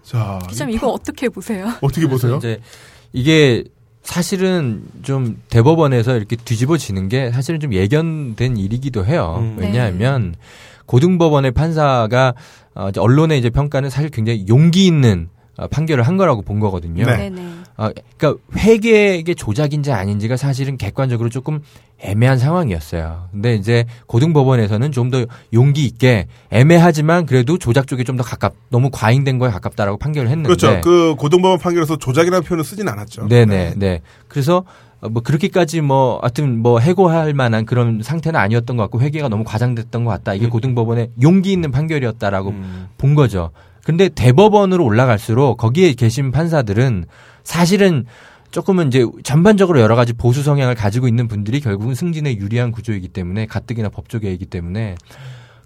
자, 0.02 0.38
기자님 0.48 0.74
이거 0.74 0.88
어떻게 0.88 1.28
보세요? 1.28 1.72
어떻게 1.80 2.06
보세요? 2.06 2.36
이제 2.36 2.60
이게 3.12 3.64
사실은 4.02 4.82
좀 5.02 5.40
대법원에서 5.50 6.16
이렇게 6.16 6.36
뒤집어지는 6.36 7.08
게 7.08 7.30
사실은 7.30 7.60
좀 7.60 7.72
예견된 7.72 8.56
일이기도 8.56 9.06
해요. 9.06 9.36
음. 9.38 9.56
왜냐하면 9.58 10.34
고등법원의 10.90 11.52
판사가 11.52 12.34
어, 12.74 12.88
이제 12.88 12.98
언론의 13.00 13.38
이제 13.38 13.48
평가는 13.48 13.88
사실 13.90 14.10
굉장히 14.10 14.44
용기 14.48 14.86
있는 14.86 15.28
어, 15.56 15.68
판결을 15.68 16.04
한 16.04 16.16
거라고 16.16 16.42
본 16.42 16.58
거거든요. 16.58 17.06
네. 17.06 17.32
어, 17.76 17.90
그러니까 18.18 18.42
회계의 18.56 19.24
조작인지 19.36 19.92
아닌지가 19.92 20.36
사실은 20.36 20.76
객관적으로 20.76 21.28
조금 21.28 21.60
애매한 22.00 22.38
상황이었어요. 22.38 23.28
근데 23.30 23.54
이제 23.54 23.84
고등법원에서는 24.06 24.90
좀 24.90 25.10
더 25.10 25.26
용기 25.52 25.84
있게 25.86 26.26
애매하지만 26.50 27.24
그래도 27.26 27.56
조작 27.56 27.86
쪽이 27.86 28.02
좀 28.04 28.16
더 28.16 28.24
가깝, 28.24 28.54
너무 28.70 28.90
과잉된 28.92 29.38
거에 29.38 29.50
가깝다라고 29.50 29.96
판결을 29.98 30.28
했는데. 30.28 30.48
그렇죠. 30.48 30.80
그 30.82 31.14
고등법원 31.16 31.58
판결에서 31.60 31.96
조작이라는 31.98 32.42
표현을 32.44 32.64
쓰진 32.64 32.88
않았죠. 32.88 33.28
네네, 33.28 33.74
네. 33.76 34.00
그래서 34.28 34.58
어, 34.58 34.64
뭐 35.08 35.22
그렇게까지 35.22 35.80
뭐 35.80 36.18
하여튼 36.20 36.60
뭐 36.60 36.78
해고할 36.78 37.32
만한 37.32 37.64
그런 37.64 38.02
상태는 38.02 38.38
아니었던 38.38 38.76
것 38.76 38.82
같고 38.84 39.00
회계가 39.00 39.28
너무 39.28 39.44
과장됐던 39.44 40.04
것 40.04 40.10
같다. 40.10 40.34
이게 40.34 40.46
음. 40.46 40.50
고등법원의 40.50 41.12
용기 41.22 41.52
있는 41.52 41.70
판결이었다라고 41.70 42.50
음. 42.50 42.88
본 42.98 43.14
거죠. 43.14 43.50
근데 43.84 44.08
대법원으로 44.08 44.84
올라갈수록 44.84 45.56
거기에 45.56 45.94
계신 45.94 46.30
판사들은 46.32 47.06
사실은 47.44 48.04
조금은 48.50 48.88
이제 48.88 49.06
전반적으로 49.22 49.80
여러 49.80 49.96
가지 49.96 50.12
보수 50.12 50.42
성향을 50.42 50.74
가지고 50.74 51.08
있는 51.08 51.28
분들이 51.28 51.60
결국은 51.60 51.94
승진에 51.94 52.36
유리한 52.36 52.72
구조이기 52.72 53.08
때문에 53.08 53.46
가뜩이나 53.46 53.88
법조계이기 53.88 54.46
때문에 54.46 54.96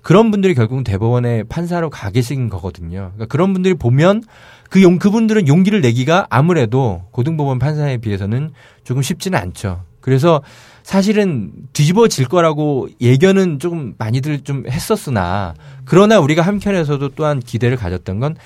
그런 0.04 0.30
분들이 0.30 0.54
결국은 0.54 0.84
대법원의 0.84 1.44
판사로 1.44 1.88
가 1.88 2.10
계신 2.10 2.50
거거든요. 2.50 3.10
그러니까 3.14 3.24
그런 3.24 3.54
분들이 3.54 3.72
보면 3.72 4.22
그 4.68 4.82
용, 4.82 4.98
그분들은 4.98 5.48
용기를 5.48 5.80
내기가 5.80 6.26
아무래도 6.28 7.04
고등법원 7.10 7.58
판사에 7.58 7.96
비해서는 7.96 8.50
조금 8.84 9.00
쉽지는 9.00 9.38
않죠. 9.38 9.82
그래서 10.00 10.42
사실은 10.82 11.52
뒤집어질 11.72 12.28
거라고 12.28 12.88
예견은 13.00 13.58
조금 13.58 13.94
많이들 13.96 14.42
좀 14.42 14.64
했었으나 14.68 15.54
그러나 15.86 16.20
우리가 16.20 16.42
한편에서도 16.42 17.08
또한 17.10 17.40
기대를 17.40 17.78
가졌던 17.78 18.20
건 18.20 18.36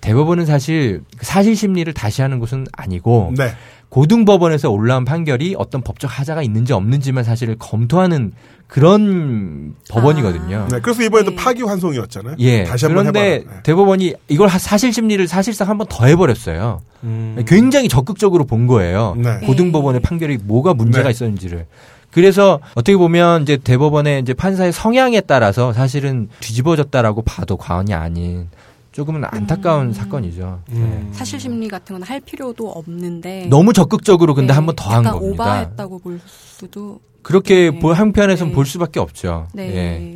대법원은 0.00 0.46
사실 0.46 1.02
사실 1.20 1.54
심리를 1.54 1.90
다시 1.94 2.22
하는 2.22 2.40
곳은 2.40 2.66
아니고 2.72 3.34
네. 3.38 3.52
고등법원에서 3.88 4.68
올라온 4.68 5.04
판결이 5.04 5.54
어떤 5.56 5.80
법적 5.80 6.18
하자가 6.18 6.42
있는지 6.42 6.72
없는지만 6.72 7.22
사실을 7.22 7.54
검토하는 7.60 8.32
그런 8.74 9.76
법원이거든요. 9.88 10.66
네. 10.68 10.80
그래서 10.80 11.04
이번에도 11.04 11.30
네. 11.30 11.36
파기환송이었잖아요. 11.36 12.34
예. 12.40 12.64
다시 12.64 12.86
한번 12.86 13.04
그런데 13.04 13.34
해봐라. 13.34 13.56
네. 13.58 13.62
대법원이 13.62 14.14
이걸 14.26 14.48
하- 14.48 14.58
사실 14.58 14.92
심리를 14.92 15.24
사실상 15.28 15.68
한번 15.68 15.86
더 15.88 16.06
해버렸어요. 16.06 16.80
음. 17.04 17.44
굉장히 17.46 17.88
적극적으로 17.88 18.44
본 18.44 18.66
거예요. 18.66 19.14
네. 19.16 19.38
고등법원의 19.46 20.00
판결이 20.00 20.38
뭐가 20.42 20.74
문제가 20.74 21.04
네. 21.04 21.10
있었는지를. 21.12 21.66
그래서 22.10 22.58
어떻게 22.74 22.96
보면 22.96 23.42
이제 23.42 23.56
대법원의 23.58 24.22
이제 24.22 24.34
판사의 24.34 24.72
성향에 24.72 25.20
따라서 25.20 25.72
사실은 25.72 26.28
뒤집어졌다라고 26.40 27.22
봐도 27.22 27.56
과언이 27.56 27.94
아닌 27.94 28.48
조금은 28.90 29.22
안타까운 29.24 29.86
음. 29.88 29.92
사건이죠. 29.92 30.62
음. 30.70 31.10
사실 31.12 31.38
심리 31.38 31.68
같은 31.68 31.94
건 31.96 32.02
할 32.02 32.18
필요도 32.18 32.72
없는데 32.72 33.42
네. 33.42 33.46
너무 33.46 33.72
적극적으로 33.72 34.34
근데 34.34 34.48
네, 34.52 34.54
한번 34.56 34.74
더 34.74 34.90
한 34.90 35.04
겁니다. 35.04 35.44
오바했다고 35.44 36.00
볼 36.00 36.18
수도 36.26 36.98
그렇게 37.24 37.70
네. 37.72 37.78
보- 37.80 37.92
한편에선 37.92 38.48
네. 38.48 38.54
볼 38.54 38.64
수밖에 38.66 39.00
없죠. 39.00 39.48
네. 39.52 39.74
예. 39.74 40.14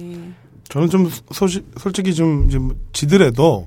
저는 0.69 0.89
좀 0.91 1.11
소시, 1.33 1.63
솔직히 1.79 2.15
좀, 2.15 2.45
이제 2.47 2.59
뭐 2.59 2.77
지더라도 2.93 3.67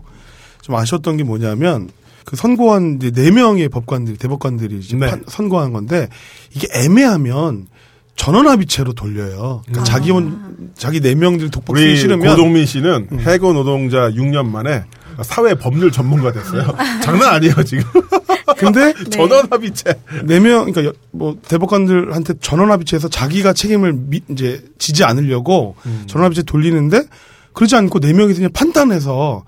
좀 0.61 0.75
아쉬웠던 0.75 1.17
게 1.17 1.23
뭐냐면 1.23 1.89
그 2.23 2.35
선고한 2.35 2.99
이제 3.01 3.11
네 3.11 3.31
명의 3.31 3.67
법관들이 3.67 4.17
대법관들이 4.17 4.77
이제 4.79 4.95
네. 4.95 5.09
판- 5.09 5.23
선고한 5.27 5.73
건데 5.73 6.07
이게 6.55 6.67
애매하면 6.73 7.67
전원합의체로 8.15 8.93
돌려요. 8.93 9.63
그러니까 9.65 9.81
아. 9.81 9.83
자기 9.83 10.11
혼 10.11 10.71
자기 10.75 11.01
네 11.01 11.15
명들 11.15 11.49
독박 11.49 11.75
쓰기 11.77 11.89
우리 11.89 11.97
싫으면 11.97 12.27
고동민 12.27 12.65
씨는 12.67 13.07
해고 13.21 13.53
노동자 13.53 14.11
6년 14.11 14.45
만에 14.45 14.83
사회 15.23 15.53
법률 15.55 15.91
전문가 15.91 16.31
됐어요. 16.31 16.75
장난 17.03 17.35
아니에요 17.35 17.63
지금. 17.63 17.83
근데 18.57 18.93
네. 19.05 19.09
전원 19.09 19.47
합의체. 19.49 19.93
네 20.25 20.39
명, 20.39 20.65
그러니까 20.71 20.85
여- 20.85 20.93
뭐 21.11 21.37
대법관들한테 21.47 22.35
전원합의체에서 22.41 23.07
자기가 23.09 23.53
책임을 23.53 23.93
미- 23.93 24.21
이제 24.29 24.63
지지 24.77 25.03
않으려고 25.03 25.75
음. 25.85 26.03
전원합의체 26.07 26.43
돌리는데 26.43 27.03
그러지 27.53 27.75
않고 27.75 27.99
네 27.99 28.13
명이서 28.13 28.37
그냥 28.39 28.51
판단해서 28.53 29.15
어, 29.17 29.43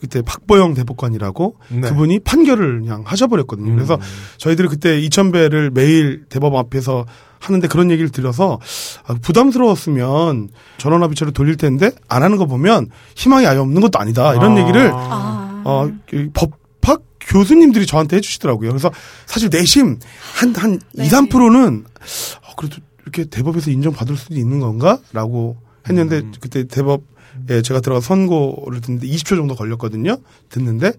그때 0.00 0.22
박보영 0.22 0.74
대법관이라고 0.74 1.56
네. 1.70 1.76
음. 1.76 1.80
그분이 1.82 2.20
판결을 2.20 2.82
그냥 2.82 3.02
하셔버렸거든요. 3.04 3.74
그래서 3.74 3.98
저희들이 4.38 4.68
그때 4.68 5.00
2,000배를 5.00 5.72
매일 5.72 6.24
대법원 6.28 6.60
앞에서 6.66 7.04
하는데 7.40 7.66
그런 7.68 7.90
얘기를 7.90 8.10
들어서 8.10 8.58
아, 9.06 9.14
부담스러웠으면 9.20 10.48
전원합의체로 10.78 11.32
돌릴 11.32 11.56
텐데 11.56 11.90
안 12.08 12.22
하는 12.22 12.36
거 12.36 12.46
보면 12.46 12.88
희망이 13.14 13.46
아예 13.46 13.58
없는 13.58 13.80
것도 13.80 13.98
아니다. 13.98 14.34
이런 14.34 14.56
아. 14.56 14.60
얘기를 14.60 14.90
아, 14.94 15.62
어, 15.64 15.90
그 16.08 16.30
법학 16.32 17.02
교수님들이 17.20 17.86
저한테 17.86 18.16
해주시더라고요. 18.16 18.70
그래서 18.70 18.90
사실 19.26 19.48
내심 19.50 19.98
한, 20.34 20.54
한 20.54 20.80
네. 20.94 21.06
2, 21.06 21.08
3%는 21.08 21.84
어, 21.84 22.54
그래도 22.56 22.76
이렇게 23.02 23.24
대법에서 23.24 23.70
인정받을 23.70 24.16
수도 24.16 24.34
있는 24.34 24.60
건가? 24.60 24.98
라고 25.12 25.56
했는데 25.88 26.22
그때 26.40 26.64
대법 26.64 27.02
에 27.48 27.62
제가 27.62 27.80
들어가 27.80 28.00
선고를 28.00 28.80
듣는데 28.80 29.06
20초 29.06 29.36
정도 29.36 29.54
걸렸거든요. 29.54 30.16
듣는데 30.48 30.92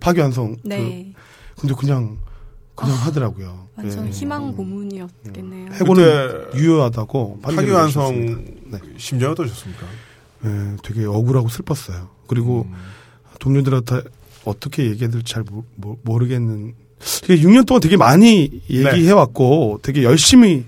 파기환송. 0.00 0.56
네. 0.64 1.12
그, 1.54 1.60
근데 1.62 1.74
그냥, 1.74 2.18
그냥 2.74 2.94
하더라고요. 2.96 3.66
완전 3.76 4.06
예. 4.06 4.10
희망 4.10 4.54
고문이었겠네요. 4.54 5.72
해고는 5.72 6.28
그때 6.52 6.58
유효하다고 6.58 7.40
파기환송. 7.42 8.44
네. 8.72 8.78
심정이 8.98 9.32
어떠셨습니까? 9.32 9.86
예, 10.44 10.76
되게 10.82 11.06
억울하고 11.06 11.48
슬펐어요. 11.48 12.08
그리고 12.26 12.66
동료들한테 13.38 14.02
어떻게 14.44 14.84
얘기해야 14.86 15.10
될지 15.10 15.32
잘 15.32 15.42
모, 15.50 15.64
모- 15.76 15.98
모르겠는. 16.02 16.74
그게 17.22 17.36
6년 17.40 17.66
동안 17.66 17.80
되게 17.80 17.96
많이 17.96 18.62
얘기해왔고 18.68 19.80
되게 19.82 20.02
열심히 20.02 20.64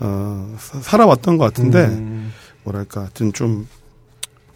어, 0.00 0.56
사- 0.58 0.80
살아왔던 0.80 1.36
것 1.38 1.44
같은데 1.44 1.84
음. 1.86 2.32
뭐랄까 2.64 3.02
하여튼 3.02 3.32
좀 3.32 3.66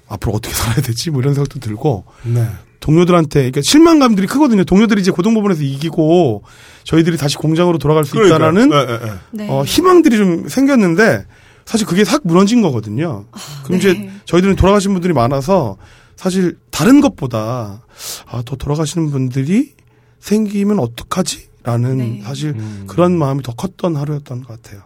앞으로 0.08 0.34
어떻게 0.34 0.54
살아야 0.54 0.76
되지 0.76 1.10
뭐 1.10 1.20
이런 1.20 1.34
생각도 1.34 1.58
들고 1.60 2.04
네. 2.24 2.48
동료들한테 2.80 3.40
그러니까 3.40 3.60
실망감들이 3.64 4.26
크거든요. 4.26 4.64
동료들이 4.64 5.00
이제 5.00 5.10
고등법원에서 5.10 5.62
이기고 5.62 6.44
저희들이 6.84 7.16
다시 7.16 7.36
공장으로 7.36 7.78
돌아갈 7.78 8.04
수 8.04 8.16
있다라는 8.16 8.68
그러니까요. 8.68 8.98
네, 8.98 9.04
네, 9.04 9.12
네. 9.32 9.44
네. 9.44 9.50
어, 9.50 9.64
희망들이 9.64 10.16
좀 10.16 10.48
생겼는데 10.48 11.26
사실 11.64 11.86
그게 11.86 12.04
싹 12.04 12.20
무너진 12.24 12.62
거거든요. 12.62 13.24
그럼 13.64 13.78
이제 13.78 13.92
네. 13.94 14.12
저희들은 14.24 14.54
돌아가신 14.56 14.92
분들이 14.92 15.12
많아서 15.12 15.76
사실 16.14 16.58
다른 16.70 17.00
것보다 17.00 17.82
아, 18.26 18.42
더 18.44 18.56
돌아가시는 18.56 19.10
분들이 19.10 19.74
생기면 20.20 20.78
어떡하지? 20.78 21.48
라는 21.64 21.98
네. 21.98 22.20
사실 22.22 22.50
음. 22.50 22.84
그런 22.86 23.18
마음이 23.18 23.42
더 23.42 23.52
컸던 23.52 23.96
하루였던 23.96 24.42
것 24.42 24.62
같아요. 24.62 24.82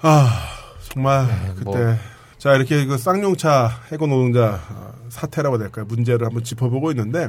아 0.00 0.42
정말 0.88 1.26
네, 1.26 1.52
그때 1.56 1.64
뭐. 1.64 1.96
자 2.38 2.54
이렇게 2.54 2.86
그 2.86 2.96
쌍용차 2.96 3.68
해고 3.90 4.06
노동자 4.06 4.60
어, 4.70 4.94
사태라고 5.08 5.58
될까요? 5.58 5.86
문제를 5.88 6.24
한번 6.24 6.44
짚어보고 6.44 6.92
있는데 6.92 7.28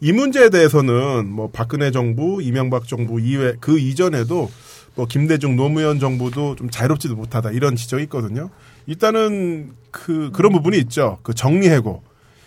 이 0.00 0.12
문제에 0.12 0.48
대해서는 0.48 1.28
뭐 1.28 1.50
박근혜 1.52 1.90
정부 1.90 2.40
이명박 2.42 2.88
정부 2.88 3.20
이외 3.20 3.54
그 3.60 3.78
이전에도 3.78 4.50
뭐 4.94 5.06
김대중 5.06 5.54
노무현 5.54 6.00
정부도 6.00 6.56
좀 6.56 6.70
자유롭지도 6.70 7.14
못하다 7.14 7.50
이런 7.50 7.76
지적이 7.76 8.04
있거든요. 8.04 8.48
일단은 8.86 9.72
그 9.90 10.30
그런 10.32 10.52
부분이 10.52 10.78
있죠. 10.78 11.18
그 11.22 11.34
정리해고. 11.34 12.02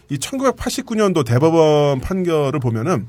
이 0.09 0.17
1989년도 0.17 1.25
대법원 1.25 2.01
판결을 2.01 2.59
보면은 2.59 3.07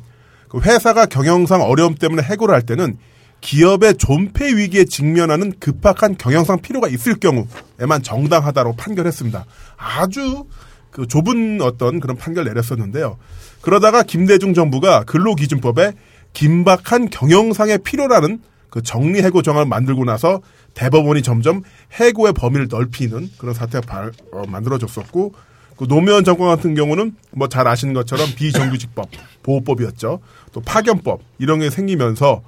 그 0.48 0.60
회사가 0.60 1.06
경영상 1.06 1.62
어려움 1.62 1.94
때문에 1.94 2.23
해고를 2.23 2.55
할 2.55 2.62
때는 2.62 2.98
기업의 3.43 3.97
존폐 3.98 4.56
위기에 4.56 4.85
직면하는 4.85 5.52
급박한 5.60 6.16
경영상 6.16 6.62
필요가 6.62 6.89
있을 6.89 7.16
경우에만 7.16 8.02
정당하다고 8.02 8.77
판결했습니다. 8.77 9.44
아주 9.77 10.47
그 10.90 11.06
좁은 11.06 11.60
어떤 11.60 12.01
그런 12.01 12.16
판결 12.16 12.44
내렸었는데요. 12.44 13.19
그러다가 13.60 14.02
김대중 14.02 14.55
정부가 14.55 15.05
근로기준법에 15.05 15.93
긴박한 16.32 17.10
경영상의 17.10 17.78
필요라는 17.78 18.40
그 18.70 18.81
정리 18.82 19.20
해고 19.23 19.43
정안을 19.43 19.66
만들고 19.66 20.05
나서 20.05 20.40
대법원이 20.74 21.23
점점 21.23 21.62
해고의 21.93 22.32
범위를 22.32 22.69
넓히는 22.70 23.28
그런 23.39 23.55
사태가 23.55 23.86
발- 23.86 24.12
어, 24.32 24.44
만들어졌었고 24.47 25.35
그 25.77 25.86
노무현 25.89 26.24
정권 26.24 26.48
같은 26.48 26.74
경우는 26.74 27.16
뭐 27.32 27.48
잘 27.48 27.66
아시는 27.66 27.93
것처럼 27.93 28.28
비정규직법 28.36 29.10
보호법이었죠. 29.43 30.20
또 30.52 30.60
파견법 30.60 31.20
이런 31.39 31.59
게 31.60 31.69
생기면서 31.70 32.43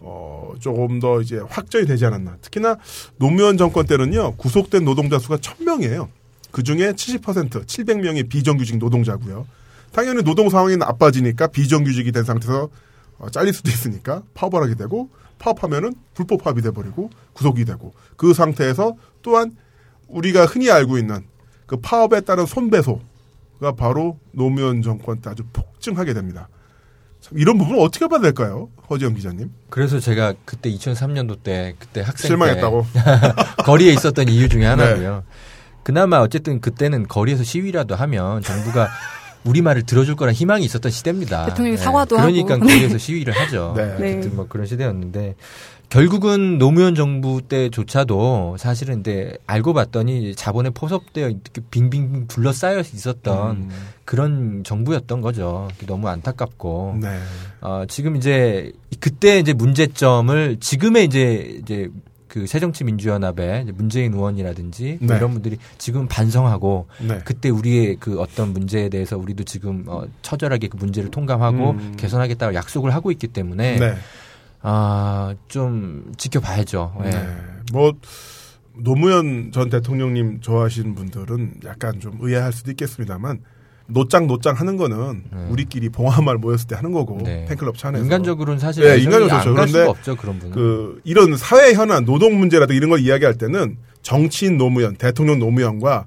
어 0.00 0.54
조금 0.60 1.00
더 1.00 1.20
이제 1.20 1.40
확정이 1.48 1.86
되지 1.86 2.06
않았나. 2.06 2.36
특히나 2.40 2.76
노무현 3.16 3.56
정권 3.56 3.86
때는요 3.86 4.36
구속된 4.36 4.84
노동자 4.84 5.18
수가 5.18 5.36
1000명이에요. 5.36 6.08
그 6.50 6.62
중에 6.62 6.92
70% 6.92 7.66
700명이 7.66 8.28
비정규직 8.28 8.78
노동자고요. 8.78 9.46
당연히 9.92 10.22
노동 10.22 10.48
상황이 10.48 10.76
나빠지니까 10.76 11.48
비정규직이 11.48 12.12
된 12.12 12.24
상태에서 12.24 12.68
어, 13.18 13.30
잘릴 13.30 13.52
수도 13.52 13.70
있으니까 13.70 14.22
파업을 14.34 14.62
하게 14.62 14.74
되고 14.74 15.10
파업하면은 15.38 15.94
불법 16.14 16.42
파업이 16.42 16.62
돼버리고 16.62 17.10
구속이 17.32 17.64
되고 17.64 17.92
그 18.16 18.34
상태에서 18.34 18.96
또한 19.22 19.56
우리가 20.08 20.46
흔히 20.46 20.70
알고 20.70 20.98
있는 20.98 21.24
그 21.66 21.76
파업에 21.76 22.20
따른 22.22 22.46
손배소가 22.46 23.72
바로 23.76 24.18
노무현 24.32 24.82
정권 24.82 25.20
때 25.20 25.30
아주 25.30 25.44
폭증하게 25.52 26.14
됩니다. 26.14 26.48
참 27.28 27.38
이런 27.38 27.58
부분을 27.58 27.80
어떻게 27.80 28.06
봐야 28.08 28.20
될까요, 28.20 28.68
허지영 28.90 29.14
기자님? 29.14 29.50
그래서 29.70 30.00
제가 30.00 30.34
그때 30.44 30.70
2003년도 30.70 31.42
때 31.42 31.74
그때 31.78 32.00
학생 32.00 32.28
실망했다고. 32.28 32.86
때 32.92 33.00
거리에 33.64 33.92
있었던 33.92 34.28
이유 34.28 34.48
중에 34.48 34.64
하나고요. 34.66 35.24
그나마 35.82 36.18
어쨌든 36.18 36.60
그때는 36.60 37.06
거리에서 37.08 37.44
시위라도 37.44 37.94
하면 37.94 38.42
정부가 38.42 38.88
우리 39.44 39.62
말을 39.62 39.84
들어줄 39.84 40.16
거란 40.16 40.34
희망이 40.34 40.64
있었던 40.64 40.90
시대입니다. 40.90 41.46
대통령이 41.46 41.76
사과도 41.76 42.16
그러니까 42.16 42.54
하고. 42.54 42.66
거리에서 42.66 42.98
시위를 42.98 43.32
하죠. 43.34 43.72
네. 43.76 43.82
어쨌든 43.84 44.20
네. 44.20 44.28
뭐 44.28 44.46
그런 44.48 44.66
시대였는데 44.66 45.36
결국은 45.88 46.58
노무현 46.58 46.94
정부 46.94 47.40
때조차도 47.40 48.56
사실은 48.58 49.00
이제 49.00 49.38
알고 49.46 49.72
봤더니 49.72 50.34
자본에 50.34 50.70
포섭되어 50.70 51.30
이렇게 51.30 51.62
빙빙 51.70 52.26
둘러싸여 52.28 52.80
있었던 52.80 53.56
음. 53.56 53.70
그런 54.04 54.64
정부였던 54.64 55.22
거죠. 55.22 55.68
너무 55.86 56.08
안타깝고 56.08 56.98
네. 57.00 57.18
어, 57.62 57.84
지금 57.88 58.16
이제 58.16 58.72
그때 59.00 59.38
이제 59.38 59.54
문제점을 59.54 60.58
지금의 60.60 61.06
이제 61.06 61.58
이제 61.62 61.88
그 62.28 62.46
새정치민주연합의 62.46 63.72
문재인 63.74 64.12
의원이라든지 64.12 64.98
뭐 65.00 65.12
네. 65.12 65.16
이런 65.16 65.32
분들이 65.32 65.56
지금 65.78 66.06
반성하고 66.06 66.86
네. 67.00 67.20
그때 67.24 67.48
우리의 67.48 67.96
그 67.98 68.20
어떤 68.20 68.52
문제에 68.52 68.90
대해서 68.90 69.16
우리도 69.16 69.44
지금 69.44 69.84
어, 69.86 70.04
처절하게 70.20 70.68
그 70.68 70.76
문제를 70.76 71.10
통감하고 71.10 71.70
음. 71.70 71.94
개선하겠다고 71.96 72.54
약속을 72.54 72.94
하고 72.94 73.10
있기 73.10 73.28
때문에 73.28 73.78
네. 73.78 73.94
아 74.62 75.34
좀 75.48 76.12
지켜봐야죠. 76.16 76.94
예. 77.04 77.10
네. 77.10 77.26
뭐 77.72 77.92
노무현 78.76 79.50
전 79.52 79.68
대통령님 79.70 80.40
좋아하시는 80.40 80.94
분들은 80.94 81.60
약간 81.64 81.98
좀 82.00 82.16
의아할 82.20 82.52
수도 82.52 82.70
있겠습니다만 82.70 83.40
노짱 83.88 84.26
노짱 84.26 84.54
하는 84.54 84.76
거는 84.76 85.24
네. 85.32 85.46
우리끼리 85.50 85.88
봉화마을 85.88 86.38
모였을 86.38 86.66
때 86.68 86.76
하는 86.76 86.92
거고 86.92 87.18
네. 87.22 87.46
팬클럽 87.48 87.76
차내서 87.78 88.04
인간적으로는 88.04 88.58
사실 88.58 88.84
네, 88.84 88.98
인간적으로 88.98 89.34
안갈 89.34 89.54
그런데 89.54 89.80
없죠 89.88 90.16
그런 90.16 90.38
분은. 90.38 90.54
그 90.54 91.00
이런 91.04 91.36
사회 91.36 91.72
현안, 91.72 92.04
노동 92.04 92.38
문제라든가 92.38 92.76
이런 92.76 92.90
걸 92.90 93.00
이야기할 93.00 93.38
때는 93.38 93.78
정치인 94.02 94.58
노무현, 94.58 94.96
대통령 94.96 95.38
노무현과 95.38 96.04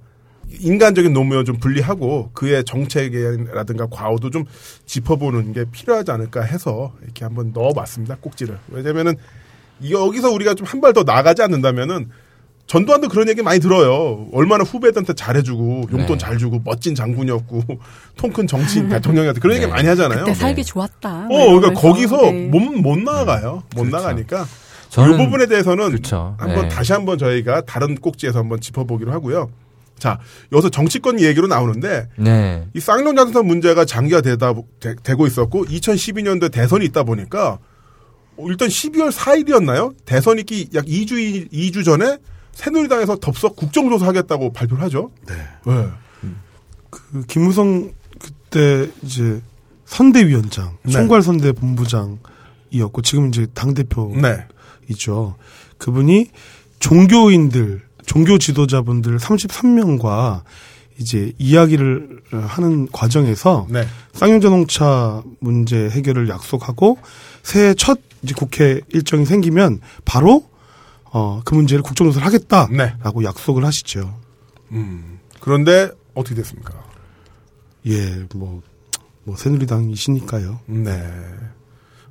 인간적인 0.60 1.14
노무현 1.14 1.46
좀 1.46 1.58
분리하고 1.58 2.32
그의 2.34 2.64
정책이라든가 2.64 3.88
과오도 3.90 4.30
좀 4.30 4.46
짚어보는 4.86 5.54
게 5.54 5.66
필요하지 5.72 6.12
않을까 6.12 6.42
해서 6.44 6.94
이렇게 7.04 7.24
한번 7.26 7.52
넣어봤습니다 7.54 8.18
꼭지를 8.22 8.58
왜냐면은 8.70 9.16
여기서 9.90 10.30
우리가 10.32 10.54
좀 10.54 10.68
한 10.68 10.82
발 10.82 10.94
더 10.94 11.04
나가지 11.04 11.42
않는다면은 11.42 12.10
전두환도 12.68 13.10
그런 13.10 13.28
얘기 13.28 13.42
많이 13.42 13.60
들어요. 13.60 14.28
얼마나 14.32 14.64
후배들한테 14.64 15.14
잘해주고 15.14 15.88
용돈 15.92 16.08
네. 16.08 16.18
잘 16.18 16.38
주고 16.38 16.62
멋진 16.64 16.96
장군이었고 16.96 17.62
통 18.16 18.32
큰 18.32 18.48
정치인 18.48 18.88
대통령한테 18.88 19.42
그런 19.42 19.56
얘기 19.58 19.66
네. 19.66 19.72
많이 19.72 19.88
하잖아요. 19.90 20.20
그때 20.20 20.34
살기 20.34 20.64
좋았다. 20.64 21.26
어, 21.26 21.28
뭐 21.28 21.60
그러니까. 21.60 21.82
거기서 21.82 22.18
네. 22.32 22.48
못, 22.48 22.60
못 22.60 22.98
나가요. 23.00 23.64
못 23.76 23.84
그렇죠. 23.84 23.98
나가니까. 23.98 24.46
저는 24.90 25.16
이 25.16 25.18
부분에 25.26 25.48
대해서는 25.48 25.90
그렇죠. 25.90 26.36
한번 26.38 26.64
네. 26.64 26.70
다시 26.70 26.94
한번 26.94 27.18
저희가 27.18 27.62
다른 27.62 27.96
꼭지에서 27.96 28.40
한번 28.40 28.62
짚어보기로 28.62 29.12
하고요. 29.12 29.50
자, 30.02 30.18
여기서 30.52 30.70
정치권 30.70 31.20
얘기로 31.20 31.46
나오는데 31.46 32.10
네. 32.18 32.68
이 32.74 32.80
쌍용 32.80 33.16
자동차 33.16 33.44
문제가 33.44 33.86
장기화되다 33.86 34.56
되, 34.80 34.96
되고 34.96 35.28
있었고 35.28 35.66
2012년도에 35.66 36.52
대선이 36.52 36.84
있다 36.86 37.04
보니까 37.04 37.60
어, 38.36 38.46
일단 38.48 38.68
12월 38.68 39.12
4일이었나요? 39.12 39.94
대선 40.04 40.40
있기 40.40 40.70
약 40.74 40.86
2주 40.86 41.52
2주 41.54 41.86
전에 41.86 42.18
새누리당에서 42.54 43.18
덥석 43.18 43.56
국정조사 43.56 44.08
하겠다고 44.08 44.54
발표를 44.54 44.84
하죠. 44.86 45.12
네. 45.28 45.36
네. 45.68 45.88
그 46.90 47.24
김무성 47.28 47.92
그때 48.20 48.90
이제 49.04 49.40
선대위원장, 49.86 50.78
네. 50.82 50.94
총괄선대 50.94 51.52
본부장이었고 51.52 53.04
지금 53.04 53.28
이제 53.28 53.46
당 53.54 53.76
대표 53.76 54.12
네. 54.20 54.48
있죠. 54.90 55.36
그분이 55.78 56.32
종교인들, 56.80 57.84
종교 58.06 58.38
지도자분들 58.38 59.18
33명과 59.18 60.44
이제 61.00 61.34
이야기를 61.38 62.22
하는 62.32 62.88
과정에서 62.92 63.68
네. 63.70 63.86
쌍용자동차 64.14 65.24
문제 65.40 65.90
해결을 65.90 66.30
약속하고 66.30 66.98
새해 67.44 67.74
첫 67.74 68.00
이제 68.22 68.36
국회 68.38 68.82
일정이 68.90 69.26
생기면 69.26 69.80
바로 70.06 70.46
어, 71.06 71.42
그 71.44 71.56
문제를 71.56 71.84
국정조사를 71.84 72.26
하겠다라고 72.26 73.22
네. 73.22 73.28
약속을 73.28 73.66
하시죠. 73.66 74.18
음. 74.72 75.20
그런데 75.40 75.90
어떻게 76.14 76.36
됐습니까? 76.36 76.74
예, 77.88 78.26
뭐, 78.36 78.62
뭐 79.24 79.36
새누리당이시니까요. 79.36 80.60
네. 80.68 81.12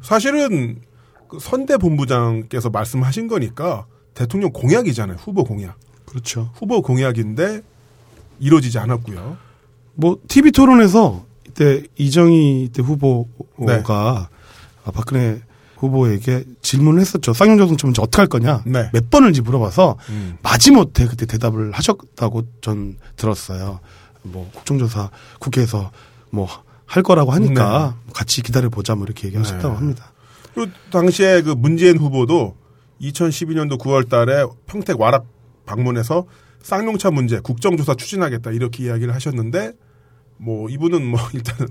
사실은 0.02 0.80
그 1.28 1.38
선대 1.40 1.76
본부장께서 1.76 2.70
말씀하신 2.70 3.28
거니까 3.28 3.86
대통령 4.15 4.51
공약이잖아요. 4.53 5.19
후보 5.19 5.45
공약. 5.45 5.77
그렇죠. 6.07 6.51
후보 6.55 6.82
공약인데 6.82 7.62
이루어지지 8.41 8.78
않았고요. 8.78 9.37
뭐 9.95 10.19
TV 10.28 10.53
토론에서 10.53 11.24
이때 11.47 11.82
이정희 11.97 12.65
이때 12.65 12.82
후보가 12.82 13.28
네. 13.66 13.82
아, 13.87 14.91
박근혜 14.93 15.41
후보에게 15.77 16.45
질문을 16.62 17.01
했었죠. 17.01 17.32
쌍용자동차 17.32 17.87
문제 17.87 18.03
어떻게 18.03 18.20
할 18.23 18.27
거냐? 18.27 18.62
네. 18.66 18.91
몇 18.93 19.11
번을지 19.11 19.41
물어봐서 19.41 19.97
음. 20.11 20.39
마지못해 20.43 21.07
그때 21.07 21.27
대답을 21.27 21.73
하셨다고 21.73 22.43
전 22.61 22.99
들었어요. 23.16 23.81
뭐 24.23 24.51
국정조사 24.53 25.11
국회에서 25.39 25.91
뭐 26.31 26.49
할 26.91 27.05
거라고 27.05 27.31
하니까 27.31 27.95
같이 28.12 28.43
기다려 28.43 28.69
보자 28.69 28.97
뭐 28.97 29.05
이렇게 29.05 29.28
얘기하셨다고 29.28 29.69
네. 29.69 29.74
합니다. 29.77 30.12
그 30.57 30.69
당시에 30.91 31.43
그 31.43 31.51
문재인 31.51 31.97
후보도 31.99 32.57
2012년도 33.01 33.78
9월 33.78 34.09
달에 34.09 34.44
평택 34.66 35.01
와락 35.01 35.27
방문해서 35.66 36.27
쌍용차 36.62 37.10
문제 37.10 37.40
국정조사 37.40 37.94
추진하겠다 37.94 38.51
이렇게 38.52 38.85
이야기를 38.85 39.14
하셨는데 39.14 39.72
뭐 40.36 40.68
이분은 40.68 41.05
뭐 41.06 41.20
일단은 41.35 41.68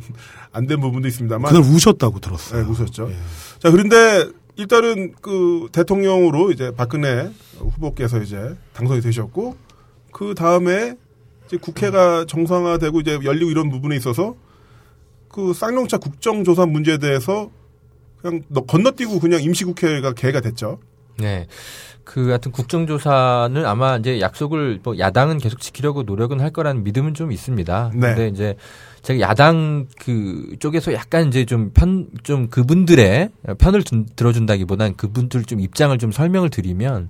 안 0.52 0.68
된 0.68 0.80
부분도 0.80 1.08
있습니다만 1.08 1.52
그날 1.54 1.64
우셨다고 1.70 2.20
들었어요. 2.20 2.64
네, 2.64 2.70
웃었죠. 2.70 3.10
예. 3.12 3.16
자, 3.60 3.72
그런데 3.72 4.28
일단은 4.58 5.14
그 5.22 5.68
대통령으로 5.72 6.52
이제 6.52 6.72
박근혜 6.76 7.30
후보께서 7.58 8.22
이제 8.22 8.56
당선이 8.74 9.02
되셨고 9.02 9.56
그 10.12 10.34
다음에 10.36 10.96
이제 11.48 11.58
국회가 11.58 12.26
정상화되고 12.26 13.00
이제 13.02 13.20
열리고 13.24 13.50
이런 13.52 13.70
부분에 13.70 13.96
있어서 13.96 14.36
그 15.30 15.54
쌍용차 15.54 15.98
국정조사 15.98 16.66
문제에 16.66 16.98
대해서 16.98 17.50
그냥 18.22 18.42
너- 18.50 18.62
건너뛰고 18.66 19.20
그냥 19.20 19.42
임시국회가 19.42 20.14
개가 20.14 20.42
됐죠. 20.42 20.80
네. 21.20 21.48
그 22.04 22.30
하여튼 22.30 22.52
국정조사는 22.52 23.66
아마 23.66 23.98
이제 23.98 24.20
약속을 24.20 24.80
뭐 24.84 24.98
야당은 24.98 25.38
계속 25.38 25.60
지키려고 25.62 26.02
노력은 26.04 26.40
할 26.42 26.50
거라는 26.50 26.84
믿음은 26.84 27.14
좀 27.14 27.32
있습니다. 27.32 27.92
네. 27.94 28.00
근데 28.00 28.28
이제 28.30 28.56
제가 29.04 29.20
야당 29.20 29.86
그 30.00 30.56
쪽에서 30.60 30.92
약간 30.94 31.28
이제 31.28 31.46
좀 31.46 31.70
편, 31.74 32.08
좀 32.24 32.50
그분들의 32.50 33.30
편을 33.60 33.84
든- 33.84 34.08
들어준다기보단 34.16 34.96
그분들 34.96 35.44
좀 35.44 35.60
입장을 35.60 35.96
좀 36.00 36.12
설명을 36.12 36.50
드리면 36.50 37.10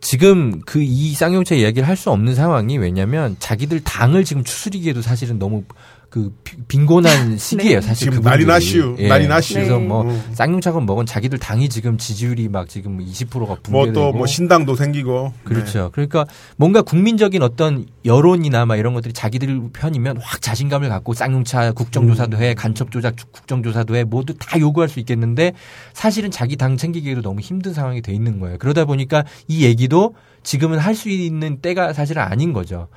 지금 0.00 0.60
그 0.62 0.80
이 0.82 1.12
쌍용차 1.14 1.54
이야기를 1.56 1.86
할 1.88 1.96
수 1.96 2.10
없는 2.10 2.34
상황이 2.34 2.78
왜냐면 2.78 3.36
자기들 3.40 3.80
당을 3.80 4.24
지금 4.24 4.44
추스리기에도 4.44 5.02
사실은 5.02 5.38
너무 5.38 5.64
그 6.10 6.32
비- 6.42 6.56
빈곤한 6.68 7.36
시기예요, 7.38 7.82
사실. 7.82 8.06
지금 8.06 8.18
그분들이. 8.22 8.30
난리 8.30 8.46
나시오. 8.46 8.96
예. 8.98 9.08
나시오. 9.26 9.54
그래서 9.56 9.78
네. 9.78 9.84
뭐 9.84 10.02
음. 10.04 10.22
쌍용차건 10.32 10.86
뭐건 10.86 11.04
자기들 11.04 11.38
당이 11.38 11.68
지금 11.68 11.98
지지율이 11.98 12.48
막 12.48 12.68
지금 12.68 12.98
20%가 12.98 13.56
붕괴되고 13.62 13.72
뭐또뭐 14.00 14.26
신당도 14.26 14.74
생기고. 14.74 15.34
그렇죠. 15.44 15.90
그러니까 15.92 16.24
뭔가 16.56 16.80
국민적인 16.80 17.42
어떤 17.42 17.86
여론이나 18.06 18.64
막 18.64 18.76
이런 18.76 18.94
것들이 18.94 19.12
자기들 19.12 19.68
편이면 19.74 20.16
확 20.22 20.40
자신감을 20.40 20.88
갖고 20.88 21.12
쌍용차 21.12 21.72
국정조사도 21.72 22.38
해, 22.38 22.54
간첩 22.54 22.90
조작 22.90 23.14
국정조사도 23.32 23.94
해, 23.96 24.04
모두 24.04 24.32
다 24.38 24.58
요구할 24.58 24.88
수 24.88 25.00
있겠는데 25.00 25.52
사실은 25.92 26.30
자기 26.30 26.56
당 26.56 26.78
챙기기에도 26.78 27.20
너무 27.20 27.40
힘든 27.40 27.74
상황이 27.74 28.00
돼 28.00 28.12
있는 28.14 28.40
거예요. 28.40 28.56
그러다 28.58 28.86
보니까 28.86 29.24
이 29.46 29.64
얘기도 29.64 30.14
지금은 30.42 30.78
할 30.78 30.94
수 30.94 31.10
있는 31.10 31.60
때가 31.60 31.92
사실은 31.92 32.22
아닌 32.22 32.52
거죠. 32.54 32.88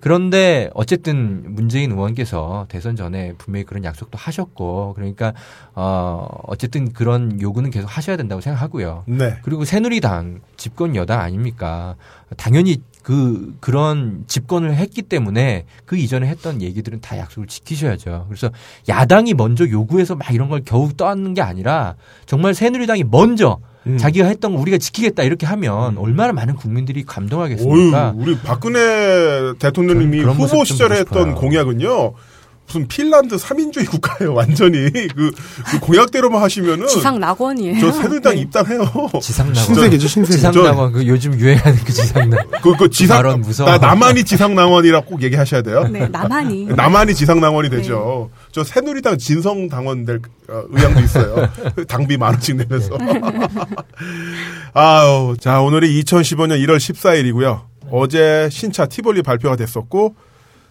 그런데 0.00 0.70
어쨌든 0.74 1.54
문재인 1.54 1.92
의원께서 1.92 2.66
대선 2.68 2.94
전에 2.96 3.34
분명히 3.36 3.64
그런 3.64 3.84
약속도 3.84 4.16
하셨고 4.16 4.92
그러니까 4.94 5.32
어 5.74 6.26
어쨌든 6.44 6.92
그런 6.92 7.40
요구는 7.40 7.70
계속 7.70 7.88
하셔야 7.88 8.16
된다고 8.16 8.40
생각하고요. 8.40 9.04
네. 9.06 9.38
그리고 9.42 9.64
새누리당 9.64 10.40
집권 10.56 10.94
여당 10.94 11.20
아닙니까? 11.20 11.96
당연히 12.36 12.80
그 13.08 13.54
그런 13.60 14.24
집권을 14.26 14.74
했기 14.74 15.00
때문에 15.00 15.64
그 15.86 15.96
이전에 15.96 16.26
했던 16.26 16.60
얘기들은 16.60 17.00
다 17.00 17.16
약속을 17.16 17.48
지키셔야죠. 17.48 18.26
그래서 18.28 18.50
야당이 18.86 19.32
먼저 19.32 19.66
요구해서 19.66 20.14
막 20.14 20.30
이런 20.30 20.50
걸 20.50 20.60
겨우 20.62 20.92
떠안는 20.92 21.32
게 21.32 21.40
아니라 21.40 21.94
정말 22.26 22.52
새누리당이 22.52 23.04
먼저 23.04 23.60
음. 23.86 23.96
자기가 23.96 24.26
했던 24.26 24.54
거 24.54 24.60
우리가 24.60 24.76
지키겠다 24.76 25.22
이렇게 25.22 25.46
하면 25.46 25.96
얼마나 25.96 26.34
많은 26.34 26.54
국민들이 26.56 27.02
감동하겠습니까? 27.02 28.12
우리 28.14 28.36
박근혜 28.40 29.54
대통령님이 29.58 30.20
후보 30.24 30.46
좀 30.46 30.64
시절에. 30.66 30.98
했던 30.98 31.34
공약은요. 31.34 32.12
무슨 32.68 32.86
핀란드 32.86 33.36
3인주의 33.36 33.88
국가예요, 33.88 34.34
완전히. 34.34 34.90
그, 34.90 35.32
그 35.66 35.80
공약대로만 35.80 36.42
하시면은. 36.42 36.86
지상 36.86 37.18
낙원이에요. 37.18 37.80
저 37.80 37.90
새누리당 37.90 38.34
네. 38.34 38.42
입당해요. 38.42 38.84
지상 39.22 39.46
낙원. 39.48 39.64
신세계죠, 39.64 40.06
신세계. 40.06 40.36
지상 40.36 40.52
낙원 40.62 40.92
그 40.92 41.06
요즘 41.06 41.34
유행하는 41.34 41.78
그 41.82 41.92
지상낙. 41.92 42.46
그, 42.62 42.76
그 42.76 42.90
지상, 42.90 43.40
무서워. 43.40 43.70
나, 43.70 43.78
나만이 43.78 44.22
지상당원이라고 44.22 45.06
꼭 45.06 45.22
얘기하셔야 45.22 45.62
돼요. 45.62 45.88
네, 45.90 46.06
나만이. 46.08 46.66
나만이 46.76 47.14
지상당원이 47.14 47.70
네. 47.70 47.78
되죠. 47.78 48.30
저 48.52 48.62
새누리당 48.62 49.16
진성 49.16 49.68
당원 49.70 50.04
될 50.04 50.20
어, 50.48 50.62
의향도 50.68 51.00
있어요. 51.00 51.48
당비 51.88 52.18
만 52.18 52.34
원씩 52.34 52.56
내면서. 52.56 52.98
아우, 54.74 55.36
자, 55.38 55.62
오늘이 55.62 56.02
2015년 56.02 56.62
1월 56.66 56.76
14일이고요. 56.76 57.62
어제 57.90 58.48
신차 58.52 58.84
티볼리 58.84 59.22
발표가 59.22 59.56
됐었고, 59.56 60.14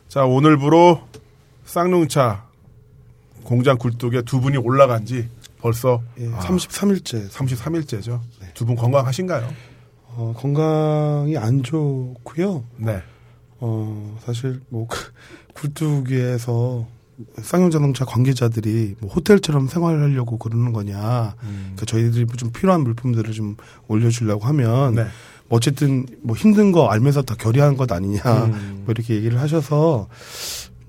자, 0.08 0.26
오늘부로 0.26 1.02
쌍용차 1.68 2.46
공장 3.44 3.78
굴뚝에 3.78 4.24
두 4.24 4.42
분이 4.42 4.58
올라간 4.58 5.06
지 5.06 5.30
벌써 5.60 6.02
예, 6.20 6.28
아, 6.30 6.40
33일째. 6.40 7.30
33일째죠. 7.30 8.20
두분 8.54 8.76
건강하신가요? 8.76 9.48
어, 10.16 10.34
건강이 10.36 11.38
안 11.38 11.62
좋고요. 11.62 12.64
네. 12.78 13.02
어, 13.60 14.18
사실 14.24 14.62
뭐 14.70 14.88
그, 14.88 14.98
굴뚝 15.54 16.08
위에서 16.10 16.88
쌍용자동차 17.42 18.06
관계자들이 18.06 18.96
뭐 19.00 19.12
호텔처럼 19.12 19.68
생활을 19.68 20.02
하려고 20.04 20.38
그러는 20.38 20.72
거냐. 20.72 21.36
그러니까 21.40 21.86
저희들이 21.86 22.26
좀 22.38 22.52
필요한 22.52 22.82
물품들을 22.82 23.32
좀 23.34 23.58
올려주려고 23.88 24.46
하면 24.46 24.96
네. 24.96 25.04
뭐 25.48 25.58
어쨌든 25.58 26.06
뭐 26.22 26.36
힘든 26.36 26.72
거 26.72 26.88
알면서 26.90 27.24
다 27.24 27.36
결의한 27.36 27.76
것 27.76 27.92
아니냐. 27.92 28.22
음. 28.24 28.84
뭐 28.86 28.92
이렇게 28.92 29.16
얘기를 29.16 29.40
하셔서 29.40 30.08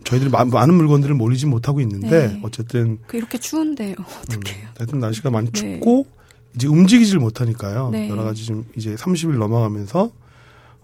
저희들이 0.09 0.31
마- 0.31 0.45
많은 0.45 0.75
물건들을 0.75 1.15
몰리지 1.15 1.45
못하고 1.47 1.81
있는데 1.83 2.29
네. 2.29 2.41
어쨌든 2.43 2.99
그 3.07 3.19
이렇게 3.19 3.37
추운데요. 3.39 3.95
어떡해요. 4.23 4.69
하여튼 4.79 5.01
날씨가 5.01 5.31
많이 5.31 5.51
네. 5.51 5.53
춥고 5.75 6.07
이제 6.55 6.67
움직이질 6.67 7.19
못하니까요. 7.19 7.91
네. 7.91 8.09
여러 8.09 8.23
가지 8.25 8.47
좀 8.47 8.65
이제 8.75 8.95
30일 8.95 9.37
넘어가면서 9.39 10.11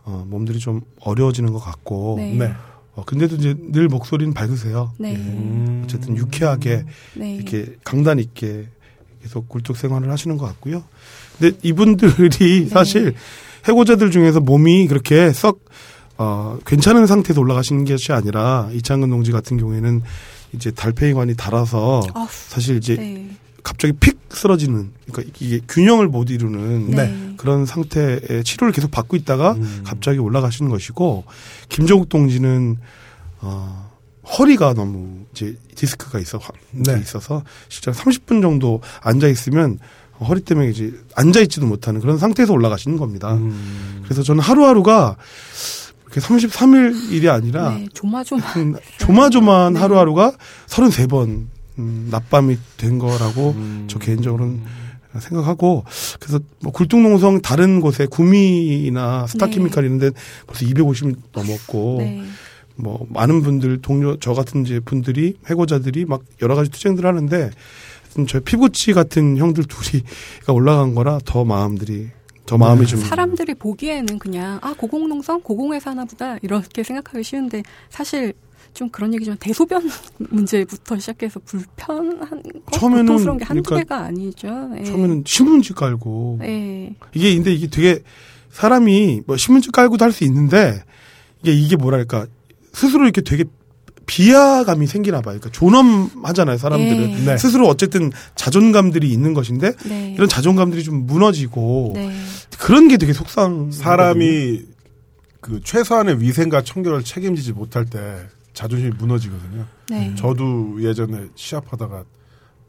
어, 0.05 0.27
몸들이 0.29 0.59
좀 0.59 0.83
어려워지는 1.01 1.53
것 1.53 1.59
같고. 1.59 2.17
네. 2.19 2.35
네. 2.35 2.53
어, 2.95 3.03
근데도 3.05 3.37
이제 3.37 3.55
늘 3.59 3.89
목소리는 3.89 4.35
밝으세요. 4.35 4.93
네. 4.99 5.17
음. 5.17 5.81
어쨌든 5.85 6.17
유쾌하게 6.19 6.85
네. 7.15 7.37
이렇게 7.37 7.77
강단 7.83 8.19
있게 8.19 8.69
계속 9.23 9.49
굴뚝 9.49 9.79
생활을 9.79 10.11
하시는 10.11 10.37
것 10.37 10.45
같고요. 10.47 10.85
근데 11.39 11.57
이분들이 11.63 12.67
사실 12.69 13.15
해고자들 13.67 14.11
중에서 14.11 14.41
몸이 14.41 14.87
그렇게 14.87 15.33
썩 15.33 15.64
어, 16.17 16.59
괜찮은 16.67 17.07
상태에서 17.07 17.41
올라가시는 17.41 17.85
것이 17.85 18.13
아니라 18.13 18.69
이창근 18.73 19.11
동지 19.11 19.33
같은 19.33 19.57
경우에는 19.57 20.03
이제 20.53 20.71
달팽이관이 20.71 21.35
달아서 21.37 22.03
아우, 22.15 22.27
사실 22.31 22.77
이제 22.77 22.95
네. 22.97 23.31
갑자기 23.63 23.93
픽 23.99 24.19
쓰러지는 24.31 24.91
그러니까 25.11 25.33
이게 25.41 25.61
균형을 25.69 26.09
못 26.09 26.31
이루는 26.31 26.91
네. 26.91 27.35
그런 27.37 27.67
상태의 27.67 28.45
치료를 28.45 28.73
계속 28.73 28.91
받고 28.91 29.17
있다가 29.17 29.53
음. 29.53 29.81
갑자기 29.85 30.19
올라가시는 30.19 30.71
것이고 30.71 31.25
김정국 31.69 32.09
동지는 32.09 32.77
어 33.41 33.91
허리가 34.39 34.75
너무 34.75 35.25
이제 35.33 35.57
디스크가 35.75 36.19
있어 36.21 36.39
화- 36.39 36.51
네. 36.73 36.99
있어서 37.01 37.43
실제로 37.69 37.97
30분 37.97 38.41
정도 38.43 38.81
앉아 39.03 39.29
있으면 39.29 39.79
허리 40.21 40.41
때문에 40.41 40.71
이제 40.71 40.93
앉아 41.17 41.41
있지도 41.43 41.67
못하는 41.67 42.01
그런 42.01 42.19
상태에서 42.19 42.53
올라가시는 42.53 42.97
겁니다. 42.99 43.35
음. 43.35 44.01
그래서 44.05 44.23
저는 44.23 44.41
하루하루가 44.43 45.17
이렇게 46.15 46.21
33일 46.21 47.11
일이 47.11 47.29
아니라 47.29 47.71
네. 47.71 47.89
조마조마. 47.93 48.43
음, 48.57 48.77
조마조마한 48.99 49.75
네. 49.75 49.81
하루하루가 49.81 50.33
33번 50.67 51.47
음, 51.79 52.09
낮밤이 52.11 52.57
된 52.77 52.99
거라고 52.99 53.51
음. 53.57 53.85
저 53.89 53.99
개인적으로는 53.99 54.63
생각하고 55.19 55.85
그래서 56.21 56.41
뭐 56.61 56.73
굴뚝농성 56.73 57.43
다른 57.43 57.81
곳에 57.81 58.07
구미나 58.07 59.27
스타케미칼 59.27 59.85
이런 59.85 59.99
데 59.99 60.11
벌써 60.47 60.65
250이 60.67 61.17
넘었고 61.33 61.97
네. 62.01 62.23
뭐 62.77 63.07
많은 63.11 63.43
분들 63.43 63.81
동료 63.81 64.17
저 64.19 64.35
같은 64.35 64.65
이제 64.65 64.81
분들이 64.81 65.37
해고자들이 65.49 66.05
막 66.05 66.23
여러 66.43 66.55
가지 66.55 66.71
투쟁들 66.71 67.07
하는데 67.07 67.51
저 68.29 68.41
피부치 68.41 68.93
같은 68.93 69.37
형들 69.37 69.65
둘이가 69.65 70.53
올라간 70.53 70.95
거라 70.95 71.19
더 71.25 71.45
마음들이 71.45 72.11
더 72.47 72.59
마음이 72.59 72.87
좀 72.87 73.01
사람들이 73.01 73.55
보기에는 73.55 74.19
그냥 74.19 74.59
아 74.63 74.75
고공농성 74.77 75.41
고공회사 75.43 75.91
하나 75.91 76.05
보다 76.05 76.37
이렇게 76.43 76.83
생각하기 76.83 77.23
쉬운데 77.25 77.63
사실 77.89 78.35
좀 78.75 78.89
그런 78.91 79.15
얘기지만 79.15 79.39
대소변 79.39 79.89
문제부터 80.19 80.99
시작해서 80.99 81.41
불편한 81.45 82.19
거 82.19 82.79
처음에는 82.79 83.07
고통스러운 83.07 83.39
게 83.39 83.45
한두 83.45 83.63
그러니까 83.63 83.77
개가 83.97 84.05
아니죠. 84.07 84.71
예. 84.79 84.85
처음에는 84.85 85.23
신문지 85.27 85.73
깔고 85.75 86.41
예. 86.43 86.95
이게 87.15 87.35
근데 87.35 87.53
이게 87.55 87.67
되게 87.69 88.01
사람이 88.51 89.23
뭐 89.27 89.37
신문지 89.37 89.71
깔고도 89.71 90.05
할 90.05 90.13
수 90.13 90.25
있는데 90.25 90.83
이게 91.43 91.53
이게 91.53 91.77
뭐랄까 91.77 92.27
스스로 92.73 93.05
이렇게 93.05 93.21
되게 93.21 93.45
비하감이 94.07 94.87
생기나 94.87 95.21
봐요. 95.21 95.39
그러니까 95.39 95.51
존엄하잖아요, 95.51 96.57
사람들은. 96.57 97.11
예. 97.11 97.17
네. 97.25 97.37
스스로 97.37 97.67
어쨌든 97.69 98.13
자존감들이 98.35 99.11
있는 99.11 99.35
것인데 99.35 99.73
네. 99.87 100.13
이런 100.15 100.29
자존감들이 100.29 100.83
좀 100.83 101.07
무너지고 101.07 101.93
네. 101.95 102.13
그런 102.59 102.89
게 102.89 102.97
되게 102.97 103.13
속상. 103.13 103.71
사람이 103.71 104.63
그 105.41 105.61
최소한의 105.63 106.21
위생과 106.21 106.63
청결을 106.63 107.05
책임지지 107.05 107.53
못할 107.53 107.85
때 107.85 108.27
자존심이 108.55 108.93
무너지거든요. 108.97 109.67
네. 109.91 110.15
저도 110.17 110.83
예전에 110.83 111.27
시합하다가 111.35 112.05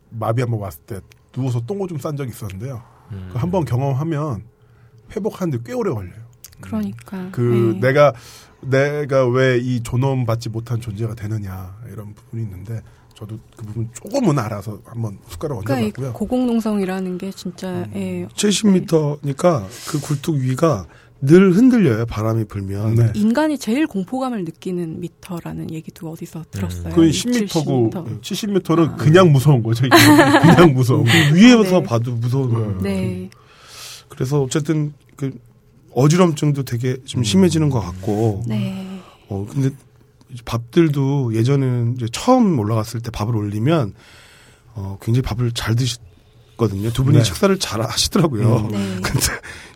마비 0.09 0.41
한번 0.41 0.59
왔을 0.59 0.81
때 0.81 0.99
누워서 1.31 1.61
똥오줌 1.65 1.99
싼 1.99 2.17
적이 2.17 2.31
있었는데요. 2.31 2.81
음. 3.11 3.29
한번 3.33 3.65
경험하면 3.65 4.43
회복하는데 5.15 5.63
꽤 5.65 5.73
오래 5.73 5.91
걸려요. 5.91 6.25
그러니까. 6.61 7.29
그 7.31 7.77
네. 7.79 7.87
내가 7.87 8.13
내가 8.69 9.27
왜 9.27 9.59
이 9.59 9.81
존엄받지 9.83 10.49
못한 10.49 10.79
존재가 10.81 11.15
되느냐 11.15 11.75
이런 11.91 12.13
부분이 12.13 12.43
있는데 12.43 12.81
저도 13.15 13.39
그 13.55 13.65
부분 13.65 13.89
조금은 13.93 14.37
알아서 14.37 14.79
한번 14.85 15.17
숟가락 15.27 15.63
그러니까 15.63 15.79
이 15.79 15.83
얹어봤고요. 15.85 16.13
고공농성이라는 16.13 17.17
게 17.17 17.31
진짜 17.31 17.87
예. 17.95 18.27
70m니까 18.35 19.65
그 19.89 19.99
굴뚝 20.01 20.35
위가 20.35 20.85
늘 21.21 21.53
흔들려요. 21.53 22.05
바람이 22.05 22.43
불면. 22.45 22.95
네. 22.95 23.11
인간이 23.15 23.57
제일 23.57 23.87
공포감을 23.87 24.43
느끼는 24.43 24.99
미터라는 24.99 25.71
얘기도 25.71 26.11
어디서 26.11 26.43
들었어요. 26.51 26.93
그 26.93 27.01
60m. 27.01 27.47
10m고 27.47 28.21
70m는 28.21 28.89
아. 28.89 28.95
그냥 28.97 29.31
무서운 29.31 29.63
거죠. 29.63 29.87
그냥 29.89 30.73
무서운 30.73 31.05
거. 31.05 31.11
그 31.31 31.35
위에서 31.35 31.79
네. 31.79 31.83
봐도 31.83 32.11
무서운 32.11 32.53
거예요. 32.53 32.81
네. 32.81 33.29
그래서 34.09 34.41
어쨌든 34.43 34.93
그 35.15 35.31
어지럼증도 35.95 36.63
되게 36.63 36.97
좀 37.05 37.23
심해지는 37.23 37.69
것 37.69 37.79
같고. 37.79 38.43
네. 38.45 39.01
어, 39.29 39.47
근데 39.49 39.69
밥들도 40.43 41.33
예전에는 41.33 41.95
이제 41.95 42.07
처음 42.11 42.59
올라갔을 42.59 42.99
때 42.99 43.09
밥을 43.11 43.35
올리면 43.35 43.93
어, 44.73 44.97
굉장히 45.01 45.23
밥을 45.23 45.53
잘 45.53 45.75
드셨거든요. 45.75 46.91
두 46.91 47.03
분이 47.05 47.19
네. 47.19 47.23
식사를 47.23 47.57
잘 47.59 47.81
하시더라고요. 47.81 48.57
음. 48.57 48.67
네. 48.71 48.99
근데 49.01 49.27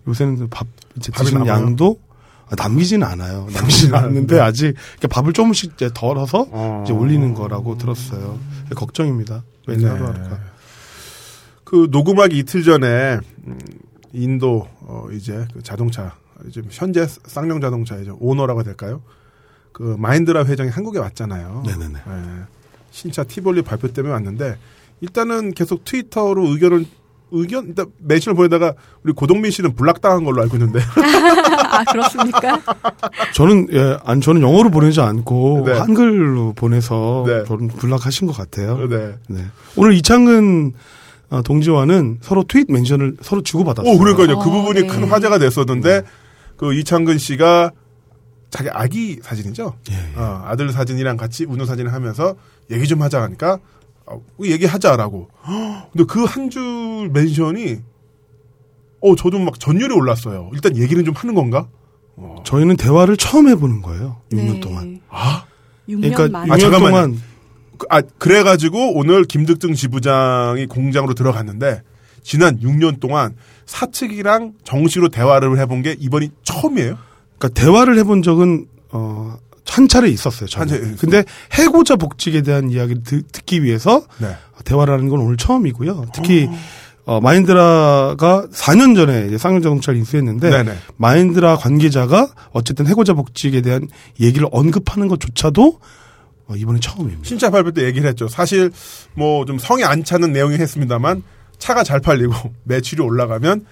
요새는 0.08 0.50
밥 0.50 0.68
이제 0.98 1.12
드시는 1.12 1.46
남아요? 1.46 1.64
양도 1.64 2.00
아, 2.50 2.56
남기지는 2.58 3.08
않아요. 3.08 3.48
남기지는 3.54 3.96
않는데 3.96 4.40
아직 4.40 4.76
이렇게 4.94 5.08
밥을 5.08 5.32
조금씩 5.32 5.74
이제 5.76 5.90
덜어서 5.94 6.48
어. 6.52 6.84
이제 6.84 6.94
올리는 6.94 7.34
거라고 7.34 7.78
들었어요. 7.78 8.38
걱정입니다. 8.76 9.44
매일 9.68 9.82
네. 9.82 9.88
하루하루가. 9.88 10.40
그 11.64 11.88
녹음하기 11.92 12.38
이틀 12.38 12.64
전에 12.64 13.20
음, 13.48 13.60
인도 14.14 14.68
어 14.82 15.08
이제 15.12 15.46
그 15.54 15.62
자동차 15.62 16.16
이제 16.48 16.62
현재 16.70 17.06
쌍용 17.08 17.62
자동차의 17.62 18.04
이제 18.04 18.12
오너라고 18.20 18.64
될까요? 18.64 19.02
그 19.72 19.96
마인드라 19.98 20.46
회장이 20.46 20.70
한국에 20.70 21.00
왔잖아요. 21.00 21.64
네네네. 21.66 22.00
예. 22.00 22.44
신차 22.92 23.24
티볼리 23.24 23.62
발표 23.62 23.88
때문에 23.88 24.14
왔는데 24.14 24.58
일단은 25.02 25.54
계속 25.54 25.86
트위터로 25.86 26.48
의견을 26.48 26.86
의견 27.32 27.68
일단 27.68 27.86
매신을 28.00 28.36
보내다가 28.36 28.74
우리 29.04 29.14
고동민 29.14 29.52
씨는 29.52 29.76
블락당한 29.76 30.24
걸로 30.24 30.42
알고 30.42 30.58
있는데 30.58 30.80
아, 31.70 31.84
그렇습니까? 31.84 32.60
저는 33.36 33.68
예, 33.72 33.98
아니 34.04 34.20
저는 34.20 34.42
영어로 34.42 34.72
보내지 34.72 35.00
않고 35.00 35.64
네. 35.66 35.74
한글로 35.78 36.54
보내서 36.54 37.24
네. 37.28 37.44
저는 37.46 37.68
불락하신 37.68 38.28
것 38.28 38.36
같아요. 38.36 38.88
네. 38.88 39.16
네. 39.28 39.46
오늘 39.76 39.94
이창근 39.94 40.74
어, 40.76 40.80
동지와는 41.44 42.20
서로 42.22 42.44
트윗 42.44 42.72
멘션을 42.72 43.18
서로 43.22 43.42
주고받았어요. 43.44 43.94
오 43.94 43.98
그러니까요. 43.98 44.40
그 44.40 44.50
어, 44.50 44.52
부분이 44.52 44.82
네. 44.82 44.88
큰 44.88 45.04
화제가 45.06 45.38
됐었는데 45.40 46.04
그 46.58 46.74
이창근 46.74 47.18
씨가 47.18 47.72
자기 48.50 48.70
아기 48.72 49.20
사진이죠. 49.22 49.74
예, 49.92 49.94
예. 49.96 50.20
어, 50.20 50.42
아들 50.46 50.72
사진이랑 50.72 51.18
같이 51.18 51.46
우는 51.46 51.66
사진을 51.68 51.94
하면서 51.94 52.36
얘기 52.72 52.88
좀 52.88 53.02
하자 53.04 53.22
하니까 53.22 53.60
어, 54.08 54.20
얘기하자라고. 54.44 55.28
근데 55.94 56.04
그 56.06 56.26
한 56.26 56.50
줄 56.50 57.10
멘션이 57.14 57.78
어 59.02 59.16
저도 59.16 59.40
막 59.40 59.60
전율이 59.60 59.94
올랐어요. 59.94 60.50
일단 60.54 60.76
얘기는 60.78 61.04
좀 61.06 61.14
하는 61.16 61.36
건가? 61.36 61.68
어. 62.18 62.36
저희는 62.44 62.76
대화를 62.76 63.16
처음 63.18 63.48
해보는 63.48 63.82
거예요. 63.82 64.18
6년 64.32 64.54
네. 64.56 64.60
동안. 64.60 65.00
아, 65.10 65.46
6년 65.88 66.12
그러니까 66.12 66.28
만에. 66.40 66.52
아, 66.52 66.56
6년 66.58 66.60
잠깐만요. 66.60 66.90
동안 66.92 67.12
그- 67.14 67.20
아 67.90 68.02
그래가지고 68.02 68.98
오늘 68.98 69.24
김득등 69.24 69.74
지부장이 69.74 70.68
공장으로 70.68 71.14
들어갔는데 71.14 71.82
지난 72.24 72.60
6년 72.60 73.00
동안 73.00 73.36
사측이랑 73.66 74.54
정식으로 74.64 75.10
대화를 75.10 75.60
해본 75.60 75.82
게 75.82 75.96
이번이 76.00 76.30
처음이에요. 76.44 76.98
그러니까 77.38 77.62
대화를 77.62 77.98
해본 78.00 78.24
적은 78.24 78.68
어, 78.92 79.38
한 79.68 79.88
차례 79.88 80.10
있었어요. 80.10 80.48
저는. 80.48 80.74
한 80.74 80.82
차례. 80.82 80.96
근데 80.96 81.24
해고자 81.54 81.96
복직에 81.96 82.42
대한 82.42 82.70
이야기를 82.72 83.04
듣, 83.04 83.32
듣기 83.32 83.64
위해서 83.64 84.04
네. 84.18 84.36
대화를 84.66 84.94
하는 84.94 85.10
건 85.10 85.20
오늘 85.20 85.38
처음이고요. 85.38 86.08
특히 86.14 86.50
어, 87.06 87.20
마인드라가 87.22 88.46
4년 88.52 88.96
전에 88.96 89.26
이제 89.28 89.38
쌍용자동차를 89.38 89.98
인수했는데 89.98 90.50
네네. 90.50 90.78
마인드라 90.98 91.58
관계자가 91.58 92.28
어쨌든 92.52 92.86
해고자 92.86 93.14
복직에 93.14 93.62
대한 93.62 93.88
얘기를 94.20 94.48
언급하는 94.52 95.08
것조차도 95.08 95.80
어, 96.50 96.56
이번에 96.56 96.80
처음입니다. 96.80 97.22
신차 97.24 97.50
발표 97.52 97.72
때 97.72 97.84
얘기를 97.84 98.10
했죠. 98.10 98.28
사실 98.28 98.72
뭐 99.14 99.46
좀 99.46 99.58
성에 99.60 99.84
안 99.84 100.04
차는 100.04 100.32
내용이 100.34 100.56
했습니다만 100.58 101.24
차가 101.60 101.84
잘 101.84 102.00
팔리고 102.00 102.34
매출이 102.66 103.02
올라가면 103.02 103.66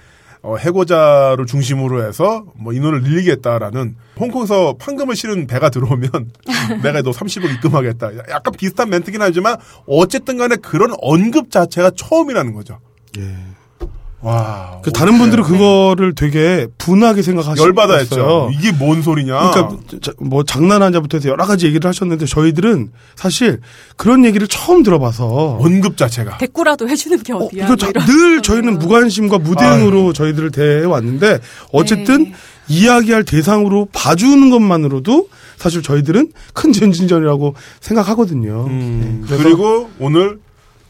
어, 0.43 0.55
해고자를 0.55 1.45
중심으로 1.47 2.07
해서 2.07 2.45
뭐 2.55 2.71
인원을 2.71 3.01
늘리겠다라는 3.01 3.95
홍콩에서 4.19 4.75
판금을 4.79 5.15
실은 5.15 5.47
배가 5.47 5.69
들어오면 5.69 6.09
내가 6.83 7.01
너 7.01 7.11
30억 7.11 7.51
입금하겠다. 7.55 8.11
약간 8.29 8.53
비슷한 8.55 8.89
멘트긴 8.89 9.21
하지만 9.21 9.57
어쨌든 9.87 10.37
간에 10.37 10.55
그런 10.57 10.93
언급 11.01 11.49
자체가 11.49 11.91
처음이라는 11.97 12.53
거죠. 12.53 12.79
예. 13.17 13.35
와. 14.19 14.80
그 14.84 14.91
다른 14.91 15.19
분들은 15.19 15.44
그거를 15.44 16.15
되게 16.15 16.65
분하게 16.80 17.22
생각하시고 17.22 17.64
열받아 17.68 18.02
있어요. 18.02 18.48
했죠. 18.48 18.49
이게 18.53 18.72
뭔 18.72 19.02
소리냐. 19.03 19.52
그러니까 19.52 19.77
자- 20.02 20.11
뭐 20.19 20.44
장난하자부터 20.44 21.18
해서 21.19 21.30
여러 21.30 21.45
가지 21.45 21.68
얘기를 21.68 21.88
하셨는데 21.88 22.26
저희들은 22.26 22.91
사실 23.15 23.60
그런 23.95 24.26
얘기를 24.26 24.48
처음 24.48 24.81
들어봐서 24.81 25.60
언급 25.61 25.98
자체가. 25.98 26.39
대꾸라도 26.39 26.89
해주는 26.89 27.22
게 27.22 27.34
어, 27.34 27.38
어디야? 27.38 27.65
이거 27.65 27.68
뭐 27.68 27.76
자- 27.76 27.89
이런. 27.89 28.06
늘 28.07 28.41
저희는 28.41 28.80
무관심과 28.80 29.38
무대응으로 29.38 30.14
저희들을 30.14 30.49
대해 30.52 30.84
왔는데 30.84 31.39
어쨌든 31.72 32.23
네. 32.23 32.34
이야기할 32.69 33.23
대상으로 33.23 33.88
봐주는 33.94 34.49
것만으로도 34.49 35.30
사실 35.57 35.84
저희들은 35.84 36.31
큰 36.53 36.73
전진전이라고 36.73 37.53
생각하거든요. 37.81 38.65
음, 38.68 39.26
네, 39.30 39.38
그리고 39.38 39.89
오늘 39.99 40.39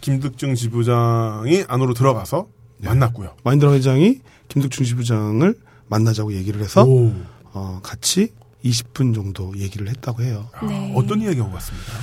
김득증 0.01 0.55
지부장이 0.55 1.65
안으로 1.67 1.93
들어가서 1.93 2.47
네. 2.77 2.89
만났고요. 2.89 3.35
마인드라 3.43 3.73
회장이 3.73 4.21
김득준 4.47 4.85
지부장을 4.85 5.55
만나자고 5.87 6.33
얘기를 6.33 6.61
해서 6.61 6.83
오. 6.83 7.13
어, 7.53 7.79
같이 7.83 8.33
20분 8.63 9.15
정도 9.15 9.57
얘기를 9.57 9.87
했다고 9.87 10.23
해요. 10.23 10.49
네. 10.67 10.93
어떤 10.95 11.21
이야기가 11.21 11.45
오갔습니다. 11.45 11.93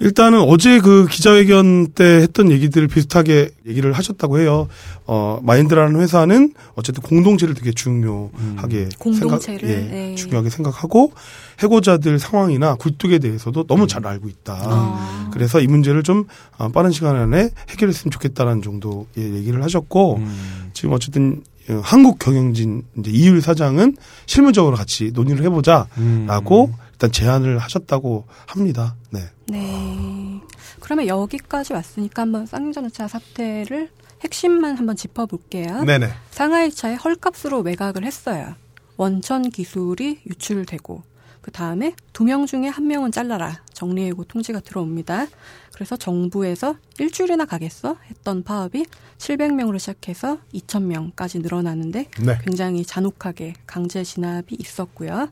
일단은 0.00 0.40
어제 0.40 0.80
그 0.80 1.06
기자회견 1.06 1.88
때 1.88 2.04
했던 2.04 2.50
얘기들을 2.50 2.88
비슷하게 2.88 3.50
얘기를 3.66 3.92
하셨다고 3.92 4.38
해요. 4.38 4.68
어, 5.06 5.40
마인드라는 5.42 6.00
회사는 6.00 6.54
어쨌든 6.74 7.02
공동체를 7.02 7.54
되게 7.54 7.72
중요하게 7.72 8.90
공동체를, 8.98 9.40
생각, 9.40 9.62
예, 9.62 9.90
네. 9.90 10.14
중요하게 10.14 10.50
생각하고 10.50 11.12
해고자들 11.60 12.18
상황이나 12.18 12.76
굴뚝에 12.76 13.18
대해서도 13.18 13.66
너무 13.66 13.86
잘 13.86 14.06
알고 14.06 14.28
있다. 14.28 14.58
아. 14.60 15.30
그래서 15.32 15.60
이 15.60 15.66
문제를 15.66 16.02
좀 16.02 16.24
어, 16.58 16.68
빠른 16.68 16.92
시간 16.92 17.16
안에 17.16 17.50
해결했으면 17.70 18.10
좋겠다라는 18.10 18.62
정도의 18.62 19.06
얘기를 19.16 19.62
하셨고 19.64 20.16
음. 20.18 20.70
지금 20.72 20.92
어쨌든 20.92 21.42
어, 21.70 21.80
한국 21.82 22.18
경영진 22.18 22.82
이제 22.98 23.10
이율 23.10 23.42
사장은 23.42 23.96
실무적으로 24.26 24.76
같이 24.76 25.10
논의를 25.12 25.44
해보자라고 25.44 26.72
일단 26.98 27.12
제안을 27.12 27.58
하셨다고 27.58 28.24
합니다. 28.46 28.96
네. 29.10 29.20
네. 29.46 30.40
그러면 30.80 31.06
여기까지 31.06 31.72
왔으니까 31.72 32.22
한번 32.22 32.44
쌍용자동차 32.44 33.06
사태를 33.06 33.88
핵심만 34.24 34.76
한번 34.76 34.96
짚어볼게요. 34.96 35.84
네네. 35.84 36.08
상하이차에 36.32 36.96
헐값으로 36.96 37.62
매각을 37.62 38.04
했어요. 38.04 38.56
원천 38.96 39.48
기술이 39.48 40.22
유출되고 40.26 41.02
그 41.40 41.52
다음에 41.52 41.94
두 42.12 42.24
명 42.24 42.46
중에 42.46 42.66
한 42.66 42.88
명은 42.88 43.12
잘라라 43.12 43.62
정리해고 43.72 44.24
통지가 44.24 44.58
들어옵니다. 44.58 45.28
그래서 45.72 45.96
정부에서 45.96 46.74
일주일이나 46.98 47.44
가겠어 47.44 47.96
했던 48.10 48.42
파업이 48.42 48.86
700명으로 49.18 49.78
시작해서 49.78 50.38
2,000명까지 50.52 51.40
늘어나는데 51.42 52.08
네. 52.24 52.38
굉장히 52.44 52.84
잔혹하게 52.84 53.54
강제 53.66 54.02
진압이 54.02 54.56
있었고요. 54.58 55.28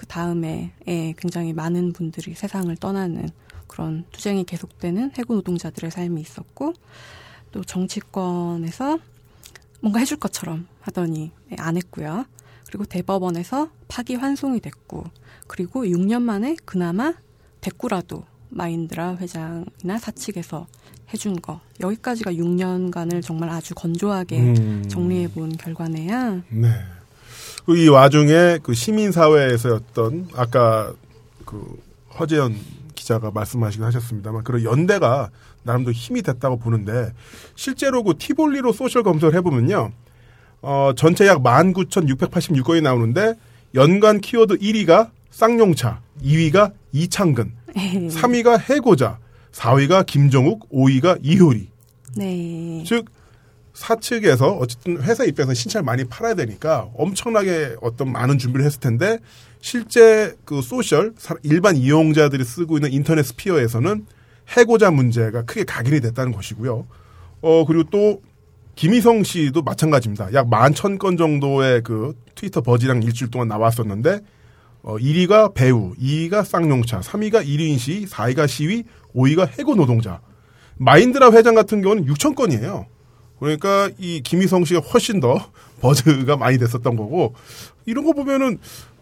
그 0.00 0.06
다음에 0.06 0.72
예, 0.88 1.12
굉장히 1.18 1.52
많은 1.52 1.92
분들이 1.92 2.34
세상을 2.34 2.74
떠나는 2.76 3.28
그런 3.66 4.06
투쟁이 4.10 4.44
계속되는 4.44 5.12
해고 5.18 5.34
노동자들의 5.34 5.90
삶이 5.90 6.22
있었고 6.22 6.72
또 7.52 7.62
정치권에서 7.62 8.98
뭔가 9.82 9.98
해줄 10.00 10.16
것처럼 10.16 10.66
하더니 10.80 11.32
예, 11.52 11.56
안 11.58 11.76
했고요. 11.76 12.24
그리고 12.66 12.86
대법원에서 12.86 13.68
파기 13.88 14.14
환송이 14.14 14.60
됐고 14.60 15.04
그리고 15.46 15.84
6년 15.84 16.22
만에 16.22 16.56
그나마 16.64 17.12
대꾸라도 17.60 18.24
마인드라 18.48 19.16
회장이나 19.16 19.98
사측에서 19.98 20.66
해준 21.12 21.42
거 21.42 21.60
여기까지가 21.80 22.32
6년간을 22.32 23.22
정말 23.22 23.50
아주 23.50 23.74
건조하게 23.74 24.38
음. 24.40 24.88
정리해 24.88 25.28
본 25.28 25.54
결과네요. 25.58 26.42
네. 26.48 26.68
그이 27.66 27.88
와중에 27.88 28.58
그 28.62 28.74
시민사회에서였던 28.74 30.30
아까 30.34 30.92
그 31.44 31.78
허재현 32.18 32.56
기자가 32.94 33.30
말씀하시긴 33.30 33.84
하셨습니다만 33.84 34.44
그런 34.44 34.64
연대가 34.64 35.30
나름대로 35.62 35.92
힘이 35.92 36.22
됐다고 36.22 36.58
보는데 36.58 37.12
실제로 37.54 38.02
그 38.02 38.14
티볼리로 38.18 38.72
소셜 38.72 39.02
검색을 39.02 39.34
해보면요. 39.36 39.92
어, 40.62 40.92
전체 40.96 41.26
약 41.26 41.42
19,686건이 41.42 42.82
나오는데 42.82 43.34
연간 43.74 44.20
키워드 44.20 44.58
1위가 44.58 45.10
쌍용차, 45.30 46.00
2위가 46.22 46.72
이창근, 46.92 47.52
3위가 47.74 48.60
해고자, 48.68 49.18
4위가 49.52 50.04
김정욱, 50.04 50.68
5위가 50.70 51.18
이효리. 51.22 51.68
네. 52.16 52.84
즉 52.86 53.06
사측에서 53.84 54.52
어쨌든 54.58 55.00
회사 55.02 55.24
입장에서 55.24 55.54
신차를 55.54 55.84
많이 55.84 56.04
팔아야 56.04 56.34
되니까 56.34 56.88
엄청나게 56.94 57.76
어떤 57.80 58.12
많은 58.12 58.36
준비를 58.38 58.64
했을 58.66 58.78
텐데 58.78 59.18
실제 59.60 60.34
그 60.44 60.60
social 60.62 61.14
사- 61.16 61.34
일반 61.42 61.76
이용자들이 61.76 62.44
쓰고 62.44 62.76
있는 62.76 62.92
인터넷 62.92 63.22
sphere에서는 63.22 64.06
해고자 64.56 64.90
문제가 64.90 65.42
크게 65.44 65.64
각인이 65.64 66.00
됐다는 66.00 66.32
것이고요. 66.32 66.86
어 67.40 67.64
그리고 67.64 67.84
또 67.90 68.22
김의성 68.74 69.22
씨도 69.24 69.62
마찬가지입니다. 69.62 70.32
약 70.34 70.48
11,000건 70.48 71.16
정도의 71.18 71.82
그 71.82 72.14
트위터 72.34 72.60
buzz량 72.60 73.02
일주일 73.02 73.30
동안 73.30 73.48
나왔었는데 73.48 74.20
어 74.82 74.96
1위가 74.96 75.54
배우, 75.54 75.94
2위가 75.96 76.44
쌍용차, 76.44 77.00
3위가 77.00 77.44
1인 77.46 77.78
시, 77.78 78.06
4위가 78.06 78.46
시위, 78.48 78.84
5위가 79.14 79.58
해고 79.58 79.74
노동자. 79.74 80.20
마인드라 80.76 81.32
회장 81.32 81.54
같은 81.54 81.82
경우는 81.82 82.06
6천 82.06 82.34
건이에요. 82.34 82.86
그러니까 83.40 83.90
이 83.98 84.20
김희성 84.22 84.64
씨가 84.64 84.80
훨씬 84.80 85.18
더 85.20 85.50
버즈가 85.80 86.36
많이 86.36 86.58
됐었던 86.58 86.94
거고 86.96 87.34
이런 87.86 88.04
거 88.04 88.12
보면은 88.12 88.58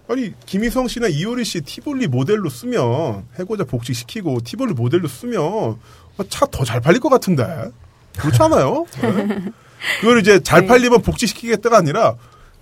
아니 0.09 0.33
김희성 0.47 0.89
씨나 0.89 1.09
이효리 1.09 1.45
씨 1.45 1.61
티볼리 1.61 2.07
모델로 2.07 2.49
쓰면 2.49 3.27
해고자 3.39 3.65
복직시키고 3.65 4.41
티볼리 4.41 4.73
모델로 4.73 5.07
쓰면 5.09 5.77
차 6.31 6.47
더 6.47 6.65
잘 6.65 6.81
팔릴 6.81 7.01
것 7.01 7.09
같은데 7.11 7.71
그렇지 8.17 8.43
않아요? 8.43 8.87
네. 9.03 9.53
그걸 10.01 10.21
이제 10.21 10.41
잘 10.41 10.63
네. 10.63 10.67
팔리면 10.69 11.03
복직시키겠다가 11.03 11.77
아니라 11.77 12.17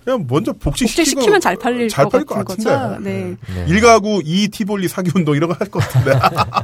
그냥 0.07 0.25
먼저 0.29 0.53
복직시키고 0.53 1.03
복직시키면 1.05 1.41
잘 1.41 1.57
팔릴 1.57 1.89
잘것 1.89 2.11
팔릴 2.13 2.25
것 2.25 2.35
같은 2.35 2.63
같은데. 2.63 2.69
거죠. 2.71 3.03
네. 3.03 3.35
네. 3.53 3.65
일가구 3.67 4.21
이 4.23 4.47
티볼리 4.47 4.87
사기 4.87 5.11
운동 5.13 5.35
이런 5.35 5.49
거 5.49 5.55
할 5.59 5.67
것 5.69 5.79
같은데. 5.79 6.17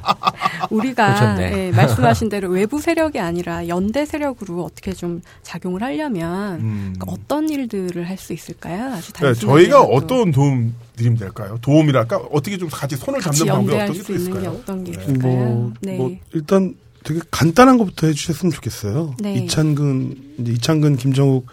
우리가. 0.71 1.35
예, 1.41 1.71
말씀하신 1.75 2.29
대로 2.29 2.47
외부 2.47 2.79
세력이 2.79 3.19
아니라 3.19 3.67
연대 3.67 4.05
세력으로 4.05 4.63
어떻게 4.63 4.93
좀 4.93 5.21
작용을 5.41 5.83
하려면 5.83 6.61
음. 6.61 6.93
그러니까 6.97 7.05
어떤 7.11 7.49
일들을 7.49 8.07
할 8.07 8.17
수 8.17 8.31
있을까요? 8.31 8.93
아주 8.93 9.11
네, 9.11 9.19
단순하게 9.19 9.63
저희가 9.63 9.81
해도 9.81 9.93
어떤 9.93 10.31
도움 10.31 10.73
드리면 10.95 11.17
될까요? 11.17 11.57
도움이랄까? 11.61 12.15
어떻게 12.31 12.57
좀 12.57 12.69
같이 12.69 12.95
손을 12.95 13.19
같이 13.19 13.39
잡는 13.39 13.53
방법이 13.53 13.75
어떤 13.75 13.93
게수또 13.93 14.13
있는 14.13 14.25
게 14.25 14.31
있을까요? 14.39 14.57
어떤 14.61 14.83
게 14.85 14.91
네. 14.93 15.01
있을까요? 15.03 15.33
뭐, 15.35 15.73
네. 15.81 15.97
뭐 15.97 16.15
일단 16.33 16.75
되게 17.03 17.19
간단한 17.31 17.77
것부터 17.79 18.07
해주셨으면 18.07 18.53
좋겠어요. 18.53 19.15
네. 19.19 19.33
이창근 19.33 20.35
이제 20.39 20.51
이창근 20.53 20.95
김정욱 20.95 21.45
어, 21.47 21.51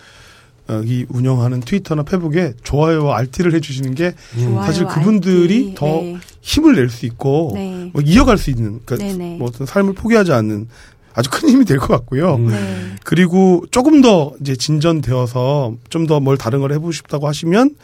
이 0.84 1.04
운영하는 1.08 1.60
트위터나 1.60 2.02
페북에 2.04 2.54
좋아요와 2.62 3.18
RT를 3.18 3.54
해주시는 3.54 3.94
게 3.94 4.14
좋아요, 4.38 4.62
사실 4.64 4.86
그분들이 4.86 5.56
알기. 5.58 5.74
더 5.74 5.86
네. 5.86 6.16
힘을 6.42 6.76
낼 6.76 6.88
수 6.88 7.06
있고 7.06 7.52
네. 7.54 7.90
뭐 7.92 8.02
이어갈 8.02 8.38
수 8.38 8.50
있는 8.50 8.80
그러니까 8.84 9.08
네네. 9.18 9.36
뭐 9.38 9.48
어떤 9.48 9.66
삶을 9.66 9.94
포기하지 9.94 10.32
않는 10.32 10.68
아주 11.12 11.28
큰 11.30 11.48
힘이 11.48 11.64
될 11.64 11.78
것 11.78 11.88
같고요. 11.88 12.38
네. 12.38 12.56
그리고 13.04 13.64
조금 13.72 14.00
더 14.00 14.32
이제 14.40 14.54
진전되어서 14.56 15.74
좀 15.88 16.06
더 16.06 16.20
뭘 16.20 16.36
다른 16.36 16.60
걸 16.60 16.72
해보고 16.72 16.92
싶다고 16.92 17.26
하시면 17.26 17.74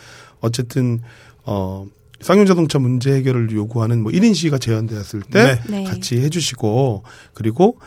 어쨌든 0.40 1.00
어 1.44 1.86
쌍용자동차 2.20 2.78
문제 2.78 3.12
해결을 3.14 3.50
요구하는 3.52 4.02
뭐 4.02 4.10
1인 4.12 4.34
시위가 4.34 4.58
제안되었을 4.58 5.22
때 5.30 5.60
네. 5.68 5.82
네. 5.82 5.84
같이 5.84 6.18
해주시고 6.20 7.02
그리고 7.34 7.78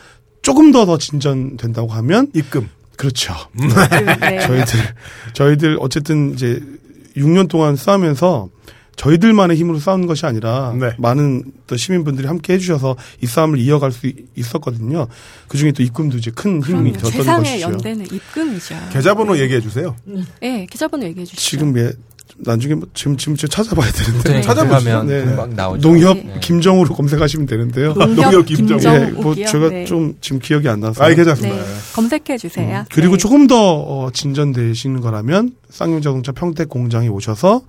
조금 0.42 0.72
더 0.72 0.84
더 0.86 0.98
진전된다고 0.98 1.88
하면 1.88 2.28
입금. 2.34 2.68
그렇죠. 3.00 3.34
그, 3.58 3.64
네. 4.20 4.40
저희들 4.46 4.80
저희들 5.32 5.78
어쨌든 5.80 6.34
이제 6.34 6.62
6년 7.16 7.48
동안 7.48 7.74
싸우면서 7.74 8.50
저희들만의 8.96 9.56
힘으로 9.56 9.78
싸우는 9.78 10.06
것이 10.06 10.26
아니라 10.26 10.74
네. 10.78 10.92
많은 10.98 11.44
또 11.66 11.78
시민분들이 11.78 12.26
함께 12.26 12.52
해주셔서 12.52 12.96
이 13.22 13.26
싸움을 13.26 13.58
이어갈 13.58 13.90
수 13.90 14.12
있었거든요. 14.36 15.06
그 15.48 15.56
중에 15.56 15.72
또 15.72 15.82
입금도 15.82 16.18
이제 16.18 16.30
큰 16.30 16.62
힘이 16.62 16.92
그럼요. 16.92 16.92
됐던 16.92 17.10
세상의 17.10 17.50
것이죠. 17.52 17.70
연대는 17.70 18.06
입금이죠. 18.12 18.74
계좌번호 18.92 19.38
얘기해 19.38 19.62
주세요. 19.62 19.96
네, 20.42 20.66
계좌번호 20.68 21.06
얘기해 21.06 21.24
주시죠. 21.24 21.40
지금 21.40 21.78
예, 21.78 21.92
나중에 22.38 22.74
뭐 22.74 22.88
지금 22.94 23.16
지금 23.16 23.36
좀 23.36 23.48
찾아봐야 23.48 23.90
되는데 23.90 24.32
네. 24.32 24.40
찾아보면 24.40 25.06
네. 25.06 25.24
금방 25.24 25.54
나오죠. 25.54 25.88
농협 25.88 26.16
네. 26.16 26.38
김정우로 26.40 26.94
검색하시면 26.94 27.46
되는데요. 27.46 27.94
농협 27.94 28.44
김정우. 28.46 28.80
예, 28.82 29.06
뭐 29.10 29.34
제가 29.34 29.84
좀 29.86 30.14
지금 30.20 30.38
기억이 30.38 30.68
안 30.68 30.80
나서. 30.80 31.04
아, 31.04 31.08
괜찮습니다. 31.08 31.56
네. 31.56 31.64
검색해 31.94 32.38
주세요. 32.38 32.78
음, 32.78 32.84
그리고 32.92 33.16
네. 33.16 33.18
조금 33.18 33.46
더 33.46 33.56
어, 33.56 34.10
진전되시는 34.12 35.00
거라면 35.00 35.54
쌍용자동차 35.70 36.32
평택 36.32 36.68
공장에 36.68 37.08
오셔서 37.08 37.62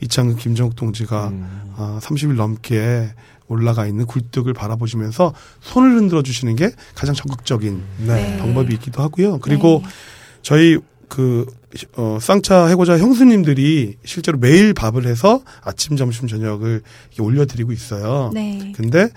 이창근 0.00 0.36
김정욱 0.36 0.76
동지가 0.76 1.28
음. 1.28 1.72
아, 1.76 1.98
30일 2.02 2.34
넘게 2.34 3.10
올라가 3.48 3.86
있는 3.86 4.06
굴뚝을 4.06 4.54
바라보시면서 4.54 5.34
손을 5.60 5.96
흔들어 5.96 6.22
주시는 6.22 6.56
게 6.56 6.70
가장 6.94 7.14
적극적인 7.14 7.82
네. 8.06 8.38
방법이 8.38 8.72
있기도 8.74 9.02
하고요. 9.02 9.38
그리고 9.38 9.82
네. 9.84 9.90
저희 10.42 10.78
그 11.14 11.46
어, 11.96 12.18
쌍차 12.20 12.66
해고자 12.66 12.98
형수님들이 12.98 13.96
실제로 14.04 14.38
매일 14.38 14.74
밥을 14.74 15.06
해서 15.06 15.42
아침, 15.62 15.96
점심, 15.96 16.26
저녁을 16.26 16.82
올려드리고 17.18 17.72
있어요. 17.72 18.30
네. 18.34 18.72
근데 18.74 19.08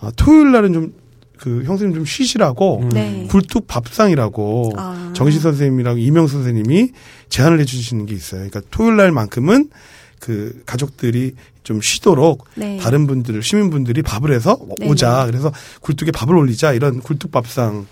어, 0.00 0.10
토요일 0.16 0.52
날은 0.52 0.72
좀 0.72 1.06
그 1.38 1.64
형수님 1.64 1.94
좀 1.94 2.04
쉬시라고 2.04 2.80
음. 2.80 2.88
네. 2.90 3.26
굴뚝 3.30 3.66
밥상이라고 3.66 4.72
아. 4.76 5.12
정시 5.14 5.38
선생님이랑 5.38 5.98
이명 6.00 6.26
선생님이 6.26 6.92
제안을 7.28 7.60
해주시는 7.60 8.06
게 8.06 8.14
있어요. 8.14 8.48
그러니까 8.48 8.62
토요일 8.70 8.96
날만큼은 8.96 9.70
그 10.18 10.62
가족들이 10.64 11.34
좀 11.62 11.80
쉬도록 11.82 12.46
네. 12.54 12.78
다른 12.78 13.06
분들 13.06 13.42
시민분들이 13.42 14.02
밥을 14.02 14.32
해서 14.32 14.58
네, 14.78 14.88
오자. 14.88 15.26
그래서 15.26 15.52
굴뚝에 15.80 16.10
밥을 16.10 16.34
올리자 16.34 16.72
이런 16.72 17.00
굴뚝 17.00 17.30
밥상 17.30 17.86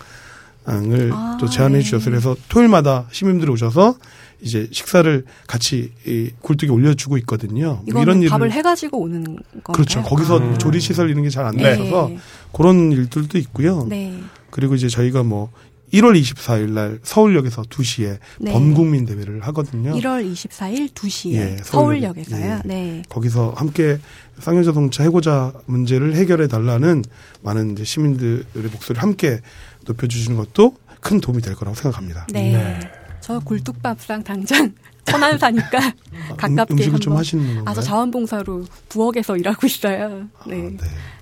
을 0.67 1.11
아, 1.13 1.37
또 1.39 1.47
제안해 1.47 1.77
네. 1.77 1.83
주셔서 1.83 2.09
그래서 2.09 2.35
토요일마다 2.49 3.05
시민들이 3.11 3.51
오셔서 3.51 3.95
이제 4.41 4.67
식사를 4.71 5.23
같이 5.47 5.91
이 6.05 6.31
굴뚝에 6.41 6.69
올려주고 6.69 7.17
있거든요. 7.19 7.83
뭐 7.91 8.03
일을- 8.03 8.29
밥을 8.29 8.51
해가지고 8.51 8.99
오는 8.99 9.23
건가요? 9.23 9.73
그렇죠. 9.73 10.01
거기서 10.01 10.37
음. 10.37 10.57
조리 10.57 10.79
시설 10.79 11.09
이런 11.09 11.23
게 11.23 11.29
잘안 11.29 11.55
네. 11.55 11.77
돼서 11.77 12.09
그런 12.51 12.91
일들도 12.91 13.37
있고요. 13.37 13.85
네. 13.87 14.19
그리고 14.49 14.73
이제 14.75 14.87
저희가 14.87 15.23
뭐 15.23 15.51
1월 15.93 16.19
24일 16.19 16.71
날 16.71 16.99
서울역에서 17.03 17.61
2시에 17.63 18.17
네. 18.39 18.51
범국민 18.51 19.05
대회를 19.05 19.41
하거든요. 19.47 19.93
1월 19.93 20.29
24일 20.29 20.89
2시에 20.89 21.33
예, 21.35 21.57
서울역 21.63 22.17
에서요. 22.17 22.39
서울역. 22.39 22.61
예. 22.65 22.67
네. 22.67 23.03
거기서 23.07 23.53
함께 23.55 23.99
쌍용자동차 24.39 25.03
해고자 25.03 25.53
문제를 25.67 26.15
해결해 26.15 26.47
달라는 26.47 27.03
많은 27.43 27.73
이제 27.73 27.83
시민들의 27.85 28.43
목소리를 28.53 29.01
함께 29.01 29.39
높여주시는 29.85 30.37
것도 30.37 30.75
큰 30.99 31.19
도움이 31.19 31.41
될 31.41 31.55
거라고 31.55 31.75
생각합니다. 31.75 32.27
네. 32.31 32.79
저 33.21 33.39
굴뚝밥상 33.39 34.23
당장 34.23 34.73
천안 35.05 35.37
사니까 35.37 35.79
가깝게 36.37 36.73
음, 36.73 36.77
식을 36.77 36.85
한번 36.85 36.99
좀 37.01 37.15
하시는 37.15 37.45
건가요? 37.45 37.63
아, 37.67 37.73
저 37.73 37.81
자원봉사로 37.81 38.65
부엌에서 38.89 39.37
일하고 39.37 39.67
있어요. 39.67 40.27
아, 40.39 40.43
네. 40.47 40.77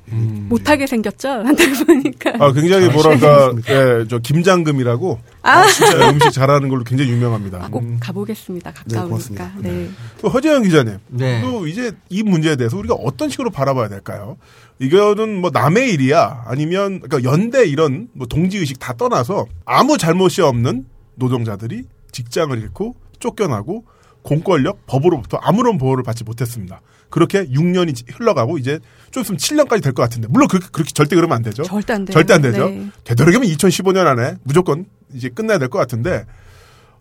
네. 0.06 0.14
음. 0.14 0.46
못하게 0.50 0.86
생겼죠? 0.88 1.30
한테 1.46 1.72
보니까. 1.86 2.34
아, 2.40 2.52
굉장히 2.52 2.86
잘 2.88 2.94
뭐랄까. 2.94 3.54
예, 3.70 4.06
저 4.10 4.20
김장금이라고 4.20 5.20
아, 5.42 5.68
진짜 5.68 6.10
음식 6.10 6.32
잘하는 6.32 6.70
걸로 6.70 6.84
굉장히 6.84 7.12
유명합니다. 7.12 7.64
아, 7.64 7.70
꼭 7.70 7.84
음. 7.84 7.98
가보겠습니다. 8.00 8.72
네, 8.72 8.76
가까우니까. 8.76 9.08
고맙습니다. 9.08 9.52
네. 9.60 9.90
또 10.22 10.30
허재영 10.30 10.64
기자님, 10.64 10.98
네. 11.10 11.42
또 11.42 11.68
이제 11.68 11.92
이 12.10 12.24
문제에 12.24 12.56
대해서 12.56 12.78
우리가 12.78 12.96
어떤 12.96 13.30
식으로 13.30 13.50
바라봐야 13.50 13.88
될까요? 13.90 14.38
이거는 14.80 15.40
뭐 15.40 15.50
남의 15.54 15.92
일이야, 15.94 16.44
아니면 16.48 17.00
그러니까 17.00 17.32
연대 17.32 17.66
이런 17.66 18.10
뭐 18.14 18.28
동지 18.28 18.58
의식 18.58 18.80
다 18.80 18.94
떠나서 18.94 19.46
아무 19.66 19.98
잘못이 19.98 20.42
없는 20.42 20.86
노동자들이 21.16 21.84
직장을 22.12 22.58
잃고 22.58 22.96
쫓겨나고 23.20 23.86
공권력 24.24 24.86
법으로부터 24.88 25.38
아무런 25.38 25.78
보호를 25.78 26.04
받지 26.04 26.24
못했습니다. 26.24 26.82
그렇게 27.10 27.46
6년이 27.46 28.12
흘러가고 28.20 28.58
이제 28.58 28.80
좀 29.12 29.22
있으면 29.22 29.38
7년까지 29.38 29.84
될 29.84 29.94
것 29.94 30.02
같은데 30.02 30.28
물론 30.30 30.48
그렇게, 30.48 30.68
그렇게 30.72 30.92
절대 30.92 31.16
그러면 31.16 31.36
안 31.36 31.44
되죠. 31.44 31.62
절대 31.64 31.94
안. 31.94 32.06
절대 32.08 32.34
안 32.34 32.42
되죠. 32.42 32.68
네. 32.70 32.90
되도록이면 33.04 33.48
2015년 33.50 34.08
안에 34.08 34.38
무조건 34.44 34.86
이제 35.14 35.30
끝나야 35.30 35.60
될 35.60 35.70
것 35.70 35.78
같은데 35.78 36.26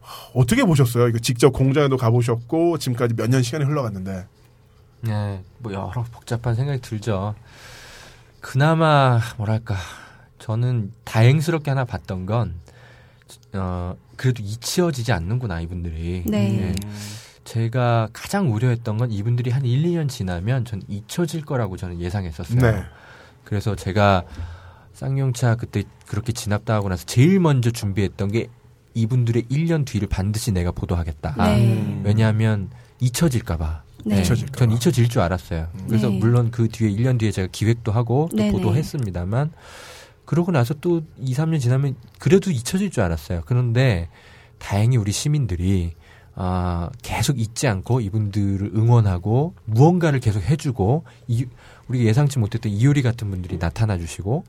하, 0.00 0.30
어떻게 0.34 0.64
보셨어요? 0.64 1.08
이거 1.08 1.18
직접 1.18 1.50
공장에도 1.50 1.96
가보셨고 1.96 2.76
지금까지 2.78 3.14
몇 3.14 3.28
년 3.30 3.42
시간이 3.42 3.64
흘러갔는데 3.64 4.26
네, 5.02 5.42
뭐 5.58 5.72
여러 5.72 6.04
복잡한 6.12 6.54
생각이 6.54 6.80
들죠. 6.82 7.34
그나마 8.40 9.20
뭐랄까 9.36 9.76
저는 10.38 10.92
다행스럽게 11.04 11.70
하나 11.70 11.84
봤던 11.84 12.26
건 12.26 12.54
어, 13.54 13.96
그래도 14.16 14.42
잊혀지지 14.42 15.12
않는구나 15.12 15.60
이분들이. 15.60 16.24
네. 16.26 16.74
제가 17.44 18.08
가장 18.12 18.52
우려했던 18.52 18.98
건 18.98 19.10
이분들이 19.10 19.50
한 19.50 19.64
1, 19.64 19.82
2년 19.82 20.08
지나면 20.08 20.64
전 20.64 20.80
잊혀질 20.88 21.44
거라고 21.44 21.76
저는 21.76 22.00
예상했었어요. 22.00 22.60
네. 22.60 22.84
그래서 23.44 23.74
제가 23.74 24.22
쌍용차 24.94 25.56
그때 25.56 25.82
그렇게 26.06 26.32
진압당하고 26.32 26.88
나서 26.88 27.04
제일 27.04 27.40
먼저 27.40 27.70
준비했던 27.70 28.30
게 28.30 28.48
이분들의 28.94 29.44
1년 29.44 29.84
뒤를 29.84 30.08
반드시 30.08 30.52
내가 30.52 30.70
보도하겠다. 30.70 31.34
네. 31.38 32.00
왜냐하면 32.04 32.70
잊혀질까봐. 33.00 33.82
네. 34.04 34.20
잊혀질까 34.20 34.52
전 34.56 34.68
봐. 34.68 34.74
잊혀질 34.74 35.08
줄 35.08 35.20
알았어요. 35.22 35.68
그래서 35.88 36.08
네. 36.08 36.18
물론 36.18 36.50
그 36.50 36.68
뒤에 36.68 36.90
1년 36.90 37.18
뒤에 37.18 37.30
제가 37.30 37.48
기획도 37.50 37.90
하고 37.90 38.28
또 38.30 38.36
네네. 38.36 38.52
보도했습니다만 38.52 39.50
그러고 40.32 40.50
나서 40.50 40.72
또 40.72 41.02
2, 41.18 41.34
3년 41.34 41.60
지나면 41.60 41.94
그래도 42.18 42.50
잊혀질 42.50 42.90
줄 42.90 43.02
알았어요. 43.02 43.42
그런데 43.44 44.08
다행히 44.58 44.96
우리 44.96 45.12
시민들이 45.12 45.92
아, 46.34 46.88
계속 47.02 47.38
잊지 47.38 47.68
않고 47.68 48.00
이분들을 48.00 48.70
응원하고 48.74 49.52
무언가를 49.66 50.20
계속 50.20 50.42
해주고 50.42 51.04
이, 51.28 51.44
우리가 51.88 52.06
예상치 52.06 52.38
못했던 52.38 52.72
이효리 52.72 53.02
같은 53.02 53.28
분들이 53.28 53.58
나타나 53.58 53.98
주시고 53.98 54.44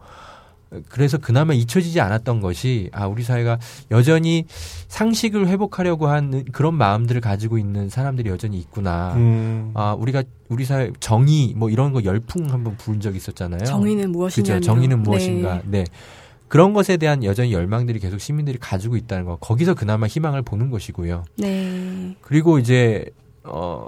그래서 0.89 1.17
그나마 1.17 1.53
잊혀지지 1.53 1.99
않았던 2.01 2.41
것이 2.41 2.89
아 2.93 3.07
우리 3.07 3.23
사회가 3.23 3.59
여전히 3.91 4.45
상식을 4.87 5.47
회복하려고 5.47 6.07
하는 6.07 6.45
그런 6.51 6.75
마음들을 6.75 7.21
가지고 7.21 7.57
있는 7.57 7.89
사람들이 7.89 8.29
여전히 8.29 8.57
있구나. 8.57 9.13
음. 9.15 9.71
아 9.73 9.93
우리가 9.93 10.23
우리 10.49 10.65
사회 10.65 10.91
정의 10.99 11.53
뭐 11.55 11.69
이런 11.69 11.93
거 11.93 12.03
열풍 12.03 12.51
한번 12.51 12.77
부른 12.77 12.99
적 12.99 13.15
있었잖아요. 13.15 13.63
정의는 13.65 14.11
무엇이냐. 14.11 14.55
그죠. 14.55 14.65
정의는 14.65 15.03
무엇인가. 15.03 15.61
네. 15.65 15.85
그런 16.47 16.73
것에 16.73 16.97
대한 16.97 17.23
여전히 17.23 17.51
열망들이 17.51 17.99
계속 17.99 18.19
시민들이 18.19 18.59
가지고 18.59 18.95
있다는 18.95 19.25
거. 19.25 19.37
거기서 19.37 19.73
그나마 19.73 20.05
희망을 20.05 20.43
보는 20.43 20.69
것이고요. 20.69 21.23
네. 21.37 22.15
그리고 22.21 22.59
이제 22.59 23.05
어 23.43 23.87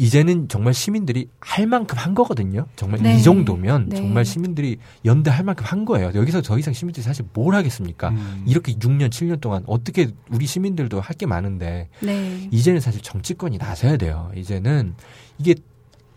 이제는 0.00 0.48
정말 0.48 0.72
시민들이 0.74 1.28
할 1.40 1.66
만큼 1.66 1.98
한 1.98 2.14
거거든요. 2.14 2.66
정말 2.74 3.02
네. 3.02 3.16
이 3.16 3.22
정도면 3.22 3.90
네. 3.90 3.96
정말 3.96 4.24
시민들이 4.24 4.78
연대할 5.04 5.44
만큼 5.44 5.64
한 5.66 5.84
거예요. 5.84 6.10
여기서 6.14 6.40
더 6.42 6.58
이상 6.58 6.72
시민들이 6.72 7.04
사실 7.04 7.24
뭘 7.34 7.54
하겠습니까? 7.54 8.08
음. 8.08 8.44
이렇게 8.46 8.72
6년, 8.72 9.10
7년 9.10 9.40
동안 9.40 9.62
어떻게 9.66 10.08
우리 10.30 10.46
시민들도 10.46 11.00
할 11.00 11.20
게 11.20 11.26
많은데 11.26 11.90
네. 12.00 12.48
이제는 12.50 12.80
사실 12.80 13.02
정치권이 13.02 13.58
나서야 13.58 13.98
돼요. 13.98 14.30
이제는 14.34 14.94
이게 15.38 15.54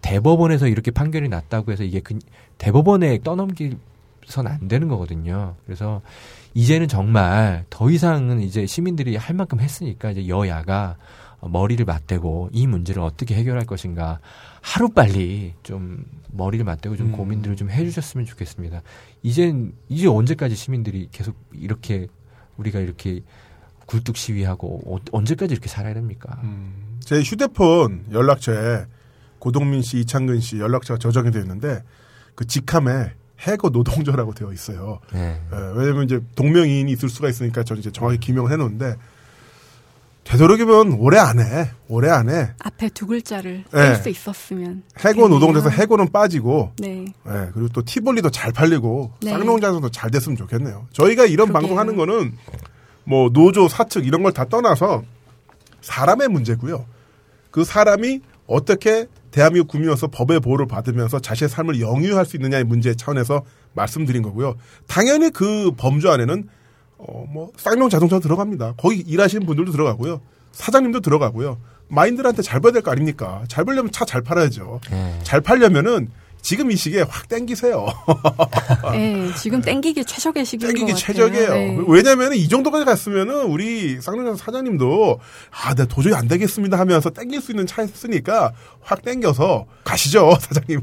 대법원에서 0.01 0.67
이렇게 0.67 0.91
판결이 0.91 1.27
났다고 1.27 1.73
해서 1.73 1.83
이게 1.83 1.99
그 1.99 2.17
대법원에 2.57 3.19
떠넘기선 3.23 4.47
안 4.47 4.67
되는 4.69 4.87
거거든요. 4.87 5.55
그래서 5.65 6.01
이제는 6.53 6.87
정말 6.87 7.65
더 7.69 7.89
이상은 7.89 8.41
이제 8.41 8.65
시민들이 8.65 9.17
할 9.17 9.35
만큼 9.35 9.59
했으니까 9.59 10.11
이제 10.11 10.27
여야가 10.29 10.95
머리를 11.49 11.83
맞대고 11.85 12.49
이 12.51 12.67
문제를 12.67 13.01
어떻게 13.01 13.35
해결할 13.35 13.65
것인가 13.65 14.19
하루 14.61 14.89
빨리 14.89 15.53
좀 15.63 16.05
머리를 16.31 16.63
맞대고 16.65 16.95
좀 16.97 17.07
음. 17.07 17.11
고민들을 17.11 17.55
좀 17.55 17.69
해주셨으면 17.69 18.25
좋겠습니다. 18.25 18.81
이젠 19.21 19.73
이제 19.89 20.07
언제까지 20.07 20.55
시민들이 20.55 21.09
계속 21.11 21.35
이렇게 21.53 22.07
우리가 22.57 22.79
이렇게 22.79 23.21
굴뚝 23.85 24.15
시위하고 24.15 24.81
어- 24.95 24.99
언제까지 25.11 25.53
이렇게 25.53 25.67
살아야 25.67 25.93
됩니까? 25.93 26.39
음, 26.43 26.97
제 27.01 27.21
휴대폰 27.21 28.05
연락처에 28.11 28.85
고동민 29.39 29.81
씨, 29.81 29.99
이창근 29.99 30.39
씨 30.39 30.57
연락처가 30.59 30.97
저장이 30.99 31.31
되어 31.31 31.41
있는데 31.41 31.83
그 32.35 32.45
직함에 32.47 33.11
해고 33.45 33.69
노동조라고 33.69 34.33
되어 34.33 34.53
있어요. 34.53 34.99
네. 35.11 35.41
예, 35.51 35.57
왜냐면 35.75 36.05
이제 36.05 36.21
동명이인이 36.35 36.89
있을 36.93 37.09
수가 37.09 37.27
있으니까 37.27 37.63
저는 37.63 37.81
이제 37.81 37.91
정확히 37.91 38.19
기명을 38.19 38.51
해놓는데 38.53 38.95
되도록이면 40.23 40.93
올해 40.99 41.19
안에 41.19 41.71
올해 41.89 42.09
안에 42.09 42.53
앞에 42.59 42.89
두 42.89 43.05
글자를 43.05 43.65
네. 43.71 43.95
쓸수 43.95 44.09
있었으면. 44.09 44.83
해고. 45.03 45.27
노동조에서 45.27 45.69
해고는 45.69 46.11
빠지고 46.11 46.71
네. 46.79 47.05
예, 47.27 47.49
그리고 47.53 47.67
또 47.69 47.81
티볼리도 47.83 48.29
잘 48.29 48.51
팔리고 48.53 49.11
네. 49.21 49.31
쌍농장도 49.31 49.89
잘 49.89 50.09
됐으면 50.11 50.37
좋겠네요. 50.37 50.87
저희가 50.93 51.25
이런 51.25 51.47
그러게요. 51.47 51.53
방송하는 51.53 51.95
거는 51.97 52.33
뭐 53.03 53.29
노조 53.31 53.67
사측 53.67 54.05
이런 54.07 54.23
걸 54.23 54.31
다 54.31 54.45
떠나서 54.45 55.03
사람의 55.81 56.29
문제고요. 56.29 56.85
그 57.51 57.65
사람이 57.65 58.21
어떻게 58.47 59.07
대한민국 59.31 59.67
국민으로서 59.69 60.07
법의 60.07 60.39
보호를 60.39 60.67
받으면서 60.67 61.19
자신의 61.19 61.49
삶을 61.49 61.81
영유할 61.81 62.25
수 62.25 62.37
있느냐의 62.37 62.63
문제 62.63 62.95
차원에서 62.95 63.43
말씀드린 63.73 64.21
거고요. 64.23 64.55
당연히 64.87 65.29
그 65.31 65.71
범주 65.75 66.09
안에는 66.09 66.47
어 67.07 67.25
뭐 67.29 67.51
쌍용 67.57 67.89
자동차 67.89 68.19
들어갑니다. 68.19 68.75
거기 68.77 68.97
일하시는 68.97 69.45
분들도 69.45 69.71
들어가고요. 69.71 70.21
사장님도 70.51 70.99
들어가고요. 71.01 71.57
마인들한테 71.89 72.41
잘 72.41 72.59
봐야 72.59 72.71
될 72.71 72.81
거 72.81 72.91
아닙니까? 72.91 73.43
잘 73.47 73.65
벌려면 73.65 73.91
차 73.91 74.05
잘 74.05 74.21
팔아야죠. 74.21 74.79
네. 74.91 75.19
잘 75.23 75.41
팔려면은 75.41 76.09
지금 76.43 76.69
이 76.71 76.75
시기에 76.75 77.03
확 77.09 77.27
땡기세요. 77.29 77.87
네, 78.91 79.31
지금 79.35 79.61
땡기기 79.61 80.03
최적의 80.05 80.45
시기인 80.45 80.73
것 80.73 80.77
땡기기 80.77 80.91
같아요. 81.01 81.29
최적이에요. 81.29 81.53
네. 81.53 81.77
왜냐면 81.87 82.33
이 82.33 82.47
정도까지 82.49 82.85
갔으면은 82.85 83.45
우리 83.45 83.99
쌍용차 84.01 84.35
사장님도 84.35 85.19
아, 85.51 85.73
나 85.73 85.85
도저히 85.85 86.13
안 86.13 86.27
되겠습니다 86.27 86.77
하면서 86.77 87.09
땡길 87.09 87.41
수 87.41 87.51
있는 87.51 87.65
차였으니까 87.65 88.51
확 88.81 89.01
땡겨서 89.01 89.65
가시죠, 89.85 90.35
사장님. 90.39 90.81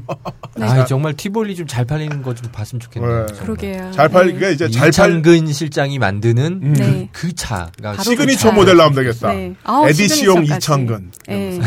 네. 0.57 0.65
아 0.65 0.85
정말 0.85 1.13
티볼리 1.15 1.55
좀잘 1.55 1.85
팔리는 1.85 2.21
거 2.23 2.31
좀 2.33 2.49
봤으면 2.51 2.79
좋겠네요. 2.79 3.25
네. 3.27 3.33
그러게요. 3.39 3.91
잘 3.91 4.09
팔, 4.09 4.27
네. 4.27 4.33
그러니까 4.33 4.49
이제 4.49 4.69
잘 4.69 4.81
팔, 4.83 4.89
이창근 4.89 5.51
실장이 5.51 5.99
만드는 5.99 6.59
음. 6.63 6.73
네. 6.73 7.09
그 7.11 7.35
차가 7.35 7.69
바로 7.81 8.01
시그니처 8.01 8.49
그 8.49 8.49
차. 8.49 8.51
모델 8.51 8.77
나오면 8.77 8.95
되겠다. 8.95 9.33
네. 9.33 9.53
아우, 9.63 9.87
édition. 9.87 10.45
이창근. 10.45 11.11
네. 11.27 11.59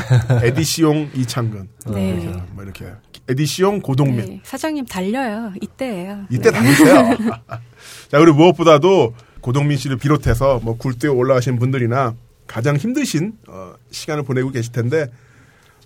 édition 0.42 1.10
이창근. 1.14 1.68
네. 1.92 2.10
이렇게, 2.10 2.42
뭐 2.52 2.64
이렇게. 2.64 2.86
édition 3.28 3.80
고동민. 3.84 4.16
네. 4.24 4.40
사장님 4.42 4.86
달려요. 4.86 5.52
이때예요. 5.60 6.24
이때 6.30 6.50
네. 6.50 6.58
다니세요. 6.58 7.16
자, 8.08 8.18
그리고 8.18 8.38
무엇보다도 8.38 9.14
고동민 9.42 9.76
씨를 9.76 9.98
비롯해서 9.98 10.58
뭐 10.62 10.76
굴뚝에 10.78 11.10
올라가신 11.10 11.58
분들이나 11.58 12.14
가장 12.46 12.76
힘드신 12.76 13.34
어, 13.46 13.74
시간을 13.90 14.22
보내고 14.22 14.50
계실 14.50 14.72
텐데 14.72 15.06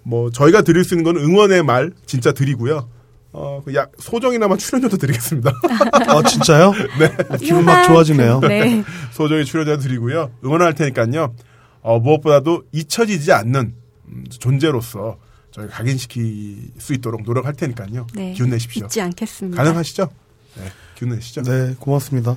뭐 0.04 0.30
저희가 0.30 0.62
드릴 0.62 0.84
수 0.84 0.94
있는 0.94 1.04
건 1.04 1.16
응원의 1.16 1.64
말 1.64 1.90
진짜 2.06 2.32
드리고요. 2.32 2.88
어, 3.32 3.62
그약 3.64 3.92
소정이나마 3.98 4.56
출연료도 4.56 4.96
드리겠습니다. 4.96 5.52
아 5.92 6.22
진짜요? 6.22 6.72
네. 6.98 7.36
기분 7.38 7.64
막 7.64 7.82
좋아지네요. 7.82 8.40
네. 8.40 8.84
소정의 9.10 9.44
출연료 9.44 9.76
드리고요. 9.76 10.30
응원할 10.44 10.74
테니까요. 10.74 11.34
어, 11.82 11.98
무엇보다도 11.98 12.62
잊혀지지 12.72 13.32
않는 13.32 13.74
음, 14.08 14.24
존재로서 14.30 15.18
저희 15.50 15.68
각인시킬 15.68 16.70
수 16.78 16.92
있도록 16.94 17.22
노력할 17.22 17.54
테니까요. 17.54 18.06
네. 18.14 18.32
기운 18.32 18.50
내십시오. 18.50 18.86
잊지 18.86 19.00
않겠습니다. 19.00 19.62
가능하시죠? 19.62 20.08
네, 20.56 20.64
기운 20.96 21.14
내시죠. 21.14 21.42
네, 21.42 21.74
고맙습니다. 21.78 22.36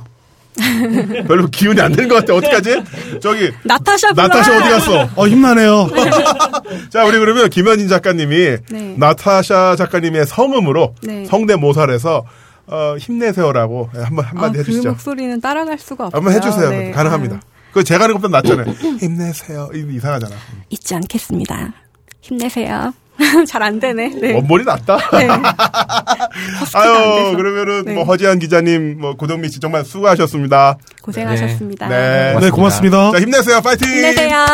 별로 1.27 1.47
기운이 1.47 1.79
안 1.79 1.93
되는 1.93 2.09
것 2.09 2.15
같아. 2.15 2.35
어떡하지? 2.35 2.83
저기 3.21 3.51
나타샤. 3.63 4.11
나타샤 4.13 4.57
어디 4.57 4.69
갔어? 4.69 5.09
어 5.15 5.27
힘나네요. 5.27 5.89
자, 6.91 7.05
우리 7.05 7.19
그러면 7.19 7.49
김현진 7.49 7.88
작가님이 7.88 8.57
네. 8.69 8.95
나타샤 8.97 9.75
작가님의 9.77 10.25
성음으로 10.25 10.95
네. 11.03 11.25
성대모사를 11.25 11.97
어, 12.67 12.95
힘내세요라고 12.97 13.89
한번 13.93 14.25
한마디 14.25 14.49
아, 14.49 14.51
그 14.51 14.59
해주시죠. 14.59 14.89
목소리는 14.89 15.41
따라갈 15.41 15.77
수가 15.77 16.07
없어요. 16.07 16.17
한번 16.17 16.33
해주세요. 16.33 16.69
네. 16.69 16.91
가능합니다. 16.91 17.35
아, 17.38 17.39
그 17.73 17.83
제가 17.83 18.03
하는 18.03 18.15
것보다 18.15 18.41
낫잖아요. 18.41 18.73
힘내세요. 18.99 19.69
이상하잖아. 19.73 20.35
잊지 20.69 20.95
않겠습니다. 20.95 21.73
힘내세요. 22.22 22.93
잘 23.48 23.61
안 23.61 23.80
되네. 23.80 24.10
네. 24.10 24.34
원본이 24.34 24.64
낫다. 24.65 24.98
네. 25.11 25.27
아유. 26.73 27.35
그러면은 27.35 27.85
네. 27.85 27.93
뭐 27.93 28.03
허지한 28.03 28.39
기자님, 28.39 28.99
뭐 28.99 29.15
고동민 29.15 29.52
씨 29.52 29.60
정말 29.60 29.85
수고하셨습니다. 29.85 30.77
고생하셨습니다. 31.03 31.88
네. 31.88 32.38
네, 32.39 32.49
고맙습니다. 32.49 33.11
자, 33.11 33.19
힘내세요. 33.19 33.61
파이팅! 33.61 33.88
힘내세요. 33.88 34.45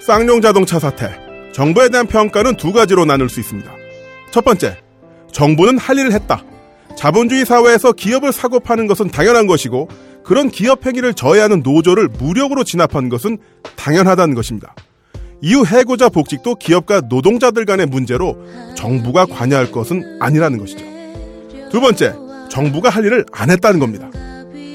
쌍용 0.00 0.40
자동차 0.40 0.78
사태. 0.78 1.10
정부에 1.52 1.88
대한 1.88 2.06
평가는 2.06 2.56
두 2.56 2.72
가지로 2.72 3.04
나눌 3.04 3.28
수 3.28 3.40
있습니다. 3.40 3.70
첫 4.30 4.44
번째, 4.44 4.76
정부는 5.32 5.78
할 5.78 5.98
일을 5.98 6.12
했다. 6.12 6.42
자본주의 6.96 7.44
사회에서 7.44 7.92
기업을 7.92 8.32
사고 8.32 8.60
파는 8.60 8.86
것은 8.86 9.08
당연한 9.10 9.46
것이고, 9.46 9.88
그런 10.24 10.50
기업 10.50 10.84
행위를 10.84 11.14
저해하는 11.14 11.62
노조를 11.62 12.08
무력으로 12.08 12.64
진압한 12.64 13.08
것은 13.08 13.38
당연하다는 13.76 14.34
것입니다. 14.34 14.74
이후 15.42 15.64
해고자 15.64 16.08
복직도 16.08 16.56
기업과 16.56 17.02
노동자들 17.08 17.64
간의 17.64 17.86
문제로 17.86 18.36
정부가 18.74 19.26
관여할 19.26 19.70
것은 19.70 20.18
아니라는 20.20 20.58
것이죠. 20.58 20.84
두 21.70 21.80
번째, 21.80 22.14
정부가 22.48 22.88
할 22.88 23.04
일을 23.04 23.24
안 23.32 23.50
했다는 23.50 23.78
겁니다. 23.78 24.10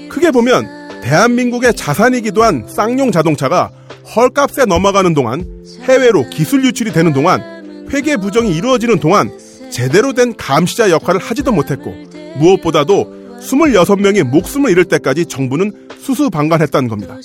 크게 0.10 0.32
보면 0.32 1.02
대한민국의 1.02 1.74
자산이기도 1.74 2.44
한 2.44 2.68
쌍용 2.68 3.12
자동차가 3.12 3.72
헐값에 4.16 4.66
넘어가는 4.66 5.14
동안 5.14 5.44
해외로 5.84 6.30
기술 6.30 6.64
유출이 6.64 6.92
되는 6.92 7.12
동안 7.12 7.88
회계 7.92 8.18
부정이 8.18 8.56
이루어지는 8.56 9.00
동안 9.00 9.32
제대로 9.72 10.14
된 10.14 10.36
감시자 10.36 10.92
역할을 10.92 11.20
하지도 11.20 11.52
못했고 11.52 11.94
무엇보다도 12.38 13.40
26명이 13.42 14.24
목숨을 14.24 14.72
잃을 14.72 14.86
때까지 14.86 15.26
정부는 15.26 15.88
수수방관했다는 16.00 16.90
겁니다. 16.90 17.18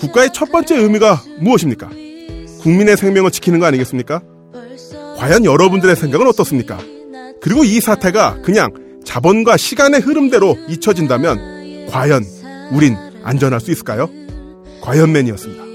국가의 0.00 0.30
첫 0.32 0.50
번째 0.50 0.76
의미가 0.76 1.22
무엇입니까? 1.40 1.90
국민의 2.60 2.96
생명을 2.96 3.30
지키는 3.30 3.60
거 3.60 3.66
아니겠습니까? 3.66 4.20
과연 5.18 5.44
여러분들의 5.44 5.94
생각은 5.96 6.26
어떻습니까? 6.26 6.78
그리고 7.40 7.64
이 7.64 7.80
사태가 7.80 8.40
그냥 8.42 8.70
자본과 9.04 9.56
시간의 9.56 10.00
흐름대로 10.00 10.56
잊혀진다면 10.68 11.86
과연 11.90 12.24
우린 12.72 12.96
안전할 13.22 13.60
수 13.60 13.70
있을까요? 13.70 14.08
과연맨이었습니다. 14.82 15.70